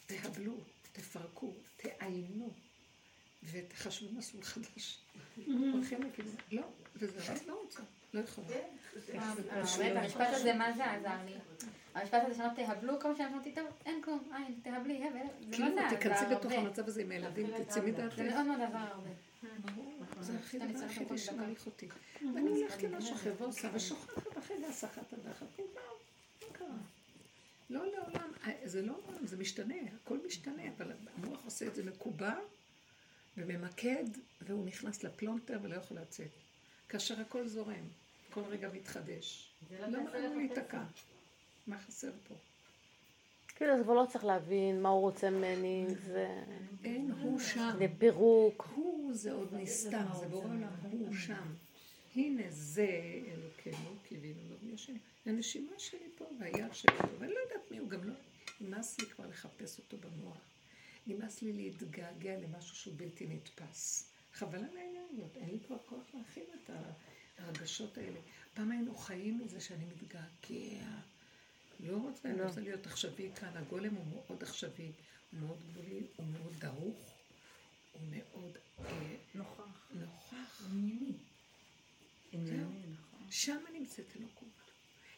תהבלו, 0.06 0.58
תפרקו, 0.94 1.54
תעיינו, 1.78 2.54
ותחשבו 3.52 4.18
מסלול 4.18 4.44
חדש. 4.44 5.00
הולכים 5.46 6.04
לכיוון, 6.04 6.36
לא, 6.52 6.64
וזה 6.96 7.34
רק 7.34 7.48
לא 7.48 7.62
רוצה, 7.64 7.82
לא 8.14 8.20
יכולה. 8.20 8.48
באמת, 9.08 10.04
המשפט 10.04 10.28
הזה, 10.32 10.54
מה 10.54 10.74
זה 10.74 10.92
עזר 10.92 11.18
לי? 11.26 11.34
המשפט 11.96 12.22
הזה 12.26 12.36
שלא 12.36 12.48
תהבלו, 12.56 13.00
כמה 13.00 13.16
שאני 13.16 13.34
אמרתי, 13.34 13.52
טוב, 13.52 13.66
אין 13.86 14.02
כלום, 14.02 14.32
אין, 14.36 14.60
תהבלי, 14.64 15.08
הבל, 15.08 15.18
זה 15.52 15.64
מה 15.64 15.72
זה 15.76 15.86
עזר 15.86 15.98
תיכנסי 15.98 16.26
בתוך. 16.36 16.52
המצב 16.52 16.88
הזה 16.88 17.02
עם 17.02 17.12
הילדים, 17.12 17.48
תצאי 17.64 17.82
מדעתך. 17.82 18.16
זה 18.16 18.24
מאוד 18.24 18.46
מאוד 18.46 18.62
עזר 18.62 18.78
הרבה. 18.78 19.10
ברור, 19.60 19.94
זה 20.20 20.34
הכי 20.40 20.60
דבר 20.60 20.80
היחידי 20.80 21.18
שמעריך 21.18 21.66
אותי. 21.66 21.88
ואני 22.34 22.50
הולכת 22.50 22.84
למשהו 22.84 23.16
אחר 23.16 23.34
ועושה, 23.40 23.70
ושוכחת 23.74 24.38
אחרי 24.38 24.58
זה 24.58 24.68
הסחת 24.68 25.14
הדחת. 25.14 25.48
מה 25.60 26.48
קרה? 26.52 26.68
לא 27.70 27.86
לעולם, 27.86 28.32
אה, 28.48 28.54
זה 28.64 28.82
לא 28.82 28.94
עולם, 29.06 29.28
זה 29.28 29.38
משתנה, 29.38 29.76
הכל 30.04 30.18
משתנה, 30.28 30.64
אבל 30.78 30.92
המוח 31.18 31.46
עושה 31.46 31.68
את 31.68 31.76
זה 31.76 31.84
מקובע 31.84 32.34
וממקד, 33.38 34.06
והוא 34.42 34.66
נכנס 34.66 35.04
לפלונטר 35.04 35.60
ולא 35.62 35.76
יכול 35.76 35.98
לצאת. 35.98 36.32
כאשר 36.90 37.22
הכל 37.22 37.48
זורם, 37.48 37.88
כל 38.30 38.42
רגע 38.42 38.70
מתחדש. 38.74 39.50
לא 39.88 40.04
לך 40.04 40.14
להיתקע? 40.36 40.84
מה 41.68 41.80
חסר 41.80 42.12
פה? 42.28 42.36
כאילו, 43.56 43.74
אז 43.74 43.82
כבר 43.82 43.94
לא 43.94 44.06
צריך 44.12 44.26
להבין 44.26 44.82
מה 44.82 44.90
הוא 44.90 45.02
רוצה 45.02 45.30
ממני, 45.30 45.86
זה... 46.06 46.44
אין, 46.84 47.12
הוא 47.22 47.40
שם. 47.40 47.76
זה 47.80 47.88
פירוק. 47.98 48.70
הוא 48.76 49.14
זה 49.14 49.34
עוד 49.34 49.54
נסתר, 49.54 50.14
זה 50.20 50.28
בורא 50.28 50.46
עולם, 50.46 50.70
הוא 50.92 51.16
שם. 51.16 51.54
הנה 52.16 52.44
זה 52.50 52.88
אלוקינו, 53.34 53.96
קיווינו 54.08 54.40
לו 54.50 54.56
וישן. 54.60 54.94
הנשימה 55.26 55.72
שלי 55.78 56.10
פה, 56.18 56.26
והיד 56.40 56.74
שלי 56.74 56.96
פה, 56.98 57.08
ואני 57.20 57.34
לא 57.34 57.40
יודעת 57.40 57.72
מי 57.72 57.78
הוא, 57.78 57.90
גם 57.90 58.04
לא... 58.04 58.14
נמאס 58.62 59.00
לי 59.00 59.06
כבר 59.06 59.28
לחפש 59.28 59.80
אותו 59.80 59.98
במוח. 59.98 60.38
נמאס 61.08 61.42
לי 61.42 61.54
להתגעגע 61.54 62.40
למשהו 62.40 62.76
שהוא 62.76 62.94
בלתי 62.98 63.28
נתפס. 63.28 64.12
חבל 64.34 64.58
על 64.58 64.78
העיניים, 64.78 65.20
אין 65.36 65.50
לי 65.50 65.60
כבר 65.68 65.78
כוח 65.86 66.04
להכיל 66.14 66.44
את 66.64 66.70
הרגשות 67.38 67.98
האלה. 67.98 68.20
פעם 68.54 68.72
היינו 68.72 68.96
חיים 68.96 69.40
מזה 69.40 69.62
שאני 69.62 69.86
מתגעגע. 69.86 70.88
לא 71.80 71.98
רוצה, 71.98 72.30
אני 72.30 72.42
רוצה 72.42 72.62
להיות 72.62 72.86
עכשווי 72.88 73.32
כאן. 73.36 73.58
הגולם 73.58 73.96
הוא 73.96 74.06
מאוד 74.06 74.44
עכשווי, 74.44 74.92
הוא 75.32 75.40
מאוד 75.40 75.58
גבולי, 75.72 76.02
הוא 76.16 76.26
מאוד 76.28 76.54
דרוך, 76.60 77.14
הוא 77.94 78.02
מאוד 78.12 78.58
אה, 78.80 79.16
נוכח. 79.36 79.92
נוכח. 79.94 80.62
ענייני. 80.72 81.14
נכון. 82.34 83.28
שם 83.30 83.60
נמצאת 83.74 84.06
אלוקות. 84.20 84.48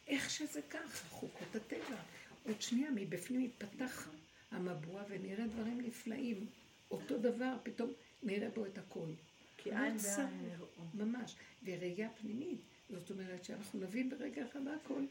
איך 0.06 0.30
שזה 0.30 0.60
ככה, 0.70 1.08
חוקות 1.08 1.56
הטבע. 1.56 1.96
עוד 2.44 2.62
שנייה, 2.62 2.90
מבפנים 2.90 3.40
יתפתח 3.40 4.08
המבוע 4.50 5.02
ונראה 5.08 5.46
דברים 5.46 5.80
נפלאים. 5.80 6.46
אותו 6.90 7.18
דבר, 7.18 7.56
פתאום 7.62 7.90
נראה 8.22 8.48
בו 8.50 8.66
את 8.66 8.78
הכל. 8.78 9.08
כי 9.56 9.70
לא 9.70 9.76
עין 9.76 9.98
צריך, 9.98 10.16
בעין 10.16 10.50
יראו. 10.52 10.66
ממש. 10.94 11.36
וראייה 11.64 12.08
פנימית. 12.20 12.60
זאת 12.90 13.10
אומרת 13.10 13.44
שאנחנו 13.44 13.80
נבין 13.80 14.10
ברגע 14.10 14.44
אחד 14.46 14.60
הכל. 14.84 15.02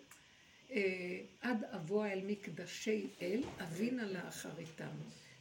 אה, 0.72 1.22
עד 1.42 1.64
אבוא 1.64 2.06
אל 2.06 2.22
מקדשי 2.28 3.08
אל, 3.22 3.44
אבינה 3.64 4.06
לאחריתם. 4.06 4.90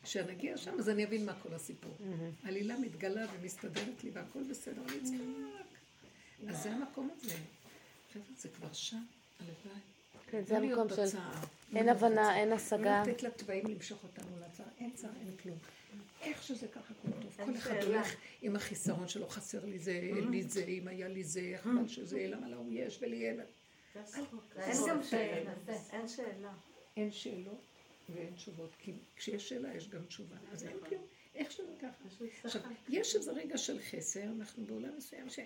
כשנגיע 0.03 0.57
שם, 0.57 0.79
אז 0.79 0.89
אני 0.89 1.05
אבין 1.05 1.27
מה 1.27 1.35
כל 1.43 1.55
הסיפור. 1.55 1.97
עלילה 2.45 2.79
מתגלה 2.79 3.27
ומסתדרת 3.33 4.05
לי 4.05 4.11
והכל 4.11 4.43
בסדר, 4.51 4.83
אני 4.89 5.01
צריכה 5.05 5.25
רק. 5.61 5.66
אז 6.49 6.62
זה 6.62 6.73
המקום 6.73 7.11
הזה. 7.16 7.35
חבר'ה, 8.12 8.25
זה 8.37 8.49
כבר 8.49 8.73
שם, 8.73 9.03
הלוואי. 9.41 9.81
כן, 10.30 10.44
זה 10.44 10.59
לא 10.59 10.66
המקום 10.66 10.89
של... 10.89 11.18
אין 11.74 11.86
לא 11.86 11.90
הבנה. 11.90 12.36
אין 12.36 12.48
לא 12.48 12.55
השגה. 12.55 13.02
לתת 13.02 13.22
לתוואים 13.22 13.66
למשוך 13.66 14.02
אותנו 14.02 14.39
לצער. 14.39 14.66
אין 14.78 14.90
צער, 14.94 15.10
אין 15.20 15.36
כלום. 15.43 15.59
איך 16.20 16.43
שזה 16.43 16.68
ככה 16.68 16.94
כל 16.94 17.09
טוב. 17.22 17.36
כל 17.44 17.56
אחד. 17.56 17.82
הולך 17.82 18.16
עם 18.43 18.56
החיסרון 18.56 19.09
שלו, 19.09 19.28
חסר 19.28 19.64
לי 19.64 19.78
זה, 19.78 19.93
אין 19.93 20.30
לי 20.30 20.43
זה, 20.43 20.64
אם 20.64 20.89
היה 20.89 21.09
לי 21.09 21.24
זה, 21.24 21.55
חבל 21.56 21.89
שזה, 21.89 22.26
למה 22.28 22.48
להוא 22.48 22.66
יש 22.70 22.98
ולי 23.02 23.28
אין. 23.28 23.40
אין 24.14 24.76
גם 24.89 25.02
שאלה. 25.02 25.52
אין 25.93 26.09
שאלה. 26.09 26.52
אין 26.97 27.12
שאלות 27.12 27.60
ואין 28.09 28.35
תשובות, 28.35 28.70
כי 28.78 28.93
כשיש 29.16 29.48
שאלה 29.48 29.74
יש 29.74 29.89
גם 29.89 30.05
תשובה. 30.05 30.36
אז 30.52 30.64
אין 30.64 30.76
כלום, 30.89 31.02
איך 31.35 31.52
שזה 31.52 31.72
ככה. 31.82 32.24
עכשיו, 32.44 32.62
יש 32.89 33.16
איזה 33.16 33.32
רגע 33.32 33.59
של 33.59 33.78
חסר, 33.78 34.22
אנחנו 34.22 34.66
בעולם 34.66 34.97
מסוים 34.97 35.28
ש... 35.30 35.39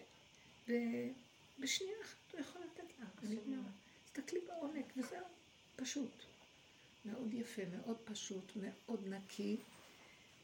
בשנייה 1.59 1.97
אחת 2.03 2.33
הוא 2.33 2.41
יכול 2.41 2.63
לתת 2.63 2.99
לה. 2.99 3.07
תסתכלי 4.13 4.41
בעומק, 4.49 4.93
וזהו, 4.97 5.25
פשוט. 5.77 6.11
מאוד 7.05 7.35
יפה, 7.35 7.63
מאוד 7.77 7.97
פשוט, 8.05 8.53
מאוד 8.57 9.09
נקי, 9.09 9.57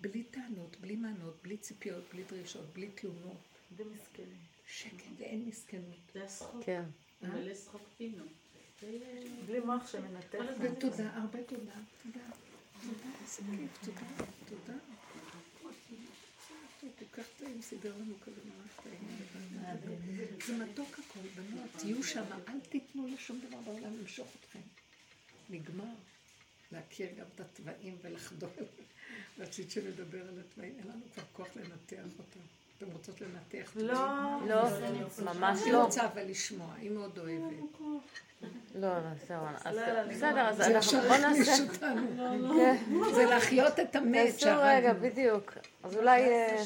בלי 0.01 0.23
טענות, 0.23 0.77
בלי 0.81 0.97
מענות, 0.97 1.35
בלי 1.43 1.57
ציפיות, 1.57 2.05
בלי 2.12 2.23
דרישות, 2.24 2.66
בלי 2.73 2.89
תלונות. 2.95 3.36
זה 3.77 3.85
מסכנים. 3.85 4.39
שקט 4.66 5.05
ואין 5.19 5.45
מסכנות. 5.49 5.99
זה 6.15 6.24
השחוק. 6.24 6.65
כן. 6.65 6.82
מלא 7.23 7.55
שחוק 7.55 7.82
פינו. 7.97 8.24
בלי 9.47 9.61
מוח 9.61 9.86
שמנתק. 9.86 10.39
ותודה, 10.61 11.11
הרבה 11.15 11.43
תודה. 11.43 11.73
תודה. 12.03 12.24
תודה, 12.82 13.11
איזה 13.23 13.43
כיף, 13.57 13.85
תודה. 13.85 14.24
תודה. 14.49 14.78
כך 17.19 17.24
טעים, 17.39 17.62
סידר 17.62 17.97
לנו 17.97 18.15
כזה 18.20 18.40
ממש 18.45 18.70
טעים. 18.85 18.99
זה 20.47 20.65
מתוק 20.65 20.99
הכל, 20.99 21.20
בנות, 21.35 21.70
תהיו 21.78 22.05
שם, 22.05 22.24
אל 22.49 22.61
תיתנו 22.61 23.07
לשום 23.07 23.40
דבר 23.49 23.61
בעולם 23.61 23.99
למשוך 23.99 24.28
אתכם. 24.40 24.61
נגמר. 25.51 25.95
להכיר 26.73 27.09
גם 27.19 27.27
את 27.35 27.40
התוואים 27.40 27.97
ולחדול. 28.03 28.51
רצית 29.39 29.70
שנדבר 29.70 30.28
על 30.28 30.40
התוואים, 30.40 30.78
אין 30.78 30.86
לנו 30.89 31.01
כבר 31.15 31.23
כוח 31.32 31.49
לנתח 31.57 32.19
אותם. 32.19 32.40
אתם 32.79 32.87
רוצות 32.93 33.21
לנתח? 33.21 33.73
לא. 33.77 33.95
לא, 34.47 34.63
ממש 35.25 35.61
היא 35.65 35.73
לא. 35.73 35.85
רוצה 35.85 36.07
אבל 36.07 36.23
לשמוע, 36.31 36.75
היא 36.79 36.91
מאוד 36.91 37.19
אוהבת. 37.19 37.79
לא, 38.75 38.99
לא, 38.99 38.99
זהו. 39.29 39.41
אז- 39.65 39.77
לא, 39.77 39.93
לא, 39.93 40.03
בסדר, 40.09 40.41
אז 40.49 40.57
זה 40.57 40.67
אנחנו... 40.77 41.01
בוא 41.01 41.17
נעשה... 41.17 41.53
כן. 41.79 42.77
זה 43.15 43.25
להחיות 43.25 43.81
את 43.81 43.97
המת 43.97 44.33
תעשו 44.35 44.49
רגע. 44.63 44.93
בדיוק. 44.93 45.53
אז 45.85 45.97
אולי... 45.97 46.21
אה, 46.23 46.65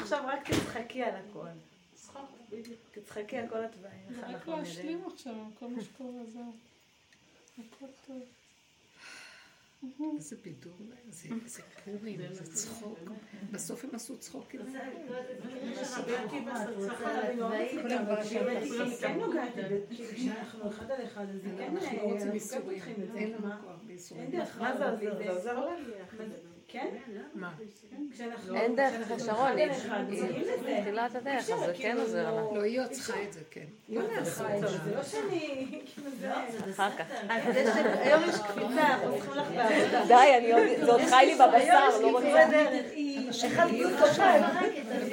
עכשיו 0.00 0.24
רק 0.26 0.50
תצחקי 0.50 1.02
על 1.02 1.14
הכל. 1.16 1.46
תצחקי 2.92 3.36
על 3.38 3.48
כל 3.48 3.64
התוואים. 3.64 4.20
רק. 4.34 4.48
להשלים 4.48 5.02
עכשיו 5.14 5.32
עם 5.32 5.50
כל 5.58 5.66
מה 5.68 5.82
שקורה, 5.82 6.24
זהו. 6.32 6.52
הכל 7.58 7.86
טוב. 8.06 8.22
איזה 10.16 10.36
בידור, 10.42 10.76
זה 11.08 11.28
זה 11.46 11.62
פורים, 11.84 12.20
זה 12.32 12.44
צחוק. 12.52 12.98
בסוף 13.52 13.84
הם 13.84 13.90
עשו 13.92 14.18
צחוק 14.18 14.54
עם 14.54 14.70
זה. 14.70 14.78
היא 18.62 18.96
כן 19.00 19.18
נוגעת, 19.20 19.52
כשאנחנו 19.90 20.68
אחד 20.68 20.90
על 20.90 21.04
אחד, 21.04 21.26
אז 21.28 21.44
היא 21.44 21.58
כן... 21.58 21.76
אנחנו 21.76 21.96
לא 21.96 22.02
רוצים 22.02 22.32
אנחנו 22.32 22.32
איסורים, 22.32 22.80
כן. 22.80 23.16
אין 23.16 23.32
לנו 23.32 23.48
מה? 23.48 23.60
כוח 23.62 23.80
אין 23.80 23.86
באיסורים. 23.86 24.30
דרך 24.30 24.60
מה 24.60 24.76
זה 24.76 24.90
עוזר? 24.90 25.16
זה 25.16 25.30
עוזר 25.30 25.66
לך? 25.66 26.22
זה- 26.72 26.78
כן? 26.78 26.86
מה? 27.34 27.50
אין 28.54 28.76
דרך 28.76 28.94
אחרת, 29.06 29.20
שרון, 29.20 29.56
היא 29.56 29.66
לזה. 29.66 30.78
תחילת 30.82 31.14
הדרך, 31.14 31.38
אז 31.50 31.60
זה 31.66 31.72
כן 31.78 31.96
עוזר 32.00 32.30
לה. 32.34 32.40
לא, 32.54 32.62
היא 32.62 32.80
עוד 32.80 32.90
צריכה 32.90 33.22
את 33.28 33.32
זה, 33.32 33.40
כן. 33.50 33.60
היא 33.88 33.98
עוד 33.98 34.06
צריכה 34.22 34.56
את 34.56 34.60
זה. 34.60 34.66
זה 34.68 34.94
לא 34.94 35.02
שאני... 35.02 35.66
כאילו 35.94 36.10
זה... 36.20 36.30
אחר 36.70 36.90
כך. 36.90 37.04
לך- 37.30 37.96
היום 38.00 38.22
יש 38.28 38.34
קפיצה, 38.40 38.86
אנחנו 38.86 39.12
צריכים 39.14 39.34
לך 39.34 39.48
בעבודה. 39.56 40.04
די, 40.08 40.34
אני 40.38 40.52
עוד... 40.52 40.62
זה 40.84 40.92
עוד 40.92 41.00
חי 41.00 41.26
לי 41.26 41.34
בבשר, 41.34 42.00
לא 42.02 42.10
רוצה... 42.10 42.26
קפיצה 42.26 42.50
דרך. 42.50 43.44
אחד 43.46 43.68
פלוס 43.68 44.10
אחד. 44.10 44.40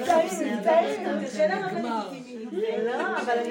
טעים, 0.06 0.62
טעים, 0.64 1.24
קשה 1.26 1.46
לנו 1.46 1.68
לגיטימי. 2.10 2.46
לא, 2.84 3.16
אבל 3.22 3.38
אני 3.38 3.48